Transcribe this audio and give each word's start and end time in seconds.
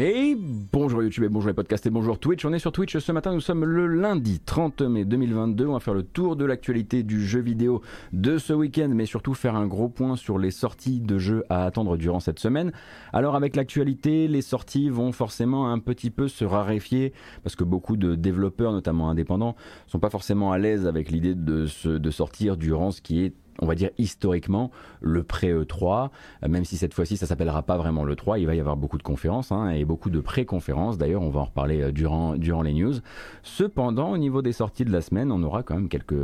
Et 0.00 0.36
bonjour 0.72 1.02
YouTube 1.02 1.24
et 1.24 1.28
bonjour 1.28 1.48
les 1.48 1.54
podcasts 1.54 1.84
et 1.86 1.90
bonjour 1.90 2.20
Twitch. 2.20 2.44
On 2.44 2.52
est 2.52 2.60
sur 2.60 2.70
Twitch 2.70 2.96
ce 2.98 3.10
matin, 3.10 3.32
nous 3.32 3.40
sommes 3.40 3.64
le 3.64 3.88
lundi 3.88 4.38
30 4.38 4.82
mai 4.82 5.04
2022. 5.04 5.66
On 5.66 5.72
va 5.72 5.80
faire 5.80 5.92
le 5.94 6.04
tour 6.04 6.36
de 6.36 6.44
l'actualité 6.44 7.02
du 7.02 7.26
jeu 7.26 7.40
vidéo 7.40 7.82
de 8.12 8.38
ce 8.38 8.52
week-end, 8.52 8.90
mais 8.94 9.06
surtout 9.06 9.34
faire 9.34 9.56
un 9.56 9.66
gros 9.66 9.88
point 9.88 10.14
sur 10.14 10.38
les 10.38 10.52
sorties 10.52 11.00
de 11.00 11.18
jeux 11.18 11.42
à 11.48 11.64
attendre 11.64 11.96
durant 11.96 12.20
cette 12.20 12.38
semaine. 12.38 12.70
Alors 13.12 13.34
avec 13.34 13.56
l'actualité, 13.56 14.28
les 14.28 14.42
sorties 14.42 14.88
vont 14.88 15.10
forcément 15.10 15.72
un 15.72 15.80
petit 15.80 16.10
peu 16.10 16.28
se 16.28 16.44
raréfier 16.44 17.12
parce 17.42 17.56
que 17.56 17.64
beaucoup 17.64 17.96
de 17.96 18.14
développeurs, 18.14 18.70
notamment 18.70 19.10
indépendants, 19.10 19.56
sont 19.88 19.98
pas 19.98 20.10
forcément 20.10 20.52
à 20.52 20.58
l'aise 20.58 20.86
avec 20.86 21.10
l'idée 21.10 21.34
de, 21.34 21.66
de 21.88 22.10
sortir 22.12 22.56
durant 22.56 22.92
ce 22.92 23.00
qui 23.00 23.24
est 23.24 23.34
on 23.60 23.66
va 23.66 23.74
dire 23.74 23.90
historiquement, 23.98 24.70
le 25.00 25.22
pré-E3, 25.22 26.10
euh, 26.44 26.48
même 26.48 26.64
si 26.64 26.76
cette 26.76 26.94
fois-ci 26.94 27.16
ça 27.16 27.26
s'appellera 27.26 27.62
pas 27.62 27.76
vraiment 27.76 28.04
le 28.04 28.14
3, 28.14 28.38
il 28.38 28.46
va 28.46 28.54
y 28.54 28.60
avoir 28.60 28.76
beaucoup 28.76 28.98
de 28.98 29.02
conférences 29.02 29.52
hein, 29.52 29.70
et 29.70 29.84
beaucoup 29.84 30.10
de 30.10 30.20
pré-conférences. 30.20 30.98
D'ailleurs, 30.98 31.22
on 31.22 31.30
va 31.30 31.40
en 31.40 31.44
reparler 31.44 31.82
euh, 31.82 31.92
durant, 31.92 32.62
les 32.62 32.72
news. 32.72 32.94
Cependant, 33.42 34.10
au 34.10 34.18
niveau 34.18 34.42
des 34.42 34.52
sorties 34.52 34.84
de 34.84 34.92
la 34.92 35.00
semaine, 35.00 35.32
on 35.32 35.42
aura 35.42 35.62
quand 35.62 35.74
même 35.74 35.88
quelques, 35.88 36.14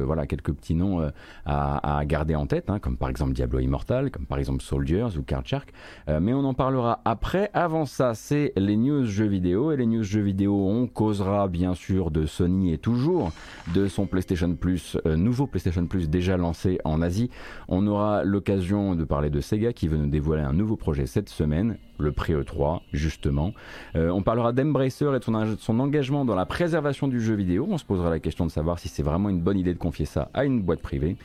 petits 0.54 0.74
noms 0.74 1.00
euh, 1.00 1.10
à, 1.44 2.02
garder 2.06 2.34
en 2.34 2.46
tête, 2.46 2.70
hein, 2.70 2.78
comme 2.78 2.96
par 2.96 3.08
exemple 3.08 3.32
Diablo 3.32 3.58
Immortal, 3.58 4.10
comme 4.10 4.26
par 4.26 4.38
exemple 4.38 4.62
Soldiers 4.62 5.16
ou 5.16 5.22
Card 5.22 5.46
Shark. 5.46 5.72
mais 6.20 6.32
on 6.32 6.44
en 6.44 6.54
parlera 6.54 7.00
après. 7.04 7.50
Avant 7.54 7.86
ça, 7.86 8.14
c'est 8.14 8.52
les 8.56 8.76
news 8.76 9.04
jeux 9.04 9.26
vidéo. 9.26 9.72
Et 9.72 9.76
les 9.76 9.86
news 9.86 10.02
jeux 10.02 10.22
vidéo, 10.22 10.68
on 10.68 10.86
causera 10.86 11.48
bien 11.48 11.74
sûr 11.74 12.10
de 12.10 12.26
Sony 12.26 12.72
et 12.72 12.78
toujours 12.78 13.32
de 13.74 13.86
son 13.86 14.06
PlayStation 14.06 14.54
Plus, 14.54 14.98
nouveau 15.04 15.46
PlayStation 15.46 15.86
Plus 15.86 16.08
déjà 16.08 16.36
lancé 16.36 16.78
en 16.84 17.00
Asie 17.02 17.23
on 17.68 17.86
aura 17.86 18.24
l'occasion 18.24 18.94
de 18.94 19.04
parler 19.04 19.30
de 19.30 19.40
Sega 19.40 19.72
qui 19.72 19.88
veut 19.88 19.96
nous 19.96 20.08
dévoiler 20.08 20.42
un 20.42 20.52
nouveau 20.52 20.76
projet 20.76 21.06
cette 21.06 21.28
semaine, 21.28 21.76
le 21.98 22.12
Pré 22.12 22.34
E3 22.34 22.80
justement. 22.92 23.52
Euh, 23.96 24.10
on 24.10 24.22
parlera 24.22 24.52
d'Embracer 24.52 25.04
et 25.04 25.18
de 25.18 25.56
son, 25.58 25.80
engagement 25.80 26.24
dans 26.24 26.34
la 26.34 26.46
préservation 26.46 27.08
du 27.08 27.20
jeu 27.20 27.34
vidéo. 27.34 27.66
On 27.70 27.78
se 27.78 27.84
posera 27.84 28.10
la 28.10 28.18
question 28.18 28.46
de 28.46 28.50
savoir 28.50 28.78
si 28.78 28.88
c'est 28.88 29.02
vraiment 29.02 29.28
une 29.28 29.40
bonne 29.40 29.58
idée 29.58 29.74
de 29.74 29.78
confier 29.78 30.06
ça 30.06 30.30
à 30.34 30.44
une 30.44 30.62
boîte 30.62 30.80
privée. 30.80 31.16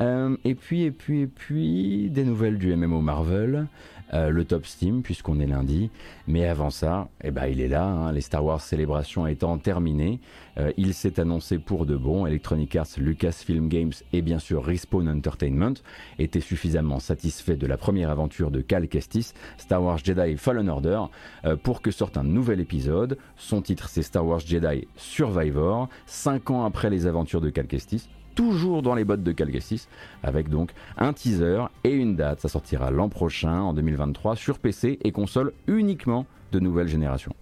Euh, 0.00 0.36
et 0.44 0.54
puis, 0.54 0.82
et 0.82 0.90
puis, 0.90 1.22
et 1.22 1.26
puis, 1.26 2.10
des 2.10 2.24
nouvelles 2.24 2.58
du 2.58 2.74
MMO 2.74 3.00
Marvel. 3.00 3.66
Euh, 4.14 4.30
le 4.30 4.44
top 4.44 4.66
Steam 4.66 5.02
puisqu'on 5.02 5.38
est 5.40 5.46
lundi. 5.46 5.90
Mais 6.26 6.46
avant 6.46 6.70
ça, 6.70 7.08
eh 7.22 7.30
ben, 7.30 7.46
il 7.46 7.60
est 7.60 7.68
là, 7.68 7.84
hein, 7.84 8.12
les 8.12 8.20
Star 8.20 8.44
Wars 8.44 8.60
célébrations 8.60 9.26
étant 9.26 9.58
terminées. 9.58 10.20
Euh, 10.58 10.72
il 10.76 10.94
s'est 10.94 11.20
annoncé 11.20 11.58
pour 11.58 11.86
de 11.86 11.96
bon. 11.96 12.26
Electronic 12.26 12.74
Arts, 12.76 12.86
Lucasfilm 12.96 13.68
Games 13.68 13.92
et 14.12 14.22
bien 14.22 14.38
sûr 14.38 14.64
Respawn 14.64 15.08
Entertainment 15.08 15.74
étaient 16.18 16.40
suffisamment 16.40 17.00
satisfaits 17.00 17.52
de 17.52 17.66
la 17.66 17.76
première 17.76 18.10
aventure 18.10 18.50
de 18.50 18.60
Cal 18.60 18.88
Kestis, 18.88 19.34
Star 19.58 19.82
Wars 19.82 19.98
Jedi 19.98 20.36
Fallen 20.36 20.68
Order, 20.68 21.02
euh, 21.44 21.56
pour 21.56 21.82
que 21.82 21.90
sorte 21.90 22.16
un 22.16 22.24
nouvel 22.24 22.60
épisode. 22.60 23.18
Son 23.36 23.60
titre 23.60 23.88
c'est 23.88 24.02
Star 24.02 24.26
Wars 24.26 24.40
Jedi 24.40 24.88
Survivor, 24.96 25.88
5 26.06 26.50
ans 26.50 26.64
après 26.64 26.90
les 26.90 27.06
aventures 27.06 27.40
de 27.40 27.50
Cal 27.50 27.66
Kestis 27.66 28.08
toujours 28.38 28.82
dans 28.82 28.94
les 28.94 29.02
bottes 29.02 29.24
de 29.24 29.32
Calgastis, 29.32 29.88
avec 30.22 30.48
donc 30.48 30.70
un 30.96 31.12
teaser 31.12 31.64
et 31.82 31.90
une 31.90 32.14
date. 32.14 32.38
Ça 32.38 32.48
sortira 32.48 32.92
l'an 32.92 33.08
prochain, 33.08 33.60
en 33.62 33.72
2023, 33.72 34.36
sur 34.36 34.60
PC 34.60 35.00
et 35.02 35.10
console 35.10 35.52
uniquement 35.66 36.24
de 36.52 36.60
nouvelle 36.60 36.86
génération. 36.86 37.34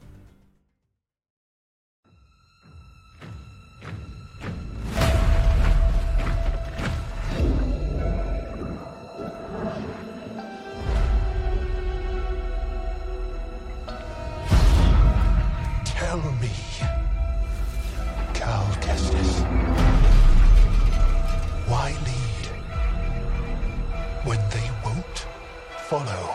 Follow. 25.89 26.27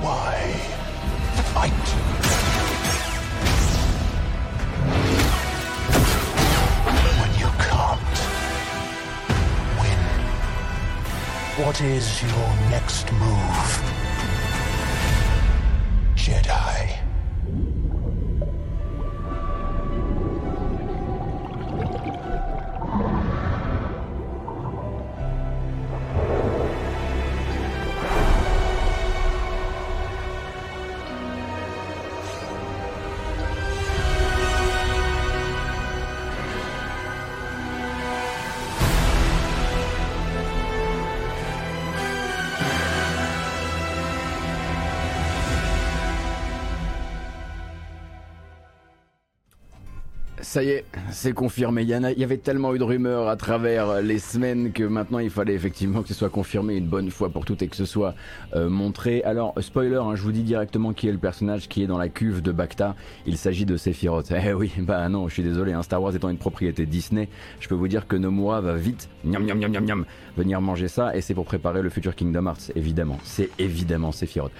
Why 0.00 0.36
fight? 1.52 1.86
What 11.58 11.80
is 11.82 12.22
your 12.22 12.70
next 12.70 13.12
move? 13.12 13.95
Ça 50.48 50.62
y 50.62 50.68
est, 50.68 50.84
c'est 51.10 51.32
confirmé. 51.32 51.82
Il 51.82 51.88
y, 51.88 52.24
avait 52.24 52.36
tellement 52.36 52.72
eu 52.72 52.78
de 52.78 52.84
rumeurs 52.84 53.28
à 53.28 53.34
travers 53.34 54.00
les 54.00 54.20
semaines 54.20 54.72
que 54.72 54.84
maintenant 54.84 55.18
il 55.18 55.28
fallait 55.28 55.54
effectivement 55.54 56.02
que 56.02 56.08
ce 56.08 56.14
soit 56.14 56.30
confirmé 56.30 56.76
une 56.76 56.86
bonne 56.86 57.10
fois 57.10 57.30
pour 57.30 57.44
toutes 57.44 57.62
et 57.62 57.68
que 57.68 57.74
ce 57.74 57.84
soit 57.84 58.14
euh, 58.54 58.68
montré. 58.68 59.24
Alors, 59.24 59.54
spoiler, 59.60 59.96
hein, 59.96 60.14
je 60.14 60.22
vous 60.22 60.30
dis 60.30 60.44
directement 60.44 60.92
qui 60.92 61.08
est 61.08 61.12
le 61.12 61.18
personnage 61.18 61.68
qui 61.68 61.82
est 61.82 61.88
dans 61.88 61.98
la 61.98 62.08
cuve 62.08 62.42
de 62.42 62.52
Bacta. 62.52 62.94
Il 63.26 63.38
s'agit 63.38 63.66
de 63.66 63.76
Sephiroth. 63.76 64.30
Eh 64.30 64.52
oui, 64.52 64.72
bah 64.78 65.08
non, 65.08 65.26
je 65.26 65.34
suis 65.34 65.42
désolé, 65.42 65.72
hein, 65.72 65.82
Star 65.82 66.00
Wars 66.00 66.14
étant 66.14 66.28
une 66.28 66.38
propriété 66.38 66.86
Disney, 66.86 67.28
je 67.58 67.66
peux 67.68 67.74
vous 67.74 67.88
dire 67.88 68.06
que 68.06 68.14
Nomura 68.14 68.60
va 68.60 68.76
vite 68.76 69.08
venir 70.36 70.60
manger 70.60 70.86
ça 70.86 71.16
et 71.16 71.22
c'est 71.22 71.34
pour 71.34 71.46
préparer 71.46 71.82
le 71.82 71.90
futur 71.90 72.14
Kingdom 72.14 72.46
Hearts, 72.46 72.70
évidemment. 72.76 73.18
C'est 73.24 73.50
évidemment 73.58 74.12
Sephiroth. 74.12 74.52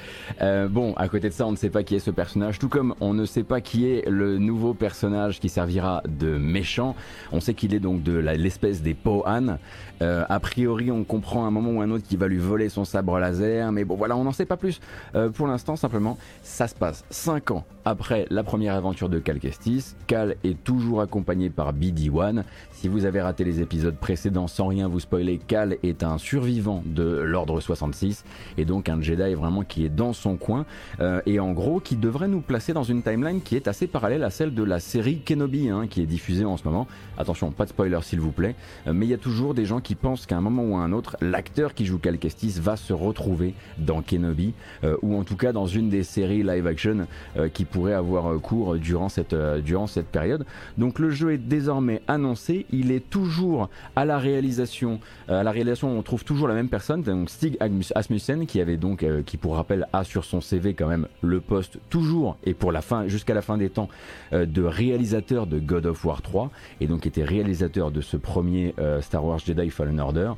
Euh, 0.43 0.67
bon, 0.67 0.95
à 0.95 1.09
côté 1.09 1.29
de 1.29 1.35
ça, 1.35 1.47
on 1.47 1.53
ne 1.53 1.57
sait 1.57 1.71
pas 1.71 1.85
qui 1.85 1.95
est 1.95 2.01
ce 2.01 2.11
personnage, 2.11 2.59
tout 2.59 2.69
comme 2.69 2.97
on 3.01 3.15
ne 3.15 3.25
sait 3.25 3.45
pas 3.45 3.61
qui 3.61 3.87
est 3.87 4.09
le 4.09 4.39
nouveau 4.39 4.75
personnage 4.75 5.39
qui 5.39 5.49
servira 5.49 5.76
de 6.07 6.37
méchant. 6.37 6.95
On 7.33 7.41
sait 7.41 7.55
qu'il 7.55 7.75
est 7.75 7.81
donc 7.81 8.03
de 8.03 8.13
l'espèce 8.13 8.83
des 8.83 8.95
Pohan. 8.95 9.59
Euh, 10.03 10.25
a 10.29 10.41
priori, 10.41 10.91
on 10.91 11.05
comprend 11.05 11.47
un 11.47 11.51
moment 11.51 11.71
ou 11.71 11.81
un 11.81 11.91
autre 11.91 12.07
qu'il 12.07 12.19
va 12.19 12.29
lui 12.29 12.39
voler 12.39 12.69
son 12.69 12.85
sabre 12.85 13.19
laser, 13.19 13.73
mais 13.73 13.85
bon 13.85 13.97
voilà, 13.97 14.17
on 14.17 14.25
n'en 14.25 14.33
sait 14.33 14.47
pas 14.47 14.57
plus. 14.57 14.81
Euh, 15.15 15.31
pour 15.31 15.47
l'instant, 15.47 15.77
simplement, 15.77 16.19
ça 16.43 16.69
se 16.69 16.75
passe 16.75 17.05
5 17.11 17.51
ans 17.51 17.65
après 17.85 18.27
la 18.31 18.43
première 18.43 18.75
aventure 18.75 19.09
de 19.09 19.19
Cal 19.19 19.39
Kestis. 19.39 19.95
Cal 20.07 20.37
est 20.45 20.63
toujours 20.65 21.01
accompagné 21.01 21.51
par 21.51 21.73
BD-1. 21.73 22.43
Si 22.73 22.89
vous 22.89 23.05
avez 23.05 23.21
raté 23.21 23.45
les 23.45 23.61
épisodes 23.61 23.97
précédents, 23.97 24.49
sans 24.49 24.67
rien 24.67 24.89
vous 24.89 25.01
spoiler, 25.01 25.39
Cal 25.39 25.77
est 25.83 26.03
un 26.03 26.19
survivant 26.19 26.83
de 26.85 27.05
l'Ordre 27.05 27.61
66 27.61 28.25
et 28.59 28.65
donc 28.65 28.89
un 28.89 29.01
Jedi 29.01 29.35
vraiment 29.35 29.63
qui 29.63 29.85
est 29.85 29.89
dans 29.89 30.13
son 30.13 30.37
coin 30.37 30.67
euh, 31.01 31.21
et 31.27 31.39
en 31.39 31.53
gros 31.53 31.79
qui 31.79 31.97
devrait 31.97 32.29
nous 32.29 32.41
placer 32.41 32.73
dans 32.73 32.83
une 32.83 33.03
timeline 33.03 33.41
qui 33.41 33.55
est 33.55 33.69
assez 33.69 33.87
parallèle 33.87 34.25
à 34.25 34.31
celle 34.31 34.53
de 34.53 34.63
la 34.63 34.81
série 34.81 35.21
Kenobi 35.21 35.69
hein, 35.69 35.87
qui 35.87 36.03
est 36.03 36.07
diffusée 36.07 36.45
en 36.45 36.57
ce 36.57 36.65
moment. 36.65 36.89
Attention, 37.17 37.53
pas 37.53 37.65
de 37.65 37.71
spoiler 37.71 37.99
s'il 38.03 38.21
vous 38.21 38.33
plaît, 38.33 38.57
mais 38.93 39.07
il 39.07 39.11
y 39.11 39.15
a 39.15 39.19
toujours 39.19 39.55
des 39.55 39.65
gens 39.65 39.81
qui 39.81 39.86
pensent 39.95 40.27
qu'à 40.27 40.37
un 40.37 40.41
moment 40.41 40.65
ou 40.65 40.77
à 40.77 40.81
un 40.81 40.93
autre, 40.93 41.17
l'acteur 41.21 41.75
qui 41.75 41.87
joue 41.87 41.99
Cal 41.99 42.19
Kestis 42.19 42.59
va 42.61 42.77
se 42.77 42.93
retrouver 42.93 43.55
dans 43.79 44.03
Kenobi, 44.03 44.53
euh, 44.85 44.97
ou 45.03 45.17
en 45.17 45.25
tout 45.25 45.37
cas 45.37 45.53
dans 45.53 45.67
une 45.67 45.89
des 45.89 46.03
séries 46.03 46.43
live 46.43 46.67
action 46.67 47.07
euh, 47.37 47.49
qui 47.49 47.65
pourrait 47.65 47.93
avoir 47.93 48.33
euh, 48.33 48.39
cours 48.39 48.77
durant 48.77 49.09
cette, 49.09 49.35
durant 49.35 49.87
cette 49.87 50.09
période. 50.09 50.45
Donc 50.79 50.99
le 50.99 51.11
jeu 51.11 51.33
est 51.33 51.39
désormais 51.39 52.03
annoncé, 52.09 52.67
il 52.71 52.91
est 52.91 53.09
toujours 53.09 53.69
à 53.95 54.05
la 54.05 54.19
réalisation. 54.19 55.01
à 55.29 55.43
la 55.43 55.51
réalisation, 55.51 55.97
on 55.97 56.03
trouve 56.03 56.25
toujours 56.25 56.49
la 56.49 56.55
même 56.55 56.69
personne, 56.69 57.03
donc 57.03 57.31
Stig 57.31 57.57
Asmussen, 57.95 58.47
qui 58.47 58.61
avait 58.61 58.77
donc, 58.77 59.05
qui 59.25 59.37
pour 59.37 59.57
rappel 59.57 59.87
a 59.93 60.05
sur 60.05 60.25
son 60.25 60.41
CV 60.41 60.75
quand 60.75 60.89
même 60.89 61.07
le 61.23 61.41
poste 61.41 61.79
toujours 61.91 62.37
et 62.45 62.55
pour 62.55 62.73
la 62.73 62.83
fin, 62.83 63.07
jusqu'à 63.07 63.35
la 63.35 63.43
fin 63.43 63.57
des 63.57 63.71
temps, 63.71 63.89
de 64.33 64.63
réalisateur 64.63 65.47
de 65.47 65.59
God 65.59 65.87
of 65.87 66.05
War 66.05 66.23
3, 66.23 66.51
et 66.81 66.87
donc 66.87 67.07
était 67.07 67.25
réalisateur 67.25 67.91
de 67.91 68.01
ce 68.01 68.17
premier 68.17 68.75
Star 69.01 69.25
Wars 69.25 69.39
Jedi 69.39 69.71
Fallen 69.77 70.01
Order 70.01 70.33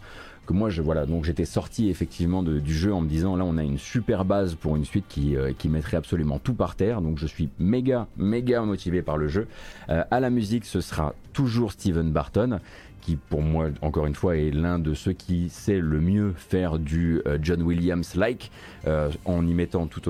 que 0.48 0.54
moi 0.54 0.70
je 0.70 0.80
voilà 0.80 1.04
donc 1.04 1.24
j'étais 1.24 1.44
sorti 1.44 1.90
effectivement 1.90 2.42
du 2.42 2.74
jeu 2.74 2.92
en 2.94 3.02
me 3.02 3.08
disant 3.08 3.36
là 3.36 3.44
on 3.44 3.58
a 3.58 3.62
une 3.62 3.76
super 3.76 4.24
base 4.24 4.54
pour 4.54 4.76
une 4.76 4.86
suite 4.86 5.04
qui, 5.06 5.36
euh, 5.36 5.52
qui 5.56 5.68
mettrait 5.68 5.98
absolument 5.98 6.38
tout 6.38 6.54
par 6.54 6.74
terre. 6.74 7.02
Donc 7.02 7.18
je 7.18 7.26
suis 7.26 7.50
méga 7.58 8.06
méga 8.16 8.62
motivé 8.62 9.02
par 9.02 9.18
le 9.18 9.28
jeu. 9.28 9.46
Euh, 9.90 10.04
à 10.10 10.20
la 10.20 10.30
musique 10.30 10.64
ce 10.64 10.80
sera 10.80 11.14
toujours 11.34 11.72
Steven 11.72 12.10
Barton 12.10 12.60
qui 13.08 13.16
pour 13.16 13.40
moi, 13.40 13.68
encore 13.80 14.04
une 14.04 14.14
fois, 14.14 14.36
est 14.36 14.50
l'un 14.50 14.78
de 14.78 14.92
ceux 14.92 15.14
qui 15.14 15.48
sait 15.48 15.78
le 15.78 15.98
mieux 15.98 16.34
faire 16.36 16.78
du 16.78 17.22
euh, 17.26 17.38
John 17.40 17.62
Williams-like, 17.62 18.50
euh, 18.86 19.10
en 19.24 19.46
y 19.46 19.54
mettant 19.54 19.86
tout 19.86 20.02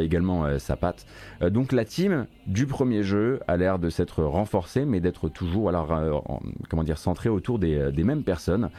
également 0.00 0.58
sa 0.58 0.76
patte. 0.76 1.06
donc 1.42 1.72
la 1.72 1.84
team 1.84 2.26
du 2.46 2.66
premier 2.66 3.02
jeu 3.02 3.40
a 3.46 3.58
l'air 3.58 3.78
de 3.78 3.90
s'être 3.90 4.22
renforcée, 4.24 4.86
mais 4.86 5.00
d'être 5.00 5.28
toujours 5.28 5.68
alors, 5.68 6.40
comment 6.70 6.82
dire, 6.82 6.98
centrée 6.98 7.28
autour 7.28 7.58
des 7.58 8.04
mêmes 8.04 8.22
personnes. 8.22 8.70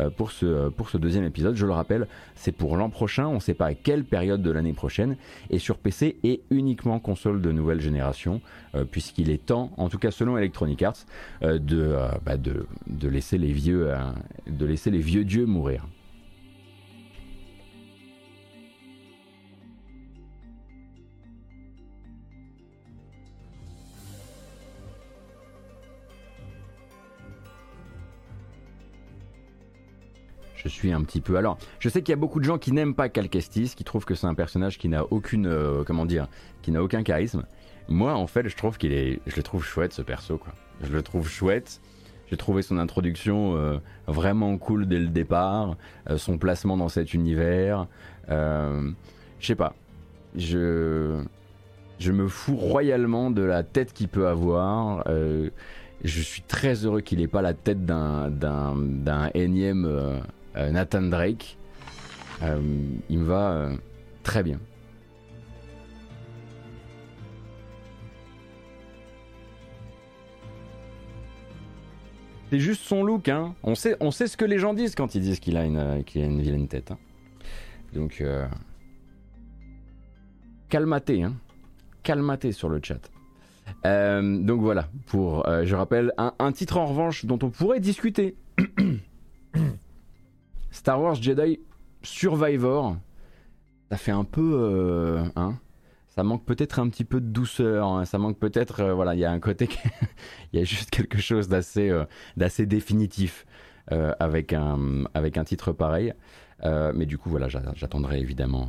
Euh, 0.00 0.10
pour, 0.10 0.32
ce, 0.32 0.70
pour 0.70 0.90
ce 0.90 0.98
deuxième 0.98 1.24
épisode. 1.24 1.54
Je 1.54 1.66
le 1.66 1.72
rappelle, 1.72 2.08
c'est 2.34 2.50
pour 2.50 2.76
l'an 2.76 2.90
prochain, 2.90 3.28
on 3.28 3.34
ne 3.34 3.40
sait 3.40 3.54
pas 3.54 3.66
à 3.66 3.74
quelle 3.74 4.04
période 4.04 4.42
de 4.42 4.50
l'année 4.50 4.72
prochaine, 4.72 5.16
et 5.50 5.60
sur 5.60 5.78
PC 5.78 6.16
et 6.24 6.40
uniquement 6.50 6.98
console 6.98 7.40
de 7.40 7.52
nouvelle 7.52 7.80
génération, 7.80 8.40
euh, 8.74 8.84
puisqu'il 8.84 9.30
est 9.30 9.46
temps, 9.46 9.70
en 9.76 9.88
tout 9.88 9.98
cas 9.98 10.10
selon 10.10 10.36
Electronic 10.36 10.82
Arts, 10.82 11.06
euh, 11.42 11.58
de 11.60 13.08
laisser 13.08 13.38
les 13.38 13.52
vieux 13.52 15.24
dieux 15.24 15.46
mourir. 15.46 15.86
Je 30.64 30.70
suis 30.70 30.92
un 30.92 31.02
petit 31.02 31.20
peu. 31.20 31.36
Alors, 31.36 31.58
je 31.78 31.88
sais 31.88 32.02
qu'il 32.02 32.12
y 32.12 32.14
a 32.14 32.20
beaucoup 32.20 32.40
de 32.40 32.44
gens 32.44 32.58
qui 32.58 32.72
n'aiment 32.72 32.94
pas 32.94 33.08
Cal 33.08 33.28
Kestis, 33.28 33.74
qui 33.76 33.84
trouvent 33.84 34.04
que 34.04 34.14
c'est 34.14 34.26
un 34.26 34.34
personnage 34.34 34.78
qui 34.78 34.88
n'a 34.88 35.04
aucune, 35.10 35.46
euh, 35.46 35.84
comment 35.84 36.06
dire, 36.06 36.28
qui 36.62 36.70
n'a 36.70 36.82
aucun 36.82 37.02
charisme. 37.02 37.44
Moi, 37.88 38.14
en 38.14 38.26
fait, 38.26 38.48
je 38.48 38.56
trouve 38.56 38.78
qu'il 38.78 38.92
est, 38.92 39.20
je 39.26 39.36
le 39.36 39.42
trouve 39.42 39.64
chouette 39.64 39.92
ce 39.92 40.02
perso, 40.02 40.38
quoi. 40.38 40.52
Je 40.82 40.90
le 40.90 41.02
trouve 41.02 41.28
chouette. 41.28 41.80
J'ai 42.30 42.38
trouvé 42.38 42.62
son 42.62 42.78
introduction 42.78 43.56
euh, 43.56 43.76
vraiment 44.06 44.56
cool 44.56 44.86
dès 44.86 44.98
le 44.98 45.08
départ, 45.08 45.76
euh, 46.08 46.16
son 46.16 46.38
placement 46.38 46.76
dans 46.78 46.88
cet 46.88 47.12
univers. 47.12 47.86
je 48.28 48.92
sais 49.40 49.54
pas, 49.54 49.74
je, 50.34 51.20
me 52.10 52.28
fous 52.28 52.56
royalement 52.56 53.30
de 53.30 53.42
la 53.42 53.62
tête 53.62 53.92
qu'il 53.92 54.08
peut 54.08 54.26
avoir. 54.26 55.04
je 55.06 56.20
suis 56.22 56.40
très 56.40 56.86
heureux 56.86 57.02
qu'il 57.02 57.18
n'ait 57.18 57.28
pas 57.28 57.42
la 57.42 57.52
tête 57.52 57.84
d'un, 57.84 58.30
énième 59.34 60.22
Nathan 60.56 61.02
Drake. 61.02 61.56
Euh, 62.42 62.60
il 63.08 63.18
me 63.18 63.24
va 63.24 63.52
euh, 63.52 63.76
très 64.22 64.42
bien. 64.42 64.58
C'est 72.50 72.60
juste 72.60 72.82
son 72.82 73.02
look, 73.02 73.28
hein. 73.28 73.54
On 73.62 73.74
sait, 73.74 73.96
ce 73.98 74.36
que 74.36 74.44
les 74.44 74.58
gens 74.58 74.74
disent 74.74 74.94
quand 74.94 75.14
ils 75.14 75.22
disent 75.22 75.40
qu'il 75.40 75.56
a 75.56 75.64
une, 75.64 76.04
qu'il 76.04 76.40
vilaine 76.40 76.68
tête. 76.68 76.92
Hein. 76.92 76.98
Donc, 77.92 78.20
euh... 78.20 78.46
calmaté, 80.68 81.22
hein. 81.22 81.34
Calmaté 82.02 82.52
sur 82.52 82.68
le 82.68 82.80
chat. 82.82 83.10
donc 83.82 84.60
voilà, 84.60 84.88
pour, 85.06 85.44
je 85.64 85.74
rappelle, 85.74 86.12
un, 86.18 86.52
titre 86.52 86.76
en 86.76 86.86
revanche 86.86 87.24
dont 87.24 87.38
on 87.42 87.50
pourrait 87.50 87.80
discuter. 87.80 88.36
Star 90.74 91.00
Wars 91.00 91.14
Jedi 91.14 91.60
Survivor, 92.02 92.96
ça 93.90 93.96
fait 93.96 94.10
un 94.10 94.24
peu. 94.24 94.58
Euh, 94.60 95.24
hein, 95.36 95.54
ça 96.08 96.24
manque 96.24 96.44
peut-être 96.44 96.80
un 96.80 96.88
petit 96.88 97.04
peu 97.04 97.20
de 97.20 97.28
douceur. 97.28 97.86
Hein, 97.86 98.04
ça 98.04 98.18
manque 98.18 98.40
peut-être. 98.40 98.80
Euh, 98.80 98.92
voilà, 98.92 99.14
il 99.14 99.20
y 99.20 99.24
a 99.24 99.30
un 99.30 99.38
côté. 99.38 99.68
Il 100.52 100.58
y 100.58 100.62
a 100.62 100.64
juste 100.64 100.90
quelque 100.90 101.18
chose 101.18 101.48
d'assez 101.48 101.88
euh, 101.90 102.04
d'assez 102.36 102.66
définitif 102.66 103.46
avec, 104.18 104.52
un, 104.52 105.44
titre 105.44 105.72
pareil. 105.72 106.12
mais 106.62 107.06
du 107.06 107.18
coup, 107.18 107.28
voilà, 107.28 107.48
j'attendrai 107.48 108.18
évidemment 108.18 108.66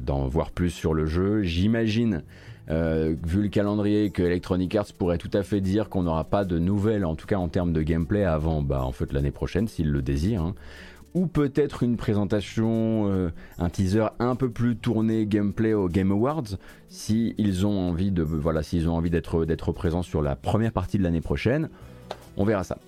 d'en 0.00 0.26
voir 0.26 0.50
plus 0.50 0.70
sur 0.70 0.92
le 0.92 1.06
jeu. 1.06 1.42
J'imagine. 1.42 2.24
vu 2.68 3.42
le 3.42 3.48
calendrier, 3.48 4.10
que 4.10 4.22
Electronic 4.22 4.74
Arts 4.74 4.92
pourrait 4.98 5.18
tout 5.18 5.30
à 5.32 5.44
fait 5.44 5.60
dire 5.60 5.88
qu'on 5.88 6.02
n'aura 6.02 6.24
pas 6.24 6.44
de 6.44 6.58
nouvelles, 6.58 7.04
en 7.04 7.14
tout 7.14 7.28
cas 7.28 7.36
en 7.36 7.48
termes 7.48 7.72
de 7.72 7.82
gameplay, 7.82 8.24
avant 8.24 8.60
bah, 8.60 8.82
en 8.82 8.90
fait, 8.90 9.12
l'année 9.12 9.30
prochaine, 9.30 9.68
s'ils 9.68 9.92
le 9.92 10.02
désirent. 10.02 10.42
Hein 10.42 10.54
ou 11.14 11.26
peut-être 11.26 11.82
une 11.82 11.96
présentation, 11.96 13.08
euh, 13.08 13.30
un 13.58 13.70
teaser 13.70 14.06
un 14.18 14.34
peu 14.34 14.50
plus 14.50 14.76
tourné 14.76 15.26
gameplay 15.26 15.72
au 15.72 15.88
Game 15.88 16.10
Awards, 16.10 16.58
si 16.88 17.34
ils 17.38 17.66
ont 17.66 17.88
envie 17.88 18.10
de, 18.10 18.22
voilà, 18.22 18.62
s'ils 18.62 18.88
ont 18.88 18.96
envie 18.96 19.10
d'être 19.10 19.44
d'être 19.44 19.72
présents 19.72 20.02
sur 20.02 20.22
la 20.22 20.36
première 20.36 20.72
partie 20.72 20.98
de 20.98 21.04
l'année 21.04 21.20
prochaine, 21.20 21.70
on 22.36 22.44
verra 22.44 22.64
ça. 22.64 22.78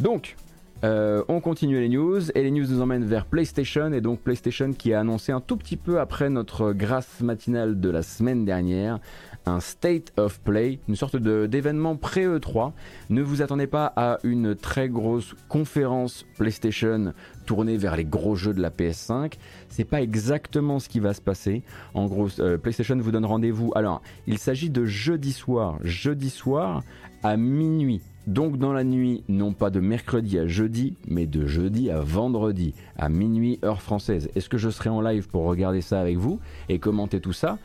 Donc, 0.00 0.36
euh, 0.84 1.22
on 1.28 1.40
continue 1.40 1.80
les 1.80 1.88
news 1.88 2.30
et 2.34 2.42
les 2.42 2.50
news 2.50 2.66
nous 2.68 2.80
emmènent 2.80 3.04
vers 3.04 3.24
PlayStation 3.24 3.92
et 3.92 4.00
donc 4.00 4.18
PlayStation 4.20 4.72
qui 4.72 4.92
a 4.92 5.00
annoncé 5.00 5.30
un 5.30 5.40
tout 5.40 5.56
petit 5.56 5.76
peu 5.76 6.00
après 6.00 6.28
notre 6.28 6.72
grâce 6.72 7.20
matinale 7.20 7.80
de 7.80 7.88
la 7.88 8.02
semaine 8.02 8.44
dernière 8.44 8.98
un 9.46 9.60
State 9.60 10.12
of 10.16 10.40
Play, 10.40 10.78
une 10.88 10.96
sorte 10.96 11.16
d'événement 11.16 11.96
pré-E3. 11.96 12.72
Ne 13.10 13.22
vous 13.22 13.42
attendez 13.42 13.66
pas 13.66 13.92
à 13.96 14.18
une 14.24 14.54
très 14.54 14.88
grosse 14.88 15.34
conférence 15.48 16.24
PlayStation 16.36 17.12
tournée 17.46 17.76
vers 17.76 17.96
les 17.96 18.04
gros 18.04 18.36
jeux 18.36 18.54
de 18.54 18.60
la 18.60 18.70
PS5. 18.70 19.34
C'est 19.68 19.84
pas 19.84 20.02
exactement 20.02 20.78
ce 20.78 20.88
qui 20.88 21.00
va 21.00 21.14
se 21.14 21.20
passer. 21.20 21.62
En 21.94 22.06
gros, 22.06 22.28
euh, 22.40 22.58
PlayStation 22.58 22.96
vous 22.96 23.10
donne 23.10 23.26
rendez-vous. 23.26 23.72
Alors, 23.74 24.02
il 24.26 24.38
s'agit 24.38 24.70
de 24.70 24.84
jeudi 24.84 25.32
soir. 25.32 25.78
Jeudi 25.82 26.30
soir 26.30 26.82
à 27.22 27.36
minuit. 27.36 28.00
Donc 28.26 28.56
dans 28.56 28.72
la 28.72 28.84
nuit, 28.84 29.24
non 29.28 29.52
pas 29.52 29.70
de 29.70 29.80
mercredi 29.80 30.38
à 30.38 30.46
jeudi, 30.46 30.96
mais 31.08 31.26
de 31.26 31.46
jeudi 31.46 31.90
à 31.90 32.00
vendredi, 32.00 32.72
à 32.96 33.08
minuit 33.08 33.58
heure 33.64 33.82
française. 33.82 34.30
Est-ce 34.36 34.48
que 34.48 34.58
je 34.58 34.70
serai 34.70 34.90
en 34.90 35.00
live 35.00 35.28
pour 35.28 35.42
regarder 35.42 35.80
ça 35.80 36.00
avec 36.00 36.16
vous 36.18 36.38
et 36.68 36.78
commenter 36.78 37.20
tout 37.20 37.32
ça? 37.32 37.58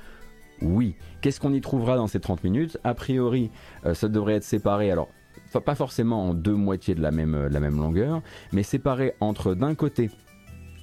Oui. 0.61 0.95
Qu'est-ce 1.21 1.39
qu'on 1.39 1.53
y 1.53 1.61
trouvera 1.61 1.97
dans 1.97 2.07
ces 2.07 2.19
30 2.19 2.43
minutes? 2.43 2.77
A 2.83 2.93
priori, 2.93 3.51
euh, 3.85 3.93
ça 3.93 4.07
devrait 4.07 4.35
être 4.35 4.43
séparé, 4.43 4.91
alors 4.91 5.09
pas 5.65 5.75
forcément 5.75 6.29
en 6.29 6.33
deux 6.33 6.55
moitiés 6.55 6.95
de 6.95 7.01
la 7.01 7.11
même, 7.11 7.35
euh, 7.35 7.49
la 7.49 7.59
même 7.59 7.77
longueur, 7.77 8.21
mais 8.51 8.63
séparé 8.63 9.13
entre 9.19 9.53
d'un 9.53 9.75
côté 9.75 10.09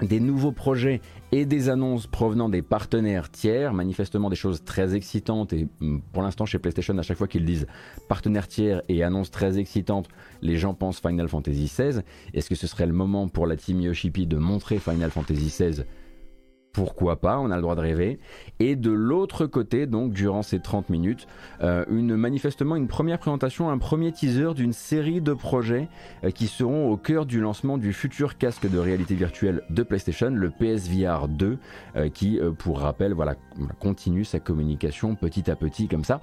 des 0.01 0.19
nouveaux 0.19 0.53
projets 0.53 1.01
et 1.31 1.47
des 1.47 1.69
annonces 1.69 2.07
provenant 2.07 2.49
des 2.49 2.63
partenaires 2.63 3.31
tiers, 3.31 3.73
manifestement 3.73 4.29
des 4.29 4.37
choses 4.37 4.65
très 4.65 4.95
excitantes 4.95 5.53
et 5.53 5.69
mm, 5.81 6.01
pour 6.13 6.23
l'instant 6.23 6.47
chez 6.47 6.59
PlayStation 6.59 6.97
à 6.99 7.03
chaque 7.03 7.19
fois 7.19 7.29
qu'ils 7.29 7.45
disent 7.45 7.67
partenaires 8.09 8.49
tiers 8.49 8.83
et 8.89 9.03
annonces 9.05 9.31
très 9.31 9.59
excitantes, 9.59 10.09
les 10.43 10.57
gens 10.57 10.75
pensent 10.75 11.01
Final 11.01 11.29
Fantasy 11.29 11.67
XVI. 11.67 12.01
Est-ce 12.33 12.49
que 12.49 12.57
ce 12.57 12.67
serait 12.67 12.87
le 12.87 12.93
moment 12.93 13.29
pour 13.29 13.47
la 13.47 13.57
team 13.57 13.81
Yoshipi 13.81 14.27
de 14.27 14.37
montrer 14.37 14.79
Final 14.79 15.11
Fantasy 15.11 15.47
XVI 15.47 15.85
pourquoi 16.75 17.17
pas, 17.17 17.39
on 17.39 17.51
a 17.51 17.57
le 17.57 17.63
droit 17.63 17.77
de 17.77 17.81
rêver. 17.81 18.19
Et 18.59 18.77
de 18.77 18.91
l'autre 18.91 19.47
côté, 19.47 19.87
donc 19.87 20.13
durant 20.13 20.43
ces 20.43 20.59
30 20.59 20.91
minutes, 20.91 21.27
euh, 21.63 21.85
une, 21.89 22.17
manifestement 22.17 22.77
une 22.77 22.89
première 22.89 23.19
présentation, 23.19 23.71
un 23.71 23.79
premier 23.79 24.13
teaser 24.13 24.55
d'une 24.55 24.73
série 24.73 25.21
de 25.21 25.33
projets 25.33 25.89
euh, 26.25 26.31
qui 26.31 26.49
seront 26.49 26.91
au 26.91 26.97
cœur 26.97 27.27
du 27.27 27.41
lancement 27.41 27.79
du 27.79 27.93
futur 27.93 28.37
casque 28.37 28.69
de 28.69 28.79
réalité 28.79 29.15
virtuelle 29.15 29.63
de 29.71 29.83
PlayStation, 29.85 30.31
le 30.31 30.51
PSVR 30.51 31.29
2, 31.29 31.59
euh, 31.97 32.09
qui, 32.09 32.41
pour 32.59 32.81
rappel, 32.81 33.13
voilà, 33.15 33.37
continue 33.79 34.25
sa 34.25 34.41
communication 34.41 35.15
petit 35.15 35.49
à 35.51 35.55
petit 35.55 35.87
comme 35.87 36.05
ça. 36.05 36.21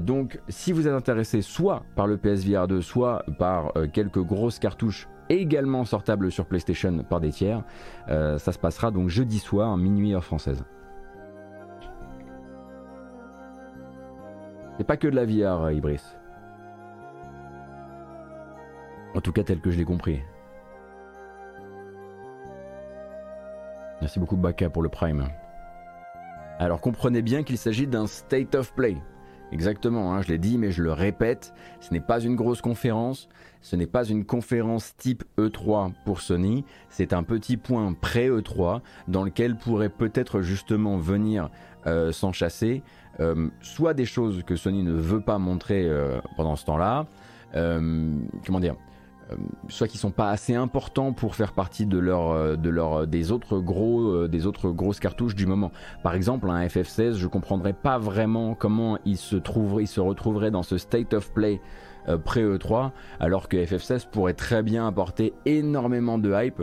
donc, 0.00 0.40
si 0.48 0.72
vous 0.72 0.88
êtes 0.88 0.94
intéressé 0.94 1.40
soit 1.40 1.84
par 1.94 2.08
le 2.08 2.16
PSVR 2.16 2.66
2, 2.66 2.82
soit 2.82 3.24
par 3.38 3.72
quelques 3.92 4.18
grosses 4.18 4.58
cartouches 4.58 5.06
également 5.28 5.84
sortable 5.84 6.30
sur 6.30 6.46
PlayStation 6.46 6.98
par 7.08 7.20
des 7.20 7.30
tiers. 7.30 7.62
Euh, 8.08 8.38
ça 8.38 8.52
se 8.52 8.58
passera 8.58 8.90
donc 8.90 9.08
jeudi 9.08 9.38
soir, 9.38 9.76
minuit 9.76 10.14
heure 10.14 10.24
française. 10.24 10.64
C'est 14.76 14.84
pas 14.84 14.96
que 14.96 15.06
de 15.06 15.14
la 15.14 15.24
VR, 15.24 15.70
Ibris. 15.70 16.02
En 19.14 19.20
tout 19.20 19.32
cas, 19.32 19.44
tel 19.44 19.60
que 19.60 19.70
je 19.70 19.78
l'ai 19.78 19.84
compris. 19.84 20.20
Merci 24.00 24.18
beaucoup 24.18 24.36
Baka 24.36 24.68
pour 24.68 24.82
le 24.82 24.88
Prime. 24.88 25.28
Alors 26.58 26.80
comprenez 26.80 27.22
bien 27.22 27.42
qu'il 27.42 27.58
s'agit 27.58 27.86
d'un 27.86 28.06
State 28.06 28.54
of 28.54 28.74
Play. 28.74 28.96
Exactement, 29.52 30.12
hein, 30.12 30.22
je 30.22 30.28
l'ai 30.28 30.38
dit 30.38 30.58
mais 30.58 30.72
je 30.72 30.82
le 30.82 30.92
répète, 30.92 31.54
ce 31.80 31.92
n'est 31.92 32.00
pas 32.00 32.20
une 32.20 32.34
grosse 32.34 32.60
conférence, 32.60 33.28
ce 33.60 33.76
n'est 33.76 33.86
pas 33.86 34.04
une 34.04 34.24
conférence 34.24 34.96
type 34.96 35.24
E3 35.38 35.92
pour 36.04 36.20
Sony, 36.20 36.64
c'est 36.88 37.12
un 37.12 37.22
petit 37.22 37.56
point 37.56 37.92
pré-E3 37.92 38.80
dans 39.08 39.22
lequel 39.22 39.56
pourrait 39.56 39.90
peut-être 39.90 40.40
justement 40.40 40.96
venir 40.96 41.50
euh, 41.86 42.12
s'enchasser 42.12 42.82
euh, 43.20 43.48
soit 43.60 43.94
des 43.94 44.06
choses 44.06 44.42
que 44.44 44.56
Sony 44.56 44.82
ne 44.82 44.92
veut 44.92 45.20
pas 45.20 45.38
montrer 45.38 45.84
euh, 45.84 46.20
pendant 46.36 46.56
ce 46.56 46.64
temps-là, 46.64 47.06
comment 47.52 48.60
dire, 48.60 48.74
soit 49.68 49.88
qui 49.88 49.98
sont 49.98 50.10
pas 50.10 50.30
assez 50.30 50.54
importants 50.54 51.12
pour 51.12 51.34
faire 51.34 51.52
partie 51.52 51.86
de 51.86 51.98
leur, 51.98 52.56
de 52.56 52.70
leur 52.70 53.06
des 53.06 53.32
autres 53.32 53.58
gros 53.58 54.28
des 54.28 54.46
autres 54.46 54.70
grosses 54.70 55.00
cartouches 55.00 55.34
du 55.34 55.46
moment. 55.46 55.72
Par 56.02 56.14
exemple, 56.14 56.48
un 56.50 56.66
FF16, 56.66 57.14
je 57.14 57.26
comprendrais 57.26 57.72
pas 57.72 57.98
vraiment 57.98 58.54
comment 58.54 58.98
il 59.04 59.16
se 59.16 59.36
trouverait, 59.36 59.84
il 59.84 59.88
se 59.88 60.00
retrouverait 60.00 60.50
dans 60.50 60.62
ce 60.62 60.78
state 60.78 61.14
of 61.14 61.32
play 61.32 61.60
pré-E3, 62.06 62.90
alors 63.20 63.48
que 63.48 63.56
FF16 63.56 64.08
pourrait 64.10 64.34
très 64.34 64.62
bien 64.62 64.86
apporter 64.86 65.32
énormément 65.46 66.18
de 66.18 66.32
hype 66.34 66.62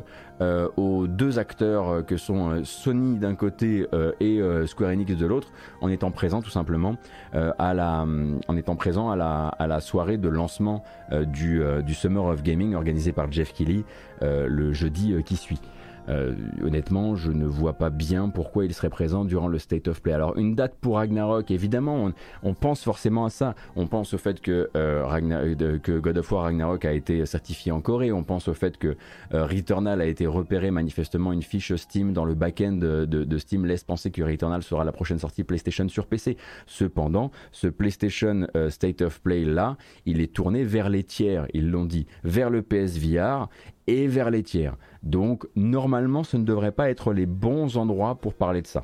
aux 0.77 1.05
deux 1.05 1.37
acteurs 1.37 2.03
que 2.05 2.17
sont 2.17 2.63
Sony 2.63 3.19
d'un 3.19 3.35
côté 3.35 3.85
et 4.19 4.41
Square 4.65 4.91
Enix 4.91 5.15
de 5.15 5.25
l'autre, 5.27 5.49
en 5.81 5.89
étant 5.89 6.09
présent 6.09 6.41
tout 6.41 6.49
simplement 6.49 6.95
à 7.33 7.73
la, 7.75 8.05
en 8.47 8.57
étant 8.57 8.75
présent 8.75 9.11
à 9.11 9.15
la, 9.15 9.49
à 9.49 9.67
la 9.67 9.81
soirée 9.81 10.17
de 10.17 10.29
lancement 10.29 10.83
du, 11.11 11.61
du 11.85 11.93
Summer 11.93 12.25
of 12.25 12.41
Gaming 12.41 12.73
organisé 12.73 13.11
par 13.11 13.31
Jeff 13.31 13.53
Keighley 13.53 13.83
le 14.21 14.73
jeudi 14.73 15.13
qui 15.23 15.35
suit. 15.35 15.61
Euh, 16.09 16.33
honnêtement, 16.63 17.15
je 17.15 17.31
ne 17.31 17.45
vois 17.45 17.73
pas 17.73 17.89
bien 17.89 18.29
pourquoi 18.29 18.65
il 18.65 18.73
serait 18.73 18.89
présent 18.89 19.25
durant 19.25 19.47
le 19.47 19.59
State 19.59 19.87
of 19.87 20.01
Play. 20.01 20.13
Alors, 20.13 20.37
une 20.37 20.55
date 20.55 20.75
pour 20.79 20.95
Ragnarok, 20.95 21.51
évidemment, 21.51 22.11
on, 22.43 22.53
pense 22.53 22.83
forcément 22.83 23.25
à 23.25 23.29
ça. 23.29 23.55
On 23.75 23.87
pense 23.87 24.13
au 24.13 24.17
fait 24.17 24.41
que, 24.41 24.69
euh, 24.75 25.79
que, 25.79 25.99
God 25.99 26.17
of 26.17 26.31
War 26.31 26.43
Ragnarok 26.43 26.85
a 26.85 26.93
été 26.93 27.25
certifié 27.25 27.71
en 27.71 27.81
Corée. 27.81 28.11
On 28.11 28.23
pense 28.23 28.47
au 28.47 28.53
fait 28.53 28.77
que 28.77 28.95
euh, 29.33 29.45
Returnal 29.45 30.01
a 30.01 30.05
été 30.05 30.27
repéré 30.27 30.71
manifestement 30.71 31.31
une 31.31 31.43
fiche 31.43 31.75
Steam 31.75 32.13
dans 32.13 32.25
le 32.25 32.33
back-end 32.33 32.73
de, 32.73 33.37
Steam 33.37 33.65
laisse 33.65 33.83
penser 33.83 34.11
que 34.11 34.21
Returnal 34.21 34.61
sera 34.63 34.83
la 34.83 34.91
prochaine 34.91 35.19
sortie 35.19 35.43
PlayStation 35.43 35.87
sur 35.87 36.05
PC. 36.07 36.37
Cependant, 36.67 37.31
ce 37.51 37.67
PlayStation 37.67 38.47
State 38.69 39.01
of 39.01 39.21
Play 39.21 39.45
là, 39.45 39.77
il 40.05 40.21
est 40.21 40.33
tourné 40.33 40.63
vers 40.63 40.89
les 40.89 41.03
tiers, 41.03 41.47
ils 41.53 41.69
l'ont 41.69 41.85
dit, 41.85 42.05
vers 42.23 42.49
le 42.49 42.61
PSVR 42.61 43.47
et 43.87 44.07
vers 44.07 44.29
les 44.29 44.43
tiers. 44.43 44.75
Donc 45.03 45.47
normalement 45.55 46.23
ce 46.23 46.37
ne 46.37 46.43
devrait 46.43 46.71
pas 46.71 46.89
être 46.89 47.13
les 47.13 47.25
bons 47.25 47.77
endroits 47.77 48.15
pour 48.15 48.33
parler 48.33 48.61
de 48.61 48.67
ça. 48.67 48.83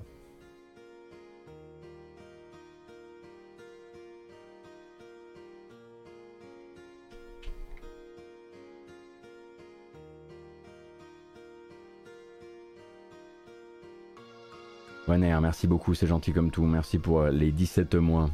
Wanner, 15.07 15.37
merci 15.41 15.67
beaucoup, 15.67 15.93
c'est 15.93 16.07
gentil 16.07 16.33
comme 16.33 16.51
tout. 16.51 16.63
Merci 16.63 16.99
pour 16.99 17.21
euh, 17.21 17.31
les 17.31 17.53
17 17.53 17.95
mois. 17.95 18.29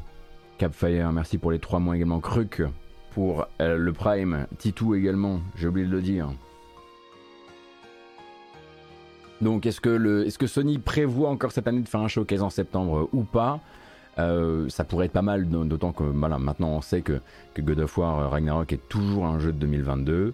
Capfire, 0.58 1.12
merci 1.12 1.38
pour 1.38 1.52
les 1.52 1.60
3 1.60 1.80
mois 1.80 1.96
également. 1.96 2.20
Kruk 2.20 2.64
pour 3.14 3.46
euh, 3.62 3.78
le 3.78 3.94
Prime. 3.94 4.48
Titou 4.58 4.96
également, 4.96 5.40
j'ai 5.56 5.68
oublié 5.68 5.86
de 5.86 5.92
le 5.92 6.02
dire. 6.02 6.30
Donc 9.44 9.66
est-ce 9.66 9.82
que, 9.82 10.48
Sony 10.48 10.80
prévoit 10.80 11.30
encore 11.30 11.52
cette 11.52 11.68
année 11.68 11.82
de 11.82 11.88
faire 11.88 12.00
un 12.00 12.08
showcase 12.08 12.42
en 12.42 12.50
septembre 12.50 13.10
ou 13.12 13.24
pas? 13.24 13.60
Euh, 14.20 14.70
ça 14.70 14.84
pourrait 14.84 15.08
être 15.08 15.12
pas 15.12 15.22
mal, 15.24 15.50
d'autant 15.50 15.92
que 15.92 16.04
maintenant 16.04 16.70
on 16.70 16.82
sait 16.82 17.02
que, 17.02 17.20
God 17.60 17.80
of 17.80 17.98
War 17.98 18.20
euh, 18.20 18.28
Ragnarok 18.28 18.72
est 18.72 18.90
toujours 18.90 19.26
un 19.26 19.40
jeu 19.40 19.52
de 19.52 19.58
2022. 19.58 20.34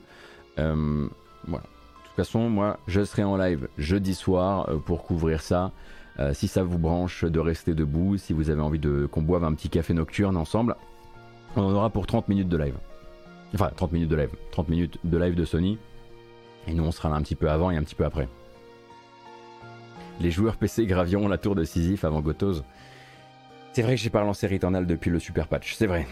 Euh, 0.60 1.08
voilà. 1.48 1.64
De 1.64 2.08
toute 2.08 2.16
façon, 2.16 2.50
moi, 2.50 2.78
je 2.88 3.04
serai 3.04 3.24
en 3.24 3.38
live 3.38 3.68
jeudi 3.78 4.14
soir 4.14 4.70
pour 4.86 5.04
couvrir 5.04 5.42
ça. 5.42 5.72
si 6.34 6.50
ça 6.50 6.64
vous 6.64 6.78
branche 6.78 7.24
de 7.24 7.40
rester 7.40 7.74
debout, 7.74 8.18
si 8.18 8.34
vous 8.34 8.50
avez 8.50 8.62
envie 8.62 8.82
qu'on 9.10 9.22
boive 9.22 9.46
un 9.46 9.54
petit 9.54 9.70
café 9.70 9.94
nocturne 9.94 10.36
ensemble, 10.36 10.76
on 11.56 11.62
en 11.62 11.72
aura 11.72 11.90
pour 11.90 12.06
30 12.06 12.28
minutes 12.28 12.50
de 12.50 12.58
live. 12.58 12.76
Enfin, 13.56 13.72
30 13.76 13.94
minutes 13.94 14.10
de 14.10 14.18
live. 14.18 14.32
30 14.52 14.68
minutes 14.68 15.00
de 15.06 15.18
live 15.18 15.36
de 15.36 15.46
Sony. 15.46 15.78
Et 16.68 16.74
nous, 16.74 16.84
on 16.84 16.92
sera 16.92 17.10
là 17.10 17.16
un 17.16 17.22
petit 17.22 17.36
peu 17.36 17.50
avant 17.50 17.72
et 17.72 17.78
un 17.78 17.84
petit 17.84 17.96
peu 17.96 18.04
après. 18.04 18.28
Les 20.20 20.32
joueurs 20.32 20.58
PC 20.58 20.86
graviront 20.86 21.28
la 21.28 21.38
tour 21.38 21.56
de 21.56 21.64
Sisyphe 21.64 22.04
avant 22.04 22.22
Gotos. 22.22 22.64
C'est 23.72 23.84
vrai 23.84 23.96
que 23.96 24.02
j'ai 24.02 24.10
pas 24.10 24.22
relancé 24.22 24.48
Returnal 24.48 24.86
depuis 24.86 25.10
le 25.10 25.20
super 25.20 25.48
patch, 25.48 25.76
c'est 25.76 25.88
vrai. 25.88 26.06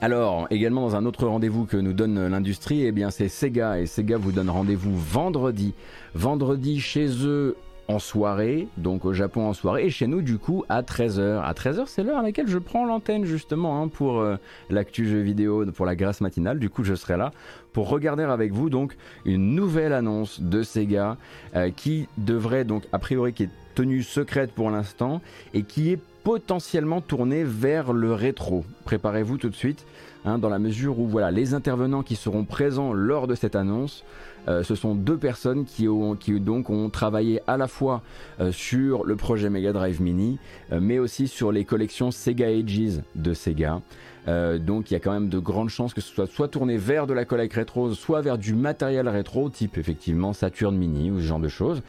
Alors, 0.00 0.46
également 0.50 0.82
dans 0.82 0.96
un 0.96 1.06
autre 1.06 1.26
rendez-vous 1.26 1.64
que 1.64 1.76
nous 1.76 1.92
donne 1.92 2.28
l'industrie, 2.28 2.84
eh 2.84 2.92
bien 2.92 3.10
c'est 3.10 3.28
Sega 3.28 3.80
et 3.80 3.86
Sega 3.86 4.16
vous 4.16 4.32
donne 4.32 4.50
rendez-vous 4.50 4.96
vendredi. 4.96 5.74
Vendredi 6.14 6.80
chez 6.80 7.08
eux 7.24 7.56
en 7.88 7.98
soirée, 7.98 8.68
donc 8.76 9.04
au 9.04 9.12
Japon 9.12 9.46
en 9.46 9.54
soirée, 9.54 9.86
et 9.86 9.90
chez 9.90 10.06
nous 10.06 10.22
du 10.22 10.38
coup 10.38 10.64
à 10.68 10.82
13h. 10.82 11.42
À 11.42 11.52
13h 11.52 11.84
c'est 11.86 12.02
l'heure 12.02 12.18
à 12.18 12.22
laquelle 12.22 12.46
je 12.46 12.58
prends 12.58 12.84
l'antenne 12.84 13.24
justement 13.24 13.82
hein, 13.82 13.88
pour 13.88 14.20
euh, 14.20 14.36
l'actu 14.68 15.08
jeu 15.08 15.20
vidéo, 15.20 15.64
pour 15.72 15.86
la 15.86 15.96
grâce 15.96 16.20
matinale, 16.20 16.58
du 16.58 16.68
coup 16.68 16.84
je 16.84 16.94
serai 16.94 17.16
là 17.16 17.32
pour 17.72 17.88
regarder 17.88 18.24
avec 18.24 18.52
vous 18.52 18.70
donc 18.70 18.96
une 19.24 19.54
nouvelle 19.54 19.92
annonce 19.92 20.40
de 20.40 20.62
Sega 20.62 21.16
euh, 21.56 21.70
qui 21.70 22.08
devrait 22.18 22.64
donc 22.64 22.84
a 22.92 22.98
priori 22.98 23.32
qui 23.32 23.44
est 23.44 23.50
tenue 23.74 24.02
secrète 24.02 24.52
pour 24.52 24.70
l'instant 24.70 25.20
et 25.54 25.62
qui 25.62 25.92
est 25.92 26.00
potentiellement 26.24 27.00
tournée 27.00 27.42
vers 27.42 27.92
le 27.92 28.12
rétro. 28.12 28.64
Préparez-vous 28.84 29.38
tout 29.38 29.48
de 29.48 29.54
suite. 29.54 29.86
Hein, 30.24 30.38
dans 30.38 30.48
la 30.48 30.58
mesure 30.58 30.98
où 30.98 31.06
voilà, 31.06 31.30
les 31.30 31.54
intervenants 31.54 32.02
qui 32.02 32.16
seront 32.16 32.44
présents 32.44 32.92
lors 32.92 33.26
de 33.28 33.34
cette 33.34 33.54
annonce 33.54 34.04
euh, 34.48 34.62
ce 34.62 34.74
sont 34.74 34.94
deux 34.94 35.16
personnes 35.16 35.64
qui, 35.64 35.88
ont, 35.88 36.16
donc 36.40 36.92
travaillé 36.92 37.40
à 37.46 37.56
la 37.56 37.68
fois 37.68 38.02
euh, 38.40 38.52
sur 38.52 39.04
le 39.04 39.16
projet 39.16 39.50
Mega 39.50 39.72
Drive 39.72 40.00
Mini, 40.00 40.38
euh, 40.72 40.80
mais 40.80 40.98
aussi 40.98 41.28
sur 41.28 41.52
les 41.52 41.64
collections 41.64 42.10
Sega 42.10 42.46
Ages 42.46 43.02
de 43.14 43.34
Sega. 43.34 43.80
donc 44.26 44.90
il 44.90 44.94
y 44.94 44.96
a 44.96 45.00
quand 45.00 45.12
même 45.12 45.30
de 45.30 45.38
grandes 45.38 45.70
chances 45.70 45.94
que 45.94 46.02
ce 46.02 46.12
soit 46.12 46.26
soit 46.26 46.48
tourné 46.48 46.76
vers 46.76 47.06
de 47.06 47.14
la 47.14 47.24
collecte 47.24 47.54
rétro, 47.54 47.94
soit 47.94 48.20
vers 48.20 48.36
du 48.36 48.54
matériel 48.54 49.08
rétro, 49.08 49.48
type 49.48 49.78
effectivement 49.78 50.32
Saturn 50.32 50.76
Mini 50.76 51.10
ou 51.10 51.18
ce 51.18 51.24
genre 51.24 51.40
de 51.40 51.48
choses. 51.48 51.82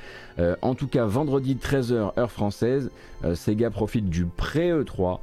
en 0.61 0.73
tout 0.73 0.87
cas, 0.87 1.05
vendredi 1.05 1.55
13h 1.55 2.17
heure 2.17 2.31
française, 2.31 2.91
Sega 3.33 3.69
profite 3.69 4.09
du 4.09 4.25
pré-E3 4.25 5.19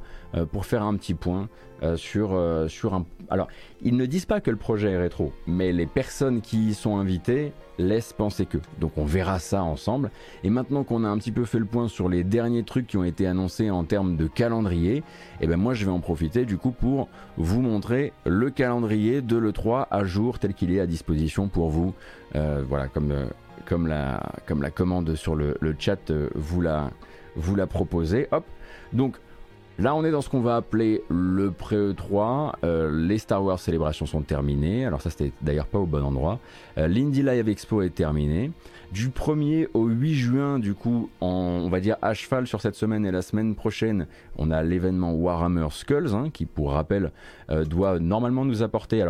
pour 0.51 0.65
faire 0.65 0.83
un 0.83 0.95
petit 0.95 1.15
point 1.15 1.49
sur, 1.95 2.39
sur 2.67 2.93
un 2.93 3.05
alors, 3.29 3.47
ils 3.81 3.97
ne 3.97 4.05
disent 4.05 4.25
pas 4.25 4.39
que 4.39 4.51
le 4.51 4.57
projet 4.57 4.91
est 4.91 4.97
rétro, 4.97 5.33
mais 5.47 5.73
les 5.73 5.85
personnes 5.85 6.41
qui 6.41 6.69
y 6.69 6.73
sont 6.73 6.97
invitées 6.97 7.51
laissent 7.77 8.13
penser 8.13 8.45
que. 8.45 8.57
Donc 8.79 8.97
on 8.97 9.05
verra 9.05 9.39
ça 9.39 9.63
ensemble. 9.63 10.11
Et 10.43 10.49
maintenant 10.49 10.83
qu'on 10.83 11.03
a 11.03 11.09
un 11.09 11.17
petit 11.17 11.31
peu 11.31 11.45
fait 11.45 11.59
le 11.59 11.65
point 11.65 11.87
sur 11.87 12.09
les 12.09 12.23
derniers 12.23 12.63
trucs 12.63 12.87
qui 12.87 12.97
ont 12.97 13.03
été 13.03 13.27
annoncés 13.27 13.69
en 13.69 13.83
termes 13.83 14.15
de 14.15 14.27
calendrier, 14.27 15.03
eh 15.41 15.47
ben 15.47 15.57
moi 15.57 15.73
je 15.73 15.85
vais 15.85 15.91
en 15.91 15.99
profiter 15.99 16.45
du 16.45 16.57
coup 16.57 16.71
pour 16.71 17.09
vous 17.35 17.61
montrer 17.61 18.13
le 18.25 18.49
calendrier 18.49 19.21
de 19.21 19.37
l'E3 19.37 19.87
à 19.91 20.03
jour 20.05 20.39
tel 20.39 20.53
qu'il 20.53 20.71
est 20.71 20.79
à 20.79 20.87
disposition 20.87 21.49
pour 21.49 21.69
vous. 21.69 21.93
Euh, 22.35 22.63
voilà, 22.67 22.87
comme, 22.87 23.11
euh, 23.11 23.27
comme, 23.65 23.87
la, 23.87 24.23
comme 24.45 24.61
la 24.61 24.71
commande 24.71 25.15
sur 25.15 25.35
le, 25.35 25.57
chat 25.77 26.09
euh, 26.09 26.29
vous 26.33 26.61
la, 26.61 26.91
vous 27.35 27.55
la 27.55 27.67
proposez. 27.67 28.27
Hop. 28.31 28.45
Donc 28.93 29.17
Là, 29.79 29.93
on 29.93 30.03
est 30.03 30.09
dans 30.09 30.21
ce 30.21 30.29
qu'on 30.29 30.41
va 30.41 30.55
appeler 30.55 31.03
le 31.07 31.51
pré-E3. 31.51 32.53
Euh, 32.63 32.91
les 32.91 33.19
Star 33.19 33.43
Wars 33.43 33.59
célébrations 33.59 34.07
sont 34.07 34.21
terminées. 34.21 34.85
Alors 34.85 35.03
ça, 35.03 35.11
c'était 35.11 35.31
d'ailleurs 35.41 35.67
pas 35.67 35.77
au 35.77 35.85
bon 35.85 36.03
endroit. 36.03 36.39
Euh, 36.79 36.87
L'Indie 36.87 37.21
Live 37.21 37.47
Expo 37.47 37.83
est 37.83 37.93
terminé. 37.93 38.51
Du 38.91 39.09
1er 39.09 39.67
au 39.75 39.85
8 39.85 40.13
juin, 40.15 40.59
du 40.59 40.73
coup, 40.73 41.09
on 41.21 41.69
va 41.69 41.79
dire 41.79 41.97
à 42.01 42.15
cheval 42.15 42.47
sur 42.47 42.61
cette 42.61 42.75
semaine 42.75 43.05
et 43.05 43.11
la 43.11 43.21
semaine 43.21 43.53
prochaine, 43.53 44.07
on 44.37 44.49
a 44.49 44.63
l'événement 44.63 45.13
Warhammer 45.13 45.67
Skulls, 45.69 46.13
hein, 46.13 46.29
qui 46.33 46.45
pour 46.45 46.71
rappel 46.71 47.11
euh, 47.49 47.63
doit 47.63 47.99
normalement 47.99 48.45
nous 48.45 48.63
apporter 48.63 49.05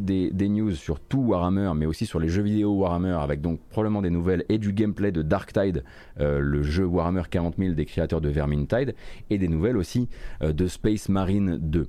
des, 0.00 0.30
des, 0.30 0.48
news 0.48 0.72
sur 0.72 1.00
tout 1.00 1.20
Warhammer, 1.20 1.72
mais 1.76 1.86
aussi 1.86 2.06
sur 2.06 2.18
les 2.18 2.28
jeux 2.28 2.42
vidéo 2.42 2.72
Warhammer, 2.72 3.18
avec 3.20 3.40
donc 3.40 3.60
probablement 3.68 4.02
des 4.02 4.10
nouvelles 4.10 4.44
et 4.48 4.58
du 4.58 4.72
gameplay 4.72 5.12
de 5.12 5.22
Darktide, 5.22 5.84
euh, 6.20 6.38
le 6.40 6.62
jeu 6.62 6.84
Warhammer 6.84 7.22
40 7.30 7.56
000 7.58 7.74
des 7.74 7.84
créateurs 7.84 8.20
de 8.20 8.28
Vermintide, 8.28 8.94
et 9.30 9.38
des 9.38 9.48
nouvelles 9.48 9.76
aussi 9.76 10.08
euh, 10.42 10.52
de 10.52 10.66
Space 10.66 11.08
Marine 11.08 11.58
2. 11.60 11.86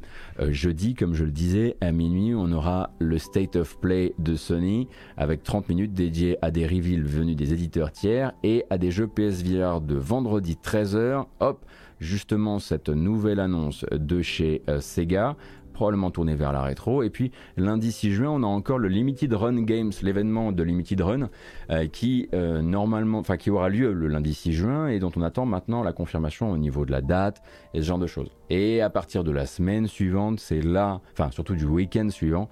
jeudi, 0.50 0.94
comme 0.94 1.14
je 1.14 1.24
le 1.24 1.32
disais, 1.32 1.78
à 1.82 1.92
minuit, 1.92 2.34
on 2.36 2.52
aura 2.52 2.92
le 3.00 3.18
State 3.18 3.56
of 3.56 3.80
Play 3.80 4.14
de 4.20 4.36
Sony, 4.36 4.88
avec 5.16 5.44
30 5.44 5.70
minutes 5.70 5.94
dédiées 5.94 6.38
à 6.42 6.52
des 6.52 6.66
reveals 6.66 7.04
venus 7.04 7.36
des 7.36 7.54
éditeurs 7.54 7.92
tiers 7.92 8.34
et 8.44 8.66
à 8.70 8.78
des 8.78 8.92
jeux 8.92 9.08
PSVR 9.08 9.82
de 9.82 9.96
vendredi 9.96 10.58
13h. 10.62 11.26
Hop, 11.40 11.66
justement 12.00 12.60
cette 12.60 12.90
nouvelle 12.90 13.40
annonce 13.40 13.86
de 13.92 14.22
chez 14.22 14.62
euh, 14.70 14.80
Sega 14.80 15.36
probablement 15.78 16.10
tourné 16.10 16.34
vers 16.34 16.52
la 16.52 16.64
rétro. 16.64 17.04
Et 17.04 17.12
puis 17.12 17.32
lundi 17.56 17.92
6 17.92 18.12
juin, 18.12 18.30
on 18.32 18.42
a 18.42 18.48
encore 18.48 18.80
le 18.80 18.88
Limited 18.88 19.32
Run 19.32 19.62
Games, 19.62 19.92
l'événement 20.02 20.52
de 20.52 20.64
Limited 20.64 21.00
Run, 21.02 21.30
euh, 21.70 21.88
qui 21.88 22.30
euh, 22.34 22.64
normalement, 22.64 23.22
qui 23.22 23.52
aura 23.52 23.70
lieu 23.70 23.94
le 23.94 24.08
lundi 24.08 24.34
6 24.34 24.54
juin 24.54 24.88
et 24.88 24.98
dont 24.98 25.12
on 25.16 25.22
attend 25.22 25.46
maintenant 25.46 25.84
la 25.84 25.94
confirmation 25.94 26.52
au 26.52 26.58
niveau 26.58 26.84
de 26.84 26.92
la 26.92 27.02
date 27.02 27.44
et 27.76 27.82
ce 27.82 27.86
genre 27.86 28.00
de 28.00 28.08
choses. 28.08 28.32
Et 28.50 28.82
à 28.82 28.90
partir 28.90 29.24
de 29.24 29.30
la 29.30 29.46
semaine 29.46 29.86
suivante, 29.86 30.40
c'est 30.40 30.62
là, 30.62 31.00
enfin 31.14 31.30
surtout 31.30 31.54
du 31.54 31.66
week-end 31.66 32.10
suivant, 32.10 32.50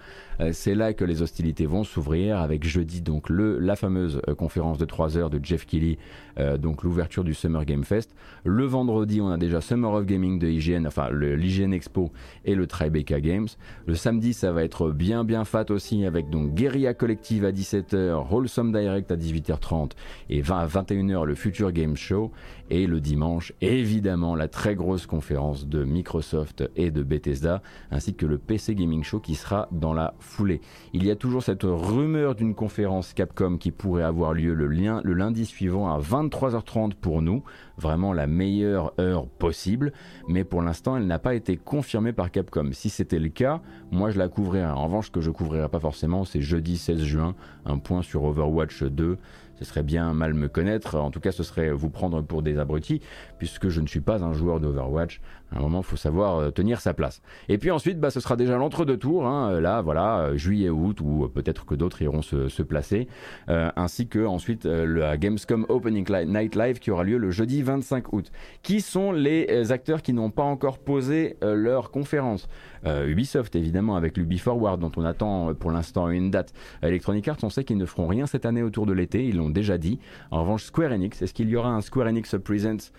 c'est 0.51 0.75
là 0.75 0.94
que 0.94 1.06
les 1.06 1.22
hostilités 1.22 1.65
vont 1.65 1.84
s'ouvrir 1.84 2.39
avec 2.39 2.65
jeudi 2.65 3.01
donc 3.01 3.30
le, 3.30 3.60
la 3.60 3.75
fameuse 3.75 4.22
euh, 4.27 4.36
conférence 4.36 4.77
de 4.77 4.86
3 4.86 5.18
heures 5.18 5.30
de 5.30 5.39
Jeff 5.42 5.65
Keighley, 5.65 5.98
euh, 6.39 6.58
donc 6.58 6.84
l'ouverture 6.84 7.24
du 7.24 7.34
Summer 7.34 7.65
Game 7.65 7.84
Fest. 7.84 8.13
Le 8.44 8.65
vendredi, 8.65 9.22
on 9.22 9.30
a 9.30 9.38
déjà 9.38 9.62
Summer 9.62 9.92
of 9.92 10.06
Gaming 10.06 10.39
de 10.39 10.48
IGN, 10.48 10.86
enfin 10.86 11.10
l'IGN 11.12 11.72
Expo 11.74 12.12
et 12.44 12.56
le 12.56 12.68
Tribeca 12.68 13.22
Games. 13.22 13.48
Le 13.86 13.96
samedi, 13.96 14.34
ça 14.34 14.51
va 14.51 14.63
être 14.63 14.92
bien 14.92 15.24
bien 15.24 15.46
fat 15.46 15.65
aussi 15.70 16.06
avec 16.06 16.30
donc 16.30 16.54
Guerilla 16.54 16.94
Collective 16.94 17.46
à 17.46 17.51
17h, 17.51 18.32
Wholesome 18.32 18.72
Direct 18.72 19.12
à 19.12 19.15
18h30 19.15 19.92
et 20.30 20.42
20 20.42 20.58
à 20.58 20.68
21h 20.68 21.25
le 21.25 21.36
Future 21.36 21.72
Game 21.72 21.96
Show. 21.96 22.32
Et 22.72 22.88
le 22.88 23.00
dimanche, 23.00 23.54
évidemment, 23.62 24.36
la 24.36 24.48
très 24.48 24.74
grosse 24.74 25.06
conférence 25.06 25.68
de 25.68 25.84
Microsoft 25.84 26.68
et 26.75 26.89
de 26.89 27.04
Bethesda, 27.04 27.62
ainsi 27.92 28.15
que 28.15 28.25
le 28.25 28.39
PC 28.39 28.74
Gaming 28.74 29.04
Show 29.04 29.20
qui 29.20 29.36
sera 29.36 29.68
dans 29.72 29.94
la 29.94 30.15
foulée. 30.25 30.62
Il 30.94 31.05
y 31.05 31.12
a 31.12 31.15
toujours 31.15 31.44
cette 31.44 31.63
rumeur 31.63 32.36
d'une 32.36 32.55
conférence 32.55 33.13
Capcom 33.13 33.58
qui 33.58 33.72
pourrait 33.72 34.03
avoir 34.03 34.34
lieu 34.34 34.53
le, 34.53 34.67
lundi 34.67 35.46
suivant 35.46 35.94
à 35.94 36.00
23h30 36.00 36.96
pour 36.96 37.22
nous, 37.22 37.44
vraiment 37.77 38.12
la 38.12 38.27
meilleure 38.27 38.94
heure 39.00 39.27
possible, 39.27 39.94
mais 40.27 40.44
pour 40.44 40.62
l'instant 40.62 40.98
elle 40.98 41.08
n'a 41.08 41.20
pas 41.20 41.36
été 41.36 41.58
confirmée 41.58 42.13
par 42.13 42.32
Capcom. 42.32 42.70
Si 42.74 42.89
c'était 42.89 43.20
le 43.20 43.29
cas, 43.29 43.62
moi 43.91 44.12
je 44.12 44.17
la 44.17 44.27
couvrirai. 44.27 44.65
En 44.65 44.86
revanche, 44.86 45.08
ce 45.08 45.12
que 45.12 45.22
je 45.22 45.32
couvrirai 45.32 45.70
pas 45.70 45.79
forcément, 45.79 46.25
c'est 46.25 46.41
jeudi 46.41 46.77
16 46.77 47.03
juin, 47.03 47.36
un 47.65 47.77
point 47.77 48.01
sur 48.01 48.24
Overwatch 48.24 48.84
2 48.84 49.17
ce 49.60 49.65
serait 49.65 49.84
bien 49.84 50.13
mal 50.13 50.34
me 50.34 50.48
connaître. 50.48 50.96
En 50.96 51.12
tout 51.12 51.20
cas, 51.20 51.32
ce 51.32 51.44
serait 51.44 51.72
vous 51.72 51.89
prendre 51.89 52.22
pour 52.22 52.41
des 52.41 52.60
abrutis, 52.60 53.01
puisque 53.38 53.70
je 53.70 53.82
ne 53.82 53.88
suis 53.88 54.01
pas 54.01 54.24
un 54.24 54.34
joueur 54.34 54.60
d'Overwatch. 54.60 55.22
À 55.51 55.60
un 55.60 55.62
moment, 55.62 55.80
il 55.80 55.86
faut 55.86 55.96
savoir 55.96 56.38
euh, 56.38 56.51
tenir 56.51 56.82
sa 56.82 56.94
place. 56.94 57.22
Et 57.50 57.58
puis 57.58 57.72
ensuite, 57.72 58.00
bah, 58.00 58.10
ce 58.10 58.20
sera 58.20 58.36
déjà 58.36 58.58
l'entre-deux 58.58 58.98
tours. 58.98 59.25
Hein. 59.27 59.60
Là, 59.62 59.82
voilà, 59.82 60.20
euh, 60.20 60.38
juillet, 60.38 60.70
août, 60.70 61.00
ou 61.01 61.30
peut-être 61.34 61.65
que 61.65 61.75
d'autres 61.75 62.01
iront 62.01 62.22
se, 62.22 62.63
placer. 62.63 63.08
Euh, 63.50 63.70
ainsi 63.75 64.08
que 64.08 64.25
ensuite 64.25 64.65
le 64.65 65.15
Gamescom 65.18 65.68
Opening 65.70 66.06
Night 66.25 66.56
Live 66.56 66.80
qui 66.80 66.89
aura 66.89 67.04
lieu 67.04 67.18
le 67.18 67.30
jeudi 67.30 67.62
25 67.62 68.12
août. 68.13 68.32
Qui 68.63 68.82
sont 68.82 69.12
les 69.12 69.72
acteurs 69.72 70.01
qui 70.01 70.13
n'ont 70.13 70.32
pas 70.32 70.44
encore 70.44 70.80
posé 70.80 71.38
leur 71.42 71.92
conférence? 71.92 72.48
Ubisoft, 72.86 73.56
évidemment, 73.56 73.96
avec 73.96 74.15
l'Ubi 74.15 74.38
Forward, 74.38 74.80
dont 74.80 74.92
on 74.96 75.06
attend 75.06 75.54
pour 75.56 75.72
l'instant 75.72 76.10
une 76.10 76.30
date. 76.30 76.54
Electronic 76.84 77.27
Arts, 77.27 77.38
on 77.44 77.50
sait 77.50 77.63
qu'ils 77.63 77.77
ne 77.77 77.86
feront 77.86 78.08
rien 78.08 78.25
cette 78.25 78.46
année 78.46 78.62
autour 78.62 78.86
de 78.86 78.94
l'été. 78.94 79.25
Ils 79.25 79.38
l'ont 79.38 79.50
déjà 79.50 79.77
dit. 79.77 80.00
En 80.32 80.42
revanche, 80.42 80.63
Square 80.63 80.92
Enix, 80.92 81.22
est-ce 81.22 81.34
qu'il 81.34 81.50
y 81.50 81.56
aura 81.56 81.70
un 81.70 81.82
Square 81.82 82.08
Enix 82.08 82.36
Presents 82.44 82.92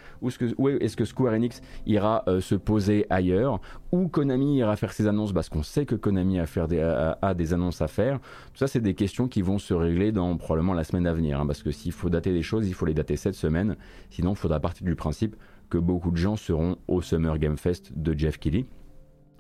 ou 0.59 0.69
est-ce 0.69 0.97
que, 0.97 1.05
Square 1.05 1.35
Enix 1.35 1.61
ira 1.87 2.25
euh, 2.29 2.41
se 2.41 2.55
poser 2.55 3.07
ailleurs? 3.11 3.61
Ou 3.93 4.09
Konami 4.09 4.57
ira 4.59 4.77
faire 4.77 4.93
ses 4.93 5.07
annonces 5.07 5.33
parce 5.33 5.49
qu'on 5.49 5.63
sait 5.63 5.87
que 5.87 5.95
Konami 5.95 6.39
a, 6.39 6.47
faire 6.47 6.69
des, 6.69 6.81
a, 6.81 7.35
des 7.35 7.53
annonces 7.55 7.81
à 7.81 7.89
faire. 7.89 8.19
Tout 8.19 8.59
ça, 8.59 8.67
c'est 8.67 8.81
des 8.81 8.95
questions 8.95 9.29
qui 9.29 9.43
vont 9.43 9.59
se 9.59 9.75
régler 9.75 10.13
dans 10.13 10.37
probablement 10.37 10.75
la 10.75 10.85
semaine 10.85 11.07
à 11.07 11.13
venir. 11.13 11.41
Hein, 11.41 11.47
parce 11.47 11.63
que 11.63 11.71
s'il 11.71 11.93
faut 11.93 12.11
dater 12.11 12.33
des 12.33 12.43
choses, 12.43 12.69
il 12.69 12.75
faut 12.75 12.87
les 12.87 12.95
dater 12.95 13.17
cette 13.17 13.35
semaine. 13.35 13.77
Sinon, 14.11 14.33
il 14.33 14.37
faudra 14.37 14.61
partir 14.61 14.85
du 14.85 14.95
principe 14.95 15.37
que 15.71 15.79
beaucoup 15.79 16.11
de 16.11 16.17
gens 16.17 16.37
seront 16.37 16.77
au 16.89 17.03
Summer 17.03 17.39
Game 17.39 17.57
Fest 17.57 17.93
de 17.97 18.17
Jeff 18.17 18.39
Kelly. 18.39 18.67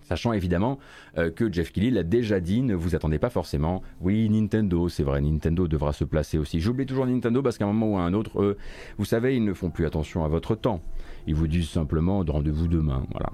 Sachant 0.06 0.32
évidemment 0.32 0.78
euh, 1.18 1.30
que 1.30 1.52
Jeff 1.52 1.72
Kelly 1.72 1.90
l'a 1.90 2.04
déjà 2.04 2.38
dit, 2.38 2.62
ne 2.62 2.75
vous 2.75 2.94
attendez 2.94 3.18
pas 3.18 3.28
forcément. 3.28 3.82
Oui, 4.00 4.28
Nintendo, 4.30 4.88
c'est 4.88 5.02
vrai, 5.02 5.20
Nintendo 5.20 5.66
devra 5.66 5.92
se 5.92 6.04
placer 6.04 6.38
aussi. 6.38 6.60
J'oublie 6.60 6.86
toujours 6.86 7.06
Nintendo 7.06 7.42
parce 7.42 7.58
qu'à 7.58 7.64
un 7.64 7.72
moment 7.72 7.94
ou 7.94 7.98
à 7.98 8.02
un 8.02 8.14
autre, 8.14 8.40
eux, 8.40 8.56
vous 8.98 9.04
savez, 9.04 9.36
ils 9.36 9.44
ne 9.44 9.52
font 9.52 9.70
plus 9.70 9.84
attention 9.84 10.25
à 10.25 10.28
votre 10.28 10.54
temps. 10.54 10.80
Ils 11.26 11.34
vous 11.34 11.48
disent 11.48 11.68
simplement 11.68 12.22
rendez-vous 12.26 12.68
demain. 12.68 13.04
Voilà. 13.10 13.32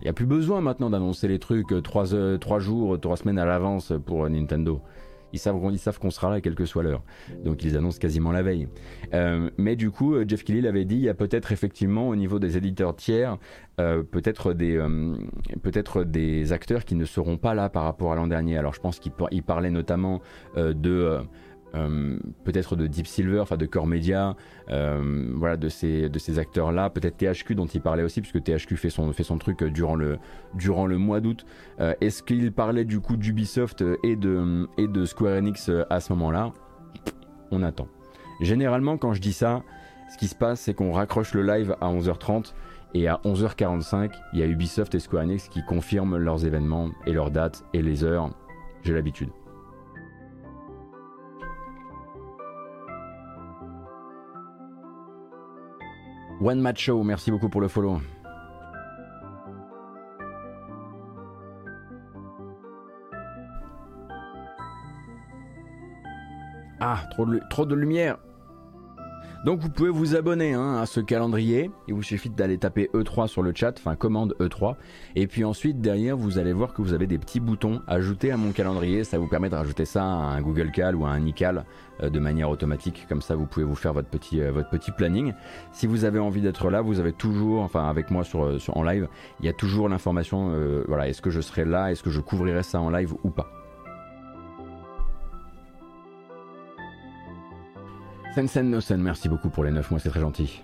Il 0.00 0.04
n'y 0.04 0.10
a 0.10 0.12
plus 0.12 0.26
besoin 0.26 0.60
maintenant 0.60 0.90
d'annoncer 0.90 1.26
les 1.26 1.38
trucs 1.38 1.82
3, 1.82 2.14
euh, 2.14 2.38
jours, 2.58 3.00
3 3.00 3.16
semaines 3.16 3.38
à 3.38 3.46
l'avance 3.46 3.92
pour 4.04 4.28
Nintendo. 4.28 4.82
Ils 5.32 5.38
savent, 5.38 5.98
qu'on 5.98 6.10
sera 6.10 6.30
là, 6.30 6.40
quelle 6.40 6.54
que 6.54 6.64
soit 6.64 6.82
l'heure. 6.82 7.02
Donc 7.44 7.64
ils 7.64 7.76
annoncent 7.76 7.98
quasiment 7.98 8.32
la 8.32 8.42
veille. 8.42 8.68
Euh, 9.14 9.50
mais 9.58 9.76
du 9.76 9.90
coup, 9.90 10.14
euh, 10.14 10.24
Jeff 10.26 10.44
Kelly 10.44 10.60
l'avait 10.60 10.84
dit, 10.84 10.96
il 10.96 11.02
y 11.02 11.08
a 11.08 11.14
peut-être 11.14 11.52
effectivement 11.52 12.08
au 12.08 12.16
niveau 12.16 12.38
des 12.38 12.56
éditeurs 12.56 12.96
tiers, 12.96 13.38
euh, 13.80 14.02
peut-être 14.02 14.52
des, 14.52 14.78
peut-être 15.62 16.04
des 16.04 16.52
acteurs 16.52 16.84
qui 16.84 16.94
ne 16.94 17.04
seront 17.04 17.36
pas 17.36 17.54
là 17.54 17.68
par 17.68 17.84
rapport 17.84 18.12
à 18.12 18.16
l'an 18.16 18.26
dernier. 18.26 18.58
Alors 18.58 18.74
je 18.74 18.80
pense 18.80 18.98
qu'il 18.98 19.42
parlait 19.42 19.70
notamment 19.70 20.20
de 20.56 21.20
euh, 21.74 22.18
peut-être 22.44 22.76
de 22.76 22.86
Deep 22.86 23.06
Silver, 23.06 23.40
enfin 23.40 23.56
de 23.56 23.66
Core 23.66 23.86
Media, 23.86 24.36
euh, 24.70 25.32
voilà, 25.34 25.56
de 25.56 25.68
ces, 25.68 26.08
de 26.08 26.18
ces 26.18 26.38
acteurs-là, 26.38 26.90
peut-être 26.90 27.16
THQ 27.16 27.54
dont 27.54 27.66
il 27.66 27.80
parlait 27.80 28.02
aussi, 28.02 28.20
puisque 28.20 28.42
THQ 28.42 28.76
fait 28.76 28.90
son, 28.90 29.12
fait 29.12 29.22
son 29.22 29.38
truc 29.38 29.62
durant 29.64 29.94
le, 29.94 30.18
durant 30.54 30.86
le 30.86 30.98
mois 30.98 31.20
d'août. 31.20 31.44
Euh, 31.80 31.94
est-ce 32.00 32.22
qu'il 32.22 32.52
parlait 32.52 32.84
du 32.84 33.00
coup 33.00 33.16
d'Ubisoft 33.16 33.84
et 34.02 34.16
de, 34.16 34.68
et 34.78 34.88
de 34.88 35.04
Square 35.04 35.38
Enix 35.38 35.70
à 35.90 36.00
ce 36.00 36.12
moment-là? 36.12 36.52
On 37.50 37.62
attend. 37.62 37.88
Généralement, 38.40 38.96
quand 38.96 39.12
je 39.12 39.20
dis 39.20 39.32
ça, 39.32 39.62
ce 40.12 40.18
qui 40.18 40.28
se 40.28 40.34
passe, 40.34 40.60
c'est 40.60 40.74
qu'on 40.74 40.92
raccroche 40.92 41.34
le 41.34 41.42
live 41.42 41.76
à 41.80 41.92
11h30 41.92 42.52
et 42.94 43.06
à 43.06 43.20
11h45, 43.24 44.10
il 44.32 44.40
y 44.40 44.42
a 44.42 44.46
Ubisoft 44.46 44.94
et 44.94 44.98
Square 44.98 45.24
Enix 45.24 45.48
qui 45.48 45.64
confirment 45.64 46.16
leurs 46.16 46.44
événements 46.44 46.90
et 47.06 47.12
leurs 47.12 47.30
dates 47.30 47.64
et 47.72 47.82
les 47.82 48.02
heures. 48.02 48.30
J'ai 48.82 48.94
l'habitude. 48.94 49.28
One 56.40 56.58
Match 56.60 56.84
Show, 56.84 57.02
merci 57.02 57.30
beaucoup 57.30 57.50
pour 57.50 57.60
le 57.60 57.68
follow. 57.68 58.00
Ah, 66.80 67.02
trop 67.10 67.26
de, 67.26 67.40
trop 67.50 67.66
de 67.66 67.74
lumière. 67.74 68.16
Donc 69.42 69.60
vous 69.60 69.70
pouvez 69.70 69.88
vous 69.88 70.16
abonner 70.16 70.52
hein, 70.52 70.76
à 70.76 70.84
ce 70.84 71.00
calendrier. 71.00 71.70
Il 71.88 71.94
vous 71.94 72.02
suffit 72.02 72.28
d'aller 72.28 72.58
taper 72.58 72.90
E3 72.92 73.26
sur 73.26 73.42
le 73.42 73.52
chat, 73.54 73.74
enfin 73.78 73.96
commande 73.96 74.34
E3. 74.38 74.74
Et 75.16 75.26
puis 75.26 75.44
ensuite 75.44 75.80
derrière 75.80 76.14
vous 76.14 76.36
allez 76.36 76.52
voir 76.52 76.74
que 76.74 76.82
vous 76.82 76.92
avez 76.92 77.06
des 77.06 77.16
petits 77.16 77.40
boutons 77.40 77.80
ajouter 77.86 78.32
à 78.32 78.36
mon 78.36 78.52
calendrier. 78.52 79.02
Ça 79.02 79.18
vous 79.18 79.28
permet 79.28 79.48
de 79.48 79.54
rajouter 79.54 79.86
ça 79.86 80.04
à 80.04 80.06
un 80.06 80.42
Google 80.42 80.70
Cal 80.70 80.94
ou 80.94 81.06
à 81.06 81.10
un 81.10 81.24
iCal 81.24 81.64
euh, 82.02 82.10
de 82.10 82.18
manière 82.18 82.50
automatique. 82.50 83.06
Comme 83.08 83.22
ça 83.22 83.34
vous 83.34 83.46
pouvez 83.46 83.64
vous 83.64 83.74
faire 83.74 83.94
votre 83.94 84.08
petit, 84.08 84.42
euh, 84.42 84.52
votre 84.52 84.68
petit 84.68 84.90
planning. 84.90 85.32
Si 85.72 85.86
vous 85.86 86.04
avez 86.04 86.18
envie 86.18 86.42
d'être 86.42 86.68
là, 86.68 86.82
vous 86.82 87.00
avez 87.00 87.14
toujours, 87.14 87.62
enfin 87.62 87.88
avec 87.88 88.10
moi 88.10 88.24
sur, 88.24 88.44
euh, 88.44 88.58
en 88.74 88.82
live, 88.82 89.08
il 89.40 89.46
y 89.46 89.48
a 89.48 89.54
toujours 89.54 89.88
l'information. 89.88 90.52
voilà, 90.86 91.08
est-ce 91.08 91.22
que 91.22 91.30
je 91.30 91.40
serai 91.40 91.64
là, 91.64 91.90
est-ce 91.90 92.02
que 92.02 92.10
je 92.10 92.20
couvrirai 92.20 92.62
ça 92.62 92.78
en 92.80 92.90
live 92.90 93.14
ou 93.24 93.30
pas? 93.30 93.59
Sensen 98.34 98.70
Nosen, 98.70 99.02
merci 99.02 99.28
beaucoup 99.28 99.48
pour 99.50 99.64
les 99.64 99.72
9 99.72 99.90
mois, 99.90 99.98
c'est 99.98 100.08
très 100.08 100.20
gentil. 100.20 100.62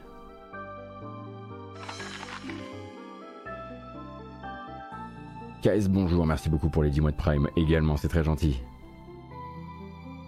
KS, 5.62 5.88
bonjour, 5.88 6.24
merci 6.26 6.48
beaucoup 6.48 6.68
pour 6.68 6.84
les 6.84 6.90
10 6.90 7.00
mois 7.00 7.10
de 7.10 7.16
Prime 7.16 7.48
également, 7.56 7.96
c'est 7.96 8.06
très 8.06 8.22
gentil. 8.22 8.62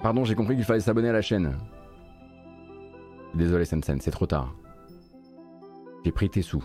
Pardon, 0.02 0.24
j'ai 0.24 0.34
compris 0.34 0.56
qu'il 0.56 0.64
fallait 0.64 0.80
s'abonner 0.80 1.10
à 1.10 1.12
la 1.12 1.22
chaîne. 1.22 1.56
Désolé 3.34 3.64
Sensen, 3.64 4.00
c'est 4.00 4.10
trop 4.10 4.26
tard. 4.26 4.52
J'ai 6.04 6.10
pris 6.10 6.28
tes 6.30 6.42
sous. 6.42 6.64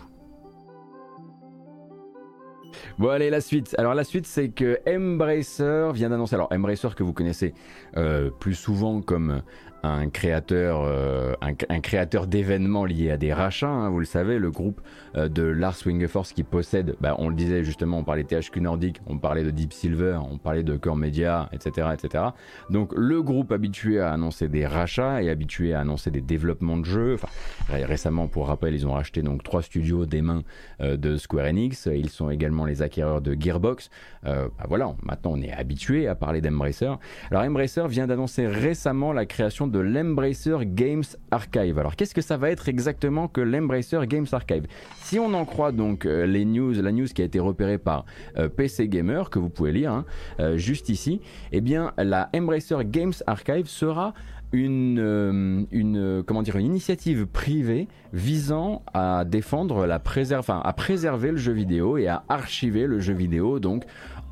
Bon 2.98 3.08
allez 3.10 3.30
la 3.30 3.40
suite. 3.40 3.74
Alors 3.78 3.94
la 3.94 4.04
suite 4.04 4.26
c'est 4.26 4.50
que 4.50 4.78
Embracer 4.88 5.90
vient 5.92 6.10
d'annoncer. 6.10 6.34
Alors 6.34 6.48
Embracer 6.52 6.88
que 6.96 7.02
vous 7.02 7.12
connaissez 7.12 7.54
euh, 7.96 8.30
plus 8.30 8.54
souvent 8.54 9.00
comme 9.00 9.42
un 9.84 10.08
créateur, 10.08 10.82
euh, 10.82 11.34
un, 11.40 11.80
créateur 11.80 12.26
d'événements 12.26 12.84
liés 12.84 13.10
à 13.10 13.16
des 13.16 13.32
rachats. 13.32 13.68
Hein, 13.68 13.90
vous 13.90 13.98
le 13.98 14.04
savez, 14.04 14.38
le 14.38 14.50
groupe 14.50 14.80
euh, 15.16 15.28
de 15.28 15.42
Lars 15.42 15.76
Wingeforce 15.84 16.32
qui 16.32 16.42
possède, 16.42 16.96
bah, 17.00 17.14
on 17.18 17.28
le 17.28 17.34
disait 17.34 17.64
justement, 17.64 17.98
on 17.98 18.04
parlait 18.04 18.24
THQ 18.24 18.60
Nordic, 18.60 19.00
on 19.06 19.18
parlait 19.18 19.44
de 19.44 19.50
Deep 19.50 19.72
Silver, 19.72 20.18
on 20.30 20.38
parlait 20.38 20.62
de 20.62 20.76
Core 20.76 20.96
Media, 20.96 21.48
etc., 21.52 21.88
etc. 21.92 22.24
Donc 22.70 22.92
le 22.96 23.22
groupe 23.22 23.52
habitué 23.52 24.00
à 24.00 24.12
annoncer 24.12 24.48
des 24.48 24.66
rachats 24.66 25.22
et 25.22 25.28
habitué 25.28 25.74
à 25.74 25.80
annoncer 25.80 26.10
des 26.10 26.22
développements 26.22 26.78
de 26.78 26.84
jeux. 26.84 27.14
Enfin, 27.14 27.28
récemment, 27.68 28.26
pour 28.26 28.48
rappel, 28.48 28.74
ils 28.74 28.86
ont 28.86 28.92
racheté 28.92 29.22
donc 29.22 29.42
trois 29.42 29.62
studios 29.62 30.06
des 30.06 30.22
mains 30.22 30.44
euh, 30.80 30.96
de 30.96 31.16
Square 31.16 31.46
Enix. 31.46 31.88
Ils 31.92 32.10
sont 32.10 32.30
également 32.30 32.64
les 32.64 32.80
acquéreurs 32.80 33.20
de 33.20 33.36
Gearbox. 33.38 33.90
Bah, 34.24 34.48
voilà, 34.68 34.94
maintenant 35.02 35.32
on 35.34 35.42
est 35.42 35.52
habitué 35.52 36.08
à 36.08 36.14
parler 36.14 36.40
d'Embracer. 36.40 36.90
Alors 37.30 37.42
Embracer 37.42 37.86
vient 37.88 38.06
d'annoncer 38.06 38.46
récemment 38.46 39.12
la 39.12 39.26
création 39.26 39.66
de 39.66 39.73
de 39.74 39.80
l'Embracer 39.80 40.56
Games 40.62 41.02
Archive. 41.32 41.80
Alors 41.80 41.96
qu'est-ce 41.96 42.14
que 42.14 42.20
ça 42.20 42.36
va 42.36 42.50
être 42.50 42.68
exactement 42.68 43.26
que 43.26 43.40
l'Embracer 43.40 44.06
Games 44.06 44.26
Archive? 44.30 44.66
Si 45.02 45.18
on 45.18 45.34
en 45.34 45.44
croit 45.44 45.72
donc 45.72 46.06
euh, 46.06 46.26
les 46.26 46.44
news, 46.44 46.72
la 46.80 46.92
news 46.92 47.06
qui 47.06 47.22
a 47.22 47.24
été 47.24 47.40
repérée 47.40 47.78
par 47.78 48.04
euh, 48.38 48.48
PC 48.48 48.86
Gamer, 48.86 49.30
que 49.30 49.40
vous 49.40 49.48
pouvez 49.48 49.72
lire 49.72 49.90
hein, 49.90 50.04
euh, 50.38 50.56
juste 50.56 50.90
ici, 50.90 51.20
eh 51.50 51.60
bien 51.60 51.92
la 51.98 52.30
Embracer 52.36 52.76
Games 52.84 53.14
Archive 53.26 53.66
sera 53.66 54.14
une, 54.52 55.66
une, 55.72 56.22
comment 56.24 56.42
dire, 56.42 56.54
une 56.54 56.66
initiative 56.66 57.26
privée 57.26 57.88
visant 58.14 58.82
à 58.94 59.24
défendre 59.24 59.86
la 59.86 59.98
préserve, 59.98 60.46
à 60.48 60.72
préserver 60.72 61.32
le 61.32 61.36
jeu 61.36 61.52
vidéo 61.52 61.98
et 61.98 62.06
à 62.06 62.22
archiver 62.28 62.86
le 62.86 63.00
jeu 63.00 63.12
vidéo. 63.12 63.58
Donc 63.58 63.84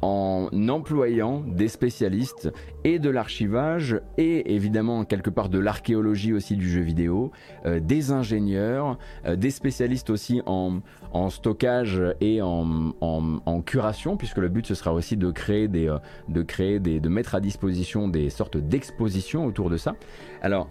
en 0.02 0.48
employant 0.68 1.40
des 1.46 1.68
spécialistes 1.68 2.52
et 2.82 2.98
de 2.98 3.08
l'archivage 3.08 4.00
et 4.18 4.54
évidemment 4.54 5.04
quelque 5.04 5.30
part 5.30 5.48
de 5.48 5.60
l'archéologie 5.60 6.32
aussi 6.32 6.56
du 6.56 6.68
jeu 6.68 6.80
vidéo, 6.80 7.30
euh, 7.66 7.78
des 7.78 8.10
ingénieurs, 8.10 8.98
euh, 9.26 9.36
des 9.36 9.50
spécialistes 9.50 10.10
aussi 10.10 10.42
en, 10.46 10.80
stockage 11.30 12.02
et 12.20 12.40
en, 12.42 13.62
curation, 13.64 14.16
puisque 14.16 14.38
le 14.38 14.48
but 14.48 14.66
ce 14.66 14.74
sera 14.74 14.92
aussi 14.92 15.16
de 15.16 15.30
créer 15.30 15.68
des, 15.68 15.88
euh, 15.88 15.98
de 16.28 16.42
créer 16.42 16.80
des, 16.80 16.98
de 16.98 17.08
mettre 17.08 17.36
à 17.36 17.40
disposition 17.40 18.08
des 18.08 18.28
sortes 18.30 18.56
d'expositions 18.56 19.46
autour 19.46 19.70
de 19.70 19.76
ça. 19.76 19.94
Alors, 20.40 20.68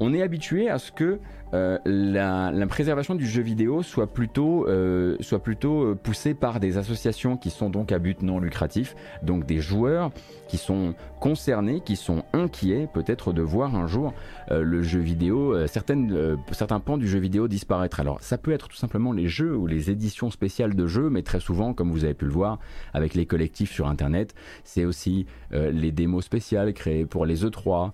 on 0.00 0.12
est 0.12 0.22
habitué 0.22 0.68
à 0.68 0.78
ce 0.78 0.90
que 0.90 1.20
euh, 1.54 1.78
la, 1.84 2.66
préservation 2.66 3.14
du 3.14 3.26
jeu 3.26 3.42
vidéo 3.42 3.82
soit 3.82 4.06
plutôt, 4.06 4.66
euh, 4.66 5.16
soit 5.20 5.42
plutôt 5.42 5.82
euh, 5.82 5.94
poussée 5.94 6.32
par 6.32 6.60
des 6.60 6.78
associations 6.78 7.36
qui 7.36 7.50
sont 7.50 7.68
donc 7.68 7.92
à 7.92 7.98
but 7.98 8.22
non 8.22 8.38
lucratif, 8.38 8.96
donc 9.22 9.44
des 9.44 9.58
joueurs 9.58 10.10
qui 10.48 10.56
sont 10.56 10.94
concernés, 11.20 11.80
qui 11.80 11.96
sont 11.96 12.24
inquiets 12.32 12.88
peut-être 12.92 13.32
de 13.32 13.42
voir 13.42 13.74
un 13.76 13.86
jour 13.86 14.12
le 14.50 14.82
jeu 14.82 14.98
vidéo, 14.98 15.66
certaines, 15.66 16.36
certains 16.50 16.78
pans 16.78 16.98
du 16.98 17.08
jeu 17.08 17.18
vidéo 17.18 17.48
disparaître. 17.48 18.00
Alors 18.00 18.20
ça 18.20 18.36
peut 18.36 18.50
être 18.50 18.68
tout 18.68 18.76
simplement 18.76 19.12
les 19.12 19.28
jeux 19.28 19.56
ou 19.56 19.66
les 19.66 19.90
éditions 19.90 20.30
spéciales 20.30 20.74
de 20.74 20.86
jeux, 20.86 21.08
mais 21.08 21.22
très 21.22 21.40
souvent, 21.40 21.72
comme 21.72 21.90
vous 21.90 22.04
avez 22.04 22.12
pu 22.12 22.26
le 22.26 22.32
voir 22.32 22.58
avec 22.92 23.14
les 23.14 23.24
collectifs 23.24 23.72
sur 23.72 23.86
Internet, 23.88 24.34
c'est 24.64 24.84
aussi 24.84 25.26
les 25.52 25.90
démos 25.90 26.24
spéciales 26.24 26.74
créées 26.74 27.06
pour 27.06 27.24
les 27.24 27.46
E3, 27.46 27.92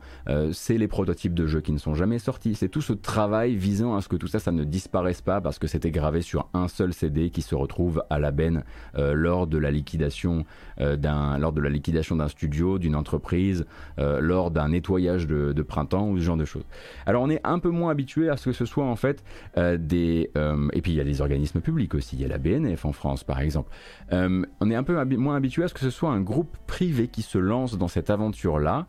c'est 0.52 0.78
les 0.78 0.88
prototypes 0.88 1.34
de 1.34 1.46
jeux 1.46 1.60
qui 1.60 1.72
ne 1.72 1.78
sont 1.78 1.94
jamais 1.94 2.18
sortis, 2.18 2.56
c'est 2.56 2.68
tout 2.68 2.82
ce 2.82 2.92
travail 2.92 3.47
visant 3.54 3.96
à 3.96 4.00
ce 4.00 4.08
que 4.08 4.16
tout 4.16 4.26
ça, 4.26 4.38
ça 4.38 4.52
ne 4.52 4.64
disparaisse 4.64 5.20
pas 5.20 5.40
parce 5.40 5.58
que 5.58 5.66
c'était 5.66 5.90
gravé 5.90 6.22
sur 6.22 6.48
un 6.54 6.68
seul 6.68 6.92
CD 6.92 7.30
qui 7.30 7.42
se 7.42 7.54
retrouve 7.54 8.02
à 8.10 8.18
la 8.18 8.30
benne 8.30 8.64
euh, 8.96 9.14
lors 9.14 9.46
de 9.46 9.58
la 9.58 9.70
liquidation 9.70 10.44
euh, 10.80 10.96
d'un 10.96 11.38
lors 11.38 11.52
de 11.52 11.60
la 11.60 11.70
liquidation 11.70 12.16
d'un 12.16 12.28
studio, 12.28 12.78
d'une 12.78 12.94
entreprise, 12.94 13.66
euh, 13.98 14.20
lors 14.20 14.50
d'un 14.50 14.68
nettoyage 14.70 15.26
de, 15.26 15.62
printemps 15.62 16.08
ou 16.08 16.18
ce 16.18 16.22
genre 16.22 16.36
de 16.36 16.44
choses. 16.44 16.64
Alors 17.04 17.22
on 17.22 17.30
est 17.30 17.40
un 17.44 17.58
peu 17.58 17.68
moins 17.68 17.90
habitué 17.90 18.28
à 18.28 18.36
ce 18.36 18.46
que 18.46 18.52
ce 18.52 18.64
soit 18.64 18.84
en 18.84 18.96
fait 18.96 19.22
des 19.56 20.30
et 20.72 20.80
puis 20.80 20.92
il 20.92 20.94
y 20.94 21.00
a 21.00 21.04
les 21.04 21.20
organismes 21.20 21.60
publics 21.60 21.94
aussi, 21.94 22.16
il 22.16 22.22
y 22.22 22.24
a 22.24 22.28
la 22.28 22.38
BNF 22.38 22.84
en 22.84 22.92
France 22.92 23.24
par 23.24 23.40
exemple. 23.40 23.70
on 24.10 24.70
est 24.70 24.74
un 24.74 24.82
peu 24.82 25.04
moins 25.16 25.36
habitué 25.36 25.64
à 25.64 25.68
ce 25.68 25.74
que 25.74 25.80
ce 25.80 25.90
soit 25.90 26.10
un 26.10 26.20
groupe 26.20 26.56
privé 26.66 27.08
qui 27.08 27.22
se 27.22 27.38
lance 27.38 27.76
dans 27.76 27.88
cette 27.88 28.08
aventure 28.08 28.58
là 28.58 28.86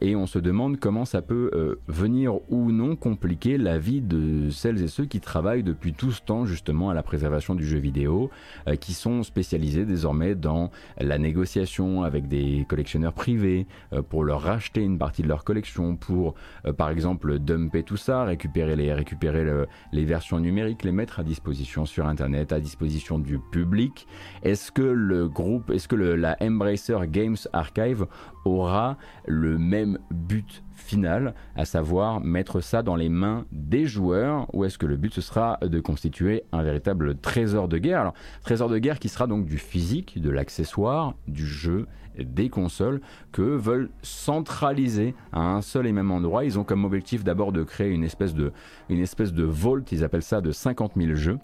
et 0.00 0.16
on 0.16 0.26
se 0.26 0.38
demande 0.38 0.78
comment 0.78 1.04
ça 1.04 1.22
peut 1.22 1.78
venir 1.88 2.34
ou 2.50 2.72
non 2.72 2.96
compliquer 2.96 3.56
la 3.56 3.78
de 3.82 4.50
celles 4.50 4.82
et 4.82 4.88
ceux 4.88 5.04
qui 5.04 5.20
travaillent 5.20 5.62
depuis 5.62 5.92
tout 5.92 6.12
ce 6.12 6.22
temps 6.22 6.46
justement 6.46 6.90
à 6.90 6.94
la 6.94 7.02
préservation 7.02 7.54
du 7.54 7.66
jeu 7.66 7.78
vidéo, 7.78 8.30
euh, 8.68 8.76
qui 8.76 8.94
sont 8.94 9.22
spécialisés 9.22 9.84
désormais 9.84 10.34
dans 10.34 10.70
la 10.98 11.18
négociation 11.18 12.04
avec 12.04 12.28
des 12.28 12.64
collectionneurs 12.68 13.12
privés 13.12 13.66
euh, 13.92 14.02
pour 14.02 14.24
leur 14.24 14.42
racheter 14.42 14.82
une 14.82 14.98
partie 14.98 15.22
de 15.22 15.28
leur 15.28 15.44
collection, 15.44 15.96
pour 15.96 16.34
euh, 16.66 16.72
par 16.72 16.90
exemple 16.90 17.38
dumper 17.38 17.82
tout 17.82 17.96
ça, 17.96 18.24
récupérer 18.24 18.76
les 18.76 18.92
récupérer 18.92 19.66
les 19.92 20.04
versions 20.04 20.38
numériques, 20.38 20.84
les 20.84 20.92
mettre 20.92 21.20
à 21.20 21.24
disposition 21.24 21.84
sur 21.86 22.06
internet, 22.06 22.52
à 22.52 22.60
disposition 22.60 23.18
du 23.18 23.38
public. 23.38 24.06
Est-ce 24.42 24.70
que 24.70 24.82
le 24.82 25.28
groupe, 25.28 25.70
est-ce 25.70 25.88
que 25.88 25.96
la 25.96 26.36
Embracer 26.40 26.98
Games 27.08 27.36
Archive 27.52 28.06
aura 28.44 28.96
le 29.26 29.58
même 29.58 29.98
but 30.10 30.62
final, 30.82 31.34
à 31.56 31.64
savoir 31.64 32.20
mettre 32.20 32.60
ça 32.60 32.82
dans 32.82 32.96
les 32.96 33.08
mains 33.08 33.46
des 33.52 33.86
joueurs, 33.86 34.46
ou 34.54 34.64
est-ce 34.64 34.78
que 34.78 34.86
le 34.86 34.96
but 34.96 35.14
ce 35.14 35.20
sera 35.20 35.58
de 35.62 35.80
constituer 35.80 36.44
un 36.52 36.62
véritable 36.62 37.16
trésor 37.16 37.68
de 37.68 37.78
guerre? 37.78 38.00
Alors, 38.00 38.14
trésor 38.42 38.68
de 38.68 38.78
guerre 38.78 38.98
qui 38.98 39.08
sera 39.08 39.26
donc 39.26 39.46
du 39.46 39.58
physique, 39.58 40.20
de 40.20 40.30
l'accessoire, 40.30 41.14
du 41.26 41.46
jeu, 41.46 41.86
des 42.18 42.48
consoles 42.50 43.00
que 43.30 43.42
veulent 43.42 43.90
centraliser 44.02 45.14
à 45.32 45.40
un 45.40 45.62
seul 45.62 45.86
et 45.86 45.92
même 45.92 46.10
endroit. 46.10 46.44
Ils 46.44 46.58
ont 46.58 46.64
comme 46.64 46.84
objectif 46.84 47.24
d'abord 47.24 47.52
de 47.52 47.62
créer 47.62 47.90
une 47.90 48.04
espèce 48.04 48.34
de, 48.34 48.52
une 48.88 49.00
espèce 49.00 49.32
de 49.32 49.44
vault, 49.44 49.84
ils 49.90 50.04
appellent 50.04 50.22
ça 50.22 50.40
de 50.40 50.52
50 50.52 50.92
000 50.96 51.14
jeux 51.14 51.38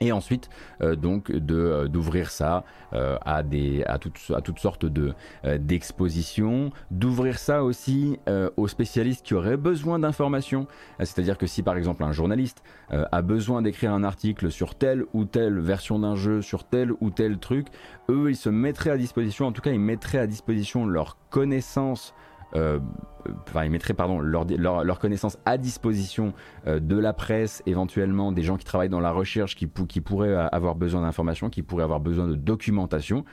et 0.00 0.12
ensuite 0.12 0.48
euh, 0.82 0.96
donc 0.96 1.32
de 1.32 1.54
euh, 1.54 1.88
d'ouvrir 1.88 2.30
ça 2.30 2.64
euh, 2.92 3.16
à 3.24 3.42
des 3.42 3.82
à 3.84 3.98
toutes 3.98 4.20
à 4.34 4.40
toutes 4.40 4.58
sortes 4.58 4.86
de 4.86 5.12
d'expositions. 5.58 6.70
D'ouvrir 6.90 7.38
ça 7.38 7.64
aussi 7.64 8.18
aux 8.56 8.68
spécialistes 8.68 9.24
qui 9.24 9.34
auraient 9.34 9.56
besoin 9.56 9.98
d'informations. 9.98 10.66
C'est-à-dire 10.98 11.38
que 11.38 11.46
si 11.46 11.62
par 11.62 11.76
exemple 11.76 12.02
un 12.02 12.12
journaliste 12.12 12.62
a 12.90 13.22
besoin 13.22 13.62
d'écrire 13.62 13.92
un 13.92 14.04
article 14.04 14.50
sur 14.50 14.74
telle 14.74 15.04
ou 15.12 15.24
telle 15.24 15.58
version 15.58 15.98
d'un 15.98 16.16
jeu 16.16 16.42
sur 16.42 16.64
tel 16.64 16.92
ou 17.00 17.10
tel 17.10 17.38
truc 17.38 17.68
eux 18.10 18.30
ils 18.30 18.36
se 18.36 18.48
mettraient 18.48 18.90
à 18.90 18.98
disposition 18.98 19.46
en 19.46 19.52
tout 19.52 19.62
cas 19.62 19.70
ils 19.70 19.80
mettraient 19.80 20.18
à 20.18 20.26
disposition 20.26 20.86
leur 20.86 21.16
connaissance 21.30 22.14
euh, 22.14 22.26
enfin 22.54 23.64
ils 23.64 23.70
mettraient 23.70 23.94
pardon 23.94 24.20
leur, 24.20 24.46
leur, 24.46 24.98
connaissance 24.98 25.38
à 25.44 25.58
disposition 25.58 26.32
euh, 26.66 26.80
de 26.80 26.96
la 26.96 27.12
presse, 27.12 27.62
éventuellement 27.66 28.32
des 28.32 28.42
gens 28.42 28.56
qui 28.56 28.64
travaillent 28.64 28.88
dans 28.88 29.00
la 29.00 29.10
recherche, 29.10 29.54
qui, 29.56 29.66
pourraient 29.66 30.34
avoir 30.34 30.74
besoin 30.74 31.02
d'informations, 31.02 31.50
qui 31.50 31.62
pourraient 31.62 31.84
avoir 31.84 32.00
besoin 32.00 32.26
de 32.26 32.34
documentation. 32.34 33.24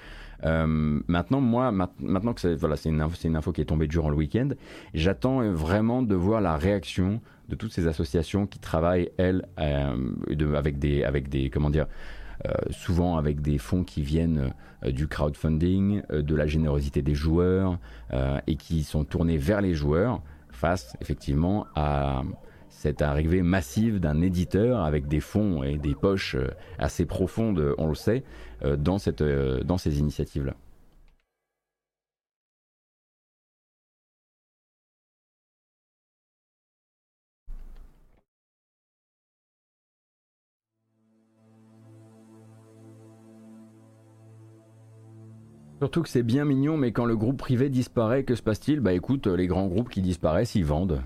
Euh, 0.43 0.99
maintenant, 1.07 1.41
moi, 1.41 1.71
maintenant 1.71 2.33
que 2.33 2.41
c'est 2.41 2.55
voilà, 2.55 2.75
une, 2.85 3.03
une 3.23 3.35
info 3.35 3.51
qui 3.51 3.61
est 3.61 3.65
tombée 3.65 3.87
durant 3.87 4.09
le 4.09 4.17
week-end, 4.17 4.49
j'attends 4.93 5.41
vraiment 5.51 6.01
de 6.01 6.15
voir 6.15 6.41
la 6.41 6.57
réaction 6.57 7.21
de 7.47 7.55
toutes 7.55 7.71
ces 7.71 7.87
associations 7.87 8.47
qui 8.47 8.59
travaillent 8.59 9.11
elles 9.17 9.45
de, 9.57 10.55
avec 10.55 10.79
des 10.79 11.03
avec 11.03 11.29
des 11.29 11.51
comment 11.51 11.69
dire 11.69 11.85
euh, 11.85 12.24
souvent 12.71 13.17
avec 13.17 13.41
des 13.41 13.57
fonds 13.57 13.83
qui 13.83 14.01
viennent 14.01 14.53
euh, 14.85 14.91
du 14.91 15.07
crowdfunding, 15.07 16.01
euh, 16.11 16.21
de 16.21 16.35
la 16.35 16.47
générosité 16.47 17.01
des 17.01 17.15
joueurs 17.15 17.77
et 18.47 18.55
qui 18.55 18.83
sont 18.83 19.03
tournés 19.03 19.37
vers 19.37 19.61
les 19.61 19.73
joueurs 19.73 20.21
face 20.51 20.95
effectivement 21.01 21.65
à 21.75 22.23
cette 22.69 23.01
arrivée 23.01 23.41
massive 23.41 23.99
d'un 23.99 24.21
éditeur 24.21 24.81
avec 24.81 25.07
des 25.07 25.19
fonds 25.19 25.63
et 25.63 25.77
des 25.77 25.95
poches 25.95 26.37
assez 26.79 27.05
profondes, 27.05 27.73
on 27.77 27.87
le 27.87 27.95
sait, 27.95 28.23
dans, 28.77 28.97
cette, 28.97 29.23
dans 29.23 29.77
ces 29.77 29.99
initiatives-là. 29.99 30.53
Surtout 45.79 46.03
que 46.03 46.09
c'est 46.09 46.23
bien 46.23 46.45
mignon, 46.45 46.77
mais 46.77 46.93
quand 46.93 47.05
le 47.05 47.17
groupe 47.17 47.37
privé 47.37 47.69
disparaît, 47.69 48.23
que 48.23 48.35
se 48.35 48.41
passe-t-il 48.41 48.79
Bah 48.79 48.93
écoute, 48.93 49.27
les 49.27 49.45
grands 49.45 49.67
groupes 49.67 49.89
qui 49.89 50.01
disparaissent, 50.01 50.55
ils 50.55 50.65
vendent. 50.65 51.01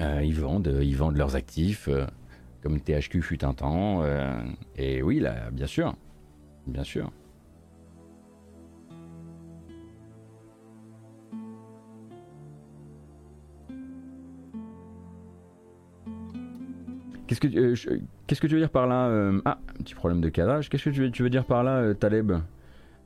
Euh, 0.00 0.20
ils 0.22 0.38
vendent, 0.38 0.78
ils 0.82 0.96
vendent 0.96 1.16
leurs 1.16 1.36
actifs, 1.36 1.88
euh, 1.88 2.06
comme 2.62 2.80
THQ 2.80 3.22
fut 3.22 3.44
un 3.44 3.54
temps. 3.54 4.02
Euh, 4.02 4.42
et 4.76 5.00
oui, 5.02 5.20
là, 5.20 5.50
bien 5.52 5.66
sûr, 5.66 5.94
bien 6.66 6.82
sûr. 6.82 7.10
Qu'est-ce 17.28 17.40
que, 17.40 18.46
tu 18.48 18.54
veux 18.54 18.60
dire 18.60 18.70
par 18.70 18.88
là 18.88 19.08
Ah, 19.44 19.60
petit 19.78 19.94
problème 19.94 20.20
de 20.20 20.28
cadrage. 20.28 20.68
Qu'est-ce 20.68 20.90
que 20.90 21.08
tu 21.10 21.22
veux 21.22 21.30
dire 21.30 21.44
par 21.44 21.62
là, 21.62 21.94
Taleb? 21.94 22.32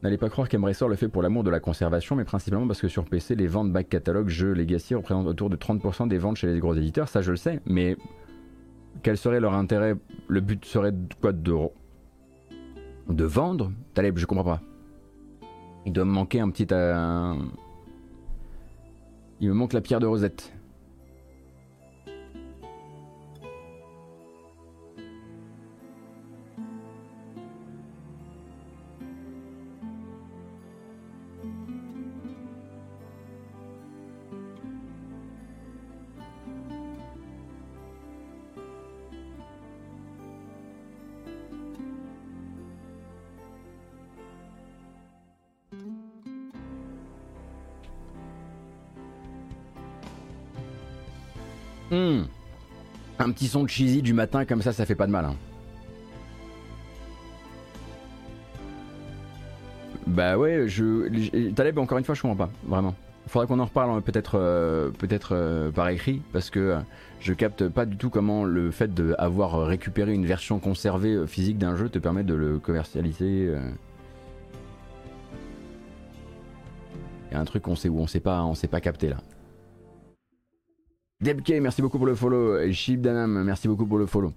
N'allez 0.04 0.18
pas 0.18 0.28
croire 0.28 0.50
qu'Embracer 0.50 0.86
le 0.86 0.96
fait 0.96 1.08
pour 1.08 1.22
l'amour 1.22 1.44
de 1.44 1.50
la 1.50 1.60
conservation, 1.60 2.14
mais 2.14 2.24
principalement 2.24 2.66
parce 2.66 2.82
que 2.82 2.88
sur 2.88 3.06
PC, 3.06 3.36
les 3.36 3.46
ventes 3.46 3.72
back 3.72 3.88
catalogue 3.88 4.28
jeux 4.28 4.52
Legacy 4.52 4.94
représentent 4.94 5.26
autour 5.26 5.48
de 5.48 5.56
30% 5.56 6.08
des 6.08 6.18
ventes 6.18 6.36
chez 6.36 6.46
les 6.46 6.58
gros 6.60 6.74
éditeurs, 6.74 7.08
ça 7.08 7.22
je 7.22 7.30
le 7.30 7.38
sais, 7.38 7.60
mais 7.64 7.96
quel 9.02 9.16
serait 9.16 9.40
leur 9.40 9.54
intérêt? 9.54 9.94
Le 10.28 10.40
but 10.40 10.62
serait 10.66 10.92
quoi? 11.22 11.32
De, 11.32 11.54
de 13.08 13.24
vendre? 13.24 13.72
Taleb, 13.94 14.18
je 14.18 14.26
comprends 14.26 14.44
pas. 14.44 14.60
Il 15.86 15.92
doit 15.94 16.04
me 16.04 16.12
manquer 16.12 16.40
un 16.40 16.50
petit... 16.50 16.66
Euh, 16.70 17.34
il 19.40 19.48
me 19.48 19.54
manque 19.54 19.72
la 19.72 19.80
pierre 19.80 20.00
de 20.00 20.06
Rosette. 20.06 20.53
Petit 53.34 53.48
son 53.48 53.64
de 53.64 53.68
cheesy 53.68 54.00
du 54.00 54.14
matin 54.14 54.44
comme 54.44 54.62
ça, 54.62 54.72
ça 54.72 54.86
fait 54.86 54.94
pas 54.94 55.06
de 55.06 55.12
mal. 55.12 55.24
Hein. 55.26 55.36
Bah 60.06 60.38
ouais, 60.38 60.68
je. 60.68 61.50
Taleb, 61.52 61.78
encore 61.78 61.98
une 61.98 62.04
fois, 62.04 62.14
je 62.14 62.22
comprends 62.22 62.46
pas, 62.46 62.50
vraiment. 62.64 62.94
Faudrait 63.26 63.46
qu'on 63.46 63.58
en 63.58 63.64
reparle 63.64 63.90
hein, 63.90 64.02
peut-être 64.02 64.38
euh, 64.38 64.90
peut-être 64.90 65.30
euh, 65.34 65.70
par 65.70 65.88
écrit 65.88 66.20
parce 66.34 66.50
que 66.50 66.60
euh, 66.60 66.78
je 67.20 67.32
capte 67.32 67.68
pas 67.68 67.86
du 67.86 67.96
tout 67.96 68.10
comment 68.10 68.44
le 68.44 68.70
fait 68.70 68.92
d'avoir 68.92 69.66
récupéré 69.66 70.12
une 70.12 70.26
version 70.26 70.58
conservée 70.58 71.26
physique 71.26 71.56
d'un 71.56 71.74
jeu 71.74 71.88
te 71.88 71.98
permet 71.98 72.22
de 72.22 72.34
le 72.34 72.58
commercialiser. 72.58 73.50
Il 77.30 77.34
y 77.34 77.36
a 77.36 77.40
un 77.40 77.44
truc 77.46 77.62
qu'on 77.62 77.76
sait 77.76 77.88
où 77.88 77.98
on 77.98 78.06
sait 78.06 78.20
pas 78.20 78.44
on 78.44 78.54
sait 78.54 78.68
pas 78.68 78.82
capter 78.82 79.08
là. 79.08 79.16
Debk, 81.20 81.48
merci 81.62 81.80
beaucoup 81.80 81.98
pour 81.98 82.06
le 82.06 82.14
follow. 82.14 82.70
Shib 82.72 83.00
Danam, 83.00 83.44
merci 83.44 83.68
beaucoup 83.68 83.86
pour 83.86 83.98
le 83.98 84.06
follow. 84.06 84.32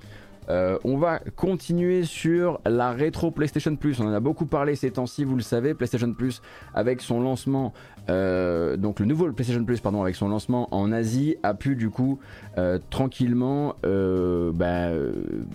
Euh, 0.50 0.78
on 0.86 0.98
va 0.98 1.20
continuer 1.36 2.04
sur 2.04 2.62
la 2.66 2.92
rétro 2.92 3.32
PlayStation 3.32 3.76
Plus. 3.76 4.00
On 4.00 4.08
en 4.08 4.14
a 4.14 4.20
beaucoup 4.20 4.46
parlé 4.46 4.76
ces 4.76 4.92
temps-ci, 4.92 5.24
vous 5.24 5.36
le 5.36 5.42
savez. 5.42 5.74
PlayStation 5.74 6.14
Plus 6.14 6.42
avec 6.74 7.02
son 7.02 7.20
lancement, 7.20 7.74
euh, 8.10 8.78
donc 8.78 9.00
le 9.00 9.06
nouveau 9.06 9.30
PlayStation 9.34 9.66
Plus, 9.66 9.82
pardon, 9.82 10.02
avec 10.02 10.16
son 10.16 10.30
lancement 10.30 10.74
en 10.74 10.92
Asie, 10.92 11.36
a 11.44 11.54
pu 11.54 11.76
du 11.76 11.90
coup 11.90 12.20
euh, 12.58 12.80
tranquillement 12.90 13.76
bah, 13.84 14.90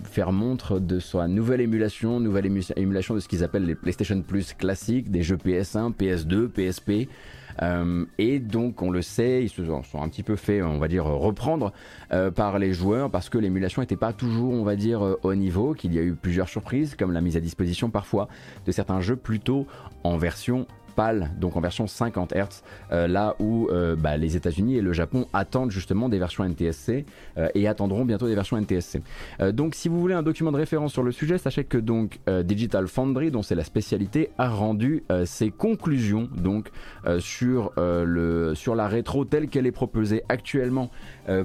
faire 0.03 0.31
montre 0.31 0.79
de 0.79 0.99
sa 0.99 1.27
nouvelle 1.27 1.61
émulation, 1.61 2.19
nouvelle 2.19 2.45
émulation 2.75 3.15
de 3.15 3.19
ce 3.19 3.27
qu'ils 3.27 3.43
appellent 3.43 3.65
les 3.65 3.75
PlayStation 3.75 4.21
Plus 4.21 4.53
classiques, 4.53 5.09
des 5.09 5.23
jeux 5.23 5.37
PS1, 5.37 5.93
PS2, 5.95 6.47
PSP. 6.49 7.09
Euh, 7.61 8.05
et 8.17 8.39
donc, 8.39 8.81
on 8.81 8.89
le 8.89 9.01
sait, 9.01 9.43
ils 9.43 9.49
se 9.49 9.63
sont 9.65 10.01
un 10.01 10.09
petit 10.09 10.23
peu 10.23 10.35
fait, 10.35 10.61
on 10.61 10.79
va 10.79 10.87
dire, 10.87 11.05
reprendre 11.05 11.71
euh, 12.11 12.31
par 12.31 12.59
les 12.59 12.73
joueurs 12.73 13.09
parce 13.09 13.29
que 13.29 13.37
l'émulation 13.37 13.81
n'était 13.81 13.95
pas 13.95 14.13
toujours, 14.13 14.53
on 14.53 14.63
va 14.63 14.75
dire, 14.75 15.03
euh, 15.03 15.19
au 15.23 15.35
niveau, 15.35 15.73
qu'il 15.73 15.93
y 15.93 15.99
a 15.99 16.01
eu 16.01 16.13
plusieurs 16.13 16.49
surprises, 16.49 16.95
comme 16.95 17.11
la 17.11 17.21
mise 17.21 17.37
à 17.37 17.39
disposition 17.39 17.89
parfois 17.89 18.27
de 18.65 18.71
certains 18.71 19.01
jeux 19.01 19.15
plutôt 19.15 19.67
en 20.03 20.17
version 20.17 20.67
Donc 21.39 21.55
en 21.55 21.61
version 21.61 21.87
50 21.87 22.33
Hz, 22.33 22.63
euh, 22.91 23.07
là 23.07 23.35
où 23.39 23.67
euh, 23.69 23.95
bah, 23.95 24.15
les 24.17 24.35
États-Unis 24.35 24.77
et 24.77 24.81
le 24.81 24.93
Japon 24.93 25.25
attendent 25.33 25.71
justement 25.71 26.07
des 26.07 26.19
versions 26.19 26.43
NTSC 26.43 27.05
euh, 27.37 27.47
et 27.55 27.67
attendront 27.67 28.05
bientôt 28.05 28.27
des 28.27 28.35
versions 28.35 28.57
NTSC. 28.57 29.01
donc 29.53 29.75
si 29.75 29.89
vous 29.89 29.99
voulez 29.99 30.13
un 30.13 30.23
document 30.23 30.51
de 30.51 30.57
référence 30.57 30.93
sur 30.93 31.03
le 31.03 31.11
sujet, 31.11 31.37
sachez 31.37 31.63
que 31.63 31.77
donc 31.77 32.19
Digital 32.43 32.87
Foundry, 32.87 33.31
dont 33.31 33.41
c'est 33.41 33.55
la 33.55 33.63
spécialité, 33.63 34.29
a 34.37 34.49
rendu 34.49 35.03
ses 35.25 35.49
conclusions 35.49 36.29
donc 36.35 36.69
sur, 37.19 37.71
le, 37.77 38.53
sur 38.55 38.75
la 38.75 38.87
rétro 38.87 39.25
telle 39.25 39.47
qu'elle 39.47 39.65
est 39.65 39.71
proposée 39.71 40.23
actuellement 40.29 40.89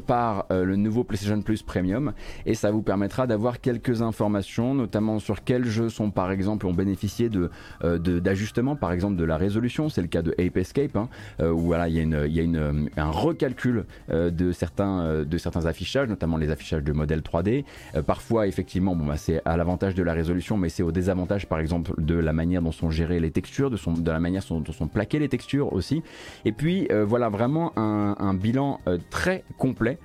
par 0.07 0.47
le 0.51 0.77
nouveau 0.77 1.05
PlayStation 1.05 1.41
Plus 1.43 1.63
Premium 1.63 2.13
et 2.47 2.55
ça 2.55 2.71
vous 2.71 2.83
permettra 2.83 3.27
d'avoir 3.27 3.61
quelques 3.61 4.03
informations, 4.03 4.75
notamment 4.75 5.19
sur 5.19 5.45
quels 5.45 5.65
jeux 5.65 5.89
sont 5.89 6.11
par 6.11 6.31
exemple 6.31 6.67
ont 6.67 6.75
bénéficié 6.75 7.29
de 7.29 7.51
d'ajustements, 7.83 8.77
par 8.77 8.93
exemple 8.93 9.17
de 9.17 9.25
la 9.25 9.38
résolution. 9.39 9.89
C'est 9.89 10.03
le 10.03 10.09
cas 10.09 10.23
de 10.23 10.35
Ape 10.39 10.57
Escape, 10.57 10.97
hein, 10.97 11.09
euh, 11.41 11.51
où 11.51 11.61
voilà, 11.61 11.89
il 11.89 11.95
y 11.95 11.99
a, 11.99 12.03
une, 12.03 12.27
y 12.29 12.41
a 12.41 12.43
une, 12.43 12.91
un 12.97 13.11
recalcul 13.11 13.85
euh, 14.11 14.31
de, 14.31 14.53
certains, 14.53 15.01
euh, 15.01 15.25
de 15.25 15.39
certains 15.39 15.67
affichages, 15.67 16.09
notamment 16.09 16.37
les 16.37 16.51
affichages 16.51 16.83
de 16.83 16.93
modèles 16.93 17.21
3D. 17.21 17.65
parfois, 18.07 18.47
effectivement, 18.47 18.95
bon, 18.95 19.07
bah, 19.07 19.17
c'est 19.17 19.41
à 19.45 19.57
l'avantage 19.57 19.95
de 19.95 20.03
la 20.03 20.13
résolution, 20.13 20.57
mais 20.57 20.69
c'est 20.69 20.83
au 20.83 20.93
désavantage, 20.93 21.47
par 21.47 21.59
exemple, 21.59 21.93
de 21.99 22.15
la 22.15 22.33
manière 22.33 22.63
dont 22.63 22.73
sont 22.73 22.91
gérées 22.91 23.21
les 23.21 23.31
textures, 23.31 23.71
de, 23.71 23.77
son, 23.77 23.93
de 23.93 24.11
la 24.11 24.21
manière 24.21 24.43
dont 24.49 24.65
sont 24.73 24.89
plaquées 24.89 25.19
les 25.19 25.29
textures 25.29 25.73
aussi. 25.73 26.03
Et 26.45 26.53
puis, 26.53 26.89
voilà, 27.07 27.29
vraiment 27.29 27.73
un, 27.77 28.35
bilan 28.35 28.81
très 29.11 29.45
complet 29.57 29.99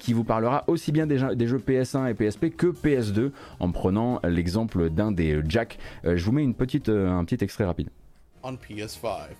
qui 0.00 0.12
vous 0.12 0.24
parlera 0.24 0.64
aussi 0.66 0.92
bien 0.92 1.06
des, 1.06 1.18
des, 1.34 1.46
jeux 1.46 1.58
PS1 1.58 2.10
et 2.10 2.14
PSP 2.14 2.50
que 2.56 2.66
PS2 2.66 3.30
en 3.60 3.70
prenant 3.70 4.20
l'exemple 4.24 4.90
d'un 4.90 5.12
des 5.12 5.40
jacks. 5.48 5.78
je 6.04 6.22
vous 6.24 6.32
mets 6.32 6.42
une 6.42 6.54
petite, 6.54 6.88
un 6.88 7.24
petit 7.24 7.42
extrait 7.42 7.64
rapide. 7.64 7.88
On 8.48 8.56
PS5. 8.56 9.34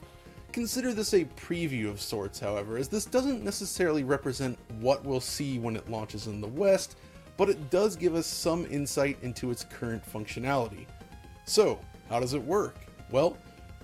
Consider 0.52 0.92
this 0.92 1.14
a 1.14 1.24
preview 1.24 1.88
of 1.88 2.00
sorts, 2.00 2.38
however, 2.38 2.76
as 2.76 2.88
this 2.88 3.06
doesn't 3.06 3.42
necessarily 3.42 4.04
represent 4.04 4.58
what 4.80 5.04
we'll 5.04 5.20
see 5.20 5.58
when 5.58 5.76
it 5.76 5.90
launches 5.90 6.26
in 6.26 6.40
the 6.40 6.46
West, 6.46 6.96
but 7.38 7.48
it 7.48 7.70
does 7.70 7.96
give 7.96 8.14
us 8.14 8.26
some 8.26 8.66
insight 8.66 9.16
into 9.22 9.50
its 9.50 9.64
current 9.64 10.02
functionality. 10.04 10.86
So, 11.46 11.78
how 12.10 12.20
does 12.20 12.34
it 12.34 12.42
work? 12.42 12.76
Well, 13.10 13.38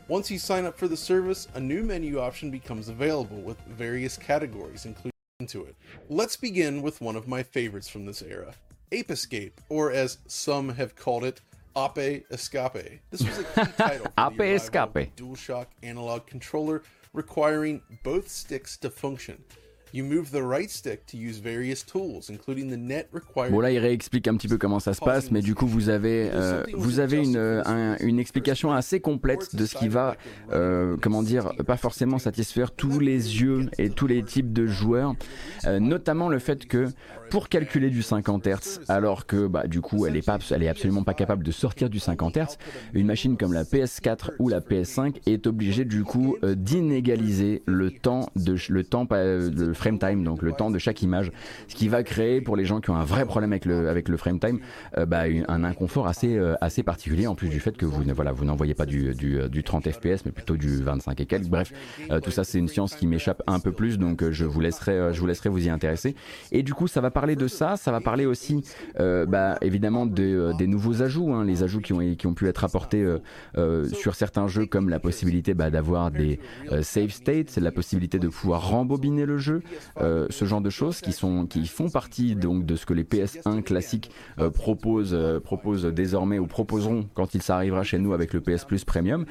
once 0.08 0.30
you 0.30 0.38
sign 0.38 0.66
up 0.66 0.76
for 0.76 0.88
the 0.88 0.96
service, 0.96 1.48
a 1.54 1.60
new 1.60 1.82
menu 1.82 2.20
option 2.20 2.50
becomes 2.50 2.90
available 2.90 3.40
with 3.40 3.58
various 3.62 4.18
categories 4.18 4.84
included 4.84 5.12
into 5.40 5.64
it. 5.64 5.74
Let's 6.10 6.36
begin 6.36 6.82
with 6.82 7.00
one 7.00 7.16
of 7.16 7.28
my 7.28 7.42
favorites 7.42 7.88
from 7.88 8.04
this 8.04 8.20
era, 8.20 8.54
Ape 8.92 9.10
Escape, 9.10 9.58
or 9.70 9.90
as 9.90 10.18
some 10.26 10.68
have 10.70 10.96
called 10.96 11.24
it, 11.24 11.40
Ape 11.76 12.24
Escape. 12.30 13.00
This 13.10 13.22
was 13.22 13.38
a 13.38 13.44
key 13.44 13.72
title 13.76 14.06
for 14.06 14.32
Ape 14.32 14.38
the 14.38 14.44
Escape. 14.54 15.16
DualShock 15.16 15.66
analog 15.82 16.26
controller 16.26 16.82
requiring 17.12 17.82
both 18.02 18.28
sticks 18.28 18.76
to 18.78 18.90
function. 18.90 19.42
Bon 23.52 23.60
là 23.60 23.70
il 23.70 23.78
réexplique 23.78 24.26
un 24.26 24.36
petit 24.36 24.48
peu 24.48 24.58
comment 24.58 24.80
ça 24.80 24.92
se 24.92 25.00
passe, 25.00 25.30
mais 25.30 25.40
du 25.40 25.54
coup 25.54 25.68
vous 25.68 25.88
avez 25.88 26.30
euh, 26.32 26.64
vous 26.74 26.98
avez 26.98 27.18
une, 27.18 27.62
une 28.00 28.18
explication 28.18 28.72
assez 28.72 28.98
complète 28.98 29.54
de 29.54 29.64
ce 29.66 29.76
qui 29.76 29.86
va 29.88 30.16
euh, 30.52 30.96
comment 31.00 31.22
dire 31.22 31.52
pas 31.64 31.76
forcément 31.76 32.18
satisfaire 32.18 32.72
tous 32.72 32.98
les 32.98 33.40
yeux 33.40 33.68
et 33.78 33.88
tous 33.88 34.08
les 34.08 34.24
types 34.24 34.52
de 34.52 34.66
joueurs, 34.66 35.14
euh, 35.64 35.78
notamment 35.78 36.28
le 36.28 36.40
fait 36.40 36.66
que 36.66 36.88
pour 37.30 37.48
calculer 37.48 37.90
du 37.90 38.02
50 38.02 38.46
Hz, 38.46 38.80
alors 38.88 39.26
que 39.26 39.46
bah, 39.46 39.66
du 39.68 39.80
coup 39.80 40.06
elle 40.06 40.16
est 40.16 40.26
pas 40.26 40.38
elle 40.50 40.64
est 40.64 40.68
absolument 40.68 41.04
pas 41.04 41.14
capable 41.14 41.44
de 41.44 41.52
sortir 41.52 41.88
du 41.88 42.00
50 42.00 42.36
Hz, 42.36 42.58
une 42.94 43.06
machine 43.06 43.36
comme 43.36 43.52
la 43.52 43.62
PS4 43.62 44.32
ou 44.40 44.48
la 44.48 44.60
PS5 44.60 45.20
est 45.26 45.46
obligée 45.46 45.84
du 45.84 46.02
coup 46.02 46.36
d'inégaliser 46.42 47.62
le 47.66 47.92
temps 47.92 48.28
de 48.34 48.56
le 48.68 48.82
temps 48.82 49.04
de 49.04 49.72
frame 49.84 49.98
time, 49.98 50.24
donc 50.24 50.40
le 50.40 50.52
temps 50.52 50.70
de 50.70 50.78
chaque 50.78 51.02
image, 51.02 51.30
ce 51.68 51.74
qui 51.74 51.88
va 51.88 52.02
créer 52.02 52.40
pour 52.40 52.56
les 52.56 52.64
gens 52.64 52.80
qui 52.80 52.88
ont 52.88 52.96
un 52.96 53.04
vrai 53.04 53.26
problème 53.26 53.52
avec 53.52 53.66
le, 53.66 53.90
avec 53.90 54.08
le 54.08 54.16
frame 54.16 54.40
time, 54.40 54.60
euh, 54.96 55.04
bah, 55.04 55.24
un 55.48 55.62
inconfort 55.62 56.06
assez, 56.06 56.38
euh, 56.38 56.54
assez 56.62 56.82
particulier, 56.82 57.26
en 57.26 57.34
plus 57.34 57.48
du 57.48 57.60
fait 57.60 57.76
que 57.76 57.84
vous, 57.84 58.02
voilà, 58.14 58.32
vous 58.32 58.46
n'envoyez 58.46 58.72
pas 58.72 58.86
du, 58.86 59.14
du, 59.14 59.38
du, 59.50 59.62
30 59.62 59.90
fps, 59.90 60.24
mais 60.24 60.32
plutôt 60.32 60.56
du 60.56 60.82
25 60.82 61.20
et 61.20 61.26
quelques. 61.26 61.48
Bref, 61.48 61.72
euh, 62.10 62.20
tout 62.20 62.30
ça 62.30 62.44
c'est 62.44 62.58
une 62.58 62.68
science 62.68 62.94
qui 62.94 63.06
m'échappe 63.06 63.42
un 63.46 63.60
peu 63.60 63.72
plus, 63.72 63.98
donc 63.98 64.30
je 64.30 64.46
vous 64.46 64.60
laisserai, 64.60 65.12
je 65.12 65.20
vous 65.20 65.26
laisserai 65.26 65.50
vous 65.50 65.66
y 65.66 65.68
intéresser. 65.68 66.14
Et 66.50 66.62
du 66.62 66.72
coup, 66.72 66.86
ça 66.86 67.02
va 67.02 67.10
parler 67.10 67.36
de 67.36 67.46
ça, 67.46 67.76
ça 67.76 67.92
va 67.92 68.00
parler 68.00 68.24
aussi, 68.24 68.64
bah, 68.98 69.58
évidemment, 69.60 70.06
de, 70.06 70.52
des 70.56 70.66
nouveaux 70.66 71.02
ajouts, 71.02 71.34
hein, 71.34 71.44
les 71.44 71.62
ajouts 71.62 71.80
qui 71.80 71.92
ont, 71.92 72.14
qui 72.14 72.26
ont 72.26 72.34
pu 72.34 72.48
être 72.48 72.64
apportés 72.64 73.04
sur 73.92 74.14
certains 74.14 74.46
jeux, 74.48 74.64
comme 74.64 74.88
la 74.88 74.98
possibilité 74.98 75.52
bah, 75.52 75.68
d'avoir 75.70 76.10
des 76.10 76.40
save 76.80 77.10
states, 77.10 77.58
la 77.58 77.70
possibilité 77.70 78.18
de 78.18 78.28
pouvoir 78.28 78.66
rembobiner 78.68 79.26
le 79.26 79.38
jeu, 79.38 79.62
euh, 80.00 80.26
ce 80.30 80.44
genre 80.44 80.60
de 80.60 80.70
choses 80.70 81.00
qui 81.00 81.12
sont 81.12 81.46
qui 81.46 81.66
font 81.66 81.90
partie 81.90 82.34
donc 82.34 82.66
de 82.66 82.76
ce 82.76 82.86
que 82.86 82.94
les 82.94 83.04
PS1 83.04 83.62
classiques 83.62 84.10
euh, 84.38 84.50
proposent 84.50 85.14
euh, 85.14 85.40
proposent 85.40 85.84
désormais 85.84 86.38
ou 86.38 86.46
proposeront 86.46 87.06
quand 87.14 87.34
il 87.34 87.42
s'arrivera 87.42 87.82
chez 87.82 87.98
nous 87.98 88.12
avec 88.12 88.32
le 88.32 88.40
PS 88.40 88.64
Plus 88.64 88.84
Premium. 88.84 89.24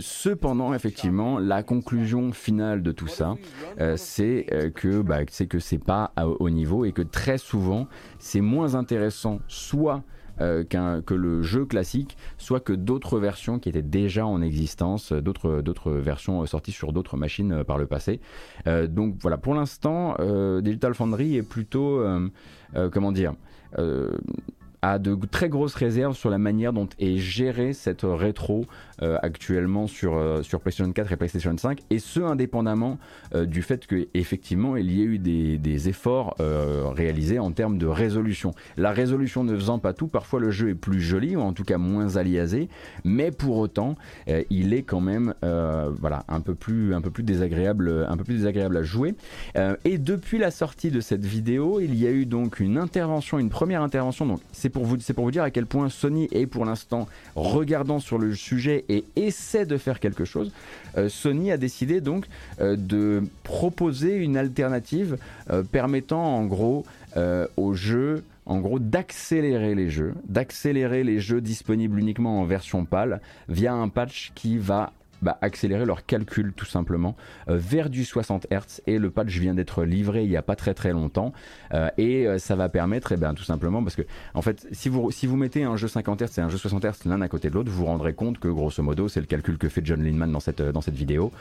cependant, 0.00 0.74
effectivement, 0.74 1.38
la 1.38 1.62
conclusion 1.62 2.32
finale 2.32 2.82
de 2.82 2.92
tout 2.92 3.08
ça, 3.08 3.34
c'est 3.96 4.46
que 4.74 5.02
bah, 5.02 5.20
c'est 5.30 5.46
que 5.46 5.58
c'est 5.58 5.78
pas 5.78 6.12
au 6.38 6.50
niveau 6.50 6.84
et 6.84 6.92
que 6.92 7.02
très 7.02 7.38
souvent 7.38 7.86
c'est 8.18 8.40
moins 8.40 8.74
intéressant 8.74 9.40
soit 9.48 10.02
euh, 10.40 10.64
que 10.64 11.14
le 11.14 11.42
jeu 11.42 11.64
classique, 11.64 12.16
soit 12.36 12.60
que 12.60 12.72
d'autres 12.72 13.18
versions 13.18 13.58
qui 13.58 13.68
étaient 13.68 13.82
déjà 13.82 14.26
en 14.26 14.40
existence, 14.40 15.12
euh, 15.12 15.20
d'autres, 15.20 15.60
d'autres 15.62 15.90
versions 15.92 16.42
euh, 16.42 16.46
sorties 16.46 16.72
sur 16.72 16.92
d'autres 16.92 17.16
machines 17.16 17.64
par 17.64 17.78
le 17.78 17.86
passé. 17.86 18.20
donc 18.66 19.16
voilà, 19.20 19.36
pour 19.36 19.54
l'instant, 19.54 20.16
Digital 20.60 20.94
Foundry 20.94 21.36
est 21.36 21.42
plutôt, 21.42 22.02
comment 22.92 23.12
dire, 23.12 23.34
a 24.82 24.98
de 24.98 25.16
très 25.30 25.48
grosses 25.48 25.74
réserves 25.74 26.16
sur 26.16 26.30
la 26.30 26.38
manière 26.38 26.72
dont 26.72 26.88
est 26.98 27.18
gérée 27.18 27.72
cette 27.72 28.02
rétro 28.02 28.66
euh, 29.02 29.16
actuellement 29.22 29.86
sur, 29.86 30.16
euh, 30.16 30.42
sur 30.42 30.60
PlayStation 30.60 30.92
4 30.92 31.12
et 31.12 31.16
PlayStation 31.16 31.56
5, 31.56 31.82
et 31.90 32.00
ce 32.00 32.18
indépendamment 32.18 32.98
euh, 33.32 33.46
du 33.46 33.62
fait 33.62 33.86
qu'effectivement 33.86 34.76
il 34.76 34.90
y 34.90 35.02
ait 35.02 35.04
eu 35.04 35.18
des, 35.18 35.56
des 35.56 35.88
efforts 35.88 36.36
réalisés 36.38 37.38
en 37.38 37.52
termes 37.52 37.78
de 37.78 37.86
résolution. 37.86 38.52
La 38.76 38.90
résolution 38.90 39.44
ne 39.44 39.54
faisant 39.54 39.78
pas 39.78 39.92
tout, 39.92 40.08
parfois 40.08 40.40
le 40.40 40.50
jeu 40.50 40.70
est 40.70 40.74
plus 40.74 41.00
joli, 41.00 41.36
ou 41.36 41.40
en 41.40 41.52
tout 41.52 41.64
cas 41.64 41.78
moins 41.78 42.16
aliasé, 42.16 42.68
mais 43.04 43.30
pour 43.30 43.58
autant 43.58 43.96
il 44.50 44.74
est 44.74 44.82
quand 44.82 45.00
même 45.00 45.34
voilà, 45.42 46.24
un, 46.28 46.40
peu 46.40 46.54
plus, 46.54 46.94
un, 46.94 47.00
peu 47.00 47.10
plus 47.10 47.22
désagréable, 47.22 48.06
un 48.08 48.16
peu 48.16 48.24
plus 48.24 48.36
désagréable 48.36 48.76
à 48.76 48.82
jouer. 48.82 49.14
et 49.84 49.98
depuis 49.98 50.38
la 50.38 50.50
sortie 50.50 50.90
de 50.90 51.00
cette 51.00 51.24
vidéo, 51.24 51.80
il 51.80 51.94
y 51.94 52.06
a 52.06 52.10
eu 52.10 52.26
donc 52.26 52.60
une 52.60 52.78
intervention, 52.78 53.38
une 53.38 53.50
première 53.50 53.82
intervention, 53.82 54.26
donc 54.26 54.40
c'est 54.52 54.67
c'est 55.00 55.14
pour, 55.14 55.24
vous, 55.24 55.30
dire 55.30 55.42
à 55.42 55.50
quel 55.50 55.66
point 55.66 55.88
Sony 55.88 56.28
est 56.32 56.46
pour 56.46 56.64
l'instant 56.64 57.08
regardant 57.34 57.98
sur 57.98 58.18
le 58.18 58.34
sujet 58.34 58.84
et 58.88 59.04
essaie 59.16 59.66
de 59.66 59.76
faire 59.76 60.00
quelque 60.00 60.24
chose. 60.24 60.52
Sony 61.08 61.52
a 61.52 61.56
décidé 61.56 62.00
donc 62.00 62.26
de 62.60 63.22
proposer 63.42 64.16
une 64.16 64.36
alternative 64.36 65.18
permettant 65.70 66.36
en 66.36 66.44
gros 66.44 66.84
aux 67.56 67.74
jeux 67.74 68.22
en 68.48 68.60
gros 68.60 68.78
d'accélérer 68.78 69.74
les 69.74 69.90
jeux, 69.90 70.14
d'accélérer 70.26 71.04
les 71.04 71.20
jeux 71.20 71.42
disponibles 71.42 71.98
uniquement 71.98 72.40
en 72.40 72.44
version 72.44 72.86
PAL 72.86 73.20
via 73.48 73.74
un 73.74 73.88
patch 73.88 74.32
qui 74.34 74.56
va 74.56 74.92
bah, 75.22 75.38
accélérer 75.40 75.84
leur 75.84 76.06
calcul 76.06 76.52
tout 76.52 76.64
simplement 76.64 77.16
euh, 77.48 77.56
vers 77.58 77.90
du 77.90 78.04
60 78.04 78.46
Hz 78.50 78.82
et 78.86 78.98
le 78.98 79.10
patch 79.10 79.36
vient 79.38 79.54
d'être 79.54 79.84
livré 79.84 80.24
il 80.24 80.30
n'y 80.30 80.36
a 80.36 80.42
pas 80.42 80.56
très 80.56 80.74
très 80.74 80.92
longtemps. 80.92 81.32
Euh, 81.74 81.88
et 81.98 82.26
euh, 82.26 82.38
ça 82.38 82.56
va 82.56 82.68
permettre 82.68 83.12
eh 83.12 83.16
ben, 83.16 83.34
tout 83.34 83.44
simplement 83.44 83.82
parce 83.82 83.96
que 83.96 84.02
en 84.34 84.42
fait 84.42 84.66
si 84.72 84.88
vous, 84.88 85.10
si 85.10 85.26
vous 85.26 85.36
mettez 85.36 85.64
un 85.64 85.76
jeu 85.76 85.88
50 85.88 86.22
Hz 86.22 86.38
et 86.38 86.40
un 86.40 86.48
jeu 86.48 86.58
60 86.58 86.84
Hz 86.84 87.04
l'un 87.06 87.20
à 87.20 87.28
côté 87.28 87.50
de 87.50 87.54
l'autre 87.54 87.70
vous 87.70 87.78
vous 87.78 87.86
rendrez 87.86 88.14
compte 88.14 88.38
que 88.38 88.48
grosso 88.48 88.82
modo 88.82 89.08
c'est 89.08 89.20
le 89.20 89.26
calcul 89.26 89.58
que 89.58 89.68
fait 89.68 89.84
John 89.84 90.02
Linman 90.02 90.30
dans 90.30 90.40
cette, 90.40 90.62
dans 90.62 90.80
cette 90.80 90.96
vidéo 90.96 91.32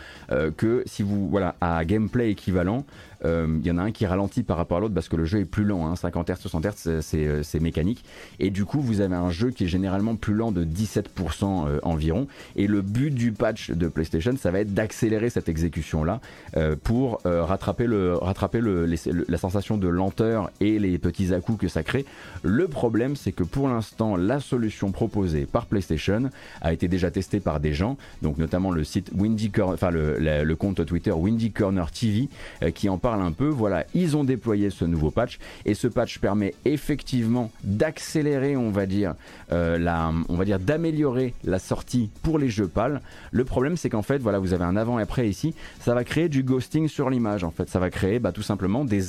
que 0.58 0.84
si 0.86 1.04
vous 1.04 1.30
voilà 1.30 1.56
à 1.62 1.84
gameplay 1.86 2.32
équivalent 2.32 2.86
il 3.24 3.66
y 3.66 3.72
en 3.72 3.78
a 3.78 3.84
un 3.84 3.92
qui 3.92 4.06
ralentit 4.06 4.44
par 4.44 4.58
rapport 4.58 4.78
à 4.78 4.80
l'autre 4.82 4.94
parce 4.94 5.10
que 5.10 5.16
le 5.16 5.26
jeu 5.26 5.40
est 5.40 5.46
plus 5.46 5.64
lent. 5.64 5.88
Hein. 5.88 5.96
50 5.96 6.30
Hz, 6.30 6.36
60 6.42 6.66
Hz, 6.66 7.02
c'est 7.02 7.60
mécanique. 7.60 8.04
Et 8.40 8.50
du 8.50 8.66
coup, 8.66 8.82
vous 8.82 9.02
avez 9.02 9.16
un 9.16 9.32
jeu 9.32 9.52
qui 9.52 9.66
est 9.66 9.68
généralement 9.68 10.16
plus 10.16 10.34
lent 10.34 10.52
de 10.52 10.64
17% 10.64 11.80
environ. 11.84 12.28
Et 12.56 12.68
le 12.68 12.82
but 12.82 13.12
du 13.12 13.32
patch 13.32 13.72
de 13.72 13.88
PlayStation, 13.88 14.36
ça 14.38 14.52
va 14.52 14.60
être 14.60 14.74
d'accélérer 14.74 15.30
cette 15.30 15.50
exécution-là 15.50 16.22
euh, 16.56 16.76
pour 16.82 17.20
euh, 17.26 17.44
rattraper, 17.44 17.88
le, 17.88 18.16
rattraper 18.16 18.62
le, 18.62 18.86
la 19.28 19.38
sensation 19.38 19.78
de 19.78 19.88
lenteur 19.88 20.52
et 20.60 20.80
les 20.80 20.98
petits 20.98 21.34
à 21.34 21.40
que 21.42 21.68
ça 21.68 21.84
crée. 21.84 22.06
Le 22.44 22.68
problème, 22.68 23.16
c'est 23.16 23.32
que 23.32 23.44
pour 23.44 23.70
l'instant, 23.70 24.18
la 24.18 24.40
solution 24.40 24.92
proposée 24.92 25.46
par 25.46 25.66
PlayStation 25.66 26.30
a 26.62 26.74
été 26.74 26.88
déjà 26.88 27.10
testée 27.10 27.40
par 27.40 27.60
des 27.60 27.74
gens, 27.74 27.98
donc 28.22 28.38
notamment 28.38 28.72
le 28.72 28.84
site 28.84 29.12
Windy 29.16 29.50
Corner, 29.50 29.74
enfin 29.74 29.92
le, 29.92 30.56
compte 30.56 30.86
Twitter 30.86 31.12
Windy 31.12 31.52
Corner 31.52 31.90
TV 31.92 32.30
euh, 32.64 32.72
qui 32.72 32.90
en 32.90 32.98
parle 32.98 33.07
un 33.15 33.32
peu. 33.32 33.48
Voilà, 33.48 33.86
ils 33.93 34.17
ont 34.17 34.24
déployé 34.24 34.70
ce 34.70 34.86
nouveau 34.86 35.12
patch 35.12 35.39
et 35.65 35.74
ce 35.74 35.88
patch 35.88 36.20
permet 36.20 36.54
effectivement 36.65 37.52
d'accélérer, 37.63 38.56
on 38.58 38.70
va 38.70 38.86
dire, 38.86 39.15
la, 39.50 40.12
on 40.30 40.36
va 40.36 40.46
dire 40.46 40.60
d'améliorer 40.60 41.34
la 41.43 41.60
sortie 41.60 42.10
pour 42.24 42.39
les 42.39 42.50
jeux 42.50 42.67
PAL. 42.67 43.02
Le 43.32 43.46
problème 43.46 43.78
c'est 43.78 43.89
qu'en 43.89 44.02
fait, 44.02 44.17
voilà, 44.17 44.39
vous 44.39 44.54
avez 44.54 44.65
un 44.65 44.76
avant 44.76 45.00
et 45.00 45.02
après 45.02 45.28
ici. 45.28 45.54
Ça 45.80 45.93
va 45.93 46.04
créer 46.04 46.30
du 46.30 46.43
ghosting 46.43 46.88
sur 46.88 47.10
l'image. 47.10 47.43
En 47.43 47.52
fait, 47.52 47.70
ça 47.70 47.80
va 47.80 47.89
créer 47.89 48.20
bah, 48.20 48.32
tout 48.32 48.41
simplement 48.41 48.86
des, 48.86 49.02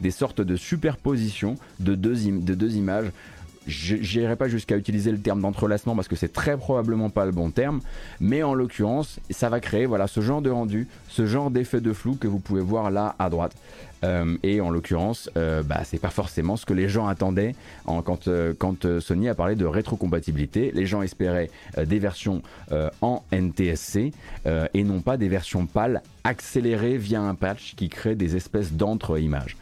des, 0.00 0.10
sortes 0.10 0.40
de 0.40 0.56
superpositions 0.56 1.56
de 1.80 1.94
deux 1.94 2.76
images 2.76 3.10
n'irai 3.66 4.36
pas 4.36 4.48
jusqu'à 4.48 4.76
utiliser 4.76 5.10
le 5.10 5.18
terme 5.18 5.40
d'entrelacement 5.40 5.94
parce 5.94 6.08
que 6.08 6.16
c'est 6.16 6.32
très 6.32 6.56
probablement 6.56 7.10
pas 7.10 7.24
le 7.24 7.32
bon 7.32 7.50
terme, 7.50 7.80
mais 8.20 8.42
en 8.42 8.54
l'occurrence, 8.54 9.20
ça 9.30 9.48
va 9.48 9.60
créer 9.60 9.86
voilà 9.86 10.06
ce 10.06 10.20
genre 10.20 10.42
de 10.42 10.50
rendu, 10.50 10.88
ce 11.08 11.26
genre 11.26 11.50
d'effet 11.50 11.80
de 11.80 11.92
flou 11.92 12.16
que 12.16 12.28
vous 12.28 12.38
pouvez 12.38 12.62
voir 12.62 12.90
là 12.90 13.14
à 13.18 13.30
droite. 13.30 13.56
Euh, 14.04 14.36
et 14.42 14.60
en 14.60 14.70
l'occurrence, 14.70 15.30
euh, 15.36 15.62
bah, 15.62 15.80
c'est 15.84 15.98
pas 15.98 16.10
forcément 16.10 16.56
ce 16.56 16.66
que 16.66 16.74
les 16.74 16.88
gens 16.88 17.06
attendaient 17.06 17.54
quand, 17.84 18.28
euh, 18.28 18.52
quand 18.56 19.00
Sony 19.00 19.28
a 19.28 19.34
parlé 19.34 19.54
de 19.54 19.64
rétrocompatibilité. 19.64 20.70
Les 20.74 20.86
gens 20.86 21.02
espéraient 21.02 21.50
des 21.82 21.98
versions 21.98 22.42
en 23.00 23.22
NTSC 23.32 24.12
et 24.74 24.84
non 24.84 25.00
pas 25.00 25.16
des 25.16 25.28
versions 25.28 25.66
PAL 25.66 26.02
accélérées 26.24 26.96
via 26.96 27.20
un 27.20 27.34
patch 27.34 27.74
qui 27.76 27.88
crée 27.88 28.14
des 28.14 28.36
espèces 28.36 28.72
d'entre-images. 28.72 29.56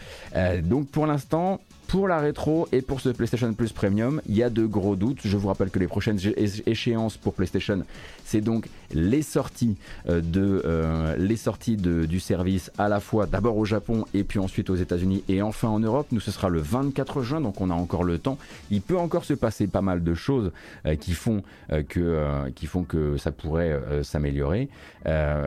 donc 0.63 0.89
pour 0.89 1.07
l'instant, 1.07 1.61
pour 1.95 2.09
la 2.09 2.19
rétro 2.19 2.67
et 2.73 2.83
pour 2.83 3.01
ce 3.01 3.11
PlayStation 3.11 3.55
Plus 3.55 3.73
Premium, 3.73 4.21
il 4.27 4.35
y 4.35 4.43
a 4.43 4.51
de 4.51 4.67
gros 4.67 4.97
doutes. 4.97 5.21
Je 5.25 5.37
vous 5.37 5.47
rappelle 5.47 5.71
que 5.71 5.79
les 5.79 5.87
prochaines 5.87 6.19
échéances 6.67 7.17
pour 7.17 7.35
PlayStation, 7.35 7.85
c'est 8.25 8.41
donc 8.41 8.67
les 8.95 9.23
sorties, 9.23 9.77
euh, 10.09 10.21
de, 10.21 10.63
euh, 10.65 11.17
les 11.17 11.37
sorties 11.37 11.77
du 11.77 12.21
service 12.21 12.71
à 12.79 12.89
la 12.89 13.01
fois 13.01 13.27
d'abord 13.27 13.57
au 13.57 13.65
Japon 13.65 14.05
et 14.15 14.25
puis 14.25 14.39
ensuite 14.39 14.71
aux 14.71 14.77
États-Unis 14.77 15.25
et 15.29 15.43
enfin 15.43 15.69
en 15.69 15.81
Europe. 15.81 16.07
Nous, 16.13 16.21
ce 16.21 16.31
sera 16.31 16.49
le 16.49 16.61
24 16.61 17.23
juin, 17.23 17.41
donc 17.41 17.61
on 17.61 17.71
a 17.71 17.75
encore 17.75 18.05
le 18.05 18.19
temps. 18.19 18.39
Il 18.71 18.81
peut 18.81 18.97
encore 18.97 19.25
se 19.25 19.35
passer 19.35 19.67
pas 19.67 19.83
mal 19.83 20.03
de 20.03 20.15
choses 20.15 20.53
euh, 20.87 20.95
qui, 20.95 21.13
font, 21.13 21.43
que, 21.89 22.51
qui 22.55 22.67
font 22.67 22.85
que 22.85 23.17
ça 23.17 23.33
pourrait 23.33 23.81
s'améliorer. 24.03 24.69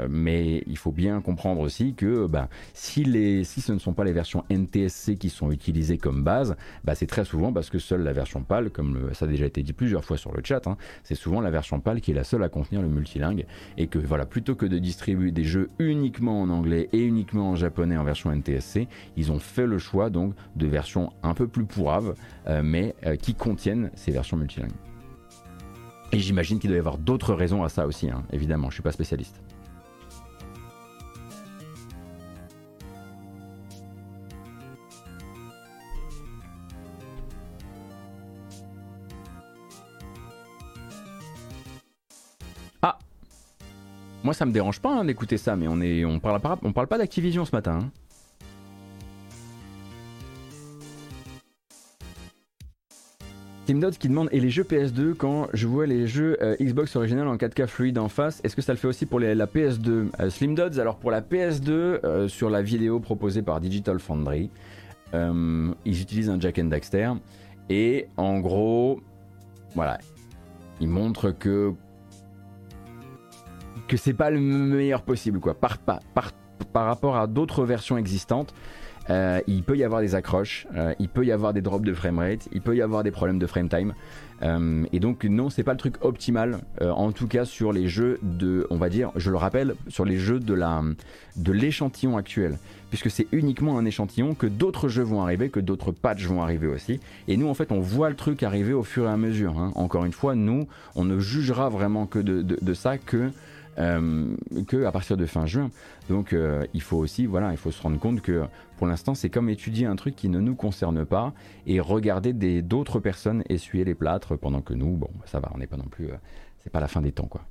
mais 0.10 0.64
il 0.68 0.78
faut 0.78 0.92
bien 0.92 1.22
comprendre 1.22 1.62
aussi 1.62 1.94
que 1.94 2.28
bah, 2.28 2.50
si, 2.74 3.04
les, 3.04 3.44
si 3.44 3.62
ce 3.62 3.72
ne 3.72 3.80
sont 3.80 3.94
pas 3.94 4.04
les 4.04 4.12
versions 4.12 4.44
NTSC 4.50 5.16
qui 5.18 5.30
sont 5.30 5.52
utilisées 5.52 5.98
comme 5.98 6.24
base, 6.24 6.56
bah, 6.84 6.96
c'est 6.96 7.08
très 7.08 7.26
souvent 7.26 7.54
parce 7.54 7.70
que 7.70 7.80
seule 7.80 8.04
la 8.04 8.14
version 8.14 8.42
PAL, 8.42 8.70
comme 8.70 9.10
ça 9.14 9.26
a 9.26 9.28
déjà 9.28 9.46
été 9.46 9.64
dit 9.64 9.74
plusieurs 9.74 10.04
fois 10.04 10.18
sur 10.18 10.34
le 10.34 10.42
chat, 10.44 10.68
hein, 10.68 10.78
c'est 11.04 11.16
souvent 11.16 11.42
la 11.42 11.50
version 11.50 11.80
PAL 11.80 12.02
qui 12.02 12.12
est 12.12 12.16
la 12.16 12.24
seule 12.24 12.44
à 12.44 12.50
contenir 12.50 12.82
le 12.82 12.88
multilingue 12.88 13.37
et 13.78 13.88
que 13.88 14.00
voilà, 14.00 14.26
plutôt 14.26 14.56
que 14.56 14.66
de 14.66 14.78
distribuer 14.78 15.32
des 15.32 15.44
jeux 15.44 15.70
uniquement 15.80 16.42
en 16.42 16.50
anglais 16.50 16.90
et 16.94 17.04
uniquement 17.04 17.52
en 17.52 17.56
japonais 17.56 17.98
en 17.98 18.04
version 18.04 18.32
NTSC, 18.32 18.88
ils 19.16 19.32
ont 19.32 19.40
fait 19.40 19.66
le 19.66 19.78
choix 19.78 20.10
donc 20.10 20.34
de 20.56 20.68
versions 20.68 21.12
un 21.24 21.34
peu 21.34 21.48
plus 21.48 21.66
pourraves, 21.66 22.16
euh, 22.48 22.62
mais 22.64 22.96
euh, 23.06 23.16
qui 23.16 23.36
contiennent 23.36 23.92
ces 23.96 24.12
versions 24.12 24.38
multilingues. 24.38 24.72
Et 26.12 26.20
j'imagine 26.20 26.60
qu'il 26.60 26.70
doit 26.70 26.78
y 26.78 26.80
avoir 26.80 26.98
d'autres 26.98 27.34
raisons 27.34 27.64
à 27.64 27.70
ça 27.70 27.86
aussi, 27.86 28.10
hein, 28.10 28.24
évidemment, 28.32 28.70
je 28.70 28.76
suis 28.76 28.84
pas 28.84 28.94
spécialiste. 28.94 29.42
Moi, 44.28 44.34
ça 44.34 44.46
me 44.46 44.52
dérange 44.52 44.82
pas 44.82 44.94
hein, 44.94 45.06
d'écouter 45.06 45.38
ça, 45.38 45.56
mais 45.56 45.70
on 45.70 45.80
est, 45.80 46.04
on 46.04 46.20
parle 46.20 46.42
pas, 46.42 46.60
on 46.62 46.74
parle 46.74 46.88
pas 46.88 46.98
d'Activision 46.98 47.46
ce 47.46 47.56
matin. 47.56 47.80
Hein. 47.82 47.92
Tim 53.66 53.76
Dodds 53.76 53.92
qui 53.98 54.10
demande 54.10 54.28
et 54.34 54.42
les 54.42 54.50
jeux 54.50 54.66
PS2 54.66 55.14
quand 55.14 55.48
je 55.54 55.66
vois 55.66 55.86
les 55.86 56.08
jeux 56.08 56.38
euh, 56.42 56.58
Xbox 56.60 56.98
original 56.98 57.26
en 57.26 57.38
4K 57.38 57.68
fluide 57.68 57.98
en 57.98 58.10
face, 58.10 58.42
est-ce 58.44 58.58
que 58.58 58.62
ça 58.62 58.74
le 58.74 58.78
fait 58.78 58.90
aussi 58.90 59.06
pour 59.06 59.22
la 59.22 59.46
PS2 59.46 60.10
euh, 60.20 60.30
Slim 60.30 60.56
Dodds, 60.56 60.78
alors 60.78 60.98
pour 60.98 61.12
la 61.12 61.22
PS2 61.22 61.70
euh, 61.72 62.28
sur 62.28 62.50
la 62.50 62.62
vidéo 62.62 63.00
proposée 63.00 63.44
par 63.44 63.62
Digital 63.62 63.98
Foundry, 63.98 64.50
ils 65.14 66.02
utilisent 66.02 66.30
un 66.30 66.38
Jack 66.38 66.60
and 66.60 66.66
Daxter 66.66 67.14
et 67.70 68.10
en 68.18 68.40
gros, 68.40 69.00
voilà, 69.74 70.00
ils 70.82 70.90
montrent 70.90 71.32
que 71.32 71.74
que 73.88 73.98
c'est 73.98 74.14
pas 74.14 74.30
le 74.30 74.40
meilleur 74.40 75.02
possible 75.02 75.40
quoi. 75.40 75.54
Par, 75.54 75.78
par, 75.78 76.02
par, 76.74 76.86
rapport 76.86 77.18
à 77.18 77.28
d'autres 77.28 77.66
versions 77.66 77.98
existantes, 77.98 78.54
euh, 79.10 79.40
il 79.48 79.64
peut 79.64 79.78
y 79.78 79.84
avoir 79.84 80.02
des 80.02 80.16
accroches, 80.16 80.68
euh, 80.76 80.94
il 81.00 81.08
peut 81.08 81.26
y 81.26 81.32
avoir 81.32 81.54
des 81.54 81.62
drops 81.62 81.86
de 81.86 81.94
framerate, 81.94 82.50
il 82.52 82.62
peut 82.62 82.76
y 82.76 82.82
avoir 82.82 83.04
des 83.04 83.12
problèmes 83.12 83.40
de 83.40 83.48
frame 83.48 83.70
time. 83.70 83.94
Euh, 84.44 84.86
et 84.92 85.00
donc 85.00 85.24
non, 85.24 85.50
c'est 85.50 85.64
pas 85.64 85.72
le 85.72 85.78
truc 85.78 85.96
optimal, 86.02 86.60
en 86.82 87.12
tout 87.12 87.28
cas 87.28 87.46
sur 87.46 87.72
les 87.72 87.88
jeux 87.88 88.20
de, 88.22 88.68
on 88.70 88.76
va 88.76 88.90
dire, 88.90 89.12
je 89.16 89.32
le 89.32 89.38
rappelle, 89.38 89.76
sur 89.88 90.06
les 90.06 90.18
jeux 90.18 90.40
de 90.40 90.54
la, 90.54 90.84
de 91.38 91.52
l'échantillon 91.52 92.18
actuel, 92.18 92.60
puisque 92.90 93.10
c'est 93.10 93.28
uniquement 93.32 93.80
un 93.80 93.86
échantillon 93.86 94.36
que 94.36 94.46
d'autres 94.46 94.90
jeux 94.90 95.04
vont 95.04 95.22
arriver, 95.22 95.50
que 95.50 95.60
d'autres 95.60 95.92
patchs 95.92 96.26
vont 96.26 96.44
arriver 96.44 96.68
aussi. 96.68 97.00
Et 97.28 97.38
nous, 97.38 97.48
en 97.48 97.54
fait, 97.54 97.72
on 97.72 97.80
voit 97.80 98.10
le 98.10 98.16
truc 98.16 98.44
arriver 98.44 98.74
au 98.74 98.84
fur 98.84 99.06
et 99.06 99.10
à 99.10 99.18
mesure. 99.18 99.58
Hein. 99.58 99.72
Encore 99.76 100.06
une 100.06 100.14
fois, 100.14 100.36
nous, 100.36 100.68
on 100.96 101.04
ne 101.04 101.18
jugera 101.18 101.70
vraiment 101.70 102.06
que 102.06 102.20
de, 102.20 102.42
de 102.42 102.74
ça 102.74 102.98
que 102.98 103.32
euh, 103.80 104.36
que 104.68 104.86
à 104.86 104.92
partir 104.92 105.18
de 105.18 105.26
fin 105.26 105.46
juin. 105.46 105.70
Donc 106.10 106.34
euh, 106.34 106.66
il 106.74 106.82
faut 106.82 106.98
aussi, 106.98 107.28
voilà, 107.28 107.52
il 107.52 107.58
faut 107.58 107.70
se 107.70 107.82
rendre 107.82 108.00
compte 108.00 108.22
que 108.22 108.44
pour 108.78 108.88
l'instant 108.88 109.14
c'est 109.14 109.30
comme 109.30 109.50
étudier 109.50 109.86
un 109.86 109.96
truc 109.96 110.16
qui 110.16 110.30
ne 110.30 110.40
nous 110.40 110.56
concerne 110.56 111.06
pas 111.06 111.34
et 111.68 111.80
regarder 111.80 112.34
d'autres 112.64 113.00
personnes 113.00 113.44
essuyer 113.50 113.86
les 113.86 113.94
plâtres 113.94 114.36
pendant 114.36 114.62
que 114.62 114.74
nous, 114.74 114.98
bon, 114.98 115.10
ça 115.26 115.40
va, 115.40 115.52
on 115.54 115.60
n'est 115.60 115.68
pas 115.68 115.78
non 115.78 115.88
plus, 115.90 116.08
euh, 116.08 116.16
c'est 116.64 116.72
pas 116.72 116.80
la 116.80 116.88
fin 116.88 117.02
des 117.02 117.12
temps 117.12 117.28
quoi. 117.28 117.42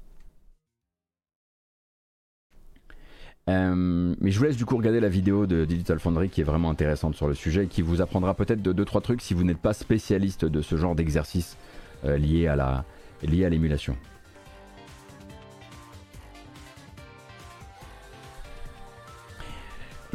mais 3.48 4.32
je 4.32 4.38
vous 4.38 4.44
laisse 4.44 4.56
du 4.56 4.64
coup 4.64 4.76
regarder 4.76 4.98
la 4.98 5.08
vidéo 5.08 5.46
de 5.46 5.64
Digital 5.64 6.00
Foundry 6.00 6.28
qui 6.28 6.40
est 6.40 6.44
vraiment 6.44 6.70
intéressante 6.70 7.14
sur 7.14 7.28
le 7.28 7.34
sujet 7.34 7.64
et 7.64 7.68
qui 7.68 7.82
vous 7.82 8.02
apprendra 8.02 8.34
peut-être 8.34 8.60
de 8.60 8.72
2-3 8.72 9.02
trucs 9.02 9.22
si 9.22 9.34
vous 9.34 9.44
n'êtes 9.44 9.58
pas 9.58 9.74
spécialiste 9.74 10.44
de 10.44 10.60
ce 10.60 10.74
genre 10.76 10.96
d'exercice 10.96 11.56
lié 12.02 12.48
à 12.48 12.84
l'émulation. 13.22 13.96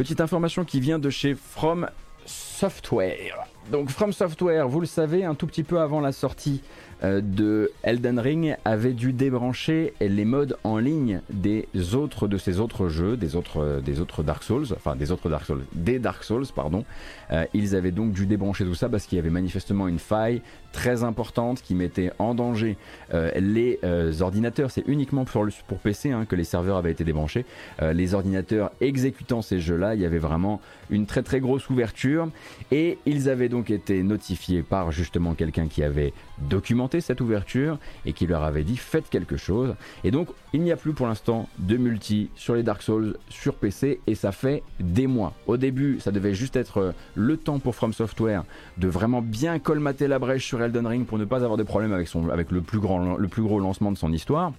Petite 0.02 0.20
information 0.20 0.66
qui 0.66 0.80
vient 0.80 0.98
de 0.98 1.12
chez 1.12 1.36
From 1.36 1.88
Software. 2.26 3.46
donc 3.72 3.92
From 3.92 4.12
Software, 4.12 4.68
vous 4.68 4.80
le 4.80 4.88
savez, 4.88 5.24
un 5.24 5.36
tout 5.36 5.46
petit 5.46 5.62
peu 5.62 5.80
avant 5.80 6.00
la 6.00 6.12
sortie 6.12 6.64
de 7.04 7.72
Elden 7.84 8.20
Ring 8.20 8.56
avait 8.66 8.94
dû 8.94 9.14
débrancher 9.14 9.94
les 10.00 10.26
modes 10.26 10.58
en 10.64 10.78
ligne 10.78 11.22
des 11.30 11.68
autres 11.96 12.28
de 12.28 12.38
ces 12.38 12.60
autres 12.60 12.90
jeux, 12.90 13.18
des 13.18 13.36
autres, 13.36 13.60
euh, 13.60 14.24
Dark 14.24 14.44
Souls, 14.44 14.68
enfin 14.76 14.96
des 14.96 15.12
autres 15.12 15.30
Dark 15.30 15.46
Souls, 15.46 15.64
des 15.74 16.00
Dark 16.00 16.24
Souls, 16.24 16.46
pardon. 16.56 16.86
Euh, 17.32 17.46
ils 17.54 17.76
avaient 17.76 17.92
donc 17.92 18.12
dû 18.12 18.26
débrancher 18.26 18.66
tout 18.66 18.76
ça 18.76 18.90
parce 18.90 19.06
qu'il 19.06 19.16
y 19.16 19.20
avait 19.20 19.30
manifestement 19.30 19.88
une 19.88 20.00
faille 20.00 20.42
très 20.72 21.04
importante 21.04 21.62
qui 21.62 21.76
mettait 21.76 22.12
en 22.18 22.34
danger 22.34 22.78
les 23.12 23.78
ordinateurs. 24.22 24.72
C'est 24.72 24.88
uniquement 24.88 25.26
pour, 25.26 25.46
pour 25.68 25.80
PC 25.80 26.12
hein, 26.12 26.26
que 26.26 26.36
les 26.36 26.46
serveurs 26.46 26.78
avaient 26.78 26.92
été 26.92 27.04
débranchés. 27.04 27.46
les 27.82 28.14
ordinateurs 28.14 28.72
exécutant 28.80 29.42
ces 29.42 29.60
jeux-là, 29.60 29.96
il 29.96 30.02
y 30.02 30.06
avait 30.06 30.18
vraiment 30.18 30.62
une 30.90 31.06
très 31.06 31.24
très 31.24 31.40
grosse 31.40 31.70
ouverture 31.70 32.30
et 32.72 33.00
ils 33.06 33.30
avaient 33.30 33.50
donc 33.50 33.70
été 33.70 34.02
notifiés 34.04 34.64
par 34.64 34.92
justement 34.92 35.34
quelqu'un 35.34 35.68
qui 35.68 35.84
avait 35.84 36.14
documenté 36.50 36.91
cette 37.00 37.22
ouverture 37.22 37.78
et 38.06 38.14
qui 38.14 38.28
leur 38.28 38.44
avait 38.44 38.64
dit 38.64 38.78
faites 38.78 39.10
quelque 39.10 39.38
chose. 39.38 39.76
Et 40.04 40.12
donc 40.12 40.30
il 40.54 40.62
n'y 40.62 40.72
a 40.72 40.76
plus 40.76 40.94
pour 40.94 41.08
l'instant 41.08 41.48
de 41.60 41.78
multi 41.78 42.30
sur 42.36 42.56
les 42.56 42.64
Dark 42.64 42.82
Souls 42.82 43.16
sur 43.30 43.56
PC 43.56 44.02
et 44.08 44.16
ça 44.16 44.32
fait 44.32 44.64
des 44.80 45.08
mois. 45.08 45.34
Au 45.48 45.58
début 45.58 46.00
ça 46.00 46.12
devait 46.12 46.34
juste 46.34 46.56
être 46.56 46.78
euh, 46.80 46.92
le 47.16 47.38
temps 47.38 47.60
pour 47.60 47.76
From 47.76 47.94
Software 47.94 48.44
de 48.78 48.88
vraiment 48.88 49.22
bien 49.22 49.60
colmater 49.60 50.08
la 50.08 50.20
brèche 50.20 50.46
sur 50.46 50.62
Elden 50.62 50.88
Ring 50.88 51.06
pour 51.06 51.18
ne 51.18 51.26
pas 51.26 51.44
avoir 51.44 51.58
de 51.58 51.64
problème 51.64 51.94
avec, 51.94 52.08
son, 52.08 52.30
avec 52.30 52.52
le, 52.52 52.62
plus 52.62 52.80
grand, 52.80 53.16
le 53.16 53.28
plus 53.28 53.44
gros 53.44 53.60
lancement 53.60 53.92
de 53.92 53.98
son 53.98 54.12
histoire. 54.12 54.54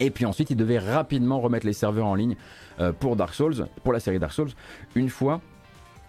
Et 0.00 0.10
puis 0.10 0.24
ensuite, 0.24 0.50
il 0.50 0.56
devait 0.56 0.78
rapidement 0.78 1.40
remettre 1.40 1.66
les 1.66 1.72
serveurs 1.72 2.06
en 2.06 2.14
ligne 2.14 2.36
euh, 2.80 2.92
pour 2.92 3.14
Dark 3.14 3.34
Souls, 3.34 3.66
pour 3.84 3.92
la 3.92 4.00
série 4.00 4.18
Dark 4.18 4.32
Souls, 4.32 4.50
une 4.94 5.08
fois 5.08 5.40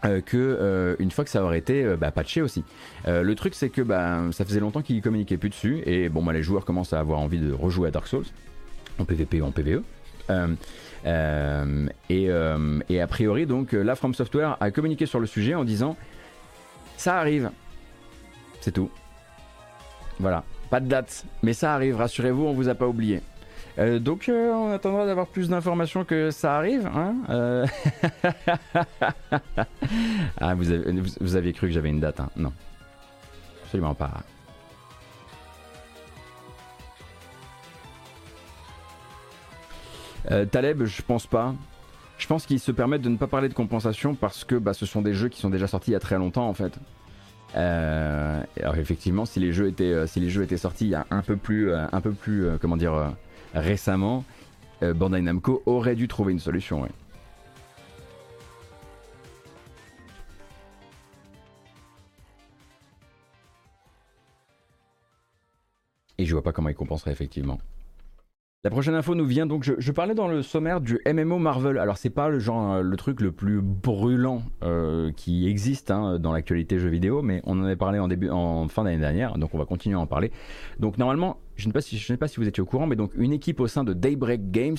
euh, 0.05 0.19
que 0.19 0.37
euh, 0.37 0.95
une 0.99 1.11
fois 1.11 1.23
que 1.23 1.29
ça 1.29 1.41
aurait 1.43 1.59
été 1.59 1.83
euh, 1.83 1.95
bah, 1.95 2.11
patché 2.11 2.41
aussi. 2.41 2.63
le 3.05 3.33
truc 3.35 3.55
c'est 3.55 3.69
que 3.69 3.81
bah, 3.81 4.19
ça 4.31 4.43
faisait 4.43 4.59
longtemps 4.59 4.81
qu'ils 4.81 5.01
communiquaient 5.01 5.37
plus 5.37 5.49
dessus 5.49 5.81
et 5.85 6.09
bon 6.09 6.21
bah, 6.23 6.33
les 6.33 6.43
joueurs 6.43 6.65
commencent 6.65 6.93
à 6.93 6.99
avoir 6.99 7.19
envie 7.19 7.39
de 7.39 7.53
rejouer 7.53 7.87
à 7.87 7.91
Dark 7.91 8.07
Souls 8.07 8.25
en 8.99 9.05
PvP 9.05 9.41
ou 9.41 9.45
en 9.45 9.51
PvE. 9.51 9.81
Et, 12.09 12.29
a 12.29 13.07
priori 13.07 13.45
donc 13.45 13.71
la 13.71 13.95
From 13.95 14.13
Software 14.13 14.57
a 14.59 14.71
communiqué 14.71 15.05
sur 15.05 15.19
le 15.19 15.25
sujet 15.25 15.55
en 15.55 15.63
disant 15.63 15.95
ça 16.97 17.17
arrive, 17.17 17.49
c'est 18.61 18.71
tout. 18.71 18.89
Voilà, 20.19 20.43
pas 20.69 20.79
de 20.79 20.87
date, 20.87 21.25
mais 21.41 21.53
ça 21.53 21.73
arrive, 21.73 21.95
rassurez-vous, 21.95 22.45
on 22.45 22.53
vous 22.53 22.69
a 22.69 22.75
pas 22.75 22.87
oublié. 22.87 23.21
Euh, 23.79 23.97
donc 23.99 24.29
euh, 24.29 24.51
on 24.51 24.71
attendra 24.71 25.05
d'avoir 25.05 25.27
plus 25.27 25.49
d'informations 25.49 26.05
que 26.05 26.31
ça 26.31 26.57
arrive. 26.57 26.85
Hein 26.87 27.15
euh. 27.29 27.65
ah, 30.39 30.53
vous, 30.53 30.71
avez, 30.71 31.37
aviez 31.37 31.53
cru 31.53 31.67
que 31.67 31.73
j'avais 31.73 31.89
une 31.89 31.99
date 31.99 32.19
hein 32.19 32.29
Non. 32.35 32.53
Absolument 33.63 33.95
pas. 33.95 34.11
Taleb, 40.51 40.85
je 40.85 41.01
pense 41.01 41.27
pas. 41.27 41.53
Je 42.17 42.27
pense 42.27 42.45
qu'ils 42.45 42.61
se 42.61 42.71
permettent 42.71 43.01
de 43.01 43.09
ne 43.09 43.17
pas 43.17 43.27
parler 43.27 43.49
de 43.49 43.53
compensation 43.53 44.15
parce 44.15 44.45
que 44.45 44.55
bah, 44.55 44.73
ce 44.73 44.85
sont 44.85 45.01
des 45.01 45.13
jeux 45.13 45.27
qui 45.27 45.41
sont 45.41 45.49
déjà 45.49 45.67
sortis 45.67 45.91
il 45.91 45.93
y 45.93 45.97
a 45.97 45.99
très 45.99 46.17
longtemps 46.17 46.47
en 46.47 46.53
fait. 46.53 46.79
alors 47.53 48.75
effectivement, 48.77 49.25
si 49.25 49.39
les 49.41 49.51
jeux 49.51 49.67
étaient, 49.67 50.07
si 50.07 50.21
les 50.21 50.29
jeux 50.29 50.43
étaient 50.43 50.57
sortis 50.57 50.85
il 50.85 50.91
y 50.91 50.95
a 50.95 51.05
un 51.11 51.21
peu 51.21 51.35
plus, 51.35 51.73
un 51.73 52.01
peu 52.01 52.13
plus, 52.13 52.47
comment 52.61 52.77
dire, 52.77 53.13
récemment, 53.53 54.23
euh, 54.81 54.93
Bandai 54.93 55.21
Namco 55.21 55.63
aurait 55.65 55.95
dû 55.95 56.07
trouver 56.07 56.33
une 56.33 56.39
solution. 56.39 56.87
Et 66.17 66.25
je 66.25 66.33
vois 66.33 66.43
pas 66.43 66.51
comment 66.51 66.69
il 66.69 66.75
compenserait 66.75 67.11
effectivement. 67.11 67.59
La 68.65 68.69
prochaine 68.69 68.95
info 68.95 69.13
nous 69.13 69.25
vient 69.25 69.45
donc, 69.45 69.69
je, 69.77 69.91
parlais 69.91 70.15
dans 70.15 70.29
le 70.29 70.41
sommaire 70.41 70.79
du 70.79 70.97
MMO 71.05 71.37
Marvel. 71.37 71.77
Alors 71.77 71.97
c'est 71.97 72.09
pas 72.09 72.29
le 72.29 72.39
genre, 72.39 72.81
le 72.81 72.95
truc 72.95 73.19
le 73.19 73.33
plus 73.33 73.59
brûlant 73.61 74.41
euh, 74.63 75.11
qui 75.11 75.49
existe 75.49 75.91
hein, 75.91 76.17
dans 76.17 76.31
l'actualité 76.31 76.79
jeux 76.79 76.87
vidéo, 76.87 77.21
mais 77.21 77.41
on 77.43 77.59
en 77.59 77.65
avait 77.65 77.75
parlé 77.75 77.99
en 77.99 78.07
début, 78.07 78.29
en 78.29 78.69
fin 78.69 78.85
d'année 78.85 78.99
dernière, 78.99 79.37
donc 79.37 79.53
on 79.53 79.57
va 79.57 79.65
continuer 79.65 79.97
à 79.97 79.99
en 79.99 80.07
parler. 80.07 80.31
Donc 80.79 80.97
normalement, 80.97 81.39
je 81.55 81.67
ne, 81.67 81.79
sais 81.79 82.17
pas 82.17 82.27
si, 82.27 82.37
vous 82.37 82.47
étiez 82.47 82.61
au 82.61 82.65
courant, 82.65 82.87
mais 82.87 82.95
donc 82.95 83.11
une 83.15 83.33
équipe 83.33 83.59
au 83.59 83.67
sein 83.67 83.83
de 83.83 83.93
Daybreak 83.93 84.51
Games 84.51 84.77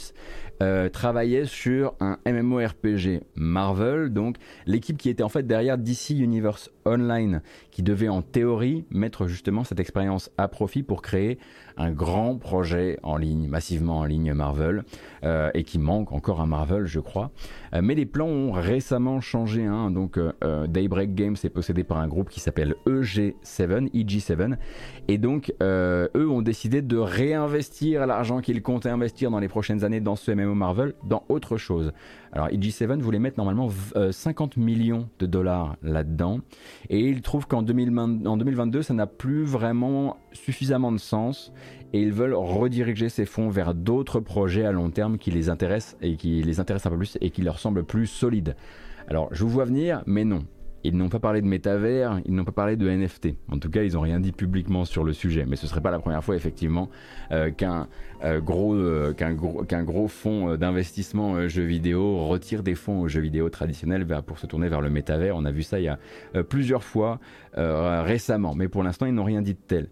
euh, 0.62 0.88
travaillait 0.88 1.46
sur 1.46 1.94
un 2.00 2.18
MMORPG 2.26 3.22
Marvel. 3.36 4.12
Donc 4.12 4.36
l'équipe 4.66 4.98
qui 4.98 5.08
était 5.08 5.22
en 5.22 5.28
fait 5.28 5.46
derrière 5.46 5.78
DC 5.78 6.10
Universe 6.10 6.70
Online, 6.84 7.42
qui 7.70 7.82
devait 7.82 8.08
en 8.08 8.22
théorie 8.22 8.84
mettre 8.90 9.26
justement 9.26 9.64
cette 9.64 9.80
expérience 9.80 10.30
à 10.36 10.48
profit 10.48 10.82
pour 10.82 11.02
créer 11.02 11.38
un 11.76 11.90
grand 11.90 12.36
projet 12.36 12.98
en 13.02 13.16
ligne, 13.16 13.48
massivement 13.48 13.98
en 13.98 14.04
ligne 14.04 14.32
Marvel, 14.32 14.84
euh, 15.24 15.50
et 15.54 15.64
qui 15.64 15.78
manque 15.78 16.12
encore 16.12 16.40
à 16.40 16.46
Marvel, 16.46 16.86
je 16.86 17.00
crois. 17.00 17.30
Euh, 17.74 17.80
mais 17.82 17.94
les 17.94 18.06
plans 18.06 18.28
ont 18.28 18.52
récemment 18.52 19.20
changé. 19.20 19.64
Hein. 19.64 19.90
Donc 19.90 20.18
Daybreak 20.68 21.14
Games 21.14 21.36
est 21.42 21.48
possédé 21.48 21.84
par 21.84 21.98
un 21.98 22.08
groupe 22.08 22.28
qui 22.28 22.40
s'appelle 22.40 22.74
EG7, 22.86 23.90
EG7, 23.92 24.56
et 25.08 25.18
donc 25.18 25.52
eux 25.60 26.28
ont 26.28 26.42
décidé 26.42 26.82
de 26.82 26.96
réinvestir 26.96 28.06
l'argent 28.06 28.40
qu'il 28.40 28.62
comptait 28.62 28.88
investir 28.88 29.30
dans 29.30 29.40
les 29.40 29.48
prochaines 29.48 29.84
années 29.84 30.00
dans 30.00 30.16
ce 30.16 30.30
MMO 30.30 30.54
Marvel 30.54 30.94
dans 31.04 31.24
autre 31.28 31.56
chose. 31.56 31.92
Alors 32.34 32.48
EG7 32.48 33.00
voulait 33.00 33.20
mettre 33.20 33.38
normalement 33.38 33.68
50 34.10 34.58
euh, 34.58 34.60
millions 34.60 35.08
de 35.20 35.26
dollars 35.26 35.76
là-dedans 35.84 36.40
et 36.90 36.98
il 36.98 37.22
trouve 37.22 37.46
qu'en 37.46 37.62
2022 37.62 38.82
ça 38.82 38.92
n'a 38.92 39.06
plus 39.06 39.44
vraiment 39.44 40.16
suffisamment 40.32 40.90
de 40.90 40.98
sens 40.98 41.52
et 41.92 42.02
ils 42.02 42.12
veulent 42.12 42.34
rediriger 42.34 43.08
ces 43.08 43.24
fonds 43.24 43.50
vers 43.50 43.72
d'autres 43.72 44.18
projets 44.18 44.64
à 44.64 44.72
long 44.72 44.90
terme 44.90 45.16
qui 45.16 45.30
les 45.30 45.48
intéressent 45.48 45.96
et 46.02 46.16
qui 46.16 46.42
les 46.42 46.58
intéressent 46.58 46.88
un 46.88 46.96
peu 46.96 46.98
plus 46.98 47.16
et 47.20 47.30
qui 47.30 47.42
leur 47.42 47.60
semblent 47.60 47.84
plus 47.84 48.08
solides. 48.08 48.56
Alors 49.06 49.28
je 49.30 49.44
vous 49.44 49.50
vois 49.50 49.64
venir, 49.64 50.02
mais 50.06 50.24
non. 50.24 50.44
Ils 50.84 50.94
n'ont 50.94 51.08
pas 51.08 51.18
parlé 51.18 51.40
de 51.40 51.46
métavers, 51.46 52.20
ils 52.26 52.34
n'ont 52.34 52.44
pas 52.44 52.52
parlé 52.52 52.76
de 52.76 52.88
NFT. 52.88 53.28
En 53.50 53.58
tout 53.58 53.70
cas, 53.70 53.82
ils 53.82 53.94
n'ont 53.94 54.02
rien 54.02 54.20
dit 54.20 54.32
publiquement 54.32 54.84
sur 54.84 55.02
le 55.02 55.14
sujet. 55.14 55.46
Mais 55.48 55.56
ce 55.56 55.64
ne 55.64 55.70
serait 55.70 55.80
pas 55.80 55.90
la 55.90 55.98
première 55.98 56.22
fois, 56.22 56.36
effectivement, 56.36 56.90
euh, 57.32 57.50
qu'un 57.50 57.88
euh, 58.22 58.40
gros, 58.40 58.74
euh, 58.74 59.14
qu'un 59.14 59.32
gros, 59.32 59.64
qu'un 59.64 59.82
gros 59.82 60.08
fonds 60.08 60.56
d'investissement 60.56 61.48
jeux 61.48 61.64
vidéo 61.64 62.26
retire 62.26 62.62
des 62.62 62.74
fonds 62.74 63.00
aux 63.00 63.08
jeux 63.08 63.22
vidéo 63.22 63.48
traditionnels 63.48 64.06
pour 64.26 64.38
se 64.38 64.46
tourner 64.46 64.68
vers 64.68 64.82
le 64.82 64.90
métavers. 64.90 65.34
On 65.36 65.46
a 65.46 65.50
vu 65.50 65.62
ça 65.62 65.80
il 65.80 65.84
y 65.84 65.88
a 65.88 65.98
plusieurs 66.48 66.84
fois 66.84 67.18
récemment. 67.54 68.54
Mais 68.54 68.68
pour 68.68 68.82
l'instant, 68.82 69.06
ils 69.06 69.14
n'ont 69.14 69.24
rien 69.24 69.40
dit 69.40 69.54
de 69.54 69.58
tel. 69.66 69.88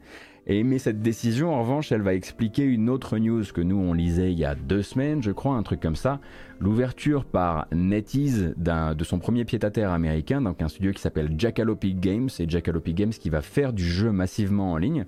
Et, 0.46 0.64
mais 0.64 0.78
cette 0.78 1.02
décision, 1.02 1.54
en 1.54 1.60
revanche, 1.60 1.92
elle 1.92 2.02
va 2.02 2.14
expliquer 2.14 2.64
une 2.64 2.90
autre 2.90 3.18
news 3.18 3.44
que 3.54 3.60
nous 3.60 3.76
on 3.76 3.92
lisait 3.92 4.32
il 4.32 4.38
y 4.38 4.44
a 4.44 4.56
deux 4.56 4.82
semaines, 4.82 5.22
je 5.22 5.30
crois, 5.30 5.54
un 5.54 5.62
truc 5.62 5.80
comme 5.80 5.96
ça. 5.96 6.18
L'ouverture 6.58 7.24
par 7.24 7.66
NetEase 7.72 8.54
de 8.56 9.04
son 9.04 9.18
premier 9.18 9.44
pied-à-terre 9.44 9.90
américain, 9.90 10.40
donc 10.40 10.60
un 10.60 10.68
studio 10.68 10.92
qui 10.92 11.00
s'appelle 11.00 11.32
Jackalope 11.38 11.86
Games, 11.86 12.28
et 12.38 12.48
Jackalope 12.48 12.88
Games 12.88 13.10
qui 13.10 13.30
va 13.30 13.40
faire 13.40 13.72
du 13.72 13.84
jeu 13.84 14.10
massivement 14.10 14.72
en 14.72 14.76
ligne. 14.76 15.06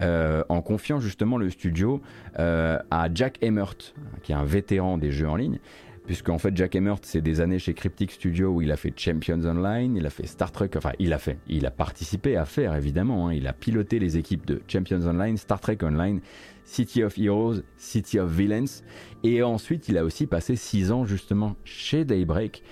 Euh, 0.00 0.42
en 0.48 0.60
confiant 0.60 0.98
justement 0.98 1.38
le 1.38 1.50
studio 1.50 2.02
euh, 2.40 2.78
à 2.90 3.06
Jack 3.14 3.38
Emmert, 3.44 3.76
qui 4.24 4.32
est 4.32 4.34
un 4.34 4.44
vétéran 4.44 4.98
des 4.98 5.12
jeux 5.12 5.28
en 5.28 5.36
ligne, 5.36 5.60
puisqu'en 6.06 6.38
fait 6.38 6.56
Jack 6.56 6.76
Emmert 6.76 6.98
c'est 7.02 7.20
des 7.20 7.40
années 7.40 7.58
chez 7.58 7.74
Cryptic 7.74 8.10
Studio 8.10 8.50
où 8.50 8.62
il 8.62 8.70
a 8.70 8.76
fait 8.76 8.92
Champions 8.96 9.44
Online, 9.44 9.96
il 9.96 10.06
a 10.06 10.10
fait 10.10 10.26
Star 10.26 10.52
Trek, 10.52 10.70
enfin 10.76 10.92
il 10.98 11.12
a 11.12 11.18
fait, 11.18 11.38
il 11.48 11.66
a 11.66 11.70
participé 11.70 12.36
à 12.36 12.44
faire 12.44 12.74
évidemment, 12.74 13.28
hein. 13.28 13.34
il 13.34 13.46
a 13.46 13.52
piloté 13.52 13.98
les 13.98 14.16
équipes 14.16 14.46
de 14.46 14.60
Champions 14.68 15.06
Online, 15.06 15.36
Star 15.36 15.60
Trek 15.60 15.78
Online, 15.82 16.20
City 16.64 17.02
of 17.02 17.18
Heroes, 17.18 17.60
City 17.76 18.18
of 18.18 18.30
Villains, 18.30 18.82
et 19.22 19.42
ensuite 19.42 19.88
il 19.88 19.98
a 19.98 20.04
aussi 20.04 20.26
passé 20.26 20.56
6 20.56 20.92
ans 20.92 21.04
justement 21.04 21.56
chez 21.64 22.04
Daybreak 22.04 22.62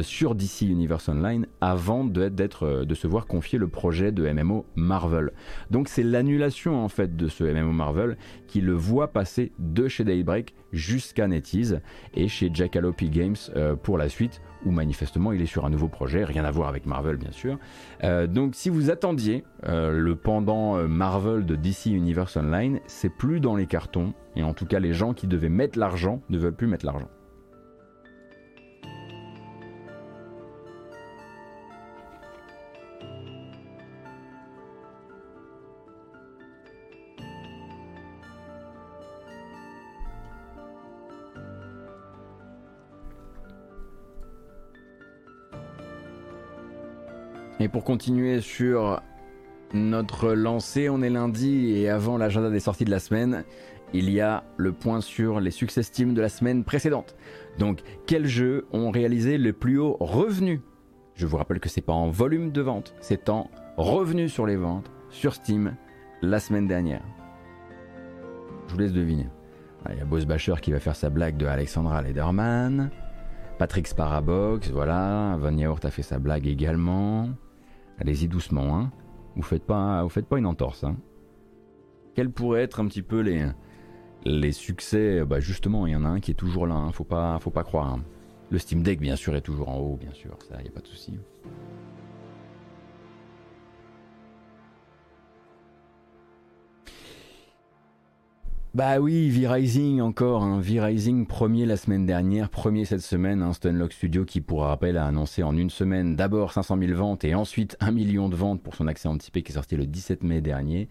sur 0.00 0.34
DC 0.34 0.62
Universe 0.62 1.08
Online 1.08 1.46
avant 1.60 2.08
euh, 2.16 2.84
de 2.84 2.94
se 2.94 3.06
voir 3.06 3.26
confier 3.26 3.58
le 3.58 3.68
projet 3.68 4.12
de 4.12 4.30
MMO 4.30 4.64
Marvel. 4.76 5.32
Donc 5.70 5.88
c'est 5.88 6.02
l'annulation 6.02 6.82
en 6.82 6.88
fait 6.88 7.16
de 7.16 7.28
ce 7.28 7.44
MMO 7.44 7.72
Marvel 7.72 8.16
qui 8.46 8.60
le 8.60 8.72
voit 8.72 9.12
passer 9.12 9.52
de 9.58 9.88
chez 9.88 10.04
Daybreak 10.04 10.54
jusqu'à 10.72 11.26
NetEase 11.26 11.80
et 12.14 12.28
chez 12.28 12.50
Jackalope 12.52 13.02
Games 13.04 13.36
euh, 13.56 13.76
pour 13.76 13.98
la 13.98 14.08
suite 14.08 14.40
où 14.64 14.70
manifestement 14.70 15.32
il 15.32 15.42
est 15.42 15.46
sur 15.46 15.64
un 15.64 15.70
nouveau 15.70 15.88
projet, 15.88 16.24
rien 16.24 16.44
à 16.44 16.50
voir 16.50 16.68
avec 16.68 16.86
Marvel 16.86 17.16
bien 17.16 17.32
sûr. 17.32 17.58
Euh, 18.04 18.26
donc 18.26 18.54
si 18.54 18.70
vous 18.70 18.90
attendiez 18.90 19.44
euh, 19.66 19.90
le 19.90 20.16
pendant 20.16 20.76
euh, 20.76 20.86
Marvel 20.86 21.44
de 21.44 21.56
DC 21.56 21.86
Universe 21.86 22.36
Online, 22.36 22.80
c'est 22.86 23.10
plus 23.10 23.40
dans 23.40 23.56
les 23.56 23.66
cartons, 23.66 24.14
et 24.36 24.42
en 24.42 24.54
tout 24.54 24.66
cas 24.66 24.78
les 24.78 24.92
gens 24.92 25.14
qui 25.14 25.26
devaient 25.26 25.48
mettre 25.48 25.78
l'argent 25.78 26.20
ne 26.30 26.38
veulent 26.38 26.54
plus 26.54 26.66
mettre 26.66 26.86
l'argent. 26.86 27.08
Et 47.62 47.68
pour 47.68 47.84
continuer 47.84 48.40
sur 48.40 49.00
notre 49.72 50.32
lancée, 50.32 50.88
on 50.88 51.00
est 51.00 51.10
lundi 51.10 51.76
et 51.76 51.88
avant 51.88 52.18
l'agenda 52.18 52.50
des 52.50 52.58
sorties 52.58 52.84
de 52.84 52.90
la 52.90 52.98
semaine, 52.98 53.44
il 53.92 54.10
y 54.10 54.20
a 54.20 54.42
le 54.56 54.72
point 54.72 55.00
sur 55.00 55.38
les 55.38 55.52
succès 55.52 55.84
Steam 55.84 56.12
de 56.12 56.20
la 56.20 56.28
semaine 56.28 56.64
précédente. 56.64 57.14
Donc, 57.60 57.82
quels 58.04 58.26
jeux 58.26 58.66
ont 58.72 58.90
réalisé 58.90 59.38
le 59.38 59.52
plus 59.52 59.78
haut 59.78 59.96
revenu? 60.00 60.60
Je 61.14 61.24
vous 61.24 61.36
rappelle 61.36 61.60
que 61.60 61.68
c'est 61.68 61.82
pas 61.82 61.92
en 61.92 62.10
volume 62.10 62.50
de 62.50 62.62
vente, 62.62 62.96
c'est 63.00 63.28
en 63.28 63.48
revenu 63.76 64.28
sur 64.28 64.44
les 64.44 64.56
ventes 64.56 64.90
sur 65.10 65.32
Steam 65.32 65.76
la 66.20 66.40
semaine 66.40 66.66
dernière. 66.66 67.04
Je 68.66 68.72
vous 68.72 68.80
laisse 68.80 68.92
deviner. 68.92 69.28
Il 69.88 69.98
y 69.98 70.00
a 70.00 70.04
Boss 70.04 70.26
Basher 70.26 70.54
qui 70.60 70.72
va 70.72 70.80
faire 70.80 70.96
sa 70.96 71.10
blague 71.10 71.36
de 71.36 71.46
Alexandra 71.46 72.02
Lederman. 72.02 72.90
Patrick 73.60 73.86
Sparabox, 73.86 74.70
voilà. 74.70 75.36
Van 75.38 75.56
Yaourt 75.56 75.84
a 75.84 75.90
fait 75.92 76.02
sa 76.02 76.18
blague 76.18 76.48
également. 76.48 77.28
Allez-y 77.98 78.28
doucement, 78.28 78.78
hein. 78.78 78.90
Vous 79.36 79.42
faites 79.42 79.64
pas, 79.64 80.02
vous 80.02 80.08
faites 80.08 80.26
pas 80.26 80.38
une 80.38 80.46
entorse, 80.46 80.84
hein. 80.84 80.96
Quels 82.14 82.30
pourraient 82.30 82.62
être 82.62 82.80
un 82.80 82.86
petit 82.86 83.02
peu 83.02 83.20
les, 83.20 83.46
les 84.24 84.52
succès? 84.52 85.24
Bah 85.24 85.40
justement, 85.40 85.86
il 85.86 85.92
y 85.92 85.96
en 85.96 86.04
a 86.04 86.08
un 86.08 86.20
qui 86.20 86.30
est 86.30 86.34
toujours 86.34 86.66
là, 86.66 86.74
hein. 86.74 86.92
faut 86.92 87.04
pas, 87.04 87.38
faut 87.38 87.50
pas 87.50 87.64
croire. 87.64 87.94
Hein. 87.94 88.02
Le 88.50 88.58
Steam 88.58 88.82
Deck, 88.82 89.00
bien 89.00 89.16
sûr, 89.16 89.34
est 89.34 89.40
toujours 89.40 89.70
en 89.70 89.78
haut, 89.78 89.96
bien 89.96 90.12
sûr, 90.12 90.36
ça, 90.46 90.60
y 90.62 90.68
a 90.68 90.70
pas 90.70 90.80
de 90.80 90.86
souci. 90.86 91.18
Bah 98.74 99.00
oui, 99.00 99.28
V-Rising 99.28 100.00
encore, 100.00 100.44
hein. 100.44 100.58
V-Rising 100.58 101.26
premier 101.26 101.66
la 101.66 101.76
semaine 101.76 102.06
dernière, 102.06 102.48
premier 102.48 102.86
cette 102.86 103.02
semaine, 103.02 103.42
hein. 103.42 103.52
Stunlock 103.52 103.92
Studio 103.92 104.24
qui 104.24 104.40
pour 104.40 104.62
rappel 104.62 104.96
a 104.96 105.04
annoncé 105.04 105.42
en 105.42 105.54
une 105.54 105.68
semaine 105.68 106.16
d'abord 106.16 106.54
500 106.54 106.78
000 106.78 106.94
ventes 106.94 107.22
et 107.24 107.34
ensuite 107.34 107.76
1 107.80 107.90
million 107.90 108.30
de 108.30 108.34
ventes 108.34 108.62
pour 108.62 108.74
son 108.74 108.86
accès 108.86 109.08
anticipé 109.08 109.42
qui 109.42 109.52
est 109.52 109.56
sorti 109.56 109.76
le 109.76 109.84
17 109.84 110.22
mai 110.22 110.40
dernier. 110.40 110.88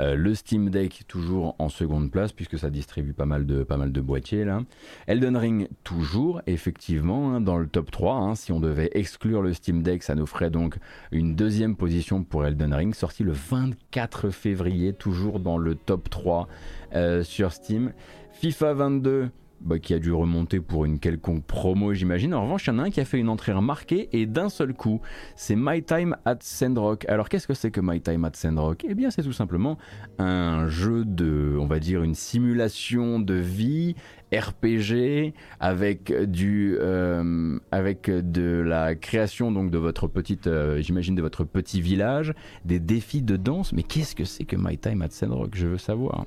Euh, 0.00 0.16
le 0.16 0.34
Steam 0.34 0.70
Deck 0.70 1.04
toujours 1.06 1.54
en 1.60 1.68
seconde 1.68 2.10
place 2.10 2.32
puisque 2.32 2.58
ça 2.58 2.68
distribue 2.68 3.12
pas 3.12 3.26
mal 3.26 3.46
de, 3.46 3.62
pas 3.62 3.76
boîtiers 3.76 4.44
là. 4.44 4.62
Elden 5.06 5.36
Ring 5.36 5.68
toujours 5.84 6.42
effectivement 6.48 7.34
hein, 7.34 7.40
dans 7.40 7.58
le 7.58 7.68
top 7.68 7.92
3. 7.92 8.34
si 8.34 8.50
on 8.50 8.58
devait 8.58 8.90
exclure 8.94 9.40
le 9.40 9.52
Steam 9.52 9.84
Deck 9.84 10.02
ça 10.02 10.16
nous 10.16 10.26
ferait 10.26 10.50
donc 10.50 10.78
une 11.12 11.36
deuxième 11.36 11.76
position 11.76 12.24
pour 12.24 12.44
Elden 12.44 12.74
Ring 12.74 12.92
sorti 12.92 13.22
le 13.22 13.32
24 13.32 14.30
février 14.30 14.92
toujours 14.94 15.38
dans 15.38 15.58
le 15.58 15.76
top 15.76 16.10
3. 16.10 16.48
Euh, 16.92 17.19
sur 17.24 17.52
Steam. 17.52 17.92
FIFA 18.32 18.74
22, 18.74 19.30
bah, 19.60 19.78
qui 19.78 19.92
a 19.92 19.98
dû 19.98 20.10
remonter 20.10 20.58
pour 20.58 20.86
une 20.86 20.98
quelconque 20.98 21.44
promo, 21.44 21.92
j'imagine. 21.92 22.32
En 22.32 22.44
revanche, 22.44 22.66
il 22.66 22.70
y 22.70 22.72
en 22.72 22.78
a 22.78 22.84
un 22.84 22.90
qui 22.90 23.00
a 23.00 23.04
fait 23.04 23.18
une 23.18 23.28
entrée 23.28 23.52
remarquée 23.52 24.08
et 24.12 24.24
d'un 24.24 24.48
seul 24.48 24.72
coup, 24.72 25.02
c'est 25.36 25.54
My 25.54 25.82
Time 25.82 26.16
at 26.24 26.38
Sandrock. 26.40 27.04
Alors, 27.08 27.28
qu'est-ce 27.28 27.46
que 27.46 27.52
c'est 27.52 27.70
que 27.70 27.82
My 27.82 28.00
Time 28.00 28.24
at 28.24 28.32
Sandrock? 28.34 28.86
Eh 28.88 28.94
bien, 28.94 29.10
c'est 29.10 29.22
tout 29.22 29.34
simplement 29.34 29.76
un 30.18 30.66
jeu 30.68 31.04
de, 31.04 31.58
on 31.60 31.66
va 31.66 31.78
dire, 31.78 32.02
une 32.02 32.14
simulation 32.14 33.20
de 33.20 33.34
vie 33.34 33.96
RPG 34.32 35.34
avec 35.58 36.12
du 36.30 36.78
euh, 36.80 37.58
avec 37.70 38.08
de 38.08 38.62
la 38.64 38.94
création 38.94 39.50
donc 39.50 39.72
de 39.72 39.78
votre 39.78 40.06
petite 40.06 40.46
euh, 40.46 40.80
j'imagine 40.80 41.16
de 41.16 41.22
votre 41.22 41.42
petit 41.42 41.80
village 41.80 42.32
des 42.64 42.78
défis 42.78 43.22
de 43.22 43.36
danse 43.36 43.72
mais 43.72 43.82
qu'est-ce 43.82 44.14
que 44.14 44.24
c'est 44.24 44.44
que 44.44 44.54
My 44.56 44.78
Time 44.78 45.02
at 45.02 45.10
Sandrock? 45.10 45.56
Je 45.56 45.66
veux 45.66 45.78
savoir 45.78 46.26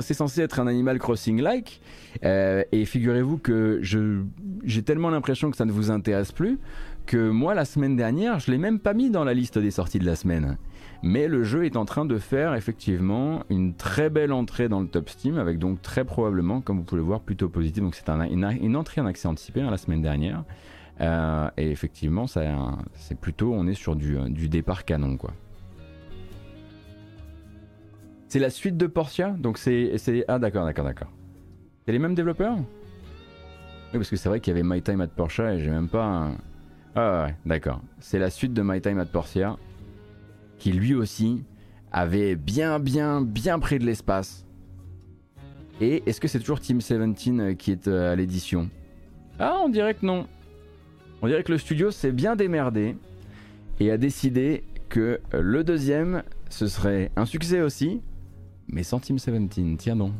c'est 0.00 0.14
censé 0.14 0.42
être 0.42 0.60
un 0.60 0.66
Animal 0.66 0.98
Crossing-like. 0.98 1.80
Euh, 2.24 2.62
et 2.72 2.84
figurez-vous 2.84 3.38
que 3.38 3.80
j'ai 4.64 4.82
tellement 4.82 5.10
l'impression 5.10 5.50
que 5.50 5.56
ça 5.56 5.64
ne 5.64 5.72
vous 5.72 5.90
intéresse 5.90 6.32
plus 6.32 6.58
que 7.06 7.30
moi, 7.30 7.54
la 7.54 7.64
semaine 7.64 7.96
dernière, 7.96 8.38
je 8.38 8.50
l'ai 8.50 8.58
même 8.58 8.78
pas 8.78 8.94
mis 8.94 9.10
dans 9.10 9.24
la 9.24 9.34
liste 9.34 9.58
des 9.58 9.70
sorties 9.70 9.98
de 9.98 10.06
la 10.06 10.16
semaine. 10.16 10.56
Mais 11.02 11.26
le 11.26 11.42
jeu 11.42 11.64
est 11.64 11.76
en 11.76 11.84
train 11.84 12.04
de 12.04 12.16
faire 12.18 12.54
effectivement 12.54 13.42
une 13.50 13.74
très 13.74 14.08
belle 14.08 14.32
entrée 14.32 14.68
dans 14.68 14.80
le 14.80 14.86
top 14.86 15.08
Steam, 15.08 15.36
avec 15.36 15.58
donc 15.58 15.82
très 15.82 16.04
probablement, 16.04 16.60
comme 16.60 16.78
vous 16.78 16.84
pouvez 16.84 17.00
le 17.00 17.06
voir, 17.06 17.20
plutôt 17.20 17.48
positif. 17.48 17.82
Donc 17.82 17.96
c'est 17.96 18.08
une, 18.08 18.76
entrée 18.76 19.00
en 19.00 19.06
accès 19.06 19.26
anticipé 19.26 19.62
hein, 19.62 19.70
la 19.70 19.78
semaine 19.78 20.02
dernière. 20.02 20.44
Euh, 21.00 21.48
et 21.56 21.70
effectivement, 21.70 22.26
c'est 22.28 23.18
plutôt, 23.20 23.52
on 23.52 23.66
est 23.66 23.74
sur 23.74 23.96
du, 23.96 24.16
du 24.30 24.48
départ 24.48 24.84
canon, 24.84 25.16
quoi. 25.16 25.32
C'est 28.32 28.38
la 28.38 28.48
suite 28.48 28.78
de 28.78 28.86
Portia 28.86 29.28
Donc 29.38 29.58
c'est. 29.58 29.92
Ah 30.26 30.38
d'accord, 30.38 30.64
d'accord, 30.64 30.86
d'accord. 30.86 31.12
C'est 31.84 31.92
les 31.92 31.98
mêmes 31.98 32.14
développeurs? 32.14 32.56
Oui, 32.56 32.64
parce 33.92 34.08
que 34.08 34.16
c'est 34.16 34.30
vrai 34.30 34.40
qu'il 34.40 34.56
y 34.56 34.58
avait 34.58 34.66
My 34.66 34.80
Time 34.80 35.02
at 35.02 35.08
Portia 35.08 35.52
et 35.52 35.60
j'ai 35.60 35.68
même 35.68 35.90
pas. 35.90 36.30
Ah 36.94 37.24
ouais, 37.26 37.36
d'accord. 37.44 37.82
C'est 38.00 38.18
la 38.18 38.30
suite 38.30 38.54
de 38.54 38.62
My 38.62 38.80
Time 38.80 38.98
at 39.00 39.04
Portia 39.04 39.58
qui 40.56 40.72
lui 40.72 40.94
aussi 40.94 41.44
avait 41.92 42.34
bien, 42.34 42.78
bien, 42.78 43.20
bien 43.20 43.58
pris 43.58 43.78
de 43.78 43.84
l'espace. 43.84 44.46
Et 45.82 46.02
est-ce 46.06 46.18
que 46.18 46.26
c'est 46.26 46.40
toujours 46.40 46.60
Team 46.60 46.78
17 46.78 47.00
euh, 47.38 47.52
qui 47.52 47.70
est 47.70 47.86
euh, 47.86 48.12
à 48.12 48.16
l'édition? 48.16 48.70
Ah, 49.38 49.58
on 49.62 49.68
dirait 49.68 49.92
que 49.92 50.06
non. 50.06 50.26
On 51.20 51.26
dirait 51.26 51.42
que 51.42 51.52
le 51.52 51.58
studio 51.58 51.90
s'est 51.90 52.12
bien 52.12 52.34
démerdé 52.34 52.96
et 53.78 53.90
a 53.90 53.98
décidé 53.98 54.64
que 54.88 55.20
euh, 55.34 55.42
le 55.42 55.64
deuxième, 55.64 56.22
ce 56.48 56.66
serait 56.66 57.10
un 57.16 57.26
succès 57.26 57.60
aussi, 57.60 58.00
mais 58.72 58.82
Team 59.00 59.18
17, 59.18 59.76
tiens 59.76 59.94
non. 59.94 60.12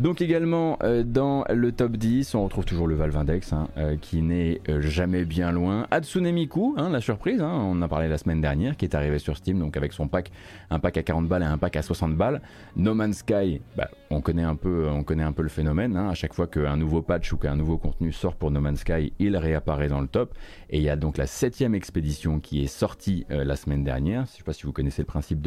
Donc 0.00 0.22
également 0.22 0.78
euh, 0.82 1.02
dans 1.02 1.44
le 1.50 1.72
top 1.72 1.98
10, 1.98 2.34
on 2.34 2.44
retrouve 2.44 2.64
toujours 2.64 2.86
le 2.86 2.94
Valve 2.94 3.18
Index 3.18 3.52
hein, 3.52 3.68
euh, 3.76 3.98
qui 4.00 4.22
n'est 4.22 4.62
euh, 4.70 4.80
jamais 4.80 5.26
bien 5.26 5.52
loin. 5.52 5.86
Hatsune 5.90 6.32
Miku, 6.32 6.74
hein, 6.78 6.88
la 6.88 7.02
surprise, 7.02 7.42
hein, 7.42 7.52
on 7.52 7.72
en 7.72 7.82
a 7.82 7.88
parlé 7.88 8.08
la 8.08 8.16
semaine 8.16 8.40
dernière, 8.40 8.78
qui 8.78 8.86
est 8.86 8.94
arrivé 8.94 9.18
sur 9.18 9.36
Steam, 9.36 9.58
donc 9.58 9.76
avec 9.76 9.92
son 9.92 10.08
pack, 10.08 10.32
un 10.70 10.78
pack 10.78 10.96
à 10.96 11.02
40 11.02 11.28
balles 11.28 11.42
et 11.42 11.46
un 11.46 11.58
pack 11.58 11.76
à 11.76 11.82
60 11.82 12.16
balles. 12.16 12.40
No 12.76 12.94
Man's 12.94 13.18
Sky, 13.18 13.60
bah, 13.76 13.90
on, 14.08 14.22
connaît 14.22 14.42
un 14.42 14.56
peu, 14.56 14.88
on 14.88 15.02
connaît 15.02 15.22
un 15.22 15.32
peu 15.32 15.42
le 15.42 15.50
phénomène, 15.50 15.94
à 15.98 16.14
chaque 16.14 16.32
fois 16.32 16.46
qu'un 16.46 16.78
nouveau 16.78 17.02
patch 17.02 17.34
ou 17.34 17.36
qu'un 17.36 17.56
nouveau 17.56 17.76
contenu 17.76 18.10
sort 18.10 18.36
pour 18.36 18.50
No 18.50 18.62
Man's 18.62 18.80
Sky, 18.80 19.12
il 19.18 19.36
réapparaît 19.36 19.88
dans 19.88 20.00
le 20.00 20.08
top. 20.08 20.32
Et 20.70 20.78
il 20.78 20.82
y 20.82 20.88
a 20.88 20.96
donc 20.96 21.18
la 21.18 21.26
septième 21.26 21.74
expédition 21.74 22.40
qui 22.40 22.64
est 22.64 22.68
sortie 22.68 23.26
la 23.28 23.54
semaine 23.54 23.84
dernière. 23.84 24.24
Je 24.24 24.32
ne 24.32 24.36
sais 24.38 24.44
pas 24.44 24.54
si 24.54 24.62
vous 24.62 24.72
connaissez 24.72 25.02
le 25.02 25.06
principe 25.06 25.46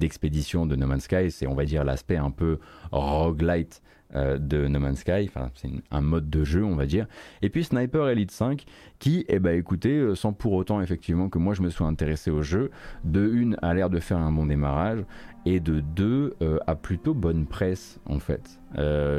d'expédition 0.00 0.66
de, 0.66 0.74
de 0.74 0.80
No 0.80 0.88
Man's 0.88 1.04
Sky, 1.04 1.30
c'est 1.30 1.46
on 1.46 1.54
va 1.54 1.64
dire 1.64 1.84
l'aspect 1.84 2.16
un 2.16 2.32
peu 2.32 2.58
roguelite 2.90 3.80
euh, 4.14 4.38
de 4.38 4.68
No 4.68 4.78
Man's 4.78 5.00
Sky, 5.00 5.28
enfin 5.28 5.50
c'est 5.54 5.70
un 5.90 6.00
mode 6.00 6.28
de 6.28 6.44
jeu 6.44 6.64
on 6.64 6.76
va 6.76 6.86
dire, 6.86 7.06
et 7.40 7.48
puis 7.48 7.64
Sniper 7.64 8.08
Elite 8.08 8.30
5 8.30 8.64
qui, 8.98 9.24
eh 9.28 9.38
ben 9.38 9.56
écoutez, 9.58 9.96
euh, 9.96 10.14
sans 10.14 10.32
pour 10.32 10.52
autant 10.52 10.80
effectivement 10.82 11.28
que 11.28 11.38
moi 11.38 11.54
je 11.54 11.62
me 11.62 11.70
sois 11.70 11.86
intéressé 11.86 12.30
au 12.30 12.42
jeu, 12.42 12.70
de 13.04 13.26
une 13.26 13.56
a 13.62 13.72
l'air 13.72 13.88
de 13.90 13.98
faire 14.00 14.18
un 14.18 14.30
bon 14.30 14.46
démarrage, 14.46 15.04
et 15.44 15.60
de 15.60 15.80
deux 15.80 16.34
euh, 16.42 16.58
a 16.66 16.76
plutôt 16.76 17.14
bonne 17.14 17.46
presse 17.46 18.00
en 18.06 18.18
fait. 18.18 18.60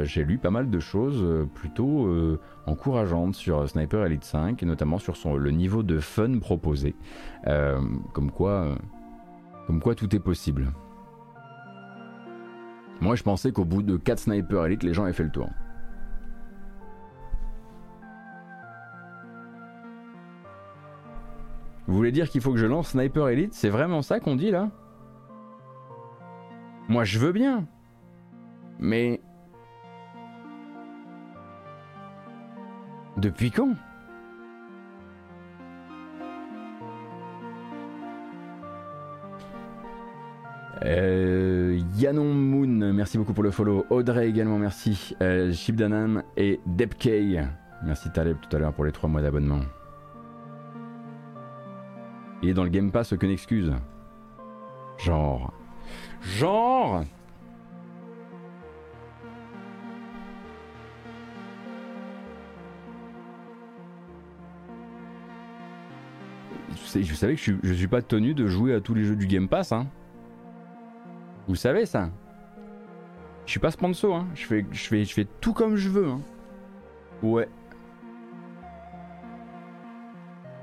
J'ai 0.04 0.24
lu 0.24 0.38
pas 0.38 0.50
mal 0.50 0.70
de 0.70 0.80
choses 0.80 1.24
plutôt 1.54 2.08
encourageantes 2.66 3.34
sur 3.34 3.68
Sniper 3.68 4.04
Elite 4.04 4.24
5, 4.24 4.62
et 4.62 4.66
notamment 4.66 4.98
sur 4.98 5.16
son, 5.16 5.36
le 5.36 5.50
niveau 5.50 5.82
de 5.82 6.00
fun 6.00 6.38
proposé, 6.38 6.94
comme 7.44 8.30
quoi, 8.32 8.76
comme 9.66 9.80
quoi 9.80 9.94
tout 9.94 10.14
est 10.16 10.20
possible. 10.20 10.72
Moi, 13.04 13.16
je 13.16 13.22
pensais 13.22 13.52
qu'au 13.52 13.66
bout 13.66 13.82
de 13.82 13.98
4 13.98 14.18
Sniper 14.18 14.64
Elite, 14.64 14.82
les 14.82 14.94
gens 14.94 15.04
avaient 15.04 15.12
fait 15.12 15.24
le 15.24 15.30
tour. 15.30 15.50
Vous 21.86 21.94
voulez 21.94 22.12
dire 22.12 22.30
qu'il 22.30 22.40
faut 22.40 22.52
que 22.52 22.56
je 22.56 22.64
lance 22.64 22.92
Sniper 22.92 23.28
Elite? 23.28 23.52
C'est 23.52 23.68
vraiment 23.68 24.00
ça 24.00 24.20
qu'on 24.20 24.36
dit 24.36 24.50
là? 24.50 24.70
Moi, 26.88 27.04
je 27.04 27.18
veux 27.18 27.32
bien. 27.32 27.66
Mais... 28.78 29.20
Depuis 33.18 33.50
quand? 33.50 33.74
Euh, 40.84 41.80
Yanon 41.96 42.34
Moon, 42.34 42.92
merci 42.92 43.16
beaucoup 43.16 43.32
pour 43.32 43.42
le 43.42 43.50
follow. 43.50 43.86
Audrey 43.88 44.28
également, 44.28 44.58
merci. 44.58 45.16
Euh, 45.22 45.52
et 46.36 46.60
Debkey. 46.66 47.42
Merci 47.84 48.10
Taleb 48.12 48.36
tout 48.40 48.54
à 48.54 48.60
l'heure 48.60 48.72
pour 48.74 48.84
les 48.84 48.92
3 48.92 49.08
mois 49.08 49.22
d'abonnement. 49.22 49.60
Il 52.42 52.50
est 52.50 52.54
dans 52.54 52.64
le 52.64 52.70
Game 52.70 52.92
Pass, 52.92 53.12
aucune 53.12 53.30
excuse. 53.30 53.72
Genre. 54.98 55.52
Genre 56.20 57.04
Je 66.96 67.14
savais 67.14 67.32
que 67.34 67.38
je 67.38 67.42
suis, 67.42 67.56
je 67.62 67.72
suis 67.72 67.88
pas 67.88 68.02
tenu 68.02 68.34
de 68.34 68.46
jouer 68.46 68.74
à 68.74 68.80
tous 68.80 68.94
les 68.94 69.04
jeux 69.04 69.16
du 69.16 69.26
Game 69.26 69.48
Pass, 69.48 69.72
hein. 69.72 69.86
Vous 71.46 71.56
savez 71.56 71.84
ça 71.84 72.08
Je 73.44 73.50
suis 73.50 73.60
pas 73.60 73.70
sponsor, 73.70 74.16
hein. 74.16 74.26
je, 74.34 74.46
fais, 74.46 74.64
je, 74.72 74.88
fais, 74.88 75.04
je 75.04 75.12
fais 75.12 75.26
tout 75.40 75.52
comme 75.52 75.76
je 75.76 75.90
veux. 75.90 76.08
Hein. 76.08 76.22
Ouais. 77.22 77.46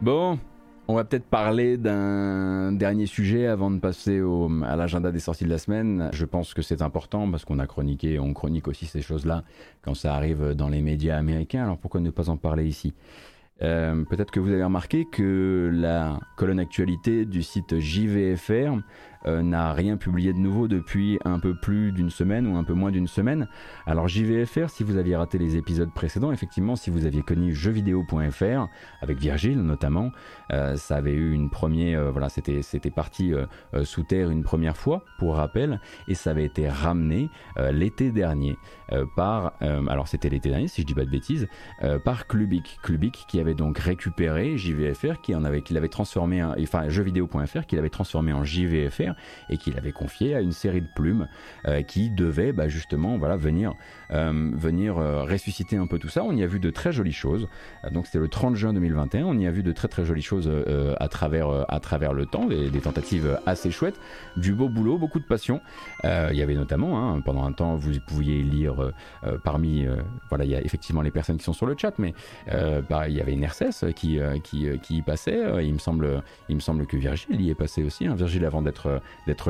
bon, 0.00 0.38
on 0.86 0.94
va 0.94 1.02
peut-être 1.02 1.26
parler 1.26 1.76
d'un 1.78 2.70
dernier 2.70 3.06
sujet 3.06 3.46
avant 3.46 3.72
de 3.72 3.80
passer 3.80 4.20
au, 4.20 4.48
à 4.64 4.76
l'agenda 4.76 5.10
des 5.10 5.18
sorties 5.18 5.46
de 5.46 5.50
la 5.50 5.58
semaine. 5.58 6.10
Je 6.12 6.24
pense 6.24 6.54
que 6.54 6.62
c'est 6.62 6.80
important 6.80 7.28
parce 7.28 7.44
qu'on 7.44 7.58
a 7.58 7.66
chroniqué, 7.66 8.20
on 8.20 8.32
chronique 8.34 8.68
aussi 8.68 8.86
ces 8.86 9.02
choses-là 9.02 9.42
quand 9.82 9.94
ça 9.94 10.14
arrive 10.14 10.54
dans 10.54 10.68
les 10.68 10.80
médias 10.80 11.18
américains. 11.18 11.64
Alors 11.64 11.78
pourquoi 11.78 12.00
ne 12.00 12.10
pas 12.10 12.30
en 12.30 12.36
parler 12.36 12.66
ici? 12.66 12.94
Euh, 13.62 14.04
Peut-être 14.04 14.30
que 14.30 14.40
vous 14.40 14.50
avez 14.50 14.64
remarqué 14.64 15.04
que 15.04 15.70
la 15.72 16.18
colonne 16.36 16.58
actualité 16.60 17.24
du 17.24 17.42
site 17.42 17.78
JVFR 17.78 18.78
euh, 19.26 19.42
n'a 19.42 19.72
rien 19.72 19.96
publié 19.96 20.32
de 20.32 20.38
nouveau 20.38 20.68
depuis 20.68 21.18
un 21.24 21.38
peu 21.38 21.54
plus 21.54 21.92
d'une 21.92 22.10
semaine 22.10 22.46
ou 22.46 22.56
un 22.56 22.64
peu 22.64 22.74
moins 22.74 22.90
d'une 22.90 23.06
semaine. 23.06 23.48
Alors 23.86 24.08
JVFR, 24.08 24.68
si 24.68 24.84
vous 24.84 24.96
aviez 24.96 25.16
raté 25.16 25.38
les 25.38 25.56
épisodes 25.56 25.92
précédents, 25.92 26.32
effectivement, 26.32 26.76
si 26.76 26.90
vous 26.90 27.06
aviez 27.06 27.22
connu 27.22 27.54
jeuxvideo.fr 27.54 28.68
avec 29.00 29.18
Virgile 29.18 29.60
notamment, 29.62 30.12
euh, 30.52 30.76
ça 30.76 30.96
avait 30.96 31.14
eu 31.14 31.32
une 31.32 31.50
première, 31.50 32.00
euh, 32.00 32.10
voilà, 32.10 32.28
c'était 32.28 32.62
c'était 32.62 32.90
parti 32.90 33.32
sous 33.84 34.02
terre 34.02 34.30
une 34.30 34.42
première 34.42 34.76
fois 34.76 35.04
pour 35.18 35.36
rappel, 35.36 35.80
et 36.08 36.14
ça 36.14 36.30
avait 36.30 36.44
été 36.44 36.68
ramené 36.68 37.30
l'été 37.72 38.10
dernier 38.10 38.56
par, 39.16 39.52
alors 39.60 40.08
c'était 40.08 40.28
l'été 40.28 40.50
dernier 40.50 40.68
si 40.68 40.82
je 40.82 40.86
dis 40.86 40.94
pas 40.94 41.04
de 41.04 41.10
bêtises, 41.10 41.48
par 42.04 42.26
Clubic, 42.26 42.78
Clubic 42.82 43.24
qui 43.28 43.40
avait 43.40 43.54
donc 43.54 43.78
récupéré 43.78 44.56
JVFR, 44.56 45.20
qui 45.22 45.34
en 45.34 45.44
avait, 45.44 45.62
qui 45.62 45.74
l'avait 45.74 45.88
transformé, 45.88 46.42
enfin 46.42 46.88
jeuxvideo.fr, 46.88 47.66
qui 47.66 47.76
l'avait 47.76 47.90
transformé 47.90 48.32
en 48.32 48.44
JVFR 48.44 49.15
et 49.48 49.58
qu'il 49.58 49.76
avait 49.76 49.92
confié 49.92 50.34
à 50.34 50.40
une 50.40 50.52
série 50.52 50.80
de 50.80 50.88
plumes 50.94 51.28
euh, 51.66 51.82
qui 51.82 52.10
devaient 52.10 52.52
bah, 52.52 52.68
justement 52.68 53.18
venir, 53.36 53.74
venir 54.10 54.98
euh, 54.98 55.24
ressusciter 55.24 55.76
un 55.76 55.86
peu 55.86 55.98
tout 55.98 56.08
ça. 56.08 56.22
On 56.22 56.32
y 56.32 56.42
a 56.42 56.46
vu 56.46 56.60
de 56.60 56.70
très 56.70 56.92
jolies 56.92 57.12
choses. 57.12 57.48
donc 57.90 58.06
c'était 58.06 58.18
le 58.18 58.28
30 58.28 58.56
juin 58.56 58.72
2021. 58.72 59.24
On 59.24 59.38
y 59.38 59.46
a 59.46 59.50
vu 59.50 59.62
de 59.62 59.72
très 59.72 59.88
très 59.88 60.04
jolies 60.04 60.22
choses 60.22 60.50
à, 60.98 61.08
travers, 61.08 61.64
à 61.68 61.80
travers 61.80 62.12
le 62.12 62.26
temps, 62.26 62.46
des, 62.46 62.70
tentatives 62.80 63.38
assez 63.46 63.70
chouettes, 63.70 63.98
du 64.36 64.52
beau 64.52 64.68
boulot, 64.68 64.98
beaucoup 64.98 65.18
de 65.18 65.24
passion. 65.24 65.60
il 66.04 66.36
y 66.36 66.42
avait 66.42 66.54
notamment, 66.54 67.14
hein, 67.14 67.20
pendant 67.20 67.44
un 67.44 67.52
temps, 67.52 67.76
vous 67.76 67.92
pouviez 68.06 68.42
lire 68.42 68.92
parmi, 69.44 69.86
voilà, 70.28 70.44
il 70.44 70.50
y 70.50 70.54
a 70.54 70.60
effectivement 70.60 71.02
les 71.02 71.10
personnes 71.10 71.38
qui 71.38 71.44
sont 71.44 71.52
sur 71.52 71.66
le 71.66 71.74
chat, 71.76 71.98
mais 71.98 72.14
bah, 72.88 73.08
il 73.08 73.14
y 73.14 73.20
avait 73.20 73.32
une 73.32 73.46
qui, 73.94 74.20
qui, 74.42 74.96
y 74.96 75.02
passait. 75.02 75.64
il, 75.64 75.74
me 75.74 75.78
semble, 75.78 76.22
il 76.48 76.56
me 76.56 76.60
semble 76.60 76.86
que 76.86 76.96
Virgile 76.96 77.40
y 77.40 77.50
est 77.50 77.54
passé 77.54 77.82
aussi. 77.82 78.06
Hein. 78.06 78.14
Virgile 78.14 78.44
avant 78.44 78.62
d'être 78.62 79.00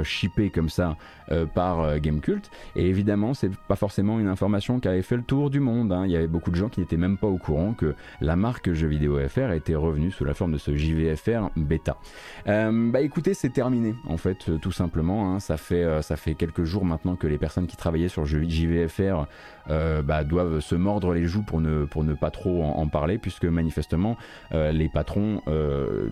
shippé 0.03 0.51
comme 0.51 0.69
ça 0.69 0.97
euh, 1.31 1.47
par 1.47 1.81
euh, 1.81 1.99
Gamecult. 1.99 2.51
Et 2.77 2.87
évidemment, 2.87 3.35
c'est 3.35 3.51
pas 3.69 3.77
forcément 3.77 4.21
une 4.21 4.29
information 4.29 4.45
qui 4.80 4.88
avait 4.88 5.03
fait 5.03 5.16
le 5.16 5.22
tour 5.22 5.51
du 5.51 5.61
monde. 5.61 5.92
Hein. 5.92 6.05
Il 6.07 6.12
y 6.12 6.16
avait 6.16 6.26
beaucoup 6.26 6.51
de 6.51 6.57
gens 6.57 6.68
qui 6.68 6.80
n'étaient 6.80 6.97
même 6.97 7.16
pas 7.16 7.26
au 7.26 7.38
courant 7.38 7.72
que 7.72 7.94
la 8.20 8.36
marque 8.36 8.72
Jeuxvideo 8.72 9.18
FR 9.28 9.53
était 9.53 9.74
revenue 9.74 10.11
sous 10.11 10.24
la 10.24 10.34
forme 10.34 10.53
de 10.53 10.59
ce 10.59 10.74
JVFR 10.76 11.51
bêta. 11.57 11.97
Euh, 12.47 12.90
bah 12.90 13.01
écoutez, 13.01 13.34
c'est 13.34 13.51
terminé 13.51 13.94
en 14.09 14.16
fait, 14.16 14.51
tout 14.61 14.72
simplement. 14.72 15.34
Hein. 15.34 15.40
Ça 15.40 15.57
fait 15.57 16.03
ça 16.03 16.16
fait 16.16 16.34
quelques 16.34 16.64
jours 16.64 16.84
maintenant 16.84 17.16
que 17.16 17.26
les 17.26 17.38
personnes 17.38 17.66
qui 17.66 17.76
travaillaient 17.76 18.09
sur 18.09 18.26
JVFR 18.26 19.26
bah, 19.69 20.25
doivent 20.25 20.61
se 20.61 20.75
mordre 20.75 21.12
les 21.12 21.25
joues 21.25 21.43
pour 21.43 21.61
ne, 21.61 22.14
pas 22.14 22.31
trop 22.31 22.62
en, 22.62 22.87
parler, 22.89 23.19
puisque 23.19 23.45
manifestement 23.45 24.17
les 24.53 24.89
patrons 24.89 25.43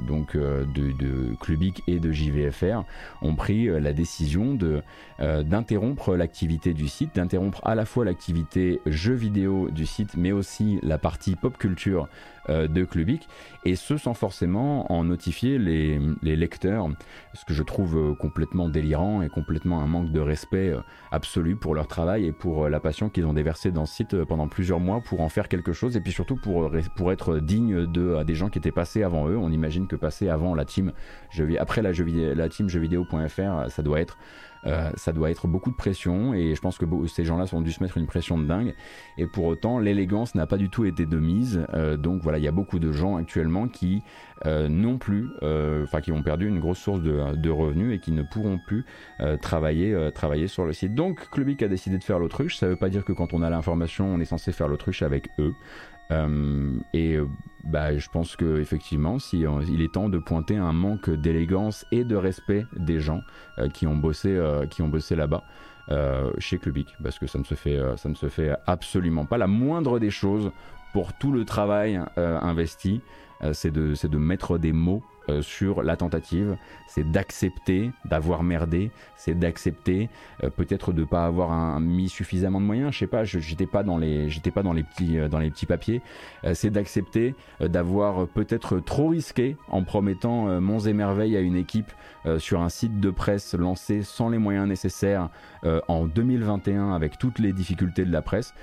donc, 0.06 0.36
de, 0.36 0.64
de 0.66 1.34
Clubic 1.40 1.82
et 1.86 2.00
de 2.00 2.12
JVFR 2.12 2.84
ont 3.22 3.34
pris 3.34 3.66
la 3.66 3.92
décision 3.92 4.58
euh, 5.20 5.42
d'interrompre 5.42 6.16
l'activité 6.16 6.74
du 6.74 6.88
site, 6.88 7.14
d'interrompre 7.14 7.60
à 7.64 7.74
la 7.74 7.84
fois 7.84 8.04
l'activité 8.04 8.80
jeux 8.86 9.14
vidéo 9.14 9.70
du 9.70 9.86
site, 9.86 10.16
mais 10.16 10.32
aussi 10.32 10.78
la 10.82 10.98
partie 10.98 11.36
pop 11.36 11.56
culture 11.56 12.04
euh, 12.04 12.33
de 12.48 12.84
Clubic, 12.84 13.28
et 13.64 13.76
ce 13.76 13.96
sans 13.96 14.14
forcément 14.14 14.92
en 14.92 15.04
notifier 15.04 15.58
les, 15.58 15.98
lecteurs, 16.22 16.88
ce 17.32 17.44
que 17.44 17.54
je 17.54 17.62
trouve 17.62 17.96
euh, 17.96 18.14
complètement 18.14 18.68
délirant 18.68 19.22
et 19.22 19.28
complètement 19.28 19.80
un 19.80 19.86
manque 19.86 20.12
de 20.12 20.20
respect 20.20 20.74
absolu 21.10 21.56
pour 21.56 21.74
leur 21.74 21.86
travail 21.86 22.26
et 22.26 22.32
pour 22.32 22.68
la 22.68 22.80
passion 22.80 23.08
qu'ils 23.08 23.26
ont 23.26 23.32
déversée 23.32 23.70
dans 23.70 23.86
ce 23.86 23.94
site 23.94 24.24
pendant 24.24 24.48
plusieurs 24.48 24.80
mois 24.80 25.00
pour 25.00 25.20
en 25.20 25.28
faire 25.28 25.48
quelque 25.48 25.72
chose, 25.72 25.96
et 25.96 26.00
puis 26.00 26.12
surtout 26.12 26.36
pour, 26.36 26.70
pour 26.96 27.12
être 27.12 27.38
digne 27.38 27.86
de 27.86 28.22
des 28.24 28.34
gens 28.34 28.48
qui 28.48 28.58
étaient 28.58 28.72
passés 28.72 29.02
avant 29.02 29.28
eux. 29.28 29.36
On 29.36 29.50
imagine 29.50 29.86
que 29.86 29.96
passer 29.96 30.28
avant 30.28 30.54
la 30.54 30.64
team, 30.64 30.92
après 31.58 31.82
la, 31.82 31.92
jeu, 31.92 32.04
la 32.34 32.48
team 32.48 32.68
jeuxvideo.fr, 32.68 33.70
ça 33.70 33.82
doit 33.82 34.00
être 34.00 34.18
euh, 34.66 34.90
ça 34.96 35.12
doit 35.12 35.30
être 35.30 35.46
beaucoup 35.46 35.70
de 35.70 35.76
pression 35.76 36.34
et 36.34 36.54
je 36.54 36.60
pense 36.60 36.78
que 36.78 36.86
ces 37.06 37.24
gens-là 37.24 37.44
ont 37.52 37.60
dû 37.60 37.72
se 37.72 37.82
mettre 37.82 37.98
une 37.98 38.06
pression 38.06 38.38
de 38.38 38.44
dingue. 38.44 38.74
Et 39.18 39.26
pour 39.26 39.44
autant, 39.44 39.78
l'élégance 39.78 40.34
n'a 40.34 40.46
pas 40.46 40.56
du 40.56 40.70
tout 40.70 40.84
été 40.84 41.06
de 41.06 41.18
mise. 41.18 41.66
Euh, 41.74 41.96
donc 41.96 42.22
voilà, 42.22 42.38
il 42.38 42.44
y 42.44 42.48
a 42.48 42.52
beaucoup 42.52 42.78
de 42.78 42.92
gens 42.92 43.16
actuellement 43.16 43.68
qui 43.68 44.02
euh, 44.46 44.68
non 44.68 44.98
plus, 44.98 45.30
enfin 45.82 46.00
qui 46.00 46.12
ont 46.12 46.22
perdu 46.22 46.48
une 46.48 46.60
grosse 46.60 46.78
source 46.78 47.00
de, 47.00 47.50
revenus 47.50 47.94
et 47.94 47.98
qui 48.00 48.12
ne 48.12 48.22
pourront 48.22 48.58
plus 48.66 48.84
travailler, 49.40 50.10
travailler 50.14 50.48
sur 50.48 50.66
le 50.66 50.72
site. 50.72 50.94
Donc 50.94 51.30
Clubic 51.30 51.62
a 51.62 51.68
décidé 51.68 51.98
de 51.98 52.04
faire 52.04 52.18
l'autruche. 52.18 52.56
Ça 52.56 52.66
ne 52.66 52.72
veut 52.72 52.76
pas 52.76 52.88
dire 52.88 53.04
que 53.04 53.12
quand 53.12 53.32
on 53.32 53.42
a 53.42 53.50
l'information, 53.50 54.06
on 54.06 54.20
est 54.20 54.24
censé 54.24 54.52
faire 54.52 54.68
l'autruche 54.68 55.02
avec 55.02 55.28
eux. 55.38 55.54
Euh, 56.10 56.78
et 56.92 57.14
euh, 57.14 57.26
bah, 57.66 57.96
je 57.96 58.08
pense 58.08 58.36
que 58.36 58.60
effectivement, 58.60 59.18
si 59.18 59.46
euh, 59.46 59.62
il 59.68 59.82
est 59.82 59.92
temps 59.92 60.08
de 60.08 60.18
pointer 60.18 60.56
un 60.56 60.72
manque 60.72 61.10
d'élégance 61.10 61.86
et 61.92 62.04
de 62.04 62.16
respect 62.16 62.66
des 62.76 63.00
gens 63.00 63.22
qui 63.72 63.86
ont 63.86 63.96
bossé, 63.96 64.40
qui 64.70 64.82
ont 64.82 64.88
bossé 64.88 65.14
là-bas. 65.14 65.44
chez 66.38 66.58
Clubic 66.58 66.96
parce 67.02 67.18
que 67.18 67.26
ça 67.26 67.38
ne 67.38 67.44
se 67.44 67.54
fait 67.54 67.78
ça 67.96 68.08
ne 68.08 68.14
se 68.14 68.28
fait 68.28 68.52
absolument 68.66 69.26
pas 69.26 69.38
la 69.38 69.46
moindre 69.46 69.98
des 69.98 70.10
choses 70.10 70.50
pour 70.92 71.12
tout 71.12 71.30
le 71.30 71.44
travail 71.44 72.00
investi 72.16 73.00
c'est 73.52 73.70
de, 73.70 73.94
de 74.06 74.18
mettre 74.18 74.58
des 74.58 74.72
mots 74.72 75.04
euh, 75.28 75.42
sur 75.42 75.82
la 75.82 75.96
tentative, 75.96 76.56
c'est 76.86 77.10
d'accepter 77.10 77.90
d'avoir 78.04 78.42
merdé, 78.42 78.90
c'est 79.16 79.38
d'accepter 79.38 80.10
euh, 80.42 80.50
peut-être 80.50 80.92
de 80.92 81.04
pas 81.04 81.24
avoir 81.24 81.80
mis 81.80 82.08
suffisamment 82.08 82.60
de 82.60 82.66
moyens, 82.66 82.92
je 82.92 82.98
sais 82.98 83.06
pas, 83.06 83.24
j'étais 83.24 83.66
pas 83.66 83.82
dans 83.82 83.96
les 83.96 84.28
j'étais 84.28 84.50
pas 84.50 84.62
dans 84.62 84.72
les 84.72 84.82
petits 84.82 85.18
euh, 85.18 85.28
dans 85.28 85.38
les 85.38 85.50
petits 85.50 85.66
papiers, 85.66 86.02
c'est 86.52 86.70
d'accepter 86.70 87.34
d'avoir 87.60 88.26
peut-être 88.28 88.80
trop 88.80 89.08
risqué 89.08 89.56
en 89.68 89.82
promettant 89.82 90.60
monts 90.60 90.80
et 90.80 90.92
merveilles 90.92 91.36
à 91.36 91.40
une 91.40 91.56
équipe 91.56 91.90
sur 92.38 92.60
un 92.60 92.68
site 92.68 93.00
de 93.00 93.10
presse 93.10 93.54
lancé 93.54 94.02
sans 94.02 94.28
les 94.28 94.38
moyens 94.38 94.66
nécessaires 94.66 95.30
en 95.88 96.06
2021 96.06 96.92
avec 96.92 97.18
toutes 97.18 97.38
les 97.38 97.52
difficultés 97.52 98.04
de 98.04 98.12
la 98.12 98.22
presse. 98.22 98.54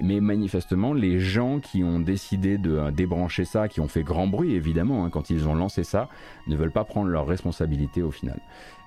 Mais 0.00 0.20
manifestement, 0.20 0.92
les 0.92 1.20
gens 1.20 1.58
qui 1.58 1.82
ont 1.82 2.00
décidé 2.00 2.58
de 2.58 2.76
euh, 2.76 2.90
débrancher 2.90 3.44
ça, 3.44 3.68
qui 3.68 3.80
ont 3.80 3.88
fait 3.88 4.02
grand 4.02 4.26
bruit 4.26 4.54
évidemment 4.54 5.04
hein, 5.04 5.10
quand 5.10 5.30
ils 5.30 5.48
ont 5.48 5.54
lancé 5.54 5.84
ça, 5.84 6.08
ne 6.46 6.56
veulent 6.56 6.72
pas 6.72 6.84
prendre 6.84 7.08
leurs 7.08 7.26
responsabilités 7.26 8.02
au 8.02 8.10
final. 8.10 8.38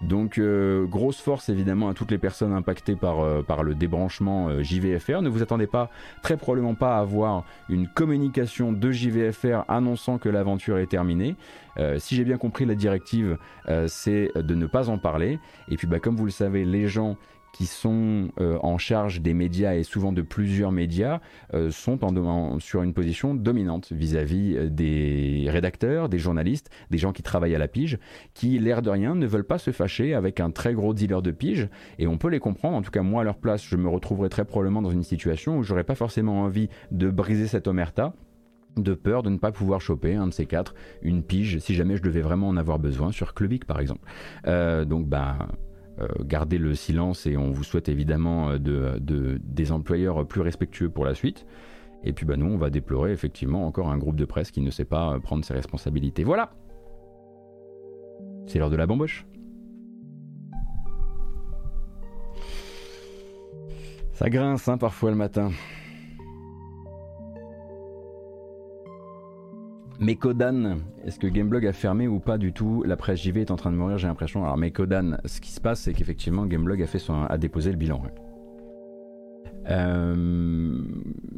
Donc 0.02 0.38
euh, 0.38 0.86
grosse 0.86 1.20
force 1.20 1.50
évidemment 1.50 1.90
à 1.90 1.94
toutes 1.94 2.12
les 2.12 2.18
personnes 2.18 2.54
impactées 2.54 2.96
par, 2.96 3.22
euh, 3.22 3.44
le 3.64 3.76
débranchement 3.76 4.62
JVFR. 4.62 5.22
Ne 5.22 5.30
vous 5.30 5.42
attendez 5.42 5.68
pas, 5.68 5.90
très 6.22 6.38
probablement 6.38 6.76
pas 6.76 6.98
à 6.98 7.00
avoir 7.00 7.44
une 7.68 7.88
communication 7.88 8.72
de 8.72 8.92
JVFR 8.92 9.66
annonçant 9.68 10.18
que 10.18 10.30
l'aventure 10.30 10.78
est 10.78 10.88
terminée. 10.88 11.36
si 11.98 12.16
j'ai 12.16 12.24
bien 12.24 12.38
compris 12.38 12.66
la 12.66 12.76
directive, 12.76 13.38
c'est 13.88 14.32
de 14.36 14.56
ne 14.56 14.66
pas 14.66 14.90
en 14.90 14.98
parler. 14.98 15.40
Et 15.68 15.76
puis 15.76 15.88
bah, 15.88 16.00
comme 16.00 16.16
vous 16.16 16.26
le 16.26 16.32
savez, 16.32 16.64
les 16.64 16.88
gens 16.88 17.18
qui 17.60 17.66
sont 17.66 18.30
euh, 18.40 18.58
en 18.64 18.78
charge 18.78 19.20
des 19.20 19.34
médias 19.34 19.76
et 19.76 19.84
souvent 19.84 20.14
de 20.14 20.22
plusieurs 20.22 20.72
médias 20.72 21.20
euh, 21.54 21.72
sont 21.72 22.06
en, 22.06 22.58
sur 22.62 22.84
une 22.84 22.94
position 22.94 23.36
dominante 23.36 23.92
vis-à-vis 23.92 24.56
euh, 24.56 24.70
des 24.70 25.44
rédacteurs, 25.50 26.08
des 26.08 26.20
journalistes, 26.20 26.70
des 26.90 26.98
gens 26.98 27.12
qui 27.12 27.22
travaillent 27.22 27.56
à 27.56 27.60
la 27.60 27.68
pige, 27.68 28.00
qui, 28.34 28.58
l'air 28.60 28.82
de 28.82 28.90
rien, 28.90 29.14
ne 29.14 29.28
veulent 29.28 29.44
pas 29.44 29.58
se 29.58 29.72
fâcher 29.72 30.14
avec 30.14 30.40
un 30.40 30.52
très 30.52 30.74
gros 30.74 30.94
dealer 30.94 31.22
de 31.22 31.32
pige. 31.32 31.68
Et 31.98 32.08
on 32.08 32.18
peut 32.18 32.30
les 32.30 32.40
comprendre. 32.40 32.78
En 32.78 32.82
tout 32.82 32.92
cas, 32.92 33.02
moi, 33.02 33.24
à 33.24 33.26
leur 33.26 33.36
place, 33.36 33.66
je 33.66 33.76
me 33.76 33.90
retrouverais 33.90 34.30
très 34.30 34.46
probablement 34.46 34.82
dans 34.82 34.92
une 34.92 35.04
situation 35.04 35.58
où 35.58 35.64
j'aurais 35.64 35.84
pas 35.84 35.96
forcément 35.96 36.44
envie 36.44 36.70
de 36.92 37.10
briser 37.10 37.48
cette 37.48 37.68
omerta 37.68 38.14
de 38.78 38.94
peur 38.94 39.22
de 39.22 39.30
ne 39.32 39.38
pas 39.38 39.52
pouvoir 39.52 39.82
choper 39.82 40.16
un 40.16 40.28
de 40.28 40.34
ces 40.34 40.46
quatre, 40.46 40.76
une 41.02 41.24
pige, 41.24 41.58
si 41.60 41.74
jamais 41.76 41.98
je 41.98 42.04
devais 42.04 42.22
vraiment 42.22 42.48
en 42.48 42.56
avoir 42.56 42.80
besoin, 42.80 43.12
sur 43.12 43.34
Clubic 43.34 43.66
par 43.66 43.82
exemple. 43.82 44.08
donc 44.46 45.08
bah 45.08 45.50
euh, 46.02 46.08
garder 46.24 46.58
le 46.58 46.76
silence 46.76 47.26
et 47.26 47.36
on 47.36 47.52
vous 47.52 47.64
souhaite 47.64 47.90
évidemment 47.90 48.52
euh, 48.52 48.58
de, 48.58 49.40
des 49.44 49.72
employeurs 49.72 50.26
plus 50.26 50.42
respectueux 50.42 50.90
pour 50.90 51.04
la 51.04 51.14
suite. 51.14 51.46
Et 52.04 52.14
puis 52.14 52.26
bah, 52.26 52.38
nous, 52.38 52.46
on 52.46 52.58
va 52.58 52.70
déplorer 52.70 53.12
effectivement 53.12 53.68
encore 53.68 53.90
un 53.90 53.98
groupe 53.98 54.16
de 54.16 54.26
presse 54.26 54.52
qui 54.52 54.62
ne 54.62 54.72
sait 54.72 54.86
pas 54.86 55.14
euh, 55.16 55.20
prendre 55.20 55.44
ses 55.44 55.54
responsabilités. 55.54 56.24
Voilà 56.24 56.52
C'est 58.48 58.60
l'heure 58.60 58.70
de 58.70 58.78
la 58.78 58.88
bamboche. 58.88 59.26
Ça 64.14 64.30
grince 64.30 64.68
hein, 64.68 64.78
parfois 64.78 65.12
le 65.12 65.18
matin. 65.18 65.52
Mekodan, 70.00 70.78
est-ce 71.04 71.20
que 71.20 71.28
Gameblog 71.28 71.66
a 71.66 71.74
fermé 71.74 72.08
ou 72.08 72.20
pas 72.20 72.38
du 72.38 72.54
tout 72.54 72.84
La 72.86 72.96
presse 72.96 73.22
JV 73.22 73.42
est 73.42 73.52
en 73.52 73.58
train 73.58 73.70
de 73.70 73.76
mourir, 73.76 73.98
j'ai 73.98 74.08
l'impression. 74.08 74.44
Alors 74.44 74.58
Mekodan, 74.58 75.18
ce 75.26 75.42
qui 75.42 75.52
se 75.52 75.60
passe, 75.60 75.82
c'est 75.82 75.94
qu'effectivement 75.94 76.46
Gameblog 76.46 76.82
a, 76.82 76.88
fait 76.88 77.04
déposé 77.38 77.72
le 77.72 77.78
bilan. 77.78 78.02
Euh, 79.70 80.82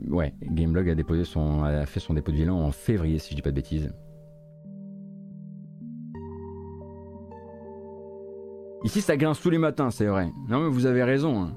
ouais, 0.09 0.35
Gameblog 0.43 0.89
a, 0.89 0.95
déposé 0.95 1.23
son, 1.23 1.63
a 1.63 1.87
fait 1.87 1.99
son 1.99 2.13
dépôt 2.13 2.31
de 2.31 2.37
bilan 2.37 2.59
en 2.59 2.71
février, 2.71 3.17
si 3.17 3.31
je 3.31 3.35
dis 3.35 3.41
pas 3.41 3.49
de 3.49 3.55
bêtises. 3.55 3.91
Ici, 8.83 9.01
ça 9.01 9.17
grince 9.17 9.41
tous 9.41 9.49
les 9.49 9.57
matins, 9.57 9.89
c'est 9.89 10.05
vrai. 10.05 10.29
Non, 10.49 10.61
mais 10.61 10.69
vous 10.69 10.85
avez 10.85 11.03
raison. 11.03 11.41
Hein. 11.41 11.53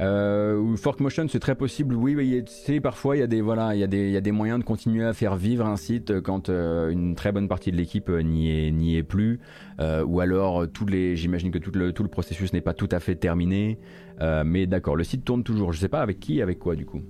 Euh, 0.00 0.76
Fork 0.76 1.00
Motion, 1.00 1.26
c'est 1.28 1.38
très 1.38 1.54
possible. 1.54 1.94
Oui, 1.94 2.16
oui 2.16 2.80
parfois 2.80 3.16
il 3.16 3.20
y 3.20 3.22
a 3.22 3.26
des 3.26 3.40
voilà, 3.40 3.74
il 3.74 3.80
y 3.80 4.16
a 4.16 4.20
des, 4.20 4.32
moyens 4.32 4.58
de 4.58 4.64
continuer 4.64 5.04
à 5.04 5.12
faire 5.12 5.36
vivre 5.36 5.66
un 5.66 5.76
site 5.76 6.20
quand 6.20 6.48
euh, 6.48 6.90
une 6.90 7.14
très 7.14 7.30
bonne 7.30 7.48
partie 7.48 7.70
de 7.70 7.76
l'équipe 7.76 8.08
euh, 8.08 8.22
n'y 8.22 8.96
est, 8.96 9.02
plus, 9.02 9.40
euh, 9.80 10.04
ou 10.04 10.20
alors 10.20 10.66
j'imagine 11.14 11.50
que 11.50 11.58
tout 11.58 11.70
le, 11.74 11.92
tout 11.92 12.02
le 12.02 12.08
processus 12.08 12.52
n'est 12.52 12.60
pas 12.60 12.74
tout 12.74 12.88
à 12.90 13.00
fait 13.00 13.14
terminé. 13.14 13.78
mais 14.20 14.66
d'accord, 14.66 14.96
le 14.96 15.04
site 15.04 15.24
tourne 15.24 15.44
toujours. 15.44 15.72
Je 15.72 15.78
sais 15.78 15.88
pas 15.88 16.00
avec 16.00 16.18
qui, 16.18 16.42
avec 16.42 16.58
quoi 16.58 16.74
du 16.74 16.86
coup. 16.86 17.02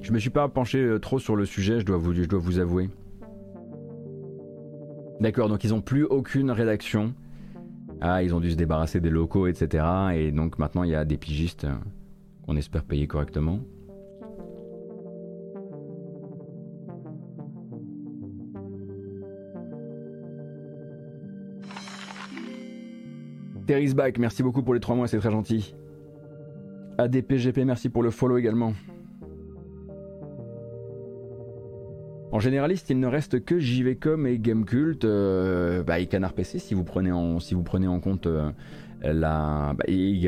Je 0.00 0.12
me 0.12 0.18
suis 0.18 0.30
pas 0.30 0.48
penché 0.48 0.96
trop 1.00 1.18
sur 1.18 1.36
le 1.36 1.44
sujet, 1.44 1.80
je 1.80 1.86
dois 1.86 1.96
vous, 1.96 2.12
je 2.14 2.24
dois 2.24 2.40
vous 2.40 2.58
avouer. 2.58 2.88
D'accord, 5.20 5.48
donc 5.48 5.62
ils 5.62 5.72
ont 5.72 5.80
plus 5.80 6.04
aucune 6.04 6.50
rédaction. 6.50 7.14
Ah, 8.04 8.20
ils 8.20 8.34
ont 8.34 8.40
dû 8.40 8.50
se 8.50 8.56
débarrasser 8.56 8.98
des 8.98 9.10
locaux, 9.10 9.46
etc. 9.46 9.84
Et 10.14 10.32
donc 10.32 10.58
maintenant, 10.58 10.82
il 10.82 10.90
y 10.90 10.94
a 10.96 11.04
des 11.04 11.16
pigistes 11.16 11.66
euh, 11.66 11.74
qu'on 12.44 12.56
espère 12.56 12.82
payer 12.82 13.06
correctement. 13.06 13.60
Terry's 23.68 23.94
back, 23.94 24.18
merci 24.18 24.42
beaucoup 24.42 24.64
pour 24.64 24.74
les 24.74 24.80
3 24.80 24.96
mois, 24.96 25.06
c'est 25.06 25.18
très 25.18 25.30
gentil. 25.30 25.72
ADPGP, 26.98 27.58
merci 27.64 27.88
pour 27.88 28.02
le 28.02 28.10
follow 28.10 28.36
également. 28.36 28.72
En 32.32 32.40
généraliste, 32.40 32.88
il 32.88 32.98
ne 32.98 33.06
reste 33.06 33.44
que 33.44 33.60
JVcom 33.60 34.26
et 34.26 34.38
Gamecult 34.38 35.04
euh, 35.04 35.82
bah, 35.82 36.00
et 36.00 36.06
Canard 36.06 36.32
PC 36.32 36.58
si 36.58 36.72
vous 36.72 36.82
prenez 36.82 37.12
en, 37.12 38.00
compte 38.00 38.26
euh, 38.26 38.50
la. 39.02 39.74
Bah, 39.76 39.84
et 39.86 40.18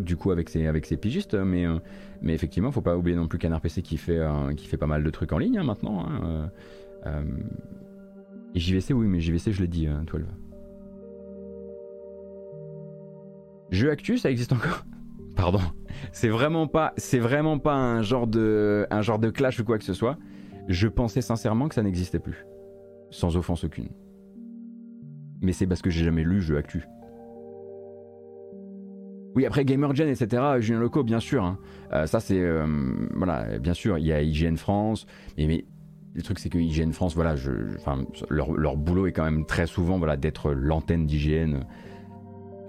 du 0.00 0.16
coup 0.16 0.32
avec 0.32 0.48
ses, 0.48 0.66
avec 0.66 0.88
pigistes, 1.00 1.34
mais, 1.34 1.64
euh, 1.64 1.78
mais 2.20 2.34
effectivement, 2.34 2.72
faut 2.72 2.80
pas 2.80 2.96
oublier 2.96 3.16
non 3.16 3.28
plus 3.28 3.38
Canard 3.38 3.60
PC 3.60 3.80
qui 3.80 3.96
fait, 3.96 4.20
qui 4.56 4.66
fait 4.66 4.76
pas 4.76 4.88
mal 4.88 5.04
de 5.04 5.10
trucs 5.10 5.32
en 5.32 5.38
ligne 5.38 5.56
hein, 5.58 5.62
maintenant. 5.62 6.04
Hein, 6.04 6.50
et 8.54 8.58
JVC, 8.58 8.92
oui, 8.92 9.06
mais 9.06 9.20
JVC, 9.20 9.52
je 9.52 9.62
l'ai 9.62 9.68
dit, 9.68 9.86
12. 9.86 10.22
Jeu 13.70 13.90
Actu, 13.90 14.18
ça 14.18 14.32
existe 14.32 14.52
encore? 14.52 14.84
Pardon. 15.36 15.60
C'est 16.10 16.28
vraiment 16.28 16.66
pas, 16.66 16.92
un 16.96 18.02
genre 18.02 18.26
de 18.26 19.30
clash 19.32 19.60
ou 19.60 19.64
quoi 19.64 19.78
que 19.78 19.84
ce 19.84 19.94
soit. 19.94 20.18
Je 20.68 20.88
pensais 20.88 21.20
sincèrement 21.20 21.68
que 21.68 21.74
ça 21.74 21.82
n'existait 21.82 22.18
plus. 22.18 22.46
Sans 23.10 23.36
offense 23.36 23.64
aucune. 23.64 23.88
Mais 25.40 25.52
c'est 25.52 25.66
parce 25.66 25.82
que 25.82 25.90
j'ai 25.90 26.04
jamais 26.04 26.22
lu 26.22 26.40
Jeu 26.40 26.56
Actu. 26.56 26.84
Oui, 29.34 29.46
après 29.46 29.64
GamerGen, 29.64 30.08
etc., 30.08 30.42
Julien 30.60 30.80
Loco, 30.80 31.02
bien 31.02 31.20
sûr. 31.20 31.42
Hein. 31.44 31.58
Euh, 31.92 32.06
ça, 32.06 32.20
c'est. 32.20 32.40
Euh, 32.40 32.66
voilà, 33.14 33.58
bien 33.58 33.74
sûr, 33.74 33.98
il 33.98 34.06
y 34.06 34.12
a 34.12 34.20
IGN 34.22 34.56
France. 34.56 35.06
Mais, 35.38 35.64
le 36.14 36.22
truc, 36.22 36.38
c'est 36.38 36.50
que 36.50 36.58
IGN 36.58 36.92
France, 36.92 37.14
voilà, 37.14 37.34
leur, 38.28 38.52
leur, 38.52 38.76
boulot 38.76 39.06
est 39.06 39.12
quand 39.12 39.24
même 39.24 39.46
très 39.46 39.66
souvent 39.66 39.96
voilà, 39.96 40.18
d'être 40.18 40.52
l'antenne 40.52 41.06
d'IGN 41.06 41.60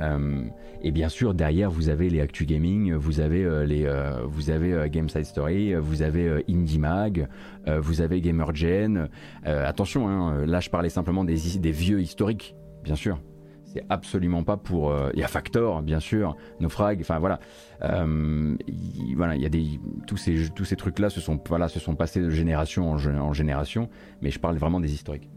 euh, 0.02 0.44
et 0.82 0.92
bien 0.92 1.10
sûr, 1.10 1.34
derrière, 1.34 1.70
vous 1.70 1.90
avez 1.90 2.10
les 2.10 2.20
Actu 2.20 2.46
Gaming, 2.46 2.94
vous 2.94 3.20
avez 3.20 3.44
euh, 3.44 3.66
les, 3.66 3.86
euh, 3.86 4.22
vous 4.26 4.50
avez 4.50 4.90
Game 4.90 5.10
Side 5.10 5.26
Story, 5.26 5.74
vous 5.76 6.02
avez 6.02 6.44
Indie 6.50 6.80
Mag, 6.80 7.28
vous 7.68 8.02
avez 8.02 8.22
GamerGen. 8.22 9.10
attention, 9.46 10.08
hein, 10.08 10.46
là, 10.46 10.60
je 10.60 10.70
parlais 10.70 10.90
simplement 10.90 11.24
des, 11.24 11.36
vieux 11.36 12.02
historiques, 12.02 12.56
bien 12.84 12.96
sûr. 12.96 13.20
C'est 13.66 13.86
absolument 13.90 14.44
pas 14.44 14.56
pour. 14.56 14.94
Il 15.14 15.20
y 15.20 15.24
a 15.24 15.28
Factor, 15.28 15.82
bien 15.82 16.00
sûr, 16.00 16.36
Naufrag, 16.60 17.00
enfin 17.02 17.18
voilà. 17.18 17.40
voilà, 17.82 19.36
il 19.36 19.42
y 19.42 19.46
a 19.46 19.50
des 19.50 19.80
tous 20.06 20.18
ces 20.18 20.50
tous 20.54 20.66
ces 20.66 20.76
trucs 20.76 21.00
là 21.00 21.10
se 21.10 21.20
sont 21.20 21.40
voilà 21.48 21.68
se 21.70 21.80
sont 21.80 21.96
passés 21.96 22.22
de 22.22 22.30
génération 22.30 22.92
en 22.92 23.34
génération, 23.34 23.90
mais 24.22 24.30
je 24.30 24.40
parle 24.40 24.58
vraiment 24.58 24.80
des 24.80 24.94
historiques. 24.94 25.30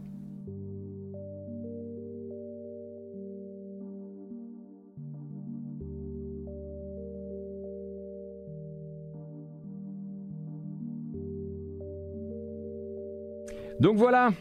Donc 13.79 13.97
voilà. 13.97 14.31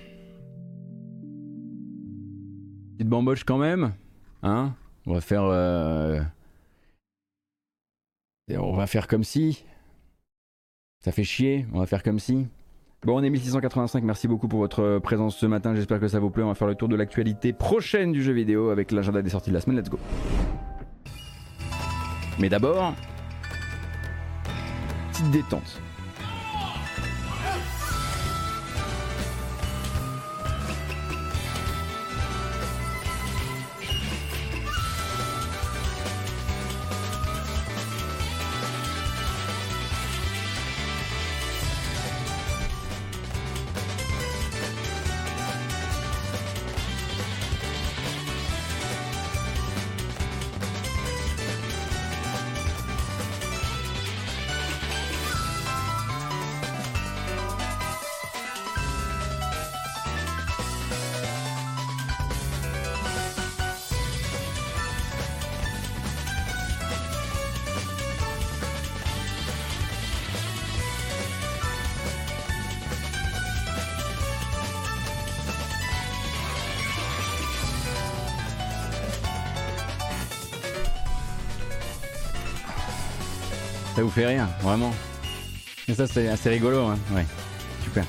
Petite 2.93 3.09
bamboche 3.09 3.45
quand 3.45 3.59
même. 3.59 3.93
Hein 4.43 4.73
On 5.07 5.15
va 5.15 5.21
faire. 5.21 5.45
Euh, 5.45 6.21
on 8.51 8.77
va 8.77 8.87
faire 8.87 9.07
comme 9.07 9.25
si. 9.25 9.65
Ça 11.05 11.13
fait 11.13 11.25
chier, 11.25 11.67
on 11.73 11.81
va 11.81 11.87
faire 11.87 12.03
comme 12.03 12.19
si. 12.19 12.47
Bon, 13.05 13.21
on 13.21 13.23
est 13.23 13.31
1685, 13.31 14.03
merci 14.03 14.27
beaucoup 14.27 14.49
pour 14.49 14.59
votre 14.59 14.99
présence 14.99 15.37
ce 15.37 15.47
matin, 15.47 15.75
j'espère 15.75 16.01
que 16.01 16.09
ça 16.09 16.19
vous 16.19 16.31
plaît. 16.31 16.43
On 16.43 16.49
va 16.49 16.55
faire 16.55 16.67
le 16.67 16.75
tour 16.75 16.89
de 16.89 16.97
l'actualité 16.97 17.53
prochaine 17.53 18.11
du 18.11 18.23
jeu 18.23 18.33
vidéo 18.33 18.71
avec 18.71 18.91
l'agenda 18.91 19.23
des 19.23 19.31
sorties 19.31 19.51
de 19.51 19.55
la 19.55 19.61
semaine, 19.61 19.79
let's 19.79 19.91
go. 19.91 19.99
Mais 22.41 22.49
d'abord, 22.49 22.95
petite 25.13 25.31
détente. 25.31 25.81
Ça 83.97 84.03
vous 84.03 84.11
fait 84.11 84.27
rien, 84.27 84.47
vraiment. 84.61 84.93
Et 85.89 85.95
ça, 85.95 86.07
c'est 86.07 86.29
assez 86.29 86.51
rigolo, 86.51 86.81
hein. 86.81 86.99
Ouais, 87.15 87.25
super. 87.83 88.05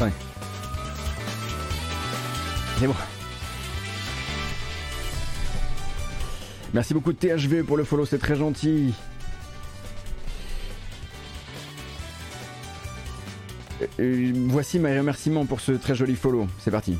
Ouais. 0.00 0.12
C'est 2.78 2.86
bon. 2.86 2.94
Merci 6.72 6.94
beaucoup 6.94 7.12
THV 7.12 7.64
pour 7.64 7.76
le 7.76 7.84
follow, 7.84 8.06
c'est 8.06 8.16
très 8.16 8.36
gentil. 8.36 8.94
Euh, 13.82 13.86
euh, 14.00 14.32
voici 14.46 14.78
mes 14.78 14.98
remerciements 14.98 15.44
pour 15.44 15.60
ce 15.60 15.72
très 15.72 15.94
joli 15.94 16.16
follow. 16.16 16.46
C'est 16.60 16.70
parti. 16.70 16.96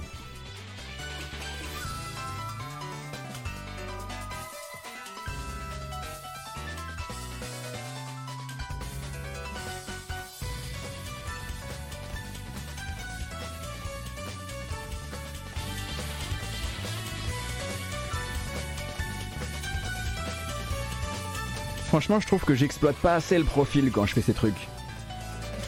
je 22.19 22.27
trouve 22.27 22.43
que 22.45 22.55
j'exploite 22.55 22.97
pas 22.97 23.15
assez 23.15 23.37
le 23.37 23.45
profil 23.45 23.91
quand 23.93 24.07
je 24.07 24.15
fais 24.15 24.23
ces 24.23 24.33
trucs. 24.33 24.69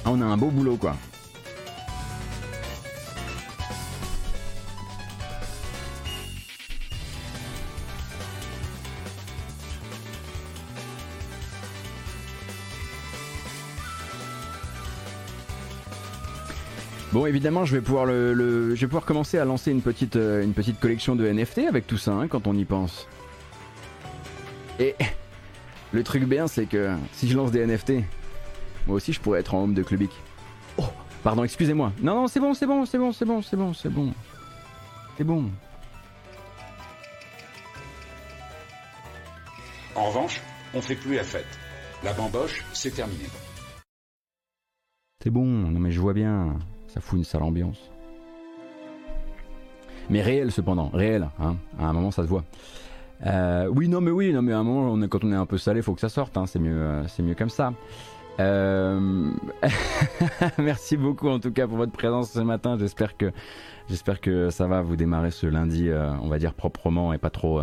Ah, 0.04 0.10
on 0.10 0.20
a 0.22 0.24
un 0.24 0.38
beau 0.38 0.50
boulot, 0.50 0.76
quoi. 0.76 0.96
Bon, 17.12 17.26
évidemment, 17.26 17.64
je 17.64 17.74
vais 17.74 17.82
pouvoir 17.82 18.06
le, 18.06 18.74
je 18.74 18.80
vais 18.80 18.86
pouvoir 18.86 19.04
commencer 19.04 19.36
à 19.38 19.44
lancer 19.44 19.72
une 19.72 19.82
petite, 19.82 20.16
euh, 20.16 20.46
collection 20.80 21.16
de 21.16 21.26
NFT 21.26 21.66
avec 21.68 21.86
tout 21.86 21.98
ça, 21.98 22.12
hein, 22.12 22.28
quand 22.28 22.46
on 22.46 22.54
y 22.54 22.64
pense. 22.64 23.08
Et 24.78 24.94
le 25.92 26.02
truc 26.04 26.24
bien, 26.24 26.46
c'est 26.46 26.66
que 26.66 26.94
si 27.12 27.28
je 27.28 27.36
lance 27.36 27.50
des 27.50 27.66
NFT, 27.66 28.04
moi 28.86 28.96
aussi, 28.96 29.12
je 29.12 29.20
pourrais 29.20 29.40
être 29.40 29.54
en 29.54 29.64
home 29.64 29.74
de 29.74 29.82
Clubic. 29.82 30.12
Oh, 30.78 30.84
pardon, 31.22 31.44
excusez-moi. 31.44 31.92
Non, 32.00 32.14
non, 32.14 32.28
c'est 32.28 32.40
bon, 32.40 32.54
c'est 32.54 32.66
bon, 32.66 32.86
c'est 32.86 32.98
bon, 32.98 33.12
c'est 33.12 33.24
bon, 33.24 33.42
c'est 33.42 33.56
bon, 33.56 33.74
c'est 33.74 33.88
bon. 33.88 34.12
C'est 35.16 35.24
bon. 35.24 35.50
En 39.96 40.06
revanche, 40.06 40.40
on 40.74 40.80
fait 40.80 40.94
plus 40.94 41.16
la 41.16 41.24
fête. 41.24 41.58
La 42.02 42.12
bamboche, 42.12 42.64
c'est 42.72 42.94
terminé. 42.94 43.24
C'est 45.22 45.30
bon, 45.30 45.44
non 45.44 45.78
mais 45.78 45.90
je 45.90 46.00
vois 46.00 46.14
bien, 46.14 46.56
ça 46.88 47.02
fout 47.02 47.18
une 47.18 47.24
sale 47.24 47.42
ambiance. 47.42 47.90
Mais 50.08 50.22
réel 50.22 50.50
cependant, 50.50 50.88
réel, 50.88 51.28
hein. 51.38 51.56
à 51.78 51.84
un 51.84 51.92
moment 51.92 52.10
ça 52.10 52.22
se 52.22 52.28
voit. 52.28 52.44
Euh, 53.26 53.66
oui, 53.74 53.88
non 53.88 54.00
mais 54.00 54.10
oui, 54.10 54.32
non 54.32 54.42
mais 54.42 54.52
à 54.52 54.58
un 54.58 54.62
moment, 54.62 54.92
on 54.92 55.08
quand 55.08 55.24
on 55.24 55.32
est 55.32 55.36
un 55.36 55.46
peu 55.46 55.58
salé, 55.58 55.82
faut 55.82 55.94
que 55.94 56.00
ça 56.00 56.08
sorte, 56.08 56.36
hein. 56.36 56.46
c'est 56.46 56.58
mieux, 56.58 56.72
euh, 56.72 57.06
c'est 57.08 57.22
mieux 57.22 57.34
comme 57.34 57.50
ça. 57.50 57.72
Euh, 58.38 59.30
merci 60.58 60.96
beaucoup 60.96 61.28
en 61.28 61.38
tout 61.38 61.52
cas 61.52 61.66
pour 61.66 61.76
votre 61.76 61.92
présence 61.92 62.30
ce 62.30 62.40
matin. 62.40 62.78
J'espère 62.78 63.16
que 63.16 63.32
j'espère 63.88 64.20
que 64.20 64.50
ça 64.50 64.66
va 64.66 64.80
vous 64.80 64.96
démarrer 64.96 65.30
ce 65.30 65.46
lundi, 65.46 65.90
on 65.92 66.28
va 66.28 66.38
dire 66.38 66.54
proprement 66.54 67.12
et 67.12 67.18
pas 67.18 67.30
trop, 67.30 67.60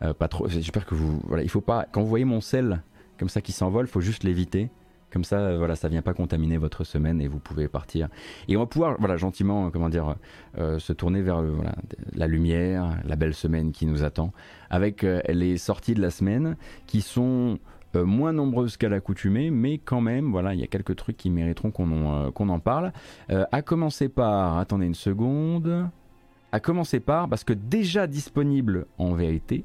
pas 0.00 0.28
trop. 0.28 0.46
J'espère 0.48 0.86
que 0.86 0.94
vous, 0.94 1.20
voilà, 1.24 1.42
il 1.42 1.48
faut 1.48 1.60
pas 1.60 1.86
quand 1.90 2.00
vous 2.00 2.08
voyez 2.08 2.24
mon 2.24 2.40
sel 2.40 2.82
comme 3.18 3.28
ça 3.28 3.40
qui 3.40 3.52
s'envole, 3.52 3.86
faut 3.88 4.00
juste 4.00 4.22
l'éviter. 4.22 4.70
Comme 5.14 5.22
ça, 5.22 5.38
euh, 5.38 5.58
voilà, 5.58 5.76
ça 5.76 5.86
vient 5.86 6.02
pas 6.02 6.12
contaminer 6.12 6.56
votre 6.56 6.82
semaine 6.82 7.20
et 7.20 7.28
vous 7.28 7.38
pouvez 7.38 7.68
partir. 7.68 8.08
Et 8.48 8.56
on 8.56 8.60
va 8.60 8.66
pouvoir, 8.66 8.96
voilà, 8.98 9.16
gentiment, 9.16 9.70
comment 9.70 9.88
dire, 9.88 10.16
euh, 10.58 10.80
se 10.80 10.92
tourner 10.92 11.22
vers 11.22 11.38
euh, 11.38 11.56
la 12.16 12.26
lumière, 12.26 12.98
la 13.04 13.14
belle 13.14 13.32
semaine 13.32 13.70
qui 13.70 13.86
nous 13.86 14.02
attend, 14.02 14.32
avec 14.70 15.06
les 15.28 15.56
sorties 15.56 15.94
de 15.94 16.02
la 16.02 16.10
semaine 16.10 16.56
qui 16.88 17.00
sont 17.00 17.60
moins 17.94 18.32
nombreuses 18.32 18.76
qu'à 18.76 18.88
l'accoutumée, 18.88 19.52
mais 19.52 19.78
quand 19.78 20.00
même, 20.00 20.32
voilà, 20.32 20.52
il 20.52 20.58
y 20.58 20.64
a 20.64 20.66
quelques 20.66 20.96
trucs 20.96 21.16
qui 21.16 21.30
mériteront 21.30 21.70
qu'on 21.70 21.92
en, 22.08 22.48
en 22.48 22.58
parle. 22.58 22.92
à 23.28 23.62
commencer 23.62 24.08
par, 24.08 24.58
attendez 24.58 24.86
une 24.86 24.96
seconde, 24.96 25.88
à 26.50 26.58
commencer 26.58 26.98
par, 26.98 27.28
parce 27.28 27.44
que 27.44 27.52
déjà 27.52 28.08
disponible 28.08 28.86
en 28.98 29.14
vérité, 29.14 29.64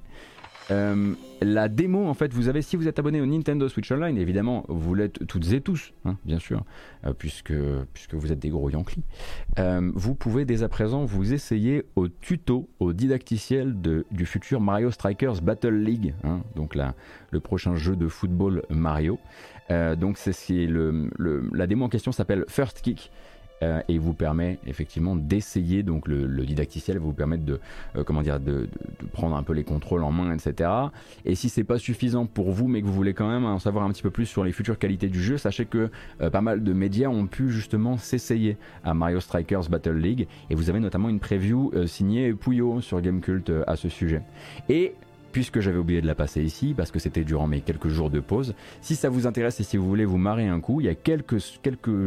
euh, 0.72 1.14
la 1.42 1.70
démo, 1.70 2.08
en 2.08 2.14
fait, 2.14 2.34
vous 2.34 2.48
avez, 2.48 2.62
si 2.62 2.76
vous 2.76 2.88
êtes 2.88 3.00
abonné 3.00 3.22
au 3.22 3.26
Nintendo 3.26 3.68
Switch 3.70 3.92
Online, 3.92 4.18
évidemment, 4.18 4.66
vous 4.68 4.94
l'êtes 4.94 5.26
toutes 5.28 5.52
et 5.54 5.62
tous, 5.62 5.94
hein, 6.06 6.18
bien 6.26 6.40
sûr, 6.40 6.64
euh, 7.06 7.14
puisque, 7.14 7.54
puisque 7.94 8.14
vous 8.14 8.32
êtes 8.32 8.40
des 8.40 8.50
gros 8.50 8.70
Yankees, 8.70 9.04
euh, 9.58 9.92
vous 9.96 10.16
pouvez 10.16 10.46
dès 10.46 10.64
à 10.64 10.70
présent 10.70 11.06
vous 11.06 11.34
essayer 11.34 11.86
au 11.96 12.08
tuto, 12.08 12.70
au 12.80 12.94
didacticiel 12.94 13.76
du 14.12 14.26
futur 14.26 14.62
Mario 14.62 14.92
Strikers 14.92 15.42
Battle 15.42 15.76
League, 15.76 16.14
hein, 16.24 16.42
donc 16.56 16.76
la, 16.76 16.94
le 17.32 17.40
prochain 17.40 17.76
jeu 17.76 17.96
de 17.96 18.08
football 18.08 18.64
Mario. 18.70 19.18
donc 19.98 20.18
c'est 20.18 20.68
la 20.68 21.68
démo 21.68 21.86
en 21.86 21.90
question 21.90 22.12
s'appelle 22.12 22.46
First 22.48 22.82
Kick. 22.82 23.12
Euh, 23.62 23.82
et 23.90 23.98
vous 23.98 24.14
permet 24.14 24.58
effectivement 24.68 25.18
d'essayer 25.18 25.84
donc 25.84 26.08
le, 26.08 26.46
didacticiel 26.46 26.98
vous 26.98 27.12
permet 27.12 27.38
de 27.38 27.60
euh, 27.98 28.06
comment 28.06 28.22
dire 28.22 28.40
de, 28.40 28.70
prendre 29.12 29.36
un 29.36 29.44
peu 29.44 29.52
les 29.52 29.66
contrôles 29.66 30.04
en 30.06 30.14
main 30.14 30.34
etc 30.34 30.70
et 31.26 31.36
si 31.36 31.50
c'est 31.50 31.66
pas 31.66 31.78
suffisant 31.78 32.26
pour 32.26 32.52
vous 32.52 32.70
mais 32.70 32.82
que 32.82 32.88
vous 32.88 32.94
voulez 32.94 33.14
quand 33.14 33.28
même 33.28 33.44
en 33.44 33.60
savoir 33.60 33.84
un 33.84 33.92
petit 33.92 34.02
peu 34.02 34.12
plus 34.12 34.28
sur 34.28 34.46
les 34.46 34.54
futures 34.54 34.80
qualités 34.80 35.10
du 35.10 35.22
jeu 35.22 35.38
sachez 35.38 35.66
que 35.66 35.90
euh, 36.22 36.30
pas 36.30 36.40
mal 36.40 36.64
de 36.64 36.72
médias 36.72 37.10
ont 37.10 37.28
pu 37.28 37.50
justement 37.50 37.98
s'essayer 37.98 38.56
à 38.86 38.94
Mario 38.94 39.20
Strikers 39.20 39.68
Battle 39.70 39.98
League. 39.98 40.28
Et 40.50 40.56
vous 40.56 40.70
avez 40.70 40.80
notamment 40.80 41.10
une 41.10 41.20
preview 41.20 41.72
signée 41.86 42.34
Puyo 42.34 42.80
sur 42.80 43.02
Gamecult 43.02 43.52
à 43.68 43.76
ce 43.76 43.90
sujet. 43.90 44.22
Et 44.70 44.94
puisque 45.32 45.60
j'avais 45.60 45.78
oublié 45.78 46.02
de 46.02 46.08
la 46.08 46.16
passer 46.16 46.44
ici, 46.44 46.74
parce 46.76 46.92
que 46.92 47.00
c'était 47.00 47.24
durant 47.24 47.48
mes 47.48 47.62
quelques 47.62 47.88
jours 47.88 48.10
de 48.10 48.20
pause. 48.20 48.56
Si 48.82 48.96
ça 48.96 49.10
vous 49.10 49.28
intéresse 49.28 49.60
et 49.60 49.64
si 49.64 49.78
vous 49.78 49.88
voulez 49.88 50.06
vous 50.06 50.18
marrer 50.18 50.48
un 50.48 50.60
coup, 50.60 50.82
il 50.82 50.86
y 50.86 50.90
a 50.90 50.96
quelques, 50.96 51.38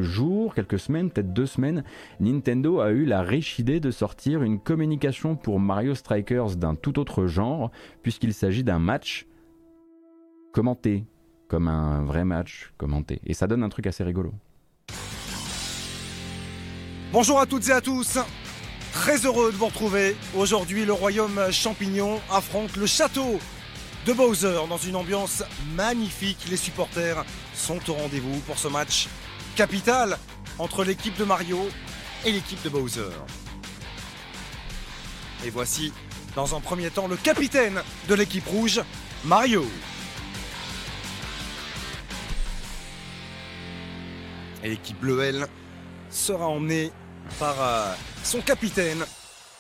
jours, 0.01 0.55
quelques 0.55 0.79
semaines, 0.79 1.11
peut-être 1.11 1.33
deux 1.33 1.47
semaines, 1.47 1.85
Nintendo 2.20 2.81
a 2.81 2.91
eu 2.91 3.05
la 3.05 3.23
riche 3.23 3.59
idée 3.59 3.81
de 3.81 3.91
sortir 3.91 4.43
une 4.43 4.59
communication 4.59 5.37
pour 5.37 5.61
Mario 5.61 5.95
Strikers 5.95 6.57
d'un 6.57 6.75
tout 6.75 6.99
autre 6.99 7.27
genre, 7.27 7.70
puisqu'il 8.03 8.35
s'agit 8.35 8.64
d'un 8.64 8.79
match 8.79 9.27
commenté, 10.53 11.05
comme 11.49 11.68
un 11.68 12.05
vrai 12.05 12.25
match 12.25 12.73
commenté. 12.77 13.20
Et 13.25 13.35
ça 13.35 13.47
donne 13.47 13.62
un 13.62 13.68
truc 13.68 13.87
assez 13.87 14.05
rigolo. 14.05 14.33
Bonjour 17.12 17.41
à 17.41 17.47
toutes 17.47 17.68
et 17.68 17.73
à 17.73 17.81
tous 17.81 18.18
Très 18.93 19.24
heureux 19.24 19.51
de 19.51 19.57
vous 19.57 19.66
retrouver. 19.66 20.16
Aujourd'hui, 20.36 20.84
le 20.84 20.93
royaume 20.93 21.51
champignon 21.51 22.20
affronte 22.30 22.76
le 22.76 22.86
château 22.86 23.40
de 24.05 24.12
Bowser 24.12 24.61
dans 24.68 24.76
une 24.76 24.97
ambiance 24.97 25.43
magnifique. 25.74 26.45
Les 26.51 26.59
supporters 26.59 27.24
sont 27.55 27.80
au 27.90 27.95
rendez-vous 27.95 28.38
pour 28.40 28.59
ce 28.59 28.68
match 28.68 29.09
capital 29.57 30.18
entre 30.59 30.84
l'équipe 30.84 31.16
de 31.16 31.24
Mario 31.24 31.59
et 32.26 32.32
l'équipe 32.32 32.62
de 32.62 32.68
Bowser. 32.68 33.11
Et 35.45 35.51
voici, 35.51 35.93
dans 36.36 36.55
un 36.55 36.61
premier 36.61 36.90
temps, 36.90 37.09
le 37.09 37.16
capitaine 37.16 37.82
de 38.09 38.14
l'équipe 38.14 38.47
rouge, 38.47 38.82
Mario. 39.24 39.64
Et 44.62 44.68
l'équipe 44.68 45.01
bleue, 45.01 45.22
elle, 45.22 45.49
sera 46.11 46.47
emmenée 46.47 46.93
par 47.39 47.61
euh, 47.61 47.95
son 48.23 48.41
capitaine, 48.41 49.05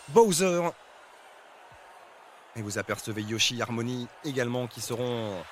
Bowser. 0.08 0.62
Et 2.56 2.62
vous 2.62 2.78
apercevez 2.78 3.22
Yoshi 3.22 3.60
Harmony 3.62 4.08
également 4.24 4.66
qui 4.66 4.80
seront 4.80 5.42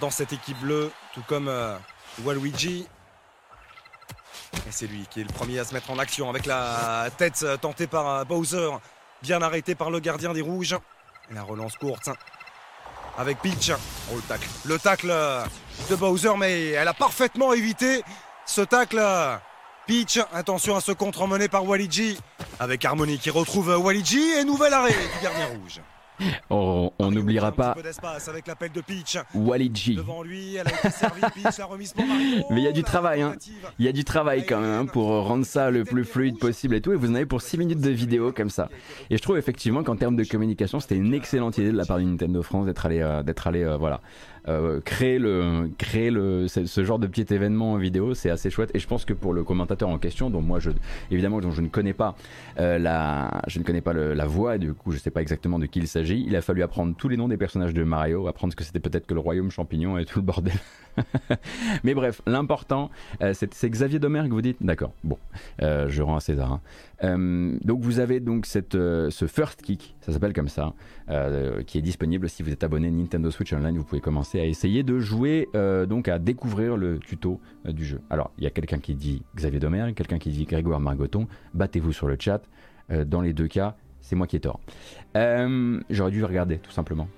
dans 0.00 0.10
cette 0.10 0.32
équipe 0.32 0.58
bleue, 0.58 0.90
tout 1.14 1.22
comme 1.26 1.48
euh, 1.48 1.76
Waluigi. 2.22 2.86
Et 4.66 4.70
c'est 4.70 4.86
lui 4.86 5.06
qui 5.10 5.20
est 5.20 5.24
le 5.24 5.32
premier 5.32 5.58
à 5.58 5.64
se 5.64 5.74
mettre 5.74 5.90
en 5.90 5.98
action 5.98 6.28
avec 6.28 6.46
la 6.46 7.08
tête 7.16 7.40
euh, 7.42 7.56
tentée 7.56 7.86
par 7.86 8.26
Bowser, 8.26 8.70
bien 9.22 9.40
arrêté 9.42 9.74
par 9.74 9.90
le 9.90 10.00
gardien 10.00 10.32
des 10.32 10.42
rouges. 10.42 10.76
La 11.30 11.42
relance 11.42 11.76
courte 11.76 12.10
avec 13.16 13.38
Peach. 13.40 13.72
Oh, 14.12 14.16
le 14.16 14.22
tacle. 14.22 14.48
Le 14.64 14.78
tacle 14.78 15.12
de 15.90 15.96
Bowser, 15.96 16.36
mais 16.38 16.68
elle 16.68 16.88
a 16.88 16.94
parfaitement 16.94 17.52
évité 17.52 18.02
ce 18.46 18.60
tacle 18.60 19.00
Peach, 19.88 20.18
attention 20.34 20.76
à 20.76 20.82
ce 20.82 20.92
contre 20.92 21.22
emmené 21.22 21.48
par 21.48 21.66
Waligi. 21.66 22.18
Avec 22.60 22.84
Harmony 22.84 23.16
qui 23.16 23.30
retrouve 23.30 23.68
Waligi 23.68 24.20
et 24.38 24.44
nouvel 24.44 24.74
arrêt 24.74 24.90
du 24.90 25.24
gardien 25.24 25.46
rouge. 25.46 25.80
Oh, 26.50 26.92
on 26.98 27.10
n'oubliera 27.10 27.52
pas 27.52 27.74
avec 28.26 28.46
l'appel 28.46 28.70
de 28.72 28.82
Peach. 28.82 29.16
Waligi. 29.34 29.94
Devant 29.94 30.22
lui, 30.22 30.56
elle 30.56 30.66
a 30.66 30.70
été 30.78 30.90
servie, 30.90 31.22
Peach, 31.34 31.56
la 31.58 31.64
remise 31.64 31.94
pour 31.94 32.04
Mario. 32.04 32.44
Mais 32.50 32.60
il 32.60 32.64
y 32.64 32.68
a 32.68 32.72
du 32.72 32.82
travail, 32.82 33.22
hein. 33.22 33.36
Il 33.78 33.86
y 33.86 33.88
a 33.88 33.92
du 33.92 34.04
travail 34.04 34.44
quand 34.44 34.60
même 34.60 34.80
hein, 34.80 34.86
pour 34.86 35.06
rendre 35.06 35.46
ça 35.46 35.70
le 35.70 35.84
plus 35.84 36.04
fluide 36.04 36.38
possible 36.38 36.74
et 36.74 36.82
tout. 36.82 36.92
Et 36.92 36.96
vous 36.96 37.10
en 37.10 37.14
avez 37.14 37.24
pour 37.24 37.40
6 37.40 37.56
minutes 37.56 37.80
de 37.80 37.90
vidéo 37.90 38.32
comme 38.32 38.50
ça. 38.50 38.68
Et 39.08 39.16
je 39.16 39.22
trouve 39.22 39.38
effectivement 39.38 39.82
qu'en 39.84 39.96
termes 39.96 40.16
de 40.16 40.24
communication, 40.24 40.80
c'était 40.80 40.96
une 40.96 41.14
excellente 41.14 41.56
idée 41.56 41.72
de 41.72 41.76
la 41.78 41.86
part 41.86 41.98
du 41.98 42.04
Nintendo 42.04 42.42
France 42.42 42.66
d'être 42.66 42.84
allé, 42.84 43.00
euh, 43.00 43.22
d'être 43.22 43.46
allé, 43.46 43.62
euh, 43.62 43.78
voilà, 43.78 44.02
euh, 44.46 44.80
créer 44.80 45.18
le 45.18 45.70
créer 45.78 46.10
le 46.10 46.46
ce, 46.48 46.84
genre 46.84 46.98
de 46.98 47.06
petit 47.06 47.32
événement 47.34 47.72
en 47.72 47.76
vidéo 47.76 48.14
c'est 48.14 48.30
assez 48.30 48.50
chouette. 48.50 48.70
Et 48.74 48.78
je 48.78 48.86
pense 48.86 49.04
que 49.04 49.12
pour 49.12 49.32
le 49.32 49.44
commentateur 49.44 49.88
en 49.88 49.98
question 49.98 50.30
dont 50.30 50.42
moi 50.42 50.60
je 50.60 50.70
évidemment 51.10 51.40
dont 51.40 51.50
je 51.50 51.60
ne 51.60 51.68
connais 51.68 51.92
pas 51.92 52.16
euh, 52.58 52.78
la 52.78 53.42
je 53.46 53.58
ne 53.58 53.64
connais 53.64 53.80
pas 53.80 53.92
la 53.92 54.26
voix 54.26 54.56
et 54.56 54.58
du 54.58 54.72
coup 54.74 54.92
je 54.92 54.98
sais 54.98 55.10
pas 55.10 55.22
exactement 55.22 55.58
de 55.58 55.66
qui 55.66 55.80
il 55.80 55.88
s'agit 55.88 56.24
il 56.26 56.36
a 56.36 56.42
fallu 56.42 56.62
apprendre 56.62 56.94
tous 56.96 57.08
les 57.08 57.16
noms 57.16 57.28
des 57.28 57.36
personnages 57.36 57.74
de 57.74 57.82
Mario 57.84 58.26
apprendre 58.28 58.54
que 58.54 58.64
c'était 58.64 58.80
peut-être 58.80 59.06
que 59.06 59.14
le 59.14 59.20
royaume 59.20 59.50
champignon 59.50 59.98
et 59.98 60.04
tout 60.04 60.18
le 60.18 60.24
bordel. 60.24 60.54
Mais 61.84 61.94
bref 61.94 62.22
l'important 62.26 62.90
euh, 63.22 63.32
c'est 63.34 63.68
Xavier 63.68 63.98
Domer 63.98 64.24
que 64.24 64.32
vous 64.32 64.42
dites? 64.42 64.58
D'accord 64.60 64.92
bon 65.04 65.18
je 65.60 66.02
rends 66.02 66.16
à 66.16 66.20
César 66.20 66.52
hein. 66.52 66.60
Euh, 67.04 67.56
donc 67.62 67.80
vous 67.80 68.00
avez 68.00 68.20
donc 68.20 68.46
cette, 68.46 68.74
euh, 68.74 69.10
ce 69.10 69.26
First 69.26 69.62
Kick, 69.62 69.96
ça 70.00 70.12
s'appelle 70.12 70.32
comme 70.32 70.48
ça, 70.48 70.74
euh, 71.10 71.62
qui 71.62 71.78
est 71.78 71.82
disponible 71.82 72.28
si 72.28 72.42
vous 72.42 72.50
êtes 72.50 72.64
abonné 72.64 72.90
Nintendo 72.90 73.30
Switch 73.30 73.52
Online. 73.52 73.76
Vous 73.76 73.84
pouvez 73.84 74.00
commencer 74.00 74.40
à 74.40 74.44
essayer 74.44 74.82
de 74.82 74.98
jouer, 74.98 75.48
donc 75.88 76.08
à 76.08 76.18
découvrir 76.18 76.76
le 76.76 76.98
tuto 76.98 77.40
du 77.66 77.84
jeu. 77.84 78.00
Alors 78.10 78.32
il 78.38 78.44
y 78.44 78.46
a 78.46 78.50
quelqu'un 78.50 78.78
qui 78.78 78.94
dit 78.94 79.22
Xavier 79.36 79.60
Domer, 79.60 79.92
quelqu'un 79.94 80.18
qui 80.18 80.30
dit 80.30 80.44
Grégoire 80.44 80.80
Margoton. 80.80 81.26
Battez-vous 81.54 81.92
sur 81.92 82.08
le 82.08 82.16
chat. 82.18 82.42
dans 83.06 83.20
les 83.20 83.32
deux 83.32 83.48
cas, 83.48 83.76
c'est 84.08 84.16
moi 84.16 84.26
qui 84.26 84.36
ai 84.36 84.40
tort. 84.40 84.58
Euh, 85.16 85.80
j'aurais 85.90 86.10
dû 86.10 86.24
regarder, 86.24 86.58
tout 86.58 86.70
simplement. 86.70 87.08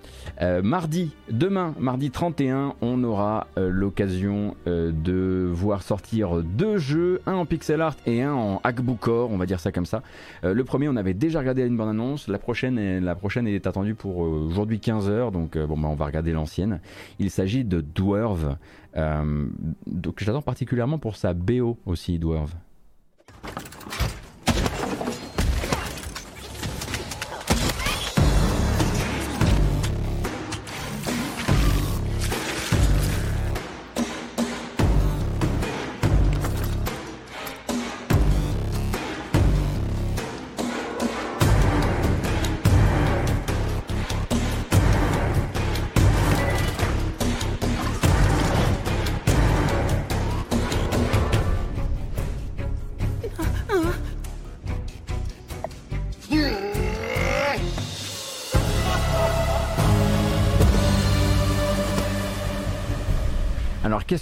Euh, 0.43 0.61
mardi, 0.61 1.15
demain, 1.31 1.73
mardi 1.79 2.11
31, 2.11 2.75
on 2.81 3.05
aura 3.05 3.47
euh, 3.59 3.69
l'occasion 3.71 4.57
de 4.67 5.49
voir 5.53 5.83
sortir 5.83 6.43
deux 6.43 6.79
jeux, 6.79 7.21
un 7.27 7.35
en 7.35 7.47
pixel 7.47 7.81
art 7.81 7.97
et 8.07 8.23
un 8.23 8.33
en 8.33 8.61
hackbookcore, 8.65 9.31
on 9.31 9.37
va 9.37 9.47
dire 9.47 9.61
ça 9.61 9.71
comme 9.71 9.87
ça. 9.87 10.03
le 10.43 10.65
premier, 10.65 10.89
on 10.89 10.97
avait 10.97 11.15
déjà 11.15 11.39
regardé 11.39 11.65
une 11.65 11.77
bande 11.77 11.91
annonce. 11.91 12.27
La 12.29 12.39
prochaine, 12.39 12.79
est, 12.79 13.01
la 13.01 13.15
prochaine 13.15 13.47
est 13.47 13.67
attendue 13.67 13.95
pour 13.95 14.19
aujourd'hui 14.19 14.79
15h, 14.79 15.31
donc 15.31 15.57
bon, 15.57 15.79
bah, 15.79 15.89
on 15.89 15.95
va 15.95 16.07
regarder 16.07 16.33
l'ancienne. 16.33 16.81
Il 17.19 17.31
s'agit 17.31 17.65
de 17.65 17.81
Dwarve, 17.81 18.57
donc 18.97 20.23
j'attends 20.23 20.43
particulièrement 20.43 20.99
pour 20.99 21.17
sa 21.17 21.35
BO 21.35 21.79
aussi, 21.87 22.19
Dwarve. 22.19 22.55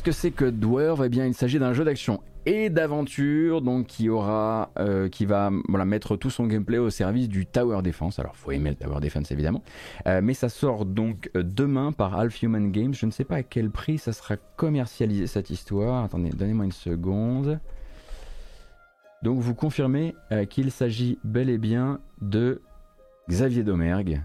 Que 0.09 0.12
c'est 0.12 0.30
que 0.30 0.46
Dwarf 0.46 1.02
Eh 1.04 1.11
bien, 1.11 1.26
il 1.26 1.34
s'agit 1.34 1.59
d'un 1.59 1.74
jeu 1.74 1.84
d'action 1.84 2.22
et 2.46 2.70
d'aventure, 2.70 3.61
donc 3.61 3.88
qui 3.88 4.09
aura, 4.09 4.70
euh, 4.78 5.11
qui 5.11 5.26
va 5.26 5.50
voilà, 5.68 5.84
mettre 5.84 6.16
tout 6.16 6.30
son 6.30 6.46
gameplay 6.46 6.78
au 6.78 6.88
service 6.88 7.28
du 7.28 7.44
Tower 7.44 7.82
Defense. 7.82 8.18
Alors, 8.18 8.34
faut 8.34 8.50
aimer 8.52 8.70
le 8.70 8.76
Tower 8.76 9.00
Defense 9.00 9.30
évidemment, 9.32 9.62
euh, 10.06 10.22
mais 10.22 10.32
ça 10.32 10.48
sort 10.48 10.86
donc 10.86 11.30
euh, 11.36 11.42
demain 11.42 11.92
par 11.92 12.18
Half 12.18 12.42
Human 12.42 12.72
Games. 12.72 12.94
Je 12.94 13.04
ne 13.04 13.11
sais 13.11 13.24
pas 13.24 13.36
à 13.36 13.42
quel 13.42 13.68
prix 13.70 13.98
ça 13.98 14.14
sera 14.14 14.38
commercialisé 14.56 15.26
cette 15.26 15.50
histoire. 15.50 16.04
Attendez, 16.04 16.30
donnez-moi 16.30 16.64
une 16.64 16.72
seconde. 16.72 17.61
Donc, 19.22 19.40
vous 19.40 19.54
confirmez 19.54 20.14
qu'il 20.48 20.70
s'agit 20.70 21.18
bel 21.22 21.50
et 21.50 21.59
bien 21.59 22.00
de 22.22 22.62
Xavier 23.28 23.62
Domergue. 23.62 24.22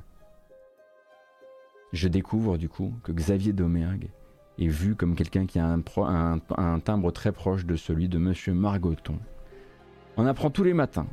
Je 1.92 2.08
découvre 2.08 2.58
du 2.58 2.70
coup 2.70 2.94
que 3.04 3.12
Xavier 3.12 3.52
Domergue 3.52 4.12
est 4.60 4.68
vu 4.68 4.96
comme 4.96 5.16
quelqu'un 5.16 5.46
qui 5.46 5.60
a 5.60 5.66
un, 5.66 6.80
timbre 6.80 7.12
très 7.12 7.32
proche 7.32 7.66
de 7.66 7.76
celui 7.76 8.08
de 8.08 8.18
Monsieur 8.18 8.54
Margoton. 8.54 9.18
On 10.18 10.26
apprend 10.26 10.50
tous 10.50 10.64
les 10.64 10.74
matins. 10.74 11.08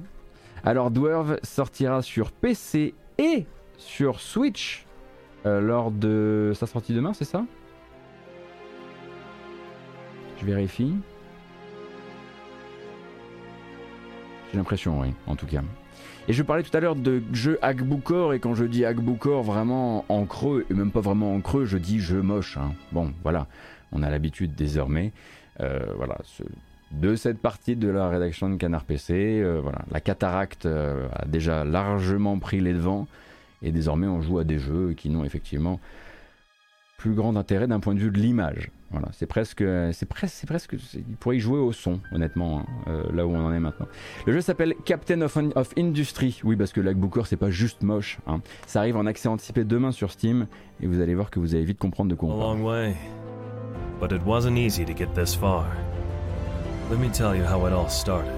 Alors 0.62 0.90
Dwarf 0.90 1.36
sortira 1.42 2.02
sur 2.02 2.32
PC 2.32 2.94
et 3.18 3.46
sur 3.78 4.20
Switch 4.20 4.86
euh, 5.46 5.60
lors 5.60 5.90
de 5.90 6.52
sa 6.54 6.66
sortie 6.66 6.92
demain, 6.92 7.14
c'est 7.14 7.24
ça? 7.24 7.44
Je 10.38 10.44
vérifie. 10.44 10.94
J'ai 14.50 14.58
l'impression, 14.58 15.00
oui, 15.00 15.14
en 15.26 15.36
tout 15.36 15.46
cas. 15.46 15.62
Et 16.28 16.32
je 16.32 16.42
parlais 16.42 16.62
tout 16.62 16.76
à 16.76 16.80
l'heure 16.80 16.96
de 16.96 17.22
jeu 17.32 17.58
Agboukor, 17.62 18.34
et 18.34 18.40
quand 18.40 18.54
je 18.54 18.64
dis 18.64 18.84
Agboukor 18.84 19.42
vraiment 19.42 20.04
en 20.08 20.26
creux, 20.26 20.66
et 20.70 20.74
même 20.74 20.90
pas 20.90 21.00
vraiment 21.00 21.34
en 21.34 21.40
creux, 21.40 21.64
je 21.64 21.78
dis 21.78 21.98
jeu 21.98 22.22
moche. 22.22 22.56
Hein. 22.56 22.72
Bon, 22.92 23.12
voilà, 23.22 23.46
on 23.92 24.02
a 24.02 24.10
l'habitude 24.10 24.54
désormais. 24.54 25.12
Euh, 25.60 25.80
voilà, 25.96 26.18
de 26.92 27.14
cette 27.16 27.38
partie 27.38 27.76
de 27.76 27.88
la 27.88 28.08
rédaction 28.08 28.48
de 28.48 28.56
Canard 28.56 28.84
PC, 28.84 29.40
euh, 29.42 29.62
la 29.90 30.00
cataracte 30.00 30.66
euh, 30.66 31.08
a 31.12 31.24
déjà 31.24 31.64
largement 31.64 32.38
pris 32.38 32.60
les 32.60 32.72
devants, 32.72 33.06
et 33.62 33.72
désormais 33.72 34.06
on 34.06 34.20
joue 34.20 34.38
à 34.38 34.44
des 34.44 34.58
jeux 34.58 34.94
qui 34.96 35.08
n'ont 35.08 35.24
effectivement 35.24 35.80
plus 36.98 37.12
grand 37.12 37.36
intérêt 37.36 37.66
d'un 37.66 37.80
point 37.80 37.94
de 37.94 38.00
vue 38.00 38.10
de 38.10 38.18
l'image. 38.18 38.70
Voilà, 38.90 39.08
c'est 39.12 39.26
presque, 39.26 39.62
c'est 39.92 40.06
presque, 40.06 40.34
c'est 40.34 40.46
presque, 40.48 40.76
il 40.94 41.16
pourrait 41.16 41.36
y 41.36 41.40
jouer 41.40 41.60
au 41.60 41.70
son, 41.70 42.00
honnêtement, 42.10 42.60
hein, 42.60 42.66
euh, 42.88 43.04
là 43.12 43.24
où 43.24 43.30
on 43.30 43.46
en 43.46 43.52
est 43.52 43.60
maintenant. 43.60 43.86
Le 44.26 44.32
jeu 44.32 44.40
s'appelle 44.40 44.74
Captain 44.84 45.20
of, 45.20 45.38
of, 45.54 45.72
Industry. 45.78 46.40
Oui, 46.42 46.56
parce 46.56 46.72
que 46.72 46.80
Booker 46.92 47.22
c'est 47.24 47.36
pas 47.36 47.50
juste 47.50 47.82
moche. 47.82 48.18
Hein. 48.26 48.40
Ça 48.66 48.80
arrive 48.80 48.96
en 48.96 49.06
accès 49.06 49.28
anticipé 49.28 49.62
demain 49.62 49.92
sur 49.92 50.10
Steam, 50.10 50.48
et 50.80 50.88
vous 50.88 51.00
allez 51.00 51.14
voir 51.14 51.30
que 51.30 51.38
vous 51.38 51.54
allez 51.54 51.64
vite 51.64 51.78
comprendre 51.78 52.10
de 52.10 52.16
quoi 52.16 52.30
on 52.30 52.38
parle. 52.38 52.58
long 52.58 52.64
way, 52.64 52.96
but 54.00 54.10
it 54.10 54.22
wasn't 54.26 54.56
easy 54.56 54.84
to 54.84 54.92
get 54.92 55.14
this 55.14 55.36
far. 55.36 55.66
Let 56.90 56.98
me 56.98 57.08
tell 57.08 57.36
you 57.36 57.44
how 57.44 57.64
it 57.68 57.72
all 57.72 57.88
started. 57.88 58.34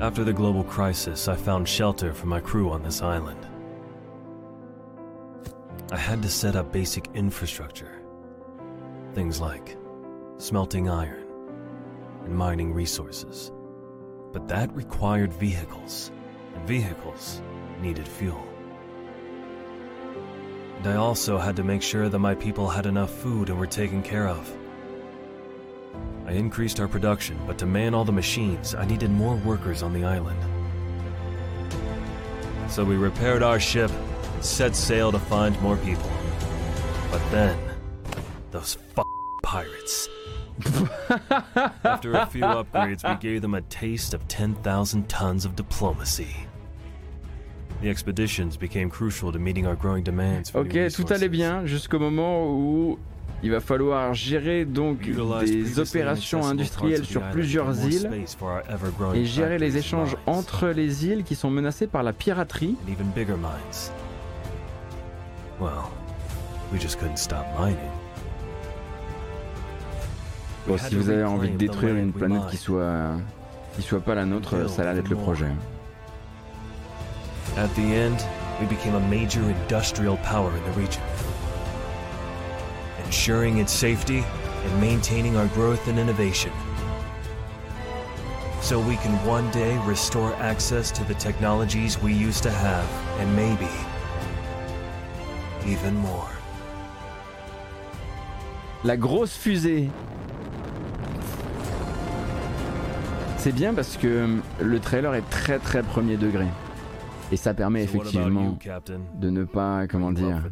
After 0.00 0.24
the 0.24 0.32
global 0.32 0.64
crisis, 0.64 1.28
I 1.28 1.36
found 1.36 1.68
shelter 1.68 2.14
for 2.14 2.28
my 2.28 2.40
crew 2.40 2.70
on 2.70 2.82
this 2.82 3.02
island. 3.02 3.44
I 5.92 5.98
had 5.98 6.22
to 6.22 6.28
set 6.30 6.56
up 6.56 6.72
basic 6.72 7.10
infrastructure. 7.14 7.97
Things 9.18 9.40
like 9.40 9.76
smelting 10.36 10.88
iron 10.88 11.26
and 12.24 12.32
mining 12.32 12.72
resources. 12.72 13.50
But 14.32 14.46
that 14.46 14.72
required 14.76 15.32
vehicles, 15.32 16.12
and 16.54 16.64
vehicles 16.68 17.42
needed 17.82 18.06
fuel. 18.06 18.46
And 20.76 20.86
I 20.86 20.94
also 20.94 21.36
had 21.36 21.56
to 21.56 21.64
make 21.64 21.82
sure 21.82 22.08
that 22.08 22.18
my 22.20 22.36
people 22.36 22.68
had 22.68 22.86
enough 22.86 23.10
food 23.10 23.50
and 23.50 23.58
were 23.58 23.66
taken 23.66 24.04
care 24.04 24.28
of. 24.28 24.56
I 26.24 26.30
increased 26.34 26.78
our 26.78 26.86
production, 26.86 27.40
but 27.44 27.58
to 27.58 27.66
man 27.66 27.94
all 27.94 28.04
the 28.04 28.12
machines, 28.12 28.76
I 28.76 28.86
needed 28.86 29.10
more 29.10 29.34
workers 29.34 29.82
on 29.82 29.92
the 29.92 30.04
island. 30.04 30.38
So 32.70 32.84
we 32.84 32.94
repaired 32.94 33.42
our 33.42 33.58
ship 33.58 33.90
and 34.34 34.44
set 34.44 34.76
sail 34.76 35.10
to 35.10 35.18
find 35.18 35.60
more 35.60 35.76
people. 35.78 36.08
But 37.10 37.28
then, 37.32 37.67
those 38.50 38.76
f 38.96 39.02
pirates. 39.42 40.08
After 41.84 42.14
a 42.14 42.26
few 42.26 42.42
upgrades, 42.42 43.08
we 43.08 43.16
gave 43.20 43.42
them 43.42 43.54
a 43.54 43.62
taste 43.62 44.12
of 44.14 44.26
10,000 44.28 45.08
tons 45.08 45.44
of 45.44 45.54
diplomacy. 45.54 46.34
The 47.80 47.88
expeditions 47.88 48.56
became 48.56 48.90
crucial 48.90 49.30
to 49.30 49.38
meeting 49.38 49.66
our 49.66 49.76
growing 49.76 50.02
demands 50.02 50.50
for 50.50 50.62
Ok, 50.62 50.90
tout 50.92 51.12
allait 51.12 51.28
bien 51.28 51.64
jusqu'au 51.64 52.00
moment 52.00 52.50
où 52.50 52.98
il 53.40 53.52
va 53.52 53.60
falloir 53.60 54.14
gérer 54.14 54.64
donc 54.64 55.08
des 55.08 55.78
opérations 55.78 56.44
industrielles 56.44 57.04
sur 57.04 57.22
plusieurs 57.30 57.86
îles 57.86 58.10
et 59.14 59.24
gérer 59.24 59.58
les 59.58 59.76
échanges 59.76 60.16
entre 60.26 60.68
les 60.68 61.06
îles 61.06 61.22
qui 61.22 61.36
sont 61.36 61.50
menacées 61.50 61.86
par 61.86 62.02
la 62.02 62.12
piraterie. 62.12 62.76
Well, 65.60 65.90
we 66.72 66.80
just 66.80 66.98
couldn't 66.98 67.18
stop 67.18 67.46
mining. 67.58 67.90
Bon, 70.68 70.76
si 70.76 70.94
vous 70.94 71.08
avez 71.08 71.24
envie 71.24 71.50
de 71.50 71.56
détruire 71.56 71.96
une 71.96 72.12
planète 72.12 72.46
qui 72.50 72.56
soit 72.56 73.16
qui 73.74 73.82
soit 73.82 74.00
pas 74.00 74.14
la 74.14 74.24
nôtre, 74.24 74.68
ça 74.68 74.82
a 74.82 74.84
l'air 74.84 74.94
d'être 74.94 75.08
le 75.08 75.16
projet. 75.16 75.50
At 77.56 77.68
the 77.74 77.94
end, 77.94 78.18
we 78.60 78.66
became 78.68 78.94
a 78.94 79.00
major 79.08 79.40
industrial 79.42 80.16
power 80.18 80.50
in 80.50 80.70
the 80.70 80.76
region. 80.76 81.02
Ensuring 83.06 83.58
its 83.58 83.72
safety 83.72 84.22
and 84.64 84.80
maintaining 84.80 85.36
our 85.36 85.46
growth 85.54 85.88
and 85.88 85.98
innovation. 85.98 86.52
So 88.60 88.78
we 88.78 88.96
can 88.96 89.12
one 89.26 89.50
day 89.52 89.78
restore 89.86 90.34
access 90.40 90.92
to 90.92 91.04
the 91.04 91.14
technologies 91.14 91.98
we 92.02 92.12
used 92.12 92.42
to 92.42 92.50
have 92.50 92.86
and 93.20 93.34
maybe 93.34 93.68
la 98.84 98.96
grosse 98.96 99.36
fusée. 99.36 99.90
C'est 103.48 103.54
bien 103.54 103.72
parce 103.72 103.96
que 103.96 104.26
le 104.60 104.78
trailer 104.78 105.14
est 105.14 105.30
très 105.30 105.58
très 105.58 105.82
premier 105.82 106.18
degré. 106.18 106.44
Et 107.32 107.38
ça 107.38 107.54
permet 107.54 107.82
effectivement 107.82 108.58
de 109.14 109.30
ne 109.30 109.44
pas, 109.44 109.86
comment 109.86 110.12
dire, 110.12 110.42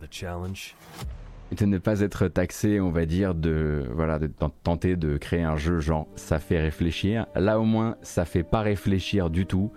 de 1.53 1.67
ne 1.67 1.77
pas 1.77 2.01
être 2.01 2.29
taxé, 2.29 2.81
on 2.81 2.89
va 2.89 3.05
dire, 3.05 3.35
de 3.35 3.85
voilà, 3.93 4.19
de 4.19 4.31
tenter 4.63 4.97
de 4.97 5.19
créer 5.19 5.43
un 5.43 5.59
jeu 5.59 5.79
genre 5.79 6.09
ça 6.17 6.39
fait 6.39 6.59
réfléchir. 6.59 7.27
Là 7.35 7.61
au 7.61 7.65
moins, 7.65 7.97
ça 8.01 8.25
fait 8.25 8.45
pas 8.45 8.63
réfléchir 8.63 9.29
du 9.29 9.45
tout. 9.45 9.73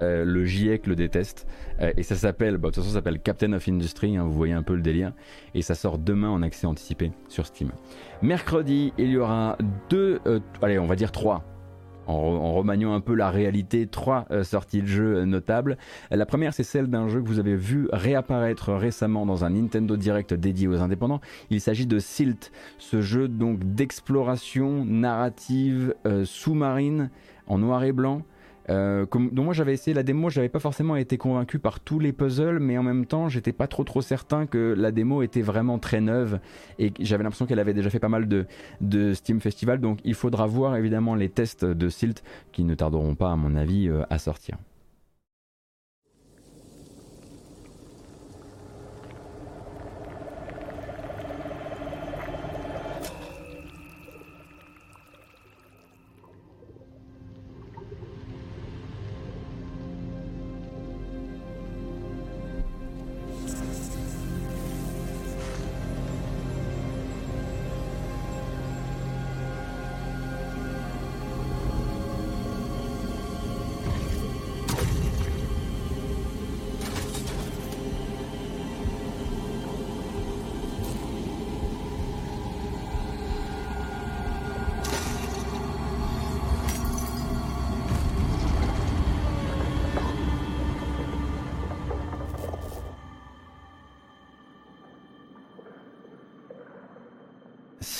Euh, 0.00 0.24
le 0.24 0.46
GIEC 0.46 0.86
le 0.86 0.96
déteste. 0.96 1.46
Euh, 1.82 1.92
et 1.98 2.02
ça 2.02 2.14
s'appelle, 2.14 2.56
bah, 2.56 2.70
de 2.70 2.74
toute 2.74 2.76
façon, 2.76 2.88
ça 2.88 2.94
s'appelle 2.94 3.20
Captain 3.20 3.52
of 3.52 3.68
Industry, 3.68 4.16
hein, 4.16 4.24
vous 4.24 4.32
voyez 4.32 4.54
un 4.54 4.62
peu 4.62 4.74
le 4.74 4.82
délire. 4.82 5.12
Et 5.54 5.60
ça 5.60 5.74
sort 5.74 5.98
demain 5.98 6.30
en 6.30 6.40
accès 6.40 6.66
anticipé 6.66 7.12
sur 7.28 7.44
Steam. 7.44 7.72
Mercredi, 8.22 8.94
il 8.96 9.10
y 9.10 9.18
aura 9.18 9.58
deux, 9.90 10.20
euh, 10.26 10.40
allez, 10.62 10.78
on 10.78 10.86
va 10.86 10.96
dire 10.96 11.12
trois. 11.12 11.44
En, 12.06 12.54
remaniant 12.54 12.94
un 12.94 13.00
peu 13.00 13.14
la 13.14 13.30
réalité, 13.30 13.86
trois 13.86 14.26
sorties 14.42 14.82
de 14.82 14.86
jeux 14.86 15.24
notables. 15.24 15.76
La 16.10 16.26
première, 16.26 16.54
c'est 16.54 16.62
celle 16.62 16.88
d'un 16.88 17.08
jeu 17.08 17.20
que 17.20 17.26
vous 17.26 17.38
avez 17.38 17.56
vu 17.56 17.88
réapparaître 17.92 18.72
récemment 18.72 19.26
dans 19.26 19.44
un 19.44 19.50
Nintendo 19.50 19.96
Direct 19.96 20.34
dédié 20.34 20.68
aux 20.68 20.80
indépendants. 20.80 21.20
Il 21.50 21.60
s'agit 21.60 21.86
de 21.86 21.98
Silt, 21.98 22.52
ce 22.78 23.00
jeu 23.00 23.28
donc 23.28 23.60
d'exploration 23.74 24.84
narrative 24.84 25.94
sous-marine 26.24 27.10
en 27.46 27.58
noir 27.58 27.84
et 27.84 27.92
blanc 27.92 28.22
Euh, 28.70 29.06
dont 29.32 29.44
moi 29.44 29.52
j'avais 29.52 29.74
essayé 29.74 29.94
la 29.94 30.02
démo, 30.02 30.30
j'avais 30.30 30.48
pas 30.48 30.58
forcément 30.58 30.96
été 30.96 31.18
convaincu 31.18 31.58
par 31.58 31.80
tous 31.80 31.98
les 31.98 32.12
puzzles, 32.12 32.58
mais 32.60 32.78
en 32.78 32.82
même 32.82 33.06
temps 33.06 33.28
j'étais 33.28 33.52
pas 33.52 33.66
trop 33.66 33.84
trop 33.84 34.00
certain 34.00 34.46
que 34.46 34.74
la 34.76 34.90
démo 34.90 35.22
était 35.22 35.42
vraiment 35.42 35.78
très 35.78 36.00
neuve 36.00 36.40
et 36.78 36.92
j'avais 37.00 37.24
l'impression 37.24 37.46
qu'elle 37.46 37.58
avait 37.58 37.74
déjà 37.74 37.90
fait 37.90 37.98
pas 37.98 38.08
mal 38.08 38.26
de, 38.26 38.46
de 38.80 39.12
Steam 39.12 39.40
Festival, 39.40 39.80
donc 39.80 39.98
il 40.04 40.14
faudra 40.14 40.46
voir 40.46 40.76
évidemment 40.76 41.14
les 41.14 41.28
tests 41.28 41.64
de 41.64 41.88
Silt 41.88 42.22
qui 42.52 42.64
ne 42.64 42.74
tarderont 42.74 43.14
pas 43.14 43.32
à 43.32 43.36
mon 43.36 43.54
avis 43.54 43.88
euh, 43.88 44.02
à 44.10 44.18
sortir. 44.18 44.56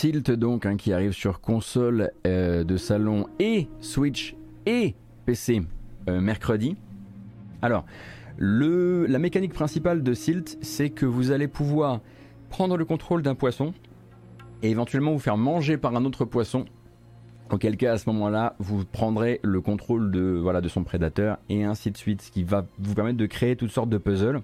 Silt 0.04 0.30
donc 0.32 0.66
hein, 0.66 0.76
qui 0.76 0.92
arrive 0.92 1.12
sur 1.12 1.40
console 1.40 2.10
euh, 2.26 2.62
de 2.62 2.76
salon 2.76 3.26
et 3.38 3.68
Switch 3.80 4.36
et 4.66 4.94
PC 5.24 5.62
euh, 6.10 6.20
mercredi. 6.20 6.76
Alors, 7.62 7.86
la 8.38 9.18
mécanique 9.18 9.54
principale 9.54 10.02
de 10.02 10.12
Silt, 10.12 10.58
c'est 10.60 10.90
que 10.90 11.06
vous 11.06 11.30
allez 11.30 11.48
pouvoir 11.48 12.00
prendre 12.50 12.76
le 12.76 12.84
contrôle 12.84 13.22
d'un 13.22 13.34
poisson 13.34 13.72
et 14.62 14.68
éventuellement 14.68 15.12
vous 15.12 15.18
faire 15.18 15.38
manger 15.38 15.78
par 15.78 15.96
un 15.96 16.04
autre 16.04 16.26
poisson. 16.26 16.66
Auquel 17.50 17.78
cas, 17.78 17.94
à 17.94 17.96
ce 17.96 18.10
moment-là, 18.10 18.56
vous 18.58 18.84
prendrez 18.84 19.40
le 19.42 19.62
contrôle 19.62 20.10
de, 20.10 20.38
voilà, 20.38 20.60
de 20.60 20.68
son 20.68 20.84
prédateur 20.84 21.38
et 21.48 21.64
ainsi 21.64 21.90
de 21.90 21.96
suite, 21.96 22.20
ce 22.20 22.30
qui 22.30 22.42
va 22.42 22.66
vous 22.78 22.94
permettre 22.94 23.16
de 23.16 23.24
créer 23.24 23.56
toutes 23.56 23.70
sortes 23.70 23.88
de 23.88 23.96
puzzles. 23.96 24.42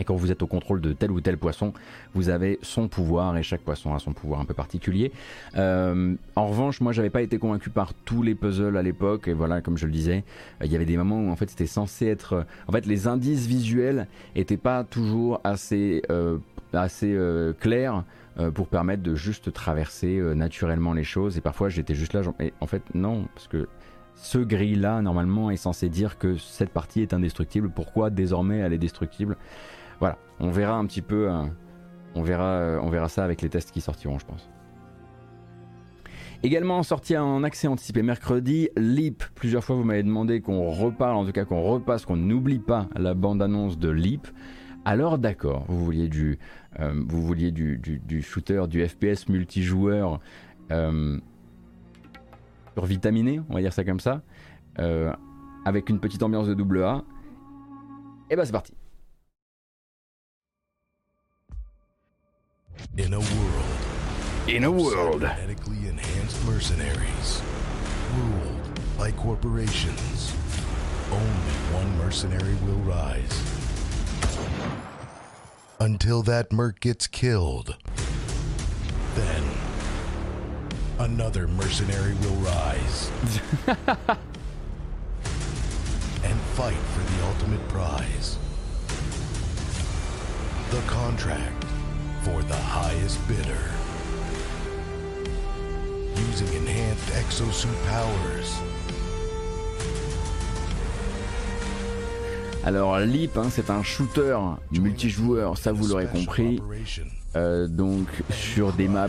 Et 0.00 0.04
quand 0.04 0.16
vous 0.16 0.32
êtes 0.32 0.42
au 0.42 0.46
contrôle 0.46 0.80
de 0.80 0.92
tel 0.92 1.10
ou 1.10 1.20
tel 1.20 1.36
poisson, 1.36 1.72
vous 2.14 2.30
avez 2.30 2.58
son 2.62 2.88
pouvoir 2.88 3.36
et 3.36 3.42
chaque 3.42 3.60
poisson 3.60 3.94
a 3.94 3.98
son 3.98 4.12
pouvoir 4.12 4.40
un 4.40 4.46
peu 4.46 4.54
particulier. 4.54 5.12
Euh, 5.56 6.14
en 6.36 6.46
revanche, 6.46 6.80
moi, 6.80 6.92
j'avais 6.92 7.10
pas 7.10 7.22
été 7.22 7.38
convaincu 7.38 7.68
par 7.70 7.92
tous 7.92 8.22
les 8.22 8.34
puzzles 8.34 8.78
à 8.78 8.82
l'époque. 8.82 9.28
Et 9.28 9.34
voilà, 9.34 9.60
comme 9.60 9.76
je 9.76 9.86
le 9.86 9.92
disais, 9.92 10.24
euh, 10.60 10.64
il 10.66 10.72
y 10.72 10.76
avait 10.76 10.86
des 10.86 10.96
moments 10.96 11.20
où 11.20 11.30
en 11.30 11.36
fait 11.36 11.50
c'était 11.50 11.66
censé 11.66 12.06
être. 12.06 12.32
Euh, 12.32 12.42
en 12.66 12.72
fait, 12.72 12.86
les 12.86 13.06
indices 13.06 13.46
visuels 13.46 14.06
étaient 14.34 14.56
pas 14.56 14.84
toujours 14.84 15.40
assez 15.44 16.02
assez 16.72 17.18
clairs 17.58 18.04
pour 18.54 18.68
permettre 18.68 19.02
de 19.02 19.14
juste 19.16 19.52
traverser 19.52 20.20
naturellement 20.34 20.92
les 20.92 21.04
choses. 21.04 21.36
Et 21.36 21.40
parfois, 21.40 21.68
j'étais 21.68 21.94
juste 21.94 22.12
là, 22.14 22.22
et 22.38 22.52
en 22.60 22.66
fait, 22.66 22.82
non, 22.94 23.26
parce 23.34 23.48
que 23.48 23.68
ce 24.14 24.38
gris-là, 24.38 25.02
normalement, 25.02 25.50
est 25.50 25.56
censé 25.56 25.88
dire 25.88 26.18
que 26.18 26.36
cette 26.36 26.70
partie 26.70 27.02
est 27.02 27.12
indestructible. 27.12 27.70
Pourquoi 27.70 28.10
désormais 28.10 28.58
elle 28.58 28.72
est 28.72 28.78
destructible? 28.78 29.36
Voilà, 30.00 30.18
on 30.40 30.50
verra 30.50 30.76
un 30.76 30.86
petit 30.86 31.02
peu, 31.02 31.30
euh, 31.30 31.44
on, 32.14 32.22
verra, 32.22 32.44
euh, 32.44 32.80
on 32.82 32.88
verra 32.88 33.08
ça 33.08 33.22
avec 33.22 33.42
les 33.42 33.50
tests 33.50 33.70
qui 33.70 33.80
sortiront, 33.80 34.18
je 34.18 34.26
pense. 34.26 34.50
Également 36.42 36.82
sorti 36.82 37.18
en 37.18 37.44
accès 37.44 37.68
anticipé 37.68 38.02
mercredi, 38.02 38.70
Leap. 38.74 39.22
Plusieurs 39.34 39.62
fois 39.62 39.76
vous 39.76 39.84
m'avez 39.84 40.02
demandé 40.02 40.40
qu'on 40.40 40.70
reparle, 40.70 41.16
en 41.16 41.26
tout 41.26 41.32
cas 41.32 41.44
qu'on 41.44 41.60
repasse, 41.60 42.06
qu'on 42.06 42.16
n'oublie 42.16 42.58
pas 42.58 42.88
la 42.96 43.12
bande-annonce 43.12 43.78
de 43.78 43.90
Leap. 43.90 44.26
Alors 44.86 45.18
d'accord, 45.18 45.66
vous 45.68 45.84
vouliez 45.84 46.08
du, 46.08 46.38
euh, 46.80 48.22
shooter, 48.22 48.62
du 48.68 48.88
FPS 48.88 49.28
multijoueur 49.28 50.18
euh, 50.72 51.18
survitaminé, 52.74 53.42
on 53.50 53.54
va 53.54 53.60
dire 53.60 53.74
ça 53.74 53.84
comme 53.84 54.00
ça, 54.00 54.22
avec 55.66 55.90
une 55.90 56.00
petite 56.00 56.22
ambiance 56.22 56.48
de 56.48 56.54
double 56.54 56.82
A. 56.84 57.04
Et 58.30 58.36
bah 58.36 58.46
c'est 58.46 58.52
parti. 58.52 58.72
In 62.96 63.14
a 63.14 63.20
world. 63.20 63.80
In 64.46 64.64
a 64.64 64.70
world. 64.70 65.20
Genetically 65.20 65.88
enhanced 65.88 66.44
mercenaries. 66.44 67.42
Ruled 68.16 68.80
by 68.98 69.12
corporations. 69.12 70.34
Only 71.10 71.52
one 71.72 71.98
mercenary 71.98 72.54
will 72.66 72.80
rise. 72.80 73.42
Until 75.78 76.22
that 76.22 76.52
merc 76.52 76.80
gets 76.80 77.06
killed. 77.06 77.76
Then. 79.14 79.42
Another 80.98 81.48
mercenary 81.48 82.14
will 82.14 82.36
rise. 82.36 83.10
and 86.24 86.40
fight 86.54 86.74
for 86.74 87.02
the 87.12 87.24
ultimate 87.26 87.68
prize. 87.68 88.38
The 90.70 90.80
contract 90.82 91.59
for 92.24 92.42
the 92.42 92.56
highest 92.56 93.18
bidder. 93.28 93.64
Using 96.28 96.48
enhanced 96.54 97.08
exosuit 97.14 97.76
powers. 97.88 98.60
Alors 102.62 102.98
Leap, 102.98 103.38
hein, 103.38 103.48
c'est 103.50 103.70
un 103.70 103.82
shooter 103.82 104.36
multijoueur, 104.72 105.56
ça 105.56 105.72
vous 105.72 105.88
l'aurez 105.88 106.06
compris. 106.06 106.60
Euh, 107.36 107.68
donc 107.68 108.08
sur 108.30 108.72
des 108.72 108.88
maps 108.88 109.08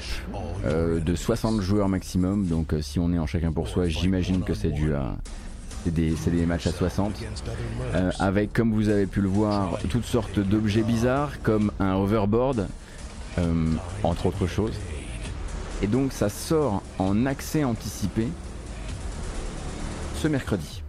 euh, 0.63 0.99
de 0.99 1.15
60 1.15 1.59
joueurs 1.59 1.89
maximum. 1.89 2.45
Donc 2.45 2.73
euh, 2.73 2.81
si 2.81 2.99
on 2.99 3.11
est 3.11 3.19
en 3.19 3.25
chacun 3.25 3.51
pour 3.51 3.67
soi, 3.67 3.89
j'imagine 3.89 4.43
que 4.43 4.53
c'est 4.53 4.69
du 4.69 4.93
c'est 5.83 5.91
des, 6.31 6.45
matchs 6.45 6.67
à 6.67 6.71
60, 6.71 7.13
euh, 7.95 8.11
avec 8.19 8.53
comme 8.53 8.71
vous 8.71 8.89
avez 8.89 9.05
pu 9.05 9.21
le 9.21 9.27
voir 9.27 9.79
toutes 9.89 10.05
sortes 10.05 10.39
d'objets 10.39 10.83
bizarres 10.83 11.41
comme 11.41 11.71
un 11.79 11.95
hoverboard, 11.95 12.67
euh, 13.37 13.73
entre 14.03 14.27
autres 14.27 14.47
choses. 14.47 14.73
Et 15.81 15.87
donc 15.87 16.13
ça 16.13 16.29
sort 16.29 16.83
en 16.99 17.25
accès 17.25 17.63
anticipé 17.63 18.27
ce 20.15 20.27
mercredi. 20.27 20.83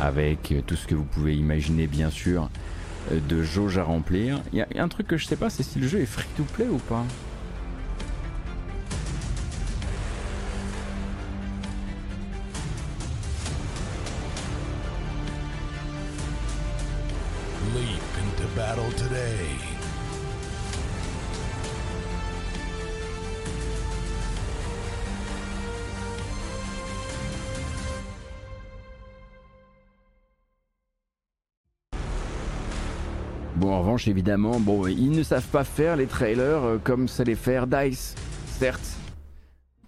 Avec 0.00 0.54
tout 0.66 0.76
ce 0.76 0.86
que 0.86 0.94
vous 0.94 1.04
pouvez 1.04 1.36
imaginer 1.36 1.86
bien 1.86 2.10
sûr 2.10 2.50
de 3.10 3.42
jauge 3.42 3.78
à 3.78 3.84
remplir. 3.84 4.42
Il 4.52 4.58
y, 4.58 4.78
a 4.78 4.82
un 4.82 4.88
truc 4.88 5.06
que 5.06 5.16
je 5.16 5.26
sais 5.26 5.36
pas, 5.36 5.50
c'est 5.50 5.62
si 5.62 5.78
le 5.78 5.86
jeu 5.86 6.00
est 6.00 6.06
free 6.06 6.26
to 6.36 6.42
play 6.42 6.66
ou 6.68 6.78
pas. 6.78 7.04
Bon, 33.56 33.72
en 33.72 33.80
revanche, 33.80 34.06
évidemment, 34.06 34.60
bon, 34.60 34.86
ils 34.86 35.10
ne 35.10 35.22
savent 35.22 35.48
pas 35.48 35.64
faire 35.64 35.96
les 35.96 36.06
trailers 36.06 36.62
euh, 36.62 36.78
comme 36.82 37.08
ça 37.08 37.24
les 37.24 37.34
faire 37.34 37.66
DICE, 37.66 38.14
certes. 38.46 38.98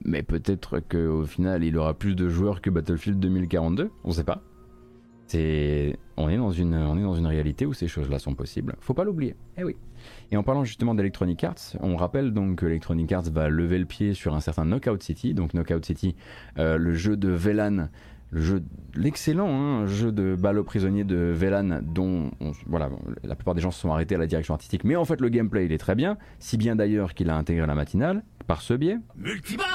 Mais 0.05 0.23
peut-être 0.23 0.81
qu'au 0.81 1.27
final, 1.27 1.62
il 1.62 1.77
aura 1.77 1.93
plus 1.93 2.15
de 2.15 2.31
joueurs 2.31 2.62
que 2.62 2.70
Battlefield 2.70 3.20
2042, 3.20 3.90
on 4.05 4.12
sait 4.12 4.24
pas. 4.24 4.40
C'est, 5.27 5.99
on 6.19 6.28
est 6.28 6.36
dans 6.36 6.51
une, 6.51 6.74
on 6.74 7.28
réalité 7.28 7.65
où 7.65 7.73
ces 7.73 7.86
choses-là 7.86 8.19
sont 8.19 8.35
possibles. 8.35 8.74
Faut 8.81 8.95
pas 8.95 9.05
l'oublier. 9.05 9.36
Eh 9.57 9.62
oui. 9.62 9.77
Et 10.32 10.36
en 10.36 10.43
parlant 10.43 10.65
justement 10.65 10.95
d'Electronic 10.95 11.45
Arts, 11.45 11.77
on 11.81 11.97
rappelle 11.97 12.32
donc 12.32 12.57
que 12.57 12.66
Electronic 12.66 13.12
Arts 13.12 13.31
va 13.31 13.49
lever 13.49 13.78
le 13.78 13.85
pied 13.85 14.15
sur 14.15 14.35
un 14.35 14.40
certain 14.40 14.65
Knockout 14.65 15.03
City. 15.03 15.32
Donc 15.32 15.55
Knockout 15.55 15.85
City, 15.85 16.16
euh, 16.59 16.77
le 16.77 16.93
jeu 16.93 17.16
de 17.16 17.28
VLAN 17.28 17.89
le 18.31 18.41
jeu, 18.41 18.63
l'excellent 18.95 19.49
hein, 19.49 19.87
jeu 19.87 20.13
de 20.13 20.35
balle 20.35 20.59
aux 20.59 20.65
prisonniers 20.65 21.05
de 21.05 21.17
Velan, 21.17 21.81
dont 21.83 22.31
voilà, 22.67 22.91
la 23.25 23.35
plupart 23.35 23.55
des 23.55 23.61
gens 23.61 23.71
se 23.71 23.81
sont 23.81 23.93
arrêtés 23.93 24.15
à 24.15 24.19
la 24.19 24.27
direction 24.27 24.55
artistique, 24.55 24.85
mais 24.85 24.97
en 24.97 25.05
fait 25.05 25.21
le 25.21 25.29
gameplay 25.29 25.65
il 25.65 25.73
est 25.73 25.79
très 25.79 25.95
bien, 25.95 26.19
si 26.39 26.57
bien 26.57 26.77
d'ailleurs 26.77 27.15
qu'il 27.15 27.31
a 27.31 27.37
intégré 27.37 27.67
la 27.67 27.75
matinale 27.75 28.23
par 28.49 28.63
ce 28.63 28.75
biais. 28.75 28.97
Multiball 29.17 29.67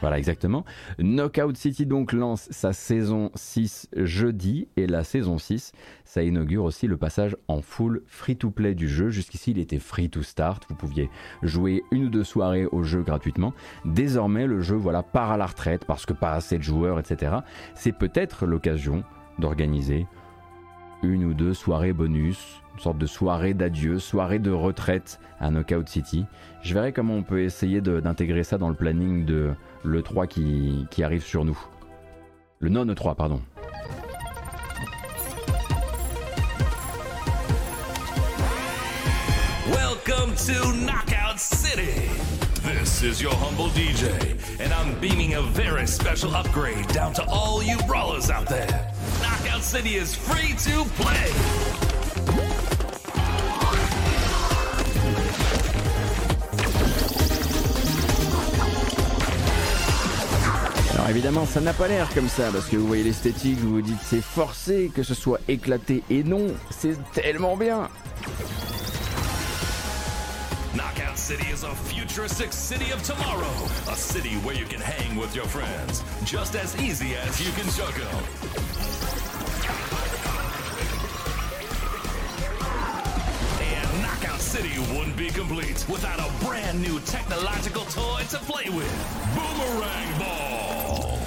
Voilà, 0.00 0.18
exactement. 0.18 0.64
Knockout 0.98 1.56
City 1.56 1.84
donc 1.84 2.12
lance 2.12 2.48
sa 2.50 2.72
saison 2.72 3.30
6 3.34 3.90
jeudi 3.94 4.68
et 4.76 4.86
la 4.86 5.04
saison 5.04 5.36
6, 5.36 5.72
ça 6.04 6.22
inaugure 6.22 6.64
aussi 6.64 6.86
le 6.86 6.96
passage 6.96 7.36
en 7.46 7.60
full 7.60 8.02
free-to-play 8.06 8.74
du 8.74 8.88
jeu. 8.88 9.10
Jusqu'ici, 9.10 9.50
il 9.50 9.58
était 9.58 9.78
free-to-start. 9.78 10.64
Vous 10.70 10.74
pouviez 10.74 11.10
jouer 11.42 11.82
une 11.90 12.06
ou 12.06 12.08
deux 12.08 12.24
soirées 12.24 12.64
au 12.66 12.82
jeu 12.82 13.02
gratuitement. 13.02 13.52
Désormais, 13.84 14.46
le 14.46 14.60
jeu 14.60 14.76
voilà, 14.76 15.02
part 15.02 15.30
à 15.30 15.36
la 15.36 15.46
retraite 15.46 15.84
parce 15.84 16.06
que 16.06 16.14
pas 16.14 16.32
assez 16.32 16.56
de 16.56 16.62
joueurs, 16.62 16.98
etc. 16.98 17.36
C'est 17.86 17.92
peut-être 17.92 18.46
l'occasion 18.46 19.04
d'organiser 19.38 20.08
une 21.04 21.24
ou 21.24 21.34
deux 21.34 21.54
soirées 21.54 21.92
bonus, 21.92 22.60
une 22.74 22.80
sorte 22.80 22.98
de 22.98 23.06
soirée 23.06 23.54
d'adieu, 23.54 24.00
soirée 24.00 24.40
de 24.40 24.50
retraite 24.50 25.20
à 25.38 25.52
Knockout 25.52 25.88
City. 25.88 26.26
Je 26.62 26.74
verrai 26.74 26.92
comment 26.92 27.14
on 27.14 27.22
peut 27.22 27.42
essayer 27.42 27.80
d'intégrer 27.80 28.42
ça 28.42 28.58
dans 28.58 28.70
le 28.70 28.74
planning 28.74 29.24
de 29.24 29.52
l'E3 29.84 30.26
qui, 30.26 30.88
qui 30.90 31.04
arrive 31.04 31.22
sur 31.22 31.44
nous. 31.44 31.56
Le 32.58 32.70
non-E3, 32.70 33.14
pardon. 33.14 33.40
Welcome 39.70 40.34
to 40.34 40.72
Knockout 40.72 41.38
City. 41.38 42.45
This 42.66 43.04
is 43.04 43.22
your 43.22 43.32
humble 43.34 43.68
DJ, 43.68 44.10
and 44.58 44.72
I'm 44.72 44.98
beaming 44.98 45.34
a 45.34 45.42
very 45.42 45.86
special 45.86 46.34
upgrade 46.34 46.88
down 46.88 47.12
to 47.14 47.24
all 47.28 47.62
you 47.62 47.78
brawlers 47.86 48.28
out 48.28 48.48
there. 48.48 48.92
Knockout 49.22 49.62
City 49.62 49.94
is 49.94 50.16
free 50.16 50.52
to 50.64 50.84
play. 51.00 51.30
Alors 60.94 61.08
évidemment, 61.08 61.46
ça 61.46 61.60
n'a 61.60 61.72
pas 61.72 61.86
l'air 61.86 62.08
comme 62.14 62.28
ça, 62.28 62.50
parce 62.50 62.66
que 62.66 62.76
vous 62.76 62.88
voyez 62.88 63.04
l'esthétique, 63.04 63.58
vous 63.60 63.74
vous 63.74 63.82
dites 63.82 64.00
c'est 64.02 64.20
forcé 64.20 64.90
que 64.92 65.04
ce 65.04 65.14
soit 65.14 65.38
éclaté, 65.46 66.02
et 66.10 66.24
non, 66.24 66.48
c'est 66.70 66.98
tellement 67.12 67.56
bien. 67.56 67.88
Knockout 70.74 71.05
City 71.16 71.50
is 71.50 71.64
a 71.64 71.74
futuristic 71.74 72.52
city 72.52 72.92
of 72.92 73.02
tomorrow. 73.02 73.50
A 73.90 73.96
city 73.96 74.34
where 74.44 74.54
you 74.54 74.64
can 74.64 74.80
hang 74.80 75.16
with 75.16 75.34
your 75.34 75.46
friends, 75.46 76.04
just 76.24 76.54
as 76.54 76.76
easy 76.80 77.16
as 77.16 77.40
you 77.40 77.50
can 77.52 77.68
'em. 78.06 79.26
And 83.60 84.02
Knockout 84.02 84.40
City 84.40 84.78
wouldn't 84.94 85.16
be 85.16 85.28
complete 85.28 85.84
without 85.88 86.18
a 86.20 86.44
brand 86.44 86.80
new 86.80 86.98
technological 87.00 87.84
toy 87.84 88.22
to 88.30 88.38
play 88.38 88.68
with. 88.70 88.92
Boomerang 89.34 90.18
Ball. 90.18 91.18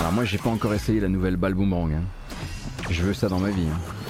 Alors 0.00 0.12
moi 0.12 0.24
j'ai 0.24 0.38
pas 0.38 0.50
encore 0.50 0.74
essayé 0.74 1.00
la 1.00 1.08
nouvelle 1.08 1.36
balle 1.36 1.54
boomerang. 1.54 1.92
hein. 1.92 2.02
Je 2.90 3.02
veux 3.02 3.14
ça 3.14 3.28
dans 3.28 3.38
ma 3.38 3.50
vie. 3.50 3.66
hein. 3.70 4.01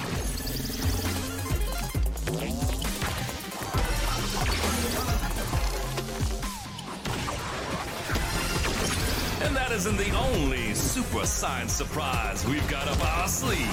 And 9.53 9.61
that 9.61 9.71
isn't 9.71 9.97
the 9.97 10.09
only 10.17 10.73
super 10.73 11.27
science 11.27 11.73
surprise 11.73 12.43
we've 12.47 12.67
got 12.67 12.87
up 12.87 12.97
our 13.19 13.27
sleeve. 13.27 13.69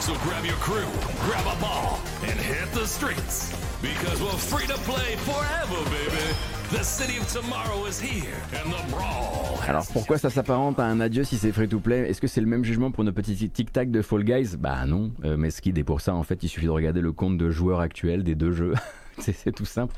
So 0.00 0.14
grab 0.24 0.46
your 0.46 0.56
crew, 0.64 0.88
grab 1.28 1.44
a 1.44 1.60
ball, 1.60 2.00
and 2.22 2.40
hit 2.40 2.72
the 2.72 2.86
streets. 2.86 3.52
Because 3.82 4.18
we're 4.22 4.40
free 4.40 4.66
to 4.68 4.78
play 4.88 5.16
forever, 5.28 5.84
baby. 5.90 6.24
The 6.70 6.82
city 6.82 7.18
of 7.18 7.28
tomorrow 7.28 7.84
is 7.84 8.00
here, 8.00 8.32
and 8.54 8.72
the 8.72 8.82
brawl. 8.90 9.60
Alors 9.68 9.86
pourquoi 9.92 10.16
ça 10.16 10.30
s'apparente 10.30 10.78
à 10.80 10.86
un 10.86 11.00
adieu 11.00 11.24
si 11.24 11.36
c'est 11.36 11.52
free 11.52 11.68
to 11.68 11.80
play 11.80 12.08
Est-ce 12.08 12.22
que 12.22 12.26
c'est 12.26 12.40
le 12.40 12.46
même 12.46 12.64
jugement 12.64 12.90
pour 12.90 13.04
nos 13.04 13.12
petits 13.12 13.50
tic-tac 13.50 13.90
de 13.90 14.00
Fall 14.00 14.24
Guys? 14.24 14.56
Bah 14.58 14.86
non, 14.86 15.12
euh, 15.24 15.36
mais 15.36 15.50
Skid 15.50 15.76
est 15.76 15.84
pour 15.84 16.00
ça 16.00 16.14
en 16.14 16.22
fait 16.22 16.42
il 16.42 16.48
suffit 16.48 16.64
de 16.64 16.70
regarder 16.70 17.02
le 17.02 17.12
compte 17.12 17.36
de 17.36 17.50
joueurs 17.50 17.80
actuels 17.80 18.24
des 18.24 18.36
deux 18.36 18.52
jeux. 18.52 18.72
c'est 19.34 19.52
tout 19.52 19.64
simple. 19.64 19.94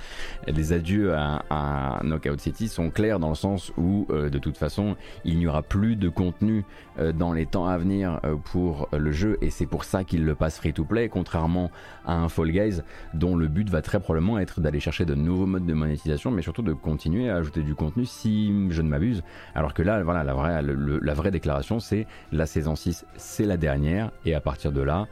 Les 0.47 0.73
adieux 0.73 1.15
à, 1.15 2.01
Knockout 2.03 2.41
City 2.41 2.69
sont 2.69 2.91
clairs 2.91 3.19
dans 3.19 3.29
le 3.29 3.35
sens 3.35 3.73
où 3.77 4.07
euh, 4.11 4.31
de 4.31 4.39
toute 4.39 4.57
façon 4.57 4.97
il 5.25 5.39
n'y 5.39 5.47
aura 5.47 5.63
plus 5.63 5.97
de 5.97 6.09
contenu 6.09 6.65
euh, 6.99 7.13
dans 7.13 7.33
les 7.33 7.47
temps 7.47 7.67
à 7.67 7.79
venir 7.79 8.21
euh, 8.25 8.37
pour 8.37 8.89
le 8.93 9.13
jeu. 9.13 9.39
Et 9.41 9.51
c'est 9.51 9.67
pour 9.67 9.85
ça 9.85 10.05
qu'il 10.05 10.25
le 10.25 10.35
passe 10.35 10.59
free 10.59 10.73
to 10.73 10.85
play 10.85 11.09
contrairement 11.09 11.71
à 12.05 12.15
un 12.15 12.29
Fall 12.29 12.51
Guys 12.51 12.81
dont 13.15 13.37
le 13.37 13.49
but 13.49 13.69
va 13.69 13.83
très 13.83 14.01
probablement 14.01 14.39
être 14.39 14.61
d'aller 14.61 14.81
chercher 14.81 15.05
de 15.05 15.15
nouveaux 15.15 15.47
modes 15.47 15.67
de 15.67 15.75
monétisation 15.75 16.31
mais 16.31 16.43
surtout 16.43 16.63
de 16.63 16.73
continuer 16.73 17.31
à 17.31 17.37
ajouter 17.37 17.63
du 17.63 17.75
contenu 17.75 18.05
si 18.07 18.53
je 18.71 18.83
ne 18.83 18.89
m'abuse. 18.89 19.23
Alors 19.55 19.75
que 19.75 19.83
là 19.83 20.03
voilà 20.03 20.25
la 20.25 21.15
vraie, 21.15 21.31
déclaration 21.31 21.81
c'est 21.81 22.07
la 22.33 22.47
saison 22.47 22.77
6 22.77 23.07
c'est 23.17 23.47
la 23.47 23.57
dernière. 23.57 24.11
Et 24.25 24.35
à 24.35 24.41
partir 24.41 24.73
de 24.73 24.81
là 24.81 25.07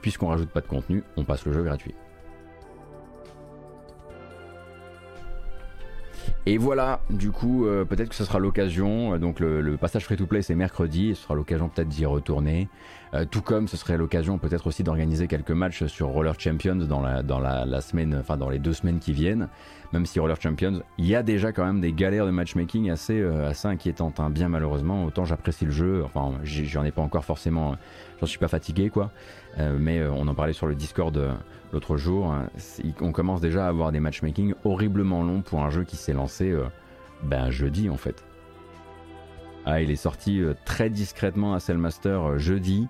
puisqu'on 0.00 0.28
rajoute 0.28 0.50
pas 0.50 0.60
de 0.60 0.66
contenu 0.66 1.02
on 1.16 1.24
passe 1.24 1.44
le 1.44 1.52
jeu 1.52 1.62
gratuit 1.62 1.94
Et 6.48 6.58
voilà, 6.58 7.00
du 7.10 7.32
coup, 7.32 7.66
euh, 7.66 7.84
peut-être 7.84 8.08
que 8.10 8.14
ce 8.14 8.24
sera 8.24 8.38
l'occasion. 8.38 9.14
euh, 9.14 9.18
donc, 9.18 9.40
le, 9.40 9.76
passage 9.76 10.04
free-to-play, 10.04 10.42
c'est 10.42 10.54
mercredi. 10.54 11.16
Ce 11.16 11.24
sera 11.24 11.34
l'occasion 11.34 11.68
peut-être 11.68 11.88
d'y 11.88 12.06
retourner. 12.06 12.68
Euh, 13.14 13.24
tout 13.28 13.42
comme 13.42 13.66
ce 13.66 13.76
serait 13.76 13.96
l'occasion 13.96 14.38
peut-être 14.38 14.68
aussi 14.68 14.84
d'organiser 14.84 15.26
quelques 15.26 15.50
matchs 15.50 15.86
sur 15.86 16.06
Roller 16.06 16.38
Champions 16.38 16.76
dans 16.76 17.00
la, 17.00 17.24
dans 17.24 17.40
la, 17.40 17.80
semaine, 17.80 18.16
enfin 18.20 18.36
dans 18.36 18.48
les 18.48 18.60
deux 18.60 18.74
semaines 18.74 19.00
qui 19.00 19.12
viennent. 19.12 19.48
Même 19.92 20.06
si 20.06 20.20
Roller 20.20 20.40
Champions, 20.40 20.82
il 20.98 21.06
y 21.06 21.16
a 21.16 21.24
déjà 21.24 21.50
quand 21.50 21.64
même 21.64 21.80
des 21.80 21.92
galères 21.92 22.26
de 22.26 22.30
matchmaking 22.30 22.90
assez, 22.90 23.20
assez 23.22 23.66
inquiétantes, 23.66 24.20
hein, 24.20 24.30
bien 24.30 24.48
malheureusement. 24.48 25.04
Autant 25.04 25.24
j'apprécie 25.24 25.64
le 25.64 25.70
jeu, 25.70 26.02
enfin, 26.04 26.32
j'en 26.42 26.84
ai 26.84 26.90
pas 26.90 27.02
encore 27.02 27.24
forcément, 27.24 27.76
j'en 28.20 28.26
suis 28.26 28.40
pas 28.40 28.48
fatigué 28.48 28.90
quoi. 28.90 29.12
Mais 29.78 30.04
on 30.04 30.26
en 30.26 30.34
parlait 30.34 30.52
sur 30.52 30.66
le 30.66 30.74
Discord 30.74 31.16
l'autre 31.72 31.96
jour. 31.96 32.32
hein, 32.32 32.48
on 33.00 33.12
commence 33.12 33.40
déjà 33.40 33.66
à 33.66 33.68
avoir 33.68 33.92
des 33.92 34.00
matchmaking 34.00 34.54
horriblement 34.64 35.22
longs 35.22 35.42
pour 35.42 35.62
un 35.62 35.70
jeu 35.70 35.84
qui 35.84 35.96
s'est 35.96 36.12
lancé 36.12 36.50
euh, 36.50 36.64
ben, 37.22 37.50
jeudi 37.50 37.88
en 37.90 37.96
fait. 37.96 38.24
Ah, 39.64 39.80
il 39.80 39.90
est 39.90 39.96
sorti 39.96 40.40
euh, 40.40 40.54
très 40.64 40.90
discrètement 40.90 41.54
à 41.54 41.60
Cellmaster 41.60 42.22
euh, 42.30 42.38
jeudi. 42.38 42.88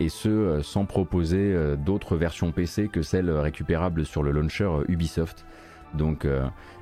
et 0.00 0.08
ce, 0.08 0.60
sans 0.62 0.86
proposer 0.86 1.54
d'autres 1.76 2.16
versions 2.16 2.50
PC 2.50 2.88
que 2.88 3.02
celles 3.02 3.30
récupérables 3.30 4.06
sur 4.06 4.22
le 4.22 4.30
launcher 4.30 4.70
Ubisoft. 4.88 5.44
Donc, 5.92 6.26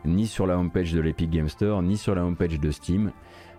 ni 0.04 0.26
sur 0.26 0.46
la 0.46 0.56
homepage 0.56 0.92
de 0.92 1.00
l'Epic 1.00 1.28
Game 1.28 1.48
Store, 1.48 1.82
ni 1.82 1.96
sur 1.98 2.14
la 2.14 2.24
homepage 2.24 2.58
de 2.60 2.70
Steam. 2.70 3.10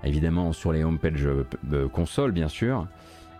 Évidemment, 0.06 0.52
sur 0.54 0.72
les 0.72 0.84
homepages 0.84 1.26
euh, 1.28 1.44
p- 1.44 1.58
de 1.64 1.86
console, 1.86 2.32
bien 2.32 2.48
sûr. 2.48 2.88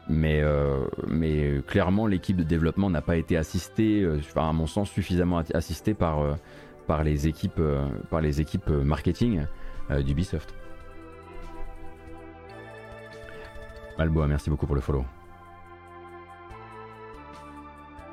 Mais, 0.10 0.42
euh, 0.42 0.86
mais 1.08 1.62
clairement, 1.66 2.08
l'équipe 2.08 2.36
de 2.36 2.44
développement 2.44 2.90
n'a 2.90 3.02
pas 3.02 3.16
été 3.16 3.38
assistée, 3.38 4.02
euh, 4.02 4.20
à 4.36 4.52
mon 4.52 4.68
sens, 4.68 4.90
suffisamment 4.90 5.42
assistée 5.54 5.94
par, 5.94 6.22
euh, 6.22 6.34
par 6.88 7.04
les 7.04 7.28
équipes, 7.28 7.62
par 8.10 8.20
les 8.20 8.42
équipes 8.42 8.70
marketing 8.70 9.46
d'Ubisoft. 10.06 10.54
Malboa, 13.98 14.28
merci 14.28 14.50
beaucoup 14.50 14.66
pour 14.66 14.76
le 14.76 14.82
follow. 14.82 15.06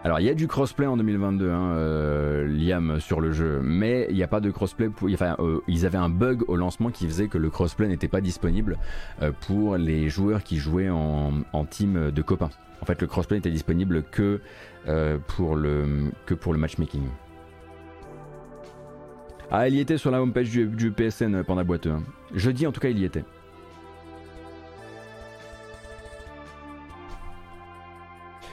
Alors, 0.03 0.19
il 0.19 0.25
y 0.25 0.31
a 0.31 0.35
du 0.35 0.49
crossplay 0.49 0.87
en 0.87 0.97
2022, 0.97 1.51
hein, 1.51 1.73
euh, 1.73 2.47
Liam, 2.47 3.01
sur 3.01 3.21
le 3.21 3.33
jeu, 3.33 3.61
mais 3.63 4.07
il 4.09 4.17
n'y 4.17 4.23
a 4.23 4.29
pas 4.29 4.41
de 4.41 4.51
crossplay. 4.51 4.89
Pour, 4.89 5.11
enfin, 5.13 5.37
euh, 5.41 5.61
ils 5.69 5.85
avaient 5.85 5.99
un 5.99 6.09
bug 6.09 6.43
au 6.49 6.57
lancement 6.57 6.91
qui 6.91 7.07
faisait 7.07 7.29
que 7.29 7.37
le 7.37 7.51
crossplay 7.51 7.87
n'était 7.87 8.09
pas 8.09 8.23
disponible 8.23 8.79
euh, 9.21 9.31
pour 9.47 9.77
les 9.77 10.09
joueurs 10.09 10.43
qui 10.43 10.57
jouaient 10.57 10.89
en, 10.89 11.43
team 11.69 12.11
de 12.11 12.23
copains. 12.23 12.49
En 12.81 12.87
fait, 12.87 12.99
le 13.03 13.07
crossplay 13.07 13.37
n'était 13.37 13.51
disponible 13.51 14.03
que, 14.11 14.41
pour 15.37 15.55
le, 15.55 16.11
matchmaking. 16.57 17.03
Ah, 19.51 19.69
il 19.69 19.75
y 19.75 19.81
était 19.81 19.99
sur 19.99 20.11
la 20.11 20.23
homepage 20.23 20.49
du, 20.49 20.67
du 20.67 20.93
PSN 20.93 21.43
Panda 21.43 21.63
Boiteux. 21.63 21.91
hein. 21.91 22.03
Jeudi, 22.35 22.67
en 22.67 22.73
tout 22.73 22.81
cas, 22.81 22.89
il 22.89 22.99
y 22.99 23.05
était. 23.05 23.25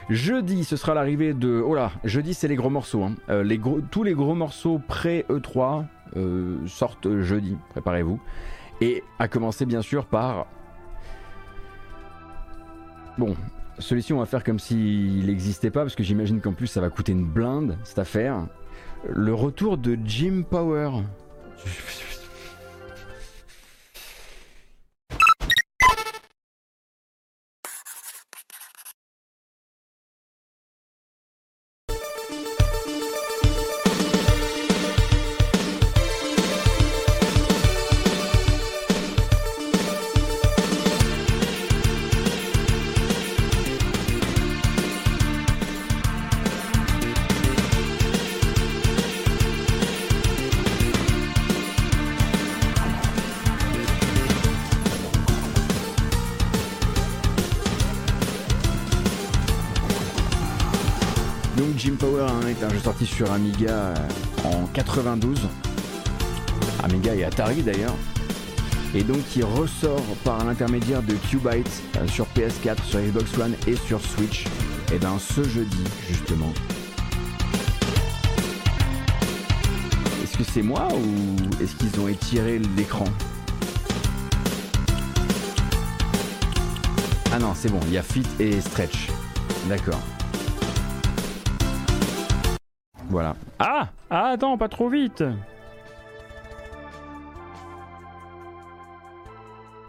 Jeudi, 0.08 0.64
ce 0.64 0.76
sera 0.76 0.94
l'arrivée 0.94 1.34
de. 1.34 1.62
Oh 1.64 1.74
là, 1.74 1.92
jeudi, 2.04 2.32
c'est 2.34 2.48
les 2.48 2.56
gros 2.56 2.70
morceaux. 2.70 3.02
hein. 3.04 3.14
Euh, 3.28 3.44
tous 3.90 4.02
les 4.02 4.14
gros 4.14 4.34
morceaux 4.34 4.80
pré-E3 4.88 5.84
euh, 6.16 6.56
sortent 6.66 7.20
jeudi, 7.20 7.56
préparez-vous. 7.70 8.18
Et 8.80 9.02
à 9.18 9.28
commencer, 9.28 9.66
bien 9.66 9.82
sûr, 9.82 10.06
par. 10.06 10.46
Bon, 13.18 13.36
celui-ci, 13.78 14.12
on 14.12 14.18
va 14.20 14.26
faire 14.26 14.44
comme 14.44 14.58
s'il 14.58 15.26
n'existait 15.26 15.70
pas, 15.70 15.82
parce 15.82 15.94
que 15.96 16.02
j'imagine 16.04 16.40
qu'en 16.40 16.52
plus, 16.52 16.68
ça 16.68 16.80
va 16.80 16.88
coûter 16.88 17.12
une 17.12 17.26
blinde, 17.26 17.76
cette 17.84 17.98
affaire. 17.98 18.46
Le 19.08 19.34
retour 19.34 19.76
de 19.76 19.98
Jim 20.04 20.42
Power. 20.48 20.90
Amiga 63.26 63.70
euh, 63.70 63.94
en 64.44 64.66
92. 64.66 65.40
Amiga 66.84 67.14
et 67.14 67.24
Atari 67.24 67.62
d'ailleurs. 67.62 67.96
Et 68.94 69.02
donc 69.02 69.18
qui 69.28 69.42
ressort 69.42 70.02
par 70.24 70.44
l'intermédiaire 70.44 71.02
de 71.02 71.14
Qbyte 71.14 71.82
euh, 71.96 72.06
sur 72.06 72.26
PS4, 72.36 72.82
sur 72.84 73.00
Xbox 73.00 73.36
One 73.38 73.54
et 73.66 73.76
sur 73.76 74.00
Switch. 74.00 74.46
Et 74.92 74.98
bien 74.98 75.18
ce 75.18 75.42
jeudi 75.42 75.84
justement. 76.08 76.52
Est-ce 80.22 80.38
que 80.38 80.44
c'est 80.44 80.62
moi 80.62 80.88
ou 80.92 81.62
est-ce 81.62 81.74
qu'ils 81.74 82.00
ont 82.00 82.08
étiré 82.08 82.60
l'écran? 82.76 83.06
Ah 87.32 87.38
non, 87.38 87.52
c'est 87.54 87.70
bon, 87.70 87.80
il 87.88 87.92
y 87.92 87.98
a 87.98 88.02
fit 88.02 88.26
et 88.38 88.60
stretch. 88.60 89.08
D'accord. 89.68 90.00
Voilà. 93.08 93.36
Ah 93.58 93.88
Ah, 94.10 94.28
attends, 94.28 94.58
pas 94.58 94.68
trop 94.68 94.88
vite 94.88 95.24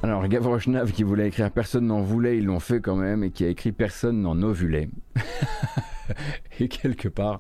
Alors, 0.02 0.26
Gavrochnav 0.28 0.92
qui 0.94 1.04
voulait 1.04 1.28
écrire 1.28 1.52
Personne 1.52 1.88
n'en 1.88 2.02
voulait, 2.02 2.38
ils 2.38 2.46
l'ont 2.46 2.62
fait 2.62 2.80
quand 2.80 2.96
même, 2.96 3.24
et 3.24 3.32
qui 3.32 3.44
a 3.44 3.50
écrit 3.50 3.74
Personne 3.74 4.22
n'en 4.22 4.42
ovulait. 4.42 4.90
et 6.60 6.70
quelque 6.70 7.10
part, 7.10 7.40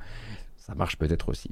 ça 0.57 0.75
marche 0.75 0.97
peut-être 0.97 1.29
aussi. 1.29 1.51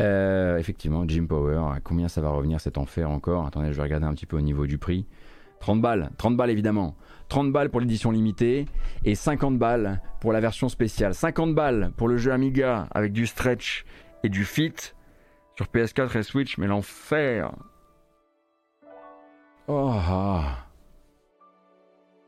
Euh, 0.00 0.58
effectivement, 0.58 1.04
Jim 1.06 1.26
Power, 1.28 1.62
à 1.72 1.80
combien 1.80 2.08
ça 2.08 2.20
va 2.20 2.30
revenir 2.30 2.60
cet 2.60 2.76
enfer 2.76 3.08
encore? 3.08 3.46
Attendez, 3.46 3.68
je 3.72 3.76
vais 3.76 3.82
regarder 3.82 4.06
un 4.06 4.14
petit 4.14 4.26
peu 4.26 4.36
au 4.36 4.40
niveau 4.40 4.66
du 4.66 4.78
prix. 4.78 5.06
30 5.60 5.80
balles, 5.80 6.10
30 6.18 6.36
balles 6.36 6.50
évidemment. 6.50 6.96
30 7.32 7.50
balles 7.50 7.70
pour 7.70 7.80
l'édition 7.80 8.10
limitée 8.10 8.66
et 9.06 9.14
50 9.14 9.58
balles 9.58 10.02
pour 10.20 10.34
la 10.34 10.40
version 10.40 10.68
spéciale. 10.68 11.14
50 11.14 11.54
balles 11.54 11.90
pour 11.96 12.06
le 12.06 12.18
jeu 12.18 12.30
Amiga 12.30 12.88
avec 12.90 13.10
du 13.10 13.26
stretch 13.26 13.86
et 14.22 14.28
du 14.28 14.44
fit 14.44 14.74
sur 15.56 15.64
PS4 15.64 16.18
et 16.18 16.22
Switch, 16.24 16.58
mais 16.58 16.66
l'enfer. 16.66 17.50
Oh, 19.66 19.90
ah. 19.94 20.66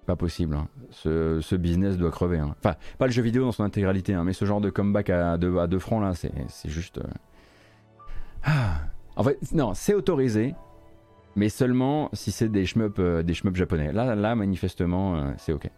Pas 0.06 0.16
possible. 0.16 0.56
hein. 0.56 0.68
Ce, 0.88 1.54
business 1.54 1.98
doit 1.98 2.10
crever. 2.10 2.38
hein. 2.38 2.54
Enfin, 2.64 2.74
pas 2.96 3.04
le 3.04 3.12
jeu 3.12 3.20
vidéo 3.20 3.44
dans 3.44 3.52
son 3.52 3.64
intégralité, 3.64 4.14
hein, 4.14 4.24
mais 4.24 4.32
ce 4.32 4.46
genre 4.46 4.62
de 4.62 4.70
comeback 4.70 5.10
à 5.10 5.36
2 5.36 5.58
à 5.58 5.66
deux 5.66 5.78
francs 5.80 6.00
là, 6.02 6.14
c'est 6.14 6.32
c'est 6.48 6.70
juste. 6.70 6.96
euh, 6.96 7.02
ah. 8.44 8.76
En 9.16 9.22
fait, 9.22 9.38
non, 9.52 9.74
c'est 9.74 9.92
autorisé, 9.92 10.54
mais 11.36 11.48
seulement 11.48 12.10
si 12.12 12.30
c'est 12.32 12.48
des 12.48 12.66
shmups, 12.66 12.98
euh, 12.98 13.22
des 13.22 13.34
shmups 13.34 13.56
japonais. 13.56 13.92
Là, 13.92 14.14
là, 14.14 14.34
manifestement, 14.34 15.16
euh, 15.16 15.32
c'est 15.36 15.52
ok. 15.52 15.70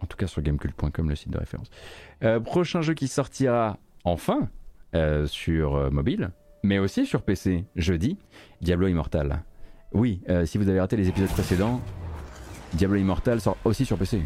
En 0.00 0.06
tout 0.06 0.18
cas 0.18 0.26
sur 0.26 0.42
gamecult.com, 0.42 1.08
le 1.08 1.16
site 1.16 1.30
de 1.30 1.38
référence. 1.38 1.70
Euh, 2.22 2.38
prochain 2.38 2.82
jeu 2.82 2.94
qui 2.94 3.08
sortira 3.08 3.78
enfin 4.04 4.48
sur 5.26 5.90
mobile, 5.90 6.30
mais 6.62 6.78
aussi 6.78 7.04
sur 7.04 7.22
PC 7.22 7.64
jeudi, 7.74 8.16
Diablo 8.60 8.86
Immortal. 8.86 9.42
Oui, 9.92 10.20
si 10.44 10.56
vous 10.56 10.68
avez 10.68 10.78
raté 10.78 10.96
les 10.96 11.08
épisodes 11.08 11.30
précédents, 11.30 11.80
Diablo 12.74 12.96
Immortal 12.96 13.40
sort 13.40 13.56
aussi 13.64 13.84
sur 13.84 13.98
PC. 13.98 14.22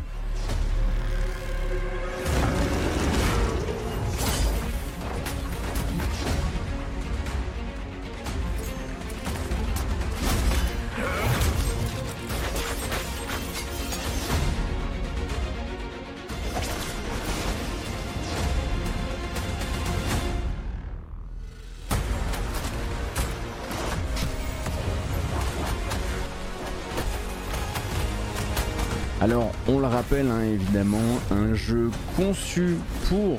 Hein, 30.27 30.43
évidemment, 30.43 31.21
un 31.31 31.55
jeu 31.55 31.91
conçu 32.17 32.77
pour 33.09 33.39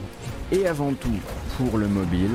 et 0.51 0.65
avant 0.67 0.93
tout 0.93 1.19
pour 1.57 1.77
le 1.77 1.87
mobile, 1.87 2.31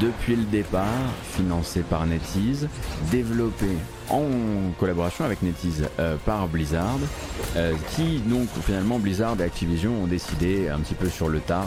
depuis 0.00 0.36
le 0.36 0.44
départ, 0.44 0.84
financé 1.22 1.82
par 1.82 2.06
NetEase, 2.06 2.68
développé 3.10 3.66
en 4.10 4.72
collaboration 4.78 5.24
avec 5.24 5.42
NetEase 5.42 5.88
euh, 5.98 6.16
par 6.24 6.48
Blizzard, 6.48 6.98
euh, 7.56 7.72
qui 7.94 8.18
donc 8.20 8.48
finalement 8.62 8.98
Blizzard 8.98 9.40
et 9.40 9.44
Activision 9.44 10.02
ont 10.02 10.06
décidé 10.06 10.68
un 10.68 10.78
petit 10.80 10.94
peu 10.94 11.08
sur 11.08 11.28
le 11.28 11.40
tard 11.40 11.66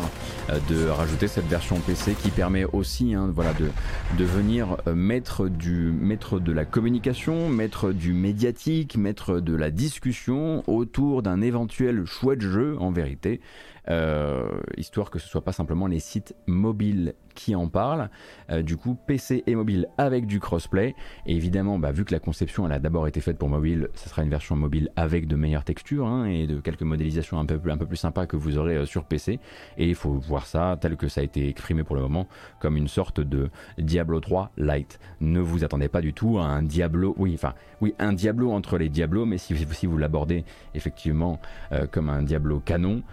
euh, 0.49 0.59
de 0.69 0.87
rajouter 0.87 1.27
cette 1.27 1.47
version 1.47 1.77
PC 1.79 2.13
qui 2.13 2.29
permet 2.29 2.65
aussi 2.65 3.13
hein, 3.13 3.31
voilà, 3.33 3.53
de, 3.53 3.69
de 4.17 4.23
venir 4.23 4.77
mettre, 4.93 5.47
du, 5.47 5.91
mettre 5.91 6.39
de 6.39 6.51
la 6.51 6.65
communication, 6.65 7.49
mettre 7.49 7.91
du 7.91 8.13
médiatique, 8.13 8.97
mettre 8.97 9.39
de 9.39 9.55
la 9.55 9.71
discussion 9.71 10.63
autour 10.67 11.23
d'un 11.23 11.41
éventuel 11.41 12.05
chouette 12.05 12.41
jeu 12.41 12.77
en 12.79 12.91
vérité, 12.91 13.41
histoire 14.77 15.09
que 15.09 15.17
ce 15.17 15.27
soit 15.27 15.43
pas 15.43 15.53
simplement 15.53 15.87
les 15.87 15.99
sites 15.99 16.35
mobiles 16.45 17.13
qui 17.37 17.55
en 17.55 17.67
parlent. 17.69 18.09
Euh, 18.49 18.63
du 18.63 18.75
coup, 18.75 18.95
PC 19.07 19.43
et 19.47 19.55
mobile 19.55 19.87
avec 19.97 20.25
du 20.25 20.39
crossplay. 20.39 20.95
Et 21.27 21.35
évidemment, 21.35 21.77
bah, 21.79 21.91
vu 21.91 22.03
que 22.03 22.11
la 22.13 22.19
conception 22.19 22.65
elle 22.65 22.71
a 22.73 22.79
d'abord 22.79 23.07
été 23.07 23.21
faite 23.21 23.37
pour 23.37 23.47
mobile, 23.47 23.89
ce 23.93 24.09
sera 24.09 24.23
une 24.23 24.29
version 24.29 24.55
mobile 24.55 24.89
avec 24.95 25.27
de 25.27 25.35
meilleures 25.35 25.63
textures 25.63 26.07
hein, 26.07 26.25
et 26.25 26.47
de 26.47 26.59
quelques 26.59 26.81
modélisations 26.81 27.39
un 27.39 27.45
peu, 27.45 27.59
plus- 27.59 27.95
sympas 27.95 28.25
que 28.25 28.35
vous 28.35 28.57
aurez 28.57 28.75
euh, 28.77 28.85
sur 28.85 29.05
PC. 29.05 29.39
Et 29.77 29.87
il 29.87 29.95
faut 29.95 30.13
voir 30.13 30.45
ça 30.47 30.77
tel 30.81 30.97
que 30.97 31.07
ça 31.07 31.21
a 31.21 31.23
été 31.23 31.47
exprimé 31.47 31.83
pour 31.83 31.95
le 31.95 32.01
moment 32.01 32.27
comme 32.59 32.75
une 32.75 32.87
sorte 32.87 33.21
de 33.21 33.49
Diablo 33.77 34.19
3 34.19 34.51
light. 34.57 34.99
Ne 35.21 35.39
vous 35.39 35.63
attendez 35.63 35.87
pas 35.89 36.01
du 36.01 36.13
tout 36.13 36.39
à 36.39 36.45
un 36.45 36.63
Diablo, 36.63 37.13
oui, 37.17 37.33
enfin, 37.35 37.53
oui, 37.81 37.93
un 37.99 38.13
Diablo 38.13 38.51
entre 38.51 38.77
les 38.79 38.89
Diablos, 38.89 39.25
mais 39.25 39.37
si, 39.37 39.53
vous 39.85 39.97
l'abordez 39.97 40.43
effectivement 40.73 41.39
euh, 41.71 41.85
comme 41.87 42.09
un 42.09 42.23
Diablo 42.23 42.59
canon, 42.59 43.03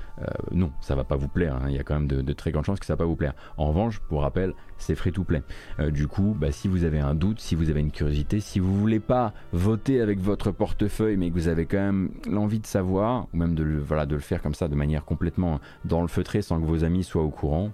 non, 0.53 0.71
ça 0.81 0.95
va 0.95 1.05
pas 1.05 1.17
vous 1.17 1.29
plaire. 1.29 1.57
hein. 1.57 1.67
Il 1.69 1.75
y 1.75 1.79
a 1.79 1.83
quand 1.83 1.95
même 1.95 2.07
de, 2.07 2.23
de 2.23 2.33
très 2.33 2.51
grandes 2.53 2.65
chances 2.65 2.79
que 2.81 2.87
ça 2.87 2.95
va 2.95 2.99
pas 2.99 3.05
vous 3.05 3.17
plaire. 3.17 3.35
En 3.57 3.67
revanche, 3.69 3.99
pour 3.99 4.14
rappel, 4.19 4.55
c'est 4.79 4.95
free 4.95 5.13
to 5.13 5.25
play. 5.25 5.43
Du 5.91 6.07
coup, 6.09 6.37
bah, 6.39 6.53
si 6.53 6.69
vous 6.69 6.85
avez 6.85 7.01
un 7.01 7.15
doute, 7.15 7.41
si 7.41 7.55
vous 7.55 7.71
avez 7.71 7.81
une 7.81 7.91
curiosité, 7.91 8.41
si 8.41 8.59
vous 8.59 8.75
voulez 8.75 9.01
pas 9.01 9.33
voter 9.53 10.01
avec 10.01 10.21
votre 10.21 10.51
portefeuille, 10.51 11.17
mais 11.17 11.31
que 11.31 11.35
vous 11.35 11.49
avez 11.49 11.67
quand 11.67 11.79
même 11.79 12.11
l'envie 12.29 12.61
de 12.61 12.67
savoir, 12.67 13.27
ou 13.33 13.37
même 13.37 13.55
de 13.55 13.63
le, 13.63 13.81
voilà, 13.81 14.07
de 14.07 14.15
le 14.15 14.21
faire 14.21 14.43
comme 14.43 14.55
ça 14.55 14.69
de 14.69 14.75
manière 14.75 15.05
complètement 15.05 15.61
dans 15.85 16.03
le 16.03 16.09
feutré 16.09 16.43
sans 16.43 16.61
que 16.61 16.67
vos 16.67 16.85
amis 16.85 17.05
soient 17.05 17.23
au 17.23 17.31
courant, 17.31 17.71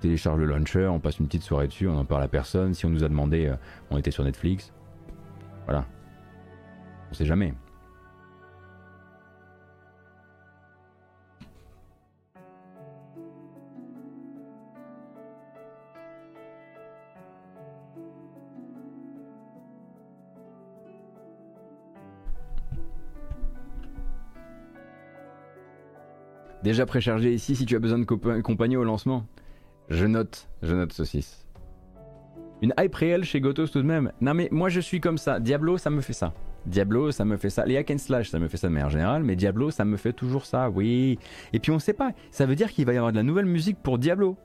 télécharge 0.00 0.38
le 0.38 0.46
launcher, 0.46 0.86
on 0.86 0.98
passe 0.98 1.18
une 1.18 1.26
petite 1.26 1.42
soirée 1.42 1.68
dessus, 1.68 1.86
on 1.86 1.96
en 1.96 2.04
parle 2.04 2.22
à 2.22 2.28
personne. 2.28 2.74
Si 2.74 2.86
on 2.86 2.90
nous 2.90 3.04
a 3.04 3.08
demandé, 3.08 3.46
euh, 3.46 3.54
on 3.90 3.98
était 3.98 4.10
sur 4.10 4.24
Netflix. 4.24 4.72
Voilà. 5.66 5.86
On 7.10 7.14
sait 7.14 7.26
jamais. 7.26 7.54
Déjà 26.62 26.84
préchargé 26.86 27.32
ici 27.32 27.56
si 27.56 27.64
tu 27.66 27.76
as 27.76 27.78
besoin 27.78 27.98
de 27.98 28.04
compa- 28.04 28.42
compagnie 28.42 28.76
au 28.76 28.84
lancement. 28.84 29.26
Je 29.88 30.06
note, 30.06 30.48
je 30.62 30.74
note 30.74 30.92
saucisse. 30.92 31.46
Une 32.62 32.74
hype 32.78 32.94
réelle 32.94 33.24
chez 33.24 33.40
Gotos 33.40 33.68
tout 33.68 33.80
de 33.80 33.86
même. 33.86 34.12
Non 34.20 34.34
mais 34.34 34.48
moi 34.52 34.68
je 34.68 34.80
suis 34.80 35.00
comme 35.00 35.16
ça. 35.18 35.40
Diablo 35.40 35.78
ça 35.78 35.88
me 35.90 36.00
fait 36.02 36.12
ça. 36.12 36.34
Diablo 36.66 37.10
ça 37.10 37.24
me 37.24 37.38
fait 37.38 37.48
ça. 37.48 37.64
Les 37.64 37.78
hack 37.78 37.90
and 37.90 37.98
slash 37.98 38.28
ça 38.30 38.38
me 38.38 38.46
fait 38.48 38.58
ça 38.58 38.68
de 38.68 38.74
manière 38.74 38.90
générale, 38.90 39.24
mais 39.24 39.34
Diablo 39.36 39.70
ça 39.70 39.86
me 39.86 39.96
fait 39.96 40.12
toujours 40.12 40.44
ça, 40.44 40.68
oui. 40.68 41.18
Et 41.54 41.58
puis 41.58 41.72
on 41.72 41.78
sait 41.78 41.94
pas, 41.94 42.12
ça 42.30 42.44
veut 42.44 42.54
dire 42.56 42.70
qu'il 42.70 42.84
va 42.84 42.92
y 42.92 42.96
avoir 42.98 43.12
de 43.12 43.16
la 43.16 43.22
nouvelle 43.22 43.46
musique 43.46 43.78
pour 43.82 43.98
Diablo. 43.98 44.36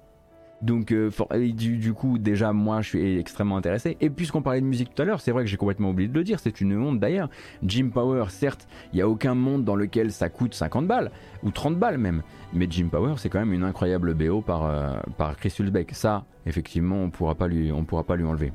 Donc 0.62 0.92
euh, 0.92 1.12
du, 1.54 1.94
coup 1.94 2.18
déjà 2.18 2.54
moi 2.54 2.82
je 2.82 2.90
suis 2.90 3.18
extrêmement 3.18 3.58
intéressé. 3.58 3.98
Et 4.02 4.10
puisqu'on 4.10 4.42
parlait 4.42 4.62
de 4.62 4.66
musique 4.66 4.94
tout 4.96 5.02
à 5.02 5.06
l'heure, 5.06 5.22
c'est 5.22 5.32
vrai 5.32 5.44
que 5.44 5.50
j'ai 5.50 5.58
complètement 5.58 5.90
oublié 5.90 6.08
de 6.08 6.14
le 6.14 6.24
dire, 6.24 6.40
c'est 6.40 6.62
une 6.62 6.78
honte 6.78 7.00
d'ailleurs. 7.00 7.30
Jim 7.64 7.90
Power, 7.94 8.26
certes, 8.30 8.68
il 8.94 8.98
n'y 8.98 9.02
a 9.02 9.10
aucun 9.10 9.36
monde 9.36 9.64
dans 9.64 9.76
lequel 9.76 10.12
ça 10.12 10.30
coûte 10.30 10.54
50 10.54 10.88
balles, 10.88 11.12
ou 11.44 11.52
30 11.52 11.78
balles 11.78 11.98
même. 11.98 12.24
Mais 12.54 12.68
Jim 12.70 12.88
Power, 12.90 13.16
c'est 13.18 13.30
quand 13.30 13.40
même 13.40 13.54
une 13.54 13.64
incroyable 13.64 14.14
BO 14.14 14.42
par, 14.42 14.66
euh, 14.66 14.94
par 15.18 15.36
Chris 15.36 15.54
Hulsbeck. 15.60 15.94
Ça, 15.94 16.26
effectivement, 16.46 16.98
on 16.98 17.10
pourra 17.10 17.36
pas 17.36 17.48
lui, 17.48 17.72
on 17.72 17.84
pourra 17.84 18.04
pas 18.04 18.16
lui 18.16 18.26
enlever. 18.26 18.52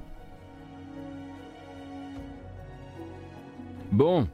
Bon, 3.92 4.28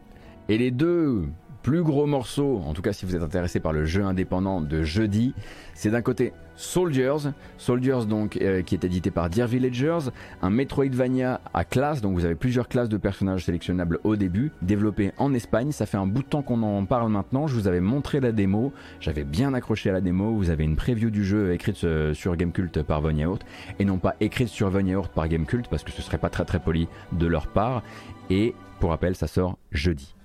et 0.48 0.58
les 0.58 0.70
deux 0.70 1.24
plus 1.62 1.82
gros 1.82 2.06
morceau, 2.06 2.62
en 2.64 2.74
tout 2.74 2.82
cas 2.82 2.92
si 2.92 3.06
vous 3.06 3.16
êtes 3.16 3.22
intéressé 3.22 3.58
par 3.58 3.72
le 3.72 3.84
jeu 3.84 4.04
indépendant 4.04 4.60
de 4.60 4.82
jeudi, 4.82 5.34
c'est 5.74 5.90
d'un 5.90 6.02
côté 6.02 6.32
Soldiers, 6.56 7.30
Soldiers 7.58 8.06
donc 8.08 8.38
euh, 8.40 8.62
qui 8.62 8.74
est 8.74 8.84
édité 8.84 9.10
par 9.10 9.30
Dear 9.30 9.46
Villagers, 9.46 10.10
un 10.42 10.50
Metroidvania 10.50 11.40
à 11.54 11.64
classe, 11.64 12.00
donc 12.00 12.14
vous 12.14 12.24
avez 12.24 12.34
plusieurs 12.34 12.68
classes 12.68 12.88
de 12.88 12.96
personnages 12.96 13.44
sélectionnables 13.44 13.98
au 14.04 14.16
début, 14.16 14.52
développé 14.62 15.12
en 15.18 15.34
Espagne, 15.34 15.72
ça 15.72 15.86
fait 15.86 15.96
un 15.96 16.06
bout 16.06 16.22
de 16.22 16.28
temps 16.28 16.42
qu'on 16.42 16.62
en 16.62 16.84
parle 16.84 17.10
maintenant, 17.10 17.46
je 17.46 17.54
vous 17.54 17.68
avais 17.68 17.80
montré 17.80 18.20
la 18.20 18.32
démo, 18.32 18.72
j'avais 19.00 19.24
bien 19.24 19.54
accroché 19.54 19.90
à 19.90 19.92
la 19.92 20.00
démo, 20.00 20.34
vous 20.34 20.50
avez 20.50 20.64
une 20.64 20.76
preview 20.76 21.10
du 21.10 21.24
jeu 21.24 21.52
écrite 21.52 21.84
euh, 21.84 22.14
sur 22.14 22.36
Gamecult 22.36 22.82
par 22.82 23.00
Von 23.00 23.16
Yaourt, 23.16 23.40
et 23.78 23.84
non 23.84 23.98
pas 23.98 24.16
écrite 24.20 24.48
sur 24.48 24.70
Von 24.70 24.86
Yaourt 24.86 25.08
par 25.08 25.28
Gamecult, 25.28 25.68
parce 25.68 25.84
que 25.84 25.92
ce 25.92 26.02
serait 26.02 26.18
pas 26.18 26.30
très 26.30 26.44
très 26.44 26.58
poli 26.58 26.88
de 27.12 27.26
leur 27.26 27.48
part, 27.48 27.82
et 28.30 28.54
pour 28.80 28.90
rappel 28.90 29.14
ça 29.14 29.26
sort 29.26 29.58
jeudi. 29.72 30.15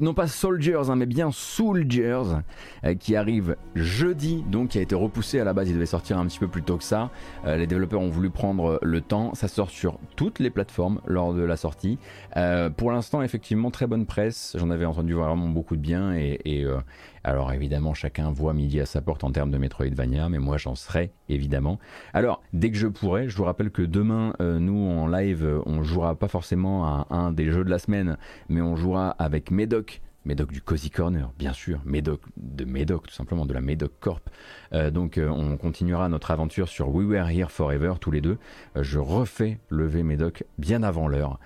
Non 0.00 0.14
pas 0.14 0.28
Soldiers, 0.28 0.88
hein, 0.88 0.96
mais 0.96 1.06
bien 1.06 1.30
Soldiers, 1.32 2.22
euh, 2.84 2.94
qui 2.94 3.16
arrive 3.16 3.56
jeudi, 3.74 4.44
donc 4.48 4.70
qui 4.70 4.78
a 4.78 4.80
été 4.80 4.94
repoussé 4.94 5.40
à 5.40 5.44
la 5.44 5.52
base, 5.52 5.68
il 5.68 5.74
devait 5.74 5.86
sortir 5.86 6.18
un 6.18 6.26
petit 6.26 6.38
peu 6.38 6.46
plus 6.46 6.62
tôt 6.62 6.76
que 6.76 6.84
ça. 6.84 7.10
Euh, 7.46 7.56
les 7.56 7.66
développeurs 7.66 8.00
ont 8.00 8.08
voulu 8.08 8.30
prendre 8.30 8.78
le 8.82 9.00
temps, 9.00 9.34
ça 9.34 9.48
sort 9.48 9.70
sur 9.70 9.98
toutes 10.14 10.38
les 10.38 10.50
plateformes 10.50 11.00
lors 11.06 11.34
de 11.34 11.42
la 11.42 11.56
sortie. 11.56 11.98
Euh, 12.36 12.70
pour 12.70 12.92
l'instant, 12.92 13.22
effectivement, 13.22 13.70
très 13.70 13.86
bonne 13.86 14.06
presse, 14.06 14.56
j'en 14.58 14.70
avais 14.70 14.84
entendu 14.84 15.14
vraiment 15.14 15.48
beaucoup 15.48 15.74
de 15.74 15.82
bien 15.82 16.14
et 16.14 16.64
alors 17.24 17.52
évidemment, 17.52 17.94
chacun 17.94 18.30
voit 18.30 18.54
midi 18.54 18.80
à 18.80 18.86
sa 18.86 19.00
porte 19.00 19.24
en 19.24 19.30
termes 19.30 19.50
de 19.50 19.58
Metroidvania, 19.58 20.28
mais 20.28 20.38
moi 20.38 20.56
j'en 20.56 20.74
serai 20.74 21.10
évidemment. 21.28 21.78
Alors 22.12 22.42
dès 22.52 22.70
que 22.70 22.76
je 22.76 22.86
pourrai, 22.86 23.28
je 23.28 23.36
vous 23.36 23.44
rappelle 23.44 23.70
que 23.70 23.82
demain, 23.82 24.34
euh, 24.40 24.58
nous 24.58 24.88
en 24.90 25.06
live, 25.06 25.60
on 25.66 25.82
jouera 25.82 26.14
pas 26.14 26.28
forcément 26.28 26.86
à 26.86 27.06
un 27.10 27.32
des 27.32 27.50
jeux 27.50 27.64
de 27.64 27.70
la 27.70 27.78
semaine, 27.78 28.16
mais 28.48 28.60
on 28.60 28.76
jouera 28.76 29.10
avec 29.18 29.50
Medoc. 29.50 30.00
Medoc 30.24 30.52
du 30.52 30.60
Cozy 30.60 30.90
Corner, 30.90 31.30
bien 31.38 31.52
sûr, 31.52 31.80
Medoc 31.84 32.20
de 32.36 32.64
Medoc, 32.64 33.06
tout 33.06 33.14
simplement, 33.14 33.46
de 33.46 33.54
la 33.54 33.60
Medoc 33.60 33.92
Corp. 34.00 34.28
Euh, 34.72 34.90
donc 34.90 35.16
euh, 35.16 35.28
on 35.28 35.56
continuera 35.56 36.08
notre 36.08 36.30
aventure 36.30 36.68
sur 36.68 36.94
We 36.94 37.06
Were 37.06 37.30
Here 37.30 37.50
Forever, 37.50 37.94
tous 38.00 38.10
les 38.10 38.20
deux. 38.20 38.38
je 38.76 38.98
refais 38.98 39.58
lever 39.70 40.02
Medoc 40.02 40.44
bien 40.58 40.82
avant 40.82 41.08
l'heure, 41.08 41.38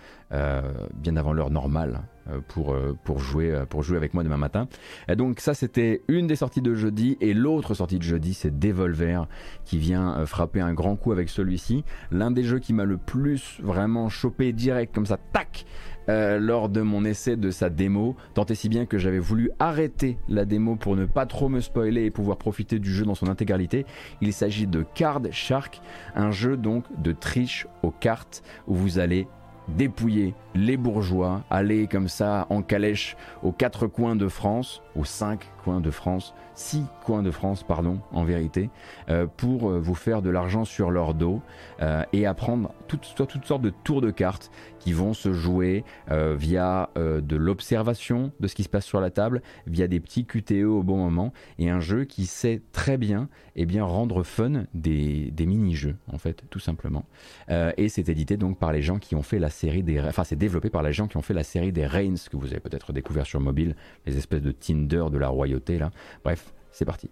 bien 0.94 1.16
avant 1.16 1.32
l'heure 1.32 1.50
normale, 1.50 2.02
euh, 2.30 2.38
pour, 2.46 2.72
euh, 2.72 2.96
pour, 3.02 3.18
jouer, 3.18 3.50
euh, 3.50 3.66
pour 3.66 3.82
jouer 3.82 3.96
avec 3.96 4.14
moi 4.14 4.22
demain 4.22 4.36
matin. 4.36 4.68
Et 5.08 5.16
donc 5.16 5.40
ça 5.40 5.54
c'était 5.54 6.02
une 6.06 6.28
des 6.28 6.36
sorties 6.36 6.62
de 6.62 6.72
jeudi 6.72 7.16
et 7.20 7.34
l'autre 7.34 7.74
sortie 7.74 7.98
de 7.98 8.04
jeudi 8.04 8.32
c'est 8.32 8.60
Devolver 8.60 9.26
qui 9.64 9.76
vient 9.76 10.24
frapper 10.24 10.60
un 10.60 10.72
grand 10.72 10.94
coup 10.94 11.10
avec 11.10 11.28
celui-ci. 11.28 11.82
L'un 12.12 12.30
des 12.30 12.44
jeux 12.44 12.60
qui 12.60 12.74
m'a 12.74 12.84
le 12.84 12.96
plus 12.96 13.58
vraiment 13.60 14.08
chopé 14.08 14.52
direct 14.52 14.94
comme 14.94 15.06
ça, 15.06 15.16
tac 15.32 15.66
lors 16.08 16.68
de 16.68 16.80
mon 16.80 17.04
essai 17.04 17.36
de 17.36 17.50
sa 17.50 17.70
démo, 17.70 18.16
tant 18.34 18.44
et 18.46 18.54
si 18.54 18.68
bien 18.68 18.86
que 18.86 18.98
j'avais 18.98 19.18
voulu 19.18 19.50
arrêter 19.58 20.18
la 20.28 20.44
démo 20.44 20.76
pour 20.76 20.96
ne 20.96 21.06
pas 21.06 21.26
trop 21.26 21.48
me 21.48 21.60
spoiler 21.60 22.04
et 22.04 22.10
pouvoir 22.10 22.38
profiter 22.38 22.78
du 22.78 22.92
jeu 22.92 23.04
dans 23.04 23.14
son 23.14 23.28
intégralité. 23.28 23.86
Il 24.20 24.32
s'agit 24.32 24.66
de 24.66 24.84
Card 24.94 25.22
Shark, 25.30 25.80
un 26.14 26.30
jeu 26.30 26.56
donc 26.56 26.84
de 27.00 27.12
triche 27.12 27.66
aux 27.82 27.90
cartes 27.90 28.42
où 28.66 28.74
vous 28.74 28.98
allez 28.98 29.26
dépouiller 29.68 30.34
les 30.54 30.76
bourgeois, 30.76 31.42
aller 31.50 31.86
comme 31.86 32.08
ça 32.08 32.46
en 32.50 32.62
calèche 32.62 33.16
aux 33.42 33.52
quatre 33.52 33.86
coins 33.86 34.16
de 34.16 34.28
France, 34.28 34.82
aux 34.96 35.04
cinq 35.04 35.50
coins 35.62 35.80
de 35.80 35.90
France, 35.90 36.34
six 36.54 36.84
coins 37.04 37.22
de 37.22 37.30
France, 37.30 37.62
pardon, 37.62 38.00
en 38.12 38.24
vérité, 38.24 38.70
euh, 39.08 39.26
pour 39.36 39.70
euh, 39.70 39.78
vous 39.78 39.94
faire 39.94 40.20
de 40.20 40.30
l'argent 40.30 40.64
sur 40.64 40.90
leur 40.90 41.14
dos 41.14 41.40
euh, 41.80 42.02
et 42.12 42.26
apprendre 42.26 42.74
toutes 42.88 43.04
sortes 43.46 43.62
de 43.62 43.70
tours 43.70 44.00
de 44.00 44.10
cartes 44.10 44.50
qui 44.82 44.92
vont 44.92 45.14
se 45.14 45.32
jouer 45.32 45.84
via 46.10 46.90
de 46.96 47.36
l'observation 47.36 48.32
de 48.40 48.46
ce 48.48 48.54
qui 48.54 48.62
se 48.62 48.68
passe 48.68 48.84
sur 48.84 49.00
la 49.00 49.10
table, 49.10 49.42
via 49.66 49.86
des 49.86 50.00
petits 50.00 50.24
QTE 50.24 50.64
au 50.64 50.82
bon 50.82 50.96
moment, 50.96 51.32
et 51.58 51.70
un 51.70 51.80
jeu 51.80 52.04
qui 52.04 52.26
sait 52.26 52.62
très 52.72 52.98
bien, 52.98 53.28
et 53.54 53.62
eh 53.62 53.66
bien 53.66 53.84
rendre 53.84 54.22
fun 54.22 54.64
des, 54.74 55.30
des 55.30 55.46
mini-jeux, 55.46 55.96
en 56.10 56.18
fait, 56.18 56.42
tout 56.50 56.58
simplement. 56.58 57.04
et 57.48 57.88
c'est 57.88 58.08
édité 58.08 58.36
donc 58.36 58.58
par 58.58 58.72
les 58.72 58.82
gens 58.82 58.98
qui 58.98 59.14
ont 59.14 59.22
fait 59.22 59.38
la 59.38 59.50
série 59.50 59.82
des... 59.82 60.00
Enfin, 60.00 60.24
c'est 60.24 60.36
développé 60.36 60.70
par 60.70 60.82
les 60.82 60.92
gens 60.92 61.06
qui 61.06 61.16
ont 61.16 61.22
fait 61.22 61.34
la 61.34 61.44
série 61.44 61.72
des 61.72 61.86
Reigns, 61.86 62.16
que 62.30 62.36
vous 62.36 62.48
avez 62.48 62.60
peut-être 62.60 62.92
découvert 62.92 63.26
sur 63.26 63.40
mobile, 63.40 63.76
les 64.06 64.16
espèces 64.16 64.42
de 64.42 64.52
Tinder 64.52 65.04
de 65.10 65.18
la 65.18 65.28
royauté, 65.28 65.78
là. 65.78 65.90
Bref, 66.24 66.52
c'est 66.70 66.84
parti. 66.84 67.10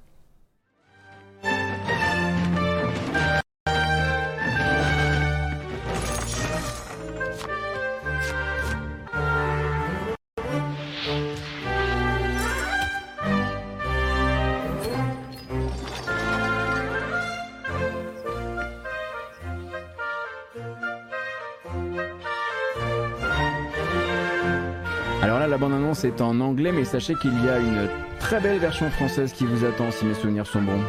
C'est 25.95 26.21
en 26.21 26.41
anglais, 26.41 26.73
mais 26.73 26.85
sachez 26.85 27.15
qu'il 27.15 27.45
y 27.45 27.49
a 27.49 27.59
une 27.59 27.89
très 28.19 28.41
belle 28.41 28.59
version 28.59 28.91
française 28.91 29.33
qui 29.33 29.45
vous 29.45 29.65
attend 29.65 29.91
si 29.91 30.05
mes 30.05 30.15
souvenirs 30.15 30.47
sont 30.47 30.63
bons. 30.63 30.81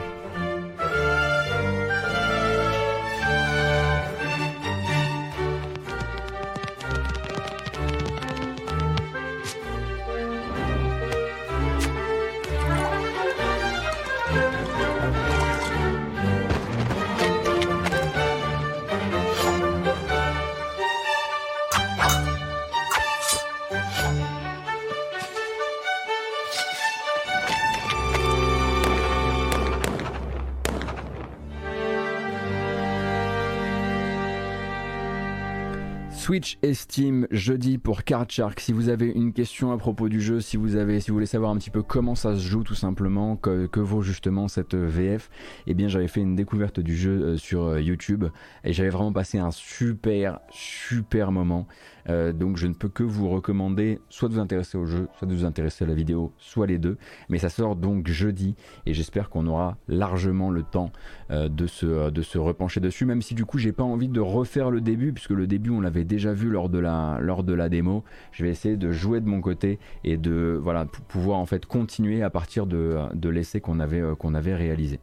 Steam 36.74 37.28
jeudi 37.32 37.78
pour 37.78 38.04
Card 38.04 38.26
Shark. 38.30 38.60
Si 38.60 38.74
vous 38.74 38.90
avez 38.90 39.08
une 39.08 39.34
question 39.34 39.72
à 39.72 39.78
propos 39.78 40.10
du 40.10 40.22
jeu, 40.22 40.40
si 40.42 40.58
vous 40.58 40.76
avez, 40.76 41.00
si 41.00 41.10
vous 41.10 41.16
voulez 41.16 41.26
savoir 41.26 41.52
un 41.52 41.58
petit 41.58 41.70
peu 41.70 41.84
comment 41.84 42.16
ça 42.16 42.36
se 42.36 42.42
joue 42.42 42.64
tout 42.64 42.76
simplement, 42.76 43.36
que, 43.36 43.80
vaut 43.80 44.02
justement 44.02 44.48
cette 44.48 44.76
VF, 44.76 45.30
eh 45.68 45.74
bien 45.74 45.88
j'avais 45.88 46.08
fait 46.08 46.22
une 46.22 46.36
découverte 46.36 46.80
du 46.80 46.96
jeu 46.96 47.12
euh, 47.12 47.38
sur 47.38 47.64
euh, 47.64 47.82
YouTube 47.82 48.26
et 48.64 48.74
j'avais 48.74 48.90
vraiment 48.90 49.14
passé 49.14 49.38
un 49.38 49.52
super 49.52 50.40
super 50.50 51.32
moment. 51.32 51.68
Euh, 52.10 52.34
donc 52.34 52.58
je 52.58 52.68
ne 52.68 52.74
peux 52.74 52.90
que 52.90 53.04
vous 53.04 53.30
recommander 53.30 54.00
soit 54.10 54.30
de 54.30 54.34
vous 54.34 54.40
intéresser 54.40 54.78
au 54.78 54.86
jeu, 54.86 55.08
soit 55.18 55.28
de 55.28 55.34
vous 55.34 55.46
intéresser 55.46 55.86
à 55.86 55.88
la 55.88 55.94
vidéo, 55.94 56.34
soit 56.38 56.68
les 56.68 56.78
deux. 56.78 56.98
Mais 57.30 57.38
ça 57.38 57.50
sort 57.50 57.76
donc 57.76 58.08
jeudi 58.08 58.56
et 58.86 58.94
j'espère 58.94 59.30
qu'on 59.30 59.48
aura 59.48 59.78
largement 59.88 60.50
le 60.50 60.64
temps 60.64 60.92
de, 61.30 61.68
se, 61.68 62.10
de 62.10 62.22
se 62.22 62.38
repencher 62.38 62.80
dessus, 62.80 63.06
même 63.06 63.22
si 63.22 63.36
du 63.36 63.46
coup 63.46 63.58
j'ai 63.58 63.72
pas 63.72 63.84
envie 63.84 64.10
de 64.10 64.20
refaire 64.20 64.70
le 64.70 64.82
début 64.82 65.14
puisque 65.14 65.32
le 65.32 65.48
début 65.48 65.70
on 65.70 65.82
l'avait 65.82 66.04
déjà 66.04 66.34
vu 66.34 66.50
lors 66.50 66.70
de 66.70 66.80
la, 66.80 67.70
démo. 67.70 68.04
Je 68.32 68.44
vais 68.44 68.50
essayer 68.50 68.78
de 68.78 68.92
jouer 68.92 69.22
de 69.22 69.28
mon 69.28 69.42
côté 69.42 69.80
et 70.04 70.18
de 70.18 70.60
voilà, 70.62 70.86
pouvoir 70.86 71.40
en 71.40 71.46
fait 71.46 71.66
continuer 71.66 72.24
à 72.24 72.30
partir 72.30 72.66
de, 72.66 73.30
l'essai 73.30 73.62
qu'on 73.62 73.80
avait 73.80 74.56
réalisé. 74.56 75.00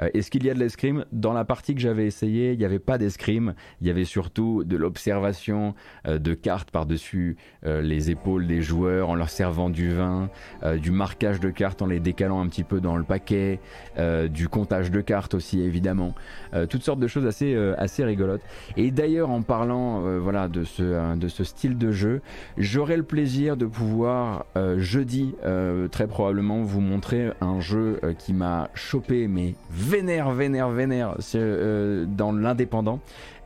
Euh, 0.00 0.10
est-ce 0.14 0.30
qu'il 0.30 0.44
y 0.44 0.50
a 0.50 0.54
de 0.54 0.58
l'escrime 0.58 1.04
Dans 1.12 1.32
la 1.32 1.44
partie 1.44 1.74
que 1.74 1.80
j'avais 1.80 2.06
essayé, 2.06 2.52
il 2.52 2.58
n'y 2.58 2.64
avait 2.64 2.78
pas 2.78 2.98
d'escrime. 2.98 3.54
Il 3.80 3.86
y 3.86 3.90
avait 3.90 4.04
surtout 4.04 4.64
de 4.64 4.76
l'observation 4.76 5.74
euh, 6.06 6.18
de 6.18 6.34
cartes 6.34 6.70
par-dessus 6.70 7.36
euh, 7.66 7.82
les 7.82 8.10
épaules 8.10 8.46
des 8.46 8.62
joueurs 8.62 9.10
en 9.10 9.14
leur 9.14 9.30
servant 9.30 9.70
du 9.70 9.90
vin, 9.92 10.30
du 10.80 10.90
marquage 10.90 11.40
de 11.40 11.50
cartes 11.50 11.82
en 11.82 11.86
les 11.86 12.00
décalant 12.00 12.40
un 12.40 12.48
petit 12.48 12.64
peu 12.64 12.80
dans 12.80 12.96
le 12.96 13.04
paquet, 13.04 13.60
du 14.30 14.48
comptage 14.48 14.90
de 14.90 15.00
cartes 15.00 15.34
aussi 15.34 15.60
évidemment. 15.60 16.14
toutes 16.68 16.82
sortes 16.82 17.00
de 17.00 17.06
choses 17.06 17.26
assez, 17.26 17.54
assez 17.76 18.04
rigolotes. 18.04 18.42
Et 18.76 18.90
d'ailleurs, 18.90 19.30
en 19.30 19.42
parlant 19.42 20.00
voilà, 20.18 20.48
de, 20.48 20.64
ce, 20.64 21.16
de 21.16 21.28
ce 21.28 21.44
style 21.44 21.78
de 21.78 21.92
jeu, 21.92 22.20
j'aurai 22.56 22.96
le 22.96 23.02
plaisir 23.02 23.56
de 23.56 23.66
pouvoir 23.66 24.46
jeudi 24.76 25.34
très 25.90 26.06
probablement 26.06 26.62
vous 26.62 26.80
montrer 26.80 27.30
un 27.40 27.60
jeu 27.60 28.00
qui 28.18 28.32
m'a 28.32 28.70
chopé 28.74 29.28
mais 29.28 29.54
vénère, 29.82 30.30
vénère, 30.30 30.70
vénère 30.70 31.16
euh, 31.34 32.04
dans 32.06 32.32
l'indépendant. 32.32 33.00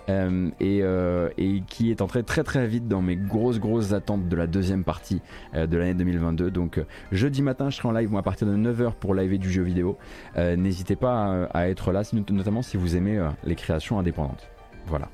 Euh, 0.08 0.50
euh, 0.62 1.30
et, 1.36 1.62
qui 1.66 1.90
est 1.90 2.00
entré 2.00 2.22
très 2.22 2.44
très 2.44 2.68
vite 2.68 2.86
dans 2.86 3.02
mes 3.02 3.16
grosses 3.16 3.58
grosses 3.58 3.92
attentes 3.92 4.28
de 4.28 4.36
la 4.36 4.46
deuxième 4.46 4.84
partie 4.84 5.20
de 5.52 5.76
l'année 5.76 5.94
2022. 5.94 6.52
Donc 6.52 6.80
jeudi 7.10 7.42
matin 7.42 7.70
je 7.70 7.76
serai 7.78 7.88
en 7.88 7.90
live 7.90 8.08
moi 8.08 8.20
à 8.20 8.22
partir 8.22 8.46
de 8.46 8.54
9h 8.54 8.92
pour 9.00 9.16
live 9.16 9.36
du 9.36 9.50
jeu 9.50 9.62
vidéo. 9.62 9.98
N'hésitez 10.36 10.94
pas 10.94 11.48
à, 11.52 11.68
être 11.68 11.90
là, 11.90 12.02
notamment 12.30 12.62
si 12.62 12.76
vous 12.76 12.94
aimez 12.94 13.20
les 13.42 13.56
créations 13.56 13.98
indépendantes. 13.98 14.48
Voilà. 14.86 15.08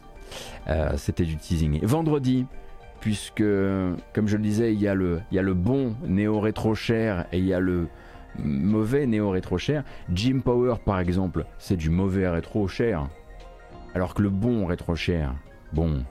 C'était 0.98 1.24
du 1.24 1.38
teasing. 1.38 1.82
vendredi, 1.82 2.44
puisque 3.00 3.44
comme 4.12 4.28
je 4.28 4.36
le 4.36 4.42
disais, 4.42 4.74
il 4.74 4.80
y 4.82 4.88
a 4.88 4.94
le, 4.94 5.20
il 5.30 5.36
y 5.36 5.38
a 5.38 5.42
le 5.42 5.54
bon 5.54 5.96
néo-rétro 6.06 6.74
cher 6.74 7.24
et 7.32 7.38
il 7.38 7.46
y 7.46 7.54
a 7.54 7.60
le 7.60 7.88
mauvais 8.38 9.06
néo-rétro 9.06 9.58
cher. 9.58 9.84
Jim 10.12 10.40
Power 10.44 10.76
par 10.84 11.00
exemple, 11.00 11.46
c'est 11.58 11.76
du 11.76 11.90
mauvais 11.90 12.28
rétro 12.28 12.68
cher. 12.68 13.08
Alors 13.94 14.14
que 14.14 14.22
le 14.22 14.30
bon 14.30 14.66
rétro 14.66 14.96
cher, 14.96 15.34
bon, 15.72 16.04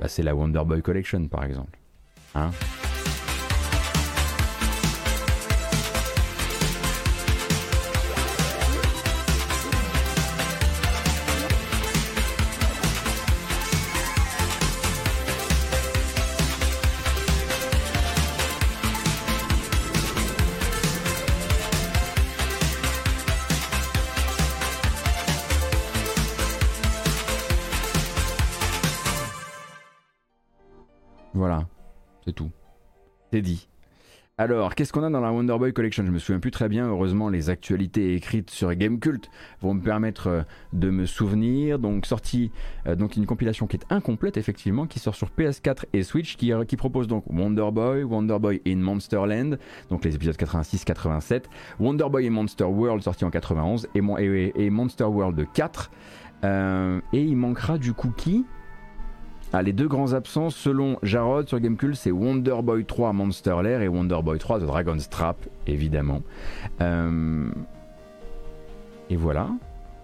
bah, 0.00 0.08
c'est 0.08 0.22
la 0.22 0.34
Wonder 0.34 0.62
Boy 0.64 0.82
Collection 0.82 1.28
par 1.28 1.44
exemple. 1.44 1.78
Hein? 2.34 2.50
C'est 33.32 33.42
dit. 33.42 33.68
Alors, 34.40 34.76
qu'est-ce 34.76 34.92
qu'on 34.92 35.02
a 35.02 35.10
dans 35.10 35.20
la 35.20 35.32
Wonder 35.32 35.56
Boy 35.58 35.72
Collection? 35.72 36.06
Je 36.06 36.12
me 36.12 36.20
souviens 36.20 36.38
plus 36.38 36.52
très 36.52 36.68
bien. 36.68 36.86
Heureusement, 36.86 37.28
les 37.28 37.50
actualités 37.50 38.14
écrites 38.14 38.50
sur 38.50 38.72
Gamecult 38.72 39.28
vont 39.60 39.74
me 39.74 39.80
permettre 39.80 40.28
euh, 40.28 40.42
de 40.72 40.90
me 40.90 41.06
souvenir. 41.06 41.80
Donc, 41.80 42.06
sortie, 42.06 42.52
euh, 42.86 42.94
donc 42.94 43.16
une 43.16 43.26
compilation 43.26 43.66
qui 43.66 43.78
est 43.78 43.84
incomplète 43.90 44.36
effectivement, 44.36 44.86
qui 44.86 45.00
sort 45.00 45.16
sur 45.16 45.30
PS4 45.36 45.86
et 45.92 46.04
Switch, 46.04 46.36
qui, 46.36 46.52
euh, 46.52 46.64
qui 46.64 46.76
propose 46.76 47.08
donc 47.08 47.24
Wonder 47.26 47.68
Boy, 47.72 48.04
Wonder 48.04 48.38
Boy 48.38 48.62
in 48.64 48.76
Monsterland, 48.76 49.58
donc 49.90 50.04
les 50.04 50.14
épisodes 50.14 50.36
86-87, 50.36 51.46
Wonder 51.80 52.06
Boy 52.08 52.28
in 52.28 52.30
Monster 52.30 52.66
World 52.66 53.02
sorti 53.02 53.24
en 53.24 53.30
91 53.30 53.88
et, 53.96 54.00
et, 54.20 54.52
et 54.66 54.70
Monster 54.70 55.06
World 55.06 55.48
4. 55.52 55.90
et 56.44 57.00
il 57.12 57.36
manquera 57.36 57.76
du 57.76 57.92
qui 58.16 58.46
ah, 59.52 59.62
les 59.62 59.72
deux 59.72 59.88
grands 59.88 60.12
absents, 60.12 60.50
selon 60.50 60.98
Jarod 61.02 61.48
sur 61.48 61.58
Gamecube, 61.58 61.94
c'est 61.94 62.10
Wonder 62.10 62.56
Boy 62.62 62.84
3 62.84 63.14
Monster 63.14 63.56
Lair 63.62 63.80
et 63.80 63.88
Wonder 63.88 64.20
Boy 64.22 64.38
3 64.38 64.60
The 64.60 64.64
Dragon's 64.64 65.08
Trap, 65.08 65.38
évidemment. 65.66 66.22
Euh, 66.82 67.48
et 69.08 69.16
voilà. 69.16 69.48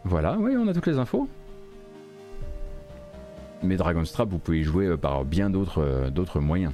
Voilà, 0.05 0.39
oui, 0.39 0.55
on 0.57 0.67
a 0.67 0.73
toutes 0.73 0.87
les 0.87 0.99
infos. 0.99 1.29
Mais 3.63 3.77
Dragon's 3.77 4.11
Trap, 4.13 4.31
vous 4.31 4.39
pouvez 4.39 4.61
y 4.61 4.63
jouer 4.63 4.87
euh, 4.87 4.97
par 4.97 5.25
bien 5.25 5.51
d'autres 5.51 5.83
euh, 5.83 6.11
d'autres 6.11 6.41
moyens. 6.41 6.73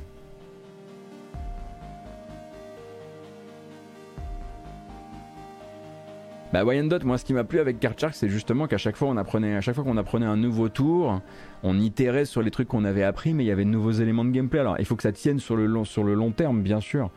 Bah 6.52 6.64
Wyandotte, 6.64 7.05
moi 7.05 7.16
ce 7.16 7.24
qui 7.24 7.32
m'a 7.32 7.44
plu 7.44 7.60
avec 7.60 7.78
Card 7.78 7.94
c'est 8.12 8.28
justement 8.28 8.66
qu'à 8.66 8.78
chaque 8.78 8.97
fois 8.97 9.06
on 9.06 9.16
apprenait, 9.16 9.55
à 9.55 9.60
chaque 9.60 9.76
fois 9.76 9.84
qu'on 9.84 9.97
apprenait 9.97 10.26
un 10.26 10.36
nouveau 10.36 10.68
tour, 10.68 11.20
on 11.62 11.78
itérait 11.78 12.24
sur 12.24 12.43
les 12.43 12.51
trucs 12.51 12.69
qu'on 12.69 12.85
avait 12.85 13.03
appris, 13.03 13.35
mais 13.35 13.45
il 13.45 13.47
y 13.47 13.51
avait 13.51 13.65
de 13.65 13.70
nouveaux 13.70 13.93
éléments 13.93 14.24
de 14.24 14.31
gameplay. 14.31 14.61
Alors 14.61 14.77
il 14.78 14.85
faut 14.85 14.97
que 14.97 15.03
ça 15.03 15.12
tienne 15.12 15.39
sur 15.39 15.57
le 15.57 15.66
long, 15.66 16.31
terme, 16.31 16.62
bien 16.62 16.81
sûr, 16.81 17.11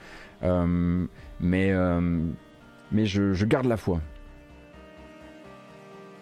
euh, 0.44 1.06
mais 1.40 1.72
euh, 1.72 2.20
mais 2.92 3.06
je, 3.06 3.34
je, 3.34 3.46
garde 3.46 3.66
la 3.66 3.78
foi. 3.78 4.02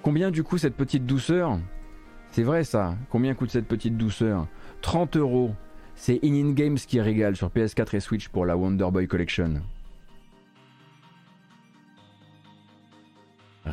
Combien 0.02 0.32
du 0.32 0.44
coup 0.44 0.58
cette 0.58 0.76
petite 0.76 1.06
douceur? 1.06 1.60
C'est 2.32 2.44
vrai 2.44 2.64
ça. 2.64 2.96
Combien 3.10 3.34
coûte 3.34 3.50
cette 3.50 3.68
petite 3.68 3.98
douceur? 3.98 4.48
30 4.82 5.18
euros. 5.18 5.52
C'est 5.96 6.20
In-In 6.24 6.54
Games 6.54 6.78
qui 6.78 7.00
régale 7.00 7.36
sur 7.36 7.50
PS4 7.50 7.96
et 7.96 8.00
Switch 8.00 8.30
pour 8.30 8.46
la 8.46 8.58
Wonder 8.58 8.88
Boy 8.92 9.08
Collection. 9.08 9.62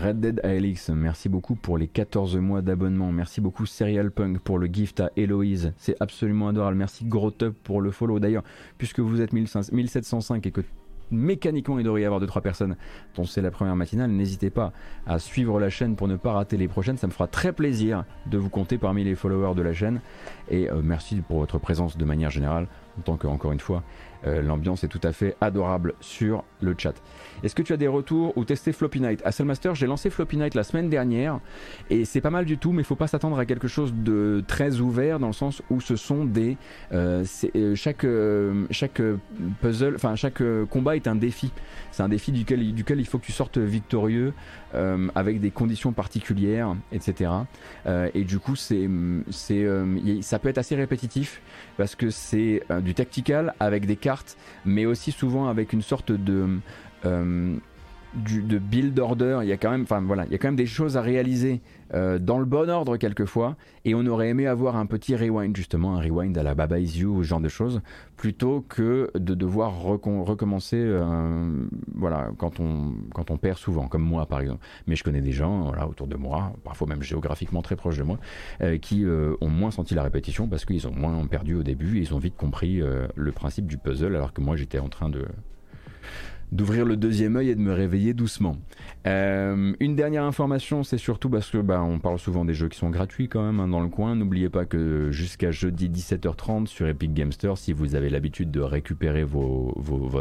Red 0.01 0.21
Dead 0.21 0.41
Alix, 0.45 0.91
merci 0.91 1.29
beaucoup 1.29 1.57
pour 1.57 1.77
les 1.77 1.89
14 1.89 2.37
mois 2.37 2.63
d'abonnement. 2.63 3.11
Merci 3.11 3.41
beaucoup 3.41 3.67
Serial 3.67 4.13
Punk 4.13 4.39
pour 4.39 4.59
le 4.59 4.67
gift 4.67 5.01
à 5.01 5.11
Héloïse. 5.17 5.73
C'est 5.77 5.97
absolument 5.99 6.49
adorable. 6.49 6.77
Merci 6.77 7.05
Grotub 7.05 7.53
pour 7.53 7.81
le 7.81 7.91
follow. 7.91 8.21
D'ailleurs, 8.21 8.45
puisque 8.77 9.01
vous 9.01 9.21
êtes 9.21 9.33
1705 9.33 10.47
et 10.47 10.51
que 10.53 10.61
mécaniquement 11.11 11.81
il 11.81 11.85
devrait 11.85 12.03
y 12.03 12.05
avoir 12.05 12.21
2-3 12.21 12.43
personnes 12.43 12.77
dont 13.17 13.25
c'est 13.25 13.43
la 13.43 13.51
première 13.51 13.75
matinale, 13.75 14.11
n'hésitez 14.11 14.51
pas 14.51 14.73
à 15.07 15.19
suivre 15.19 15.59
la 15.59 15.71
chaîne 15.71 15.97
pour 15.97 16.07
ne 16.07 16.17
pas 16.17 16.33
rater 16.33 16.57
les 16.57 16.69
prochaines. 16.69 16.97
Ça 16.97 17.09
me 17.09 17.13
fera 17.13 17.27
très 17.27 17.53
plaisir 17.53 18.05
de 18.27 18.39
vous 18.39 18.51
compter 18.51 18.79
parmi 18.79 19.03
les 19.03 19.17
followers 19.17 19.57
de 19.57 19.63
la 19.63 19.73
chaîne. 19.73 20.01
Et 20.49 20.71
euh, 20.71 20.81
merci 20.83 21.17
pour 21.17 21.41
votre 21.41 21.59
présence 21.59 21.97
de 21.97 22.05
manière 22.05 22.31
générale, 22.31 22.69
en 22.99 23.03
tant 23.03 23.17
que, 23.17 23.27
encore 23.27 23.51
une 23.51 23.61
fois, 23.61 23.83
euh, 24.27 24.43
l'ambiance 24.43 24.85
est 24.85 24.89
tout 24.89 25.01
à 25.03 25.13
fait 25.13 25.37
adorable 25.41 25.95
sur 26.01 26.45
le 26.61 26.75
chat. 26.77 26.95
Est-ce 27.43 27.55
que 27.55 27.63
tu 27.63 27.73
as 27.73 27.77
des 27.77 27.89
retours 27.89 28.37
ou 28.37 28.45
testé 28.45 28.73
Floppy 28.73 29.01
Night? 29.01 29.23
À 29.25 29.45
Master, 29.45 29.75
j'ai 29.75 29.87
lancé 29.87 30.11
Floppy 30.11 30.37
Night 30.37 30.55
la 30.55 30.65
semaine 30.65 30.91
dernière 30.91 31.39
et 31.89 32.05
c'est 32.05 32.21
pas 32.21 32.31
mal 32.31 32.45
du 32.45 32.59
tout, 32.59 32.73
mais 32.73 32.83
faut 32.83 32.97
pas 32.97 33.07
s'attendre 33.07 33.39
à 33.39 33.47
quelque 33.47 33.69
chose 33.69 33.95
de 33.95 34.43
très 34.47 34.81
ouvert 34.81 35.19
dans 35.19 35.29
le 35.29 35.33
sens 35.33 35.63
où 35.71 35.81
ce 35.81 35.97
sont 35.97 36.25
des. 36.25 36.57
Euh, 36.93 37.25
euh, 37.55 37.75
chaque, 37.77 38.07
chaque 38.71 39.01
puzzle, 39.61 39.95
enfin 39.95 40.17
chaque 40.17 40.43
combat 40.71 40.97
est 40.97 41.07
un 41.07 41.15
défi. 41.15 41.53
C'est 41.93 42.03
un 42.03 42.09
défi 42.09 42.33
duquel, 42.33 42.75
duquel 42.75 43.01
il 43.01 43.07
faut 43.07 43.19
que 43.19 43.27
tu 43.27 43.33
sortes 43.33 43.59
victorieux 43.59 44.33
avec 45.15 45.41
des 45.41 45.51
conditions 45.51 45.93
particulières, 45.93 46.77
etc. 46.93 47.31
et 48.15 48.25
du 48.25 48.39
coup, 48.39 48.57
c'est, 48.57 48.89
c'est, 49.31 49.67
ça 50.21 50.39
peut 50.39 50.49
être 50.49 50.59
assez 50.59 50.77
répétitif 50.77 51.41
parce 51.79 51.95
que 51.95 52.11
c'est 52.11 52.63
du 52.81 52.93
tactical 52.93 53.55
avec 53.61 53.87
des 53.87 53.97
mais 54.67 54.85
aussi 54.85 55.13
souvent 55.13 55.49
avec 55.49 55.73
une 55.73 55.81
sorte 55.81 56.13
de 56.13 56.59
euh, 57.07 57.57
de 58.15 58.59
build 58.59 58.99
order. 58.99 59.41
Il 59.43 59.49
y 59.49 59.53
a 59.53 59.57
quand 59.57 59.71
même, 59.71 59.83
enfin 59.83 60.01
voilà, 60.01 60.25
il 60.27 60.33
y 60.33 60.35
a 60.35 60.39
quand 60.39 60.49
même 60.49 60.57
des 60.57 60.67
choses 60.67 60.97
à 60.97 61.03
réaliser 61.03 61.61
euh, 61.95 62.19
dans 62.19 62.39
le 62.39 62.45
bon 62.45 62.69
ordre 62.71 62.97
quelquefois. 62.97 63.57
Et 63.85 63.95
on 63.95 64.05
aurait 64.07 64.29
aimé 64.29 64.47
avoir 64.47 64.77
un 64.77 64.87
petit 64.87 65.15
rewind 65.15 65.57
justement, 65.57 65.97
un 65.97 66.01
rewind 66.01 66.37
à 66.37 66.43
la 66.43 66.55
Baba 66.55 66.79
Is 66.79 67.01
You 67.01 67.17
ou 67.17 67.23
ce 67.23 67.29
genre 67.29 67.41
de 67.41 67.49
choses, 67.49 67.81
plutôt 68.17 68.65
que 68.69 69.11
de 69.15 69.35
devoir 69.35 69.79
recommencer, 69.81 70.77
euh, 70.79 71.67
voilà, 71.95 72.31
quand 72.39 72.61
on 72.61 72.95
quand 73.15 73.31
on 73.31 73.37
perd 73.37 73.59
souvent, 73.59 73.89
comme 73.89 74.03
moi 74.03 74.27
par 74.27 74.41
exemple. 74.41 74.65
Mais 74.87 74.97
je 74.97 75.05
connais 75.05 75.23
des 75.23 75.33
gens, 75.33 75.67
voilà, 75.67 75.87
autour 75.87 76.07
de 76.07 76.17
moi, 76.17 76.53
parfois 76.65 76.87
même 76.87 77.03
géographiquement 77.03 77.63
très 77.63 77.77
proches 77.77 77.99
de 77.99 78.03
moi, 78.03 78.19
euh, 78.63 78.79
qui 78.79 79.05
ont 79.41 79.49
moins 79.49 79.71
senti 79.71 79.95
la 79.95 80.03
répétition 80.03 80.49
parce 80.49 80.65
qu'ils 80.65 80.87
ont 80.89 80.95
moins 80.95 81.27
perdu 81.27 81.55
au 81.55 81.63
début 81.63 81.99
et 81.99 82.01
ils 82.01 82.15
ont 82.15 82.19
vite 82.19 82.37
compris 82.37 82.81
le 83.15 83.33
principe 83.33 83.67
du 83.67 83.79
puzzle, 83.79 84.15
alors 84.15 84.33
que 84.33 84.41
moi 84.41 84.57
j'étais 84.57 84.79
en 84.79 84.89
train 84.89 85.09
de 85.09 85.25
d'ouvrir 86.53 86.85
le 86.85 86.97
deuxième 86.97 87.37
œil 87.37 87.51
et 87.51 87.55
de 87.55 87.61
me 87.61 87.73
réveiller 87.73 88.15
doucement. 88.15 88.57
Euh, 89.07 89.73
une 89.81 89.97
dernière 89.97 90.25
information, 90.25 90.83
c'est 90.83 90.99
surtout 90.99 91.31
parce 91.31 91.51
que 91.51 91.59
bah, 91.59 91.83
on 91.83 91.99
parle 91.99 92.19
souvent 92.19 92.45
des 92.45 92.55
jeux 92.55 92.69
qui 92.69 92.79
sont 92.79 92.91
gratuits 92.91 93.29
quand 93.29 93.43
même 93.43 93.61
hein, 93.61 93.69
dans 93.69 93.81
le 93.81 93.89
coin. 93.89 94.15
N'oubliez 94.15 94.49
pas 94.49 94.65
que 94.65 95.11
jusqu'à 95.11 95.51
jeudi 95.51 95.89
17h30 95.89 96.67
sur 96.67 96.87
Epic 96.87 97.15
Game 97.15 97.33
Store, 97.33 97.59
si 97.59 97.73
vous 97.73 97.95
avez 97.95 98.11
l'habitude 98.11 98.51
de 98.51 98.61
récupérer 98.61 99.25
vos, 99.25 99.75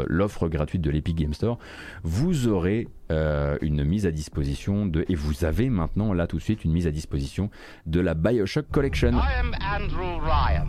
l'offre 0.06 0.48
gratuite 0.48 0.82
de 0.82 0.90
l'Epic 0.90 1.16
Game 1.16 1.34
Store, 1.34 1.58
vous 2.02 2.48
aurez 2.48 2.88
euh, 3.10 3.56
une 3.62 3.84
mise 3.84 4.06
à 4.06 4.10
disposition 4.10 4.86
de 4.86 5.04
et 5.08 5.14
vous 5.14 5.44
avez 5.44 5.70
maintenant 5.70 6.12
là 6.12 6.26
tout 6.26 6.36
de 6.36 6.42
suite 6.42 6.64
une 6.64 6.72
mise 6.72 6.86
à 6.86 6.90
disposition 6.90 7.50
de 7.86 8.00
la 8.00 8.14
Bioshock 8.14 8.66
Collection. 8.70 9.12
Andrew 9.12 10.20
Ryan. 10.20 10.66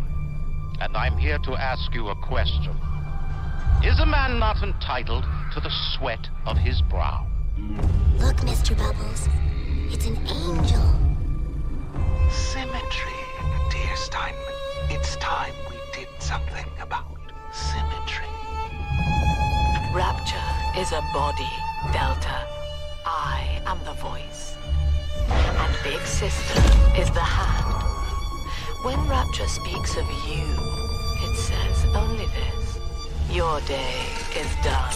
question. 2.29 2.98
Is 3.81 3.97
a 4.01 4.05
man 4.05 4.39
not 4.39 4.61
entitled 4.61 5.23
to 5.53 5.61
the 5.61 5.69
sweat 5.69 6.27
of 6.45 6.57
his 6.57 6.81
brow? 6.81 7.25
Look, 8.17 8.35
Mr. 8.37 8.77
Bubbles. 8.77 9.29
It's 9.89 10.05
an 10.05 10.17
angel. 10.27 10.83
Symmetry, 12.29 13.19
dear 13.71 13.95
Steinman. 13.95 14.35
It's 14.89 15.15
time 15.15 15.53
we 15.69 15.77
did 15.93 16.09
something 16.19 16.65
about 16.81 17.05
symmetry. 17.53 18.27
Rapture 19.93 20.49
is 20.77 20.91
a 20.91 21.01
body, 21.13 21.49
Delta. 21.93 22.45
I 23.05 23.61
am 23.65 23.79
the 23.85 23.93
voice. 23.93 24.57
And 25.29 25.73
Big 25.85 26.01
Sister 26.01 26.59
is 26.99 27.09
the 27.11 27.21
hand. 27.21 27.81
When 28.83 28.99
Rapture 29.07 29.47
speaks 29.47 29.95
of 29.95 30.05
you, 30.27 30.43
it 31.23 31.35
says 31.37 31.85
only 31.95 32.25
this. 32.25 32.68
Your 33.31 33.61
day 33.67 34.09
is 34.35 34.49
done. 34.63 34.89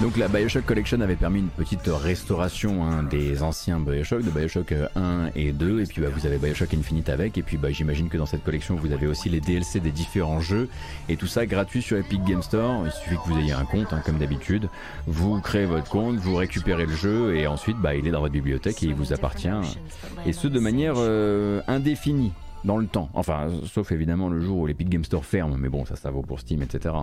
Donc 0.00 0.16
la 0.16 0.26
Bioshock 0.26 0.64
Collection 0.64 1.00
avait 1.02 1.16
permis 1.16 1.40
une 1.40 1.48
petite 1.48 1.86
restauration 1.86 2.82
hein, 2.84 3.02
des 3.02 3.42
anciens 3.42 3.78
Bioshock, 3.78 4.24
de 4.24 4.30
Bioshock 4.30 4.74
1 4.96 5.32
et 5.36 5.52
2, 5.52 5.80
et 5.80 5.84
puis 5.84 6.00
bah, 6.00 6.08
vous 6.12 6.26
avez 6.26 6.38
Bioshock 6.38 6.72
Infinite 6.72 7.10
avec, 7.10 7.36
et 7.36 7.42
puis 7.42 7.58
bah, 7.58 7.70
j'imagine 7.70 8.08
que 8.08 8.16
dans 8.16 8.26
cette 8.26 8.42
collection 8.42 8.74
vous 8.74 8.90
avez 8.90 9.06
aussi 9.06 9.28
les 9.28 9.40
DLC 9.40 9.80
des 9.80 9.90
différents 9.90 10.40
jeux, 10.40 10.68
et 11.08 11.16
tout 11.16 11.26
ça 11.26 11.44
gratuit 11.44 11.82
sur 11.82 11.98
Epic 11.98 12.24
Game 12.24 12.42
Store, 12.42 12.84
il 12.86 12.90
suffit 12.90 13.16
que 13.16 13.32
vous 13.32 13.38
ayez 13.38 13.52
un 13.52 13.64
compte 13.64 13.92
hein, 13.92 14.02
comme 14.04 14.18
d'habitude, 14.18 14.68
vous 15.06 15.40
créez 15.40 15.66
votre 15.66 15.88
compte, 15.88 16.16
vous 16.16 16.36
récupérez 16.36 16.86
le 16.86 16.96
jeu, 16.96 17.36
et 17.36 17.46
ensuite 17.46 17.76
bah, 17.76 17.94
il 17.94 18.06
est 18.06 18.12
dans 18.12 18.20
votre 18.20 18.32
bibliothèque 18.32 18.82
et 18.82 18.86
il 18.86 18.94
vous 18.94 19.12
appartient, 19.12 19.48
et 20.24 20.32
ce 20.32 20.48
de 20.48 20.58
manière 20.58 20.94
euh, 20.96 21.60
indéfinie 21.68 22.32
dans 22.64 22.76
le 22.76 22.86
temps, 22.86 23.08
enfin 23.14 23.48
sauf 23.66 23.92
évidemment 23.92 24.28
le 24.28 24.40
jour 24.40 24.58
où 24.58 24.66
l'Epic 24.66 24.88
Game 24.88 25.04
Store 25.04 25.24
ferme, 25.24 25.56
mais 25.58 25.68
bon 25.68 25.84
ça 25.84 25.96
ça 25.96 26.10
vaut 26.10 26.22
pour 26.22 26.40
Steam 26.40 26.62
etc. 26.62 26.94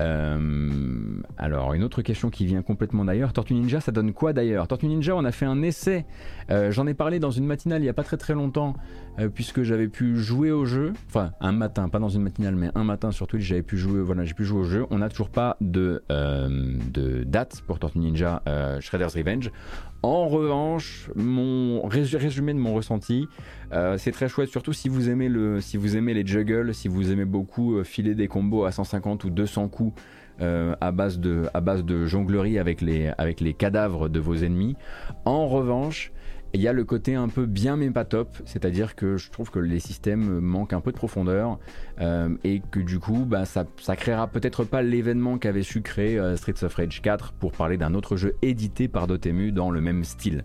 Euh, 0.00 1.20
alors, 1.36 1.74
une 1.74 1.84
autre 1.84 2.02
question 2.02 2.30
qui 2.30 2.46
vient 2.46 2.62
complètement 2.62 3.04
d'ailleurs. 3.04 3.32
Tortue 3.32 3.54
Ninja, 3.54 3.80
ça 3.80 3.92
donne 3.92 4.12
quoi 4.12 4.32
d'ailleurs? 4.32 4.66
Tortue 4.66 4.86
Ninja, 4.86 5.14
on 5.14 5.24
a 5.24 5.32
fait 5.32 5.46
un 5.46 5.62
essai. 5.62 6.06
Euh, 6.50 6.70
j'en 6.70 6.86
ai 6.86 6.94
parlé 6.94 7.20
dans 7.20 7.30
une 7.30 7.46
matinale 7.46 7.80
il 7.80 7.84
n'y 7.84 7.90
a 7.90 7.94
pas 7.94 8.02
très 8.02 8.16
très 8.16 8.34
longtemps, 8.34 8.74
euh, 9.18 9.28
puisque 9.28 9.62
j'avais 9.62 9.88
pu 9.88 10.16
jouer 10.16 10.50
au 10.50 10.64
jeu. 10.64 10.92
Enfin, 11.08 11.32
un 11.40 11.52
matin, 11.52 11.88
pas 11.88 11.98
dans 11.98 12.08
une 12.08 12.22
matinale, 12.22 12.56
mais 12.56 12.70
un 12.74 12.84
matin 12.84 13.10
sur 13.10 13.26
Twitch, 13.26 13.44
j'avais 13.44 13.62
pu 13.62 13.76
jouer. 13.76 14.00
Voilà, 14.00 14.24
j'ai 14.24 14.34
pu 14.34 14.44
jouer 14.44 14.60
au 14.60 14.64
jeu. 14.64 14.86
On 14.90 14.98
n'a 14.98 15.08
toujours 15.08 15.30
pas 15.30 15.56
de, 15.60 16.02
de 16.08 17.24
date 17.24 17.62
pour 17.66 17.78
Tortue 17.78 17.98
Ninja 17.98 18.42
Shredder's 18.80 19.14
Revenge. 19.14 19.50
En 20.02 20.28
revanche, 20.28 21.10
mon 21.14 21.82
résumé 21.86 22.54
de 22.54 22.58
mon 22.58 22.74
ressenti, 22.74 23.28
c'est 23.98 24.12
très 24.12 24.28
chouette, 24.28 24.48
surtout 24.48 24.72
si 24.72 24.88
vous 24.88 25.10
aimez 25.10 25.28
le, 25.28 25.60
si 25.60 25.76
vous 25.76 25.96
aimez 25.96 26.14
les 26.14 26.26
juggles, 26.26 26.74
si 26.74 26.88
vous 26.88 27.12
aimez 27.12 27.26
beaucoup 27.26 27.84
filer 27.84 28.14
des 28.14 28.26
combos 28.26 28.64
à 28.64 28.72
150 28.72 29.24
ou 29.24 29.30
200 29.30 29.68
coups 29.68 30.00
à 30.40 30.90
base 30.90 31.18
de, 31.18 31.48
à 31.52 31.60
base 31.60 31.84
de 31.84 32.06
jonglerie 32.06 32.58
avec 32.58 32.80
les, 32.80 33.12
avec 33.18 33.40
les 33.40 33.52
cadavres 33.52 34.08
de 34.08 34.18
vos 34.20 34.36
ennemis. 34.36 34.74
En 35.26 35.46
revanche, 35.46 36.12
il 36.52 36.60
y 36.60 36.68
a 36.68 36.72
le 36.72 36.84
côté 36.84 37.14
un 37.14 37.28
peu 37.28 37.46
bien 37.46 37.76
mais 37.76 37.90
pas 37.90 38.04
top, 38.04 38.28
c'est-à-dire 38.44 38.96
que 38.96 39.16
je 39.16 39.30
trouve 39.30 39.50
que 39.50 39.58
les 39.58 39.78
systèmes 39.78 40.40
manquent 40.40 40.72
un 40.72 40.80
peu 40.80 40.90
de 40.90 40.96
profondeur 40.96 41.58
euh, 42.00 42.30
et 42.42 42.60
que 42.70 42.80
du 42.80 42.98
coup 42.98 43.24
bah, 43.24 43.44
ça, 43.44 43.64
ça 43.80 43.94
créera 43.94 44.26
peut-être 44.26 44.64
pas 44.64 44.82
l'événement 44.82 45.38
qu'avait 45.38 45.62
su 45.62 45.80
créer 45.80 46.18
euh, 46.18 46.36
Streets 46.36 46.64
of 46.64 46.74
Rage 46.74 47.02
4 47.02 47.32
pour 47.32 47.52
parler 47.52 47.76
d'un 47.76 47.94
autre 47.94 48.16
jeu 48.16 48.34
édité 48.42 48.88
par 48.88 49.06
Dotemu 49.06 49.52
dans 49.52 49.70
le 49.70 49.80
même 49.80 50.02
style. 50.02 50.42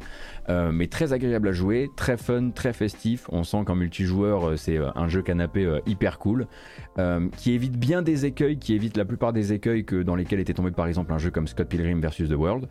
Euh, 0.48 0.72
mais 0.72 0.88
très 0.88 1.12
agréable 1.12 1.48
à 1.48 1.52
jouer, 1.52 1.90
très 1.96 2.18
fun, 2.18 2.52
très 2.52 2.74
festif, 2.74 3.26
on 3.32 3.44
sent 3.44 3.64
qu'en 3.66 3.76
multijoueur 3.76 4.60
c'est 4.60 4.78
un 4.78 5.08
jeu 5.08 5.24
canapé 5.24 5.80
hyper 5.88 6.20
cool, 6.20 6.48
qui 7.36 7.54
évite 7.54 7.78
bien 7.78 8.02
des 8.02 8.26
écueils, 8.26 8.58
qui 8.60 8.74
évite 8.76 8.96
la 8.96 9.06
plupart 9.06 9.34
des 9.34 9.54
écueils 9.54 9.86
que 9.86 10.04
dans 10.04 10.16
lesquels 10.16 10.40
était 10.40 10.54
tombé 10.54 10.72
par 10.72 10.88
exemple 10.88 11.12
un 11.14 11.18
jeu 11.18 11.32
comme 11.32 11.48
Scott 11.48 11.68
Pilgrim 11.68 12.00
vs. 12.00 12.30
The 12.30 12.34
World. 12.34 12.68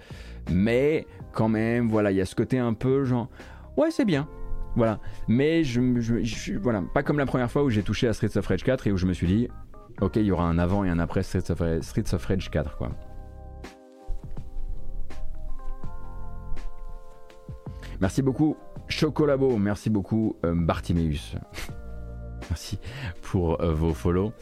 Mais 0.51 1.07
quand 1.35 1.49
même, 1.49 1.89
voilà, 1.89 2.11
il 2.11 2.17
y 2.17 2.21
a 2.21 2.27
ce 2.27 2.35
côté 2.35 2.59
un 2.59 2.73
peu 2.73 3.05
genre, 3.05 3.29
ouais, 3.77 3.91
c'est 3.91 4.05
bien. 4.05 4.29
Voilà. 4.77 4.99
Mais 5.29 5.63
je, 5.65 6.01
je, 6.01 6.59
voilà, 6.59 6.83
pas 6.95 7.03
comme 7.03 7.19
la 7.19 7.27
première 7.27 7.51
fois 7.51 7.63
où 7.63 7.71
j'ai 7.71 7.83
touché 7.83 8.09
à 8.09 8.13
Streets 8.13 8.37
of 8.37 8.47
Rage 8.47 8.65
4 8.65 8.87
et 8.87 8.93
où 8.93 8.97
je 8.97 9.07
me 9.07 9.13
suis 9.13 9.27
dit, 9.27 9.49
ok, 10.01 10.17
il 10.17 10.25
y 10.25 10.33
aura 10.33 10.45
un 10.45 10.59
avant 10.59 10.85
et 10.85 10.91
un 10.91 10.99
après 10.99 11.23
Streets 11.23 11.51
of, 11.51 12.25
Rage 12.25 12.51
4, 12.51 12.77
quoi. 12.77 12.91
Merci 18.01 18.23
beaucoup 18.23 18.57
Chocolabo, 18.89 19.57
merci 19.57 19.89
beaucoup 19.89 20.37
euh, 20.45 20.55
merci 22.51 22.79
pour 23.23 23.63
euh, 23.63 23.73
vos 23.73 23.95
follow. 23.95 24.33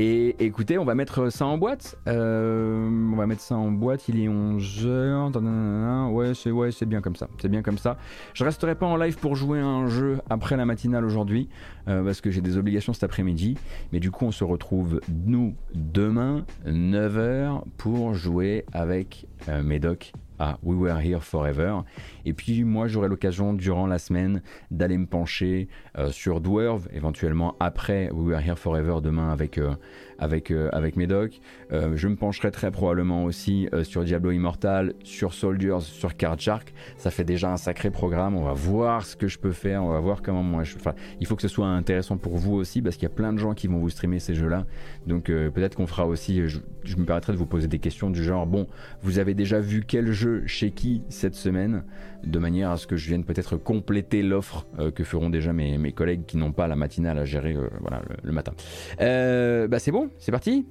Et 0.00 0.36
écoutez, 0.38 0.78
on 0.78 0.84
va 0.84 0.94
mettre 0.94 1.28
ça 1.28 1.44
en 1.44 1.58
boîte. 1.58 1.98
Euh, 2.06 2.88
on 2.88 3.16
va 3.16 3.26
mettre 3.26 3.40
ça 3.40 3.56
en 3.56 3.72
boîte. 3.72 4.08
Il 4.08 4.20
est 4.20 4.28
11h. 4.28 6.12
Ouais, 6.12 6.34
c'est 6.34 6.52
ouais, 6.52 6.70
bien 6.86 7.00
comme 7.00 7.16
ça. 7.16 7.26
C'est 7.42 7.48
bien 7.48 7.62
comme 7.62 7.78
ça. 7.78 7.98
Je 8.32 8.44
resterai 8.44 8.76
pas 8.76 8.86
en 8.86 8.96
live 8.96 9.18
pour 9.18 9.34
jouer 9.34 9.58
un 9.58 9.88
jeu 9.88 10.20
après 10.30 10.56
la 10.56 10.66
matinale 10.66 11.04
aujourd'hui 11.04 11.48
euh, 11.88 12.04
parce 12.04 12.20
que 12.20 12.30
j'ai 12.30 12.40
des 12.40 12.56
obligations 12.56 12.92
cet 12.92 13.02
après-midi. 13.02 13.56
Mais 13.92 13.98
du 13.98 14.12
coup, 14.12 14.24
on 14.24 14.30
se 14.30 14.44
retrouve 14.44 15.00
nous 15.26 15.56
demain 15.74 16.44
9h 16.64 17.62
pour 17.76 18.14
jouer 18.14 18.66
avec 18.72 19.26
euh, 19.48 19.64
Médoc 19.64 20.12
à 20.38 20.58
We 20.62 20.78
Were 20.78 21.00
Here 21.00 21.22
Forever. 21.22 21.80
Et 22.24 22.32
puis 22.32 22.64
moi 22.64 22.88
j'aurai 22.88 23.08
l'occasion 23.08 23.52
durant 23.52 23.86
la 23.86 23.98
semaine 23.98 24.42
d'aller 24.70 24.98
me 24.98 25.06
pencher 25.06 25.68
euh, 25.96 26.10
sur 26.10 26.40
Dwarf, 26.40 26.88
éventuellement 26.92 27.56
après 27.60 28.10
We 28.10 28.28
Were 28.28 28.40
Here 28.40 28.58
Forever 28.58 28.96
demain 29.02 29.30
avec, 29.30 29.58
euh, 29.58 29.74
avec, 30.18 30.50
euh, 30.50 30.68
avec 30.72 30.96
Medoc. 30.96 31.40
je 31.70 32.08
me 32.08 32.16
pencherai 32.16 32.50
très 32.50 32.70
probablement 32.70 33.24
aussi 33.24 33.68
sur 33.82 34.04
Diablo 34.04 34.30
Immortal, 34.30 34.94
sur 35.02 35.32
Soldiers, 35.34 35.80
sur 35.80 36.16
Card 36.16 36.38
Shark. 36.38 36.72
Ça 36.96 37.10
fait 37.10 37.24
déjà 37.24 37.52
un 37.52 37.56
sacré 37.56 37.90
programme. 37.90 38.36
On 38.36 38.42
va 38.42 38.52
voir 38.52 39.04
ce 39.04 39.16
que 39.16 39.28
je 39.28 39.38
peux 39.38 39.52
faire. 39.52 39.82
On 39.84 39.90
va 39.90 40.00
voir 40.00 40.22
comment 40.22 40.42
moi. 40.42 40.62
Enfin, 40.76 40.94
il 41.20 41.26
faut 41.26 41.36
que 41.36 41.42
ce 41.42 41.48
soit 41.48 41.66
intéressant 41.66 42.16
pour 42.16 42.36
vous 42.36 42.54
aussi 42.54 42.82
parce 42.82 42.96
qu'il 42.96 43.04
y 43.04 43.12
a 43.12 43.14
plein 43.14 43.32
de 43.32 43.38
gens 43.38 43.54
qui 43.54 43.66
vont 43.66 43.78
vous 43.78 43.90
streamer 43.90 44.18
ces 44.18 44.34
jeux-là. 44.34 44.66
Donc 45.06 45.24
peut-être 45.24 45.76
qu'on 45.76 45.86
fera 45.86 46.06
aussi. 46.06 46.42
Je 46.88 46.96
me 46.96 47.04
permettrai 47.04 47.32
de 47.32 47.38
vous 47.38 47.46
poser 47.46 47.68
des 47.68 47.78
questions 47.78 48.10
du 48.10 48.24
genre 48.24 48.46
bon, 48.46 48.66
vous 49.02 49.18
avez 49.18 49.34
déjà 49.34 49.60
vu 49.60 49.84
quel 49.86 50.12
jeu 50.12 50.42
chez 50.46 50.70
qui 50.70 51.02
cette 51.08 51.34
semaine? 51.34 51.84
De 52.24 52.38
manière 52.38 52.70
à 52.70 52.76
ce 52.76 52.86
que 52.86 52.96
je 52.96 53.06
vienne 53.08 53.24
peut-être 53.24 53.56
compléter 53.56 54.22
l'offre 54.22 54.66
euh, 54.78 54.90
que 54.90 55.04
feront 55.04 55.30
déjà 55.30 55.52
mes, 55.52 55.92
collègues 55.92 56.24
qui 56.26 56.36
n'ont 56.36 56.52
pas 56.52 56.66
la 56.66 56.76
matinale 56.76 57.18
à 57.18 57.24
gérer 57.24 57.54
euh, 57.54 57.68
voilà, 57.80 58.02
le, 58.22 58.32
matin. 58.32 58.52
Euh, 59.00 59.68
bah 59.68 59.78
c'est 59.78 59.92
bon, 59.92 60.10
c'est 60.18 60.32
parti? 60.32 60.66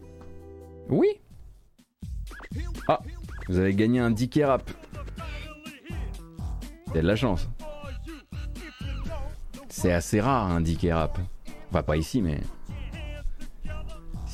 Oui 0.90 1.08
Ah, 2.88 3.02
vous 3.48 3.60
avez 3.60 3.74
gagné 3.74 4.00
un 4.00 4.12
DK 4.12 4.42
rap. 4.44 4.70
C'est 6.94 7.02
de 7.02 7.08
la 7.08 7.16
chance. 7.16 7.48
C'est 9.70 9.92
assez 9.92 10.20
rare 10.20 10.52
un 10.52 10.62
DK 10.62 10.88
rap. 10.92 11.20
Enfin 11.70 11.84
pas 11.84 11.98
ici 11.98 12.22
mais... 12.22 12.40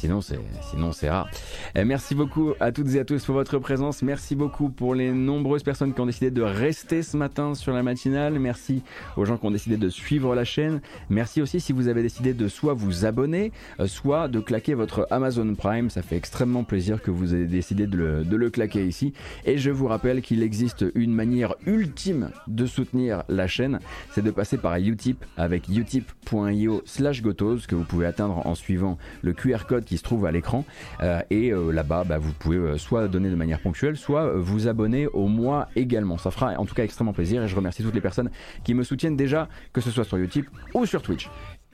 Sinon, 0.04 0.20
c'est, 0.20 0.38
sinon, 0.70 0.92
c'est 0.92 1.10
rare. 1.10 1.30
Eh, 1.76 1.86
merci 1.86 2.14
beaucoup 2.14 2.52
à 2.60 2.74
toutes 2.74 2.94
et 2.94 3.00
à 3.00 3.06
tous 3.06 3.24
pour 3.24 3.36
votre 3.36 3.58
présence. 3.58 4.02
Merci 4.02 4.36
beaucoup 4.36 4.68
pour 4.68 4.96
les 4.96 5.14
nombreuses 5.14 5.64
personnes 5.64 5.94
qui 5.94 6.02
ont 6.02 6.06
décidé 6.06 6.30
de 6.30 6.42
rester 6.42 7.04
ce 7.04 7.16
matin 7.16 7.56
sur 7.56 7.72
la 7.72 7.84
matinale. 7.84 8.38
Merci 8.38 8.84
aux 9.16 9.24
gens 9.24 9.38
qui 9.38 9.46
ont 9.46 9.52
décidé 9.52 9.78
de 9.78 9.88
suivre 9.88 10.36
la 10.36 10.44
chaîne. 10.44 10.82
Merci 11.10 11.42
aussi 11.42 11.62
si 11.62 11.72
vous 11.72 11.88
avez 11.88 12.02
décidé 12.02 12.34
de 12.34 12.50
soit 12.50 12.74
vous 12.74 13.06
abonner, 13.06 13.54
euh, 13.80 13.88
soit 13.88 14.28
de 14.28 14.42
claquer 14.42 14.74
votre 14.74 15.08
Amazon 15.10 15.56
Prime. 15.56 15.90
Ça 15.90 16.02
fait 16.02 16.18
extrêmement 16.18 16.66
plaisir 16.66 17.02
que 17.02 17.10
vous 17.10 17.34
ayez 17.34 17.46
décidé 17.46 17.88
de 17.88 17.96
le, 17.96 18.26
de 18.26 18.36
le 18.36 18.50
claquer 18.50 18.86
ici. 18.86 19.14
Et 19.46 19.58
je 19.58 19.72
vous 19.72 19.88
rappelle 19.88 20.22
qu'il 20.22 20.44
existe 20.44 20.84
une 20.96 21.14
manière 21.14 21.56
ultime 21.66 22.32
de 22.48 22.66
soutenir 22.66 23.24
la 23.30 23.48
chaîne. 23.48 23.80
C'est 24.12 24.22
de 24.22 24.32
passer 24.32 24.58
par 24.58 24.76
Utip 24.76 25.24
avec 25.38 25.70
utip.io 25.70 26.82
slash 26.84 27.22
gotos 27.22 27.60
que 27.66 27.76
vous 27.76 27.86
pouvez 27.86 28.06
atteindre 28.06 28.46
en 28.46 28.54
suivant 28.54 28.98
le 29.22 29.32
QR 29.32 29.60
code 29.66 29.86
qui 29.86 29.93
se 29.98 30.04
trouve 30.04 30.26
à 30.26 30.32
l'écran. 30.32 30.66
Euh, 31.02 31.22
et 31.30 31.52
euh, 31.52 31.72
là-bas, 31.72 32.04
bah, 32.04 32.18
vous 32.18 32.34
pouvez 32.34 32.58
euh, 32.58 32.78
soit 32.78 33.08
donner 33.08 33.30
de 33.30 33.36
manière 33.36 33.60
ponctuelle, 33.60 33.98
soit 33.98 34.34
vous 34.36 34.68
abonner 34.68 35.08
au 35.08 35.28
mois 35.28 35.68
également. 35.76 36.18
Ça 36.18 36.32
fera 36.32 36.54
en 36.58 36.66
tout 36.66 36.76
cas 36.76 36.84
extrêmement 36.84 37.14
plaisir 37.14 37.44
et 37.44 37.48
je 37.48 37.56
remercie 37.56 37.84
toutes 37.84 37.96
les 37.96 38.02
personnes 38.02 38.30
qui 38.64 38.74
me 38.74 38.84
soutiennent 38.84 39.18
déjà, 39.18 39.48
que 39.72 39.82
ce 39.82 39.92
soit 39.92 40.04
sur 40.04 40.18
YouTube 40.18 40.46
ou 40.74 40.86
sur 40.86 41.02
Twitch. 41.02 41.30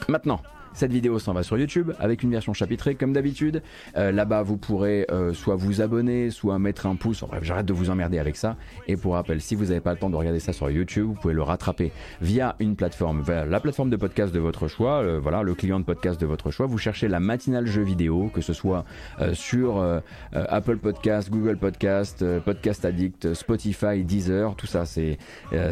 Maintenant, 0.07 0.41
cette 0.73 0.91
vidéo 0.91 1.19
s'en 1.19 1.33
va 1.33 1.43
sur 1.43 1.57
YouTube 1.57 1.91
avec 1.99 2.23
une 2.23 2.31
version 2.31 2.53
chapitrée 2.53 2.95
comme 2.95 3.13
d'habitude. 3.13 3.61
Euh, 3.97 4.11
là-bas, 4.11 4.43
vous 4.43 4.57
pourrez 4.57 5.05
euh, 5.11 5.33
soit 5.33 5.55
vous 5.55 5.81
abonner, 5.81 6.29
soit 6.29 6.57
mettre 6.59 6.85
un 6.85 6.95
pouce. 6.95 7.23
bref, 7.27 7.43
j'arrête 7.43 7.65
de 7.65 7.73
vous 7.73 7.89
emmerder 7.89 8.19
avec 8.19 8.35
ça. 8.35 8.55
Et 8.87 8.95
pour 8.95 9.13
rappel, 9.13 9.41
si 9.41 9.55
vous 9.55 9.65
n'avez 9.65 9.81
pas 9.81 9.91
le 9.91 9.99
temps 9.99 10.09
de 10.09 10.15
regarder 10.15 10.39
ça 10.39 10.53
sur 10.53 10.69
YouTube, 10.69 11.07
vous 11.07 11.13
pouvez 11.13 11.33
le 11.33 11.43
rattraper 11.43 11.91
via 12.21 12.55
une 12.59 12.75
plateforme, 12.75 13.23
la 13.27 13.59
plateforme 13.59 13.89
de 13.89 13.97
podcast 13.97 14.33
de 14.33 14.39
votre 14.39 14.67
choix, 14.67 15.01
euh, 15.01 15.19
voilà, 15.21 15.43
le 15.43 15.53
client 15.53 15.79
de 15.79 15.85
podcast 15.85 16.19
de 16.19 16.25
votre 16.25 16.51
choix. 16.51 16.65
Vous 16.65 16.77
cherchez 16.77 17.07
la 17.07 17.19
matinale 17.19 17.65
jeu 17.65 17.81
vidéo, 17.81 18.31
que 18.33 18.41
ce 18.41 18.53
soit 18.53 18.85
sur 19.33 19.83
Apple 20.31 20.77
Podcast, 20.77 21.29
Google 21.29 21.57
Podcast, 21.57 22.23
Podcast 22.39 22.85
Addict, 22.85 23.33
Spotify, 23.33 24.03
Deezer, 24.03 24.55
tout 24.55 24.67
ça, 24.67 24.85
c'est 24.85 25.17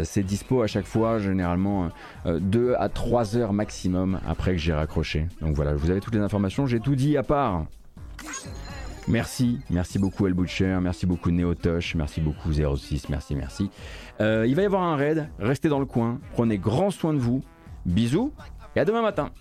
c'est 0.03 0.23
dispo 0.23 0.61
à 0.61 0.67
chaque 0.67 0.85
fois, 0.85 1.19
généralement 1.19 1.89
2 2.25 2.75
à 2.77 2.89
3 2.89 3.37
heures 3.37 3.53
maximum 3.53 4.19
après 4.27 4.51
que 4.51 4.57
j'ai 4.57 4.73
raccroché 4.73 4.96
donc 5.41 5.55
voilà, 5.55 5.75
vous 5.75 5.89
avez 5.89 5.99
toutes 5.99 6.15
les 6.15 6.21
informations, 6.21 6.65
j'ai 6.65 6.79
tout 6.79 6.95
dit 6.95 7.17
à 7.17 7.23
part. 7.23 7.65
Merci, 9.07 9.59
merci 9.69 9.99
beaucoup 9.99 10.27
El 10.27 10.33
Butcher, 10.33 10.79
merci 10.81 11.05
beaucoup 11.05 11.31
Neotosh, 11.31 11.95
merci 11.95 12.19
beaucoup 12.19 12.51
06, 12.51 13.09
merci, 13.09 13.35
merci. 13.35 13.69
Euh, 14.19 14.45
il 14.47 14.55
va 14.55 14.63
y 14.63 14.65
avoir 14.65 14.83
un 14.83 14.95
raid, 14.95 15.29
restez 15.39 15.69
dans 15.69 15.79
le 15.79 15.85
coin, 15.85 16.19
prenez 16.33 16.57
grand 16.57 16.91
soin 16.91 17.13
de 17.13 17.19
vous, 17.19 17.41
bisous 17.85 18.33
et 18.75 18.79
à 18.79 18.85
demain 18.85 19.01
matin. 19.01 19.31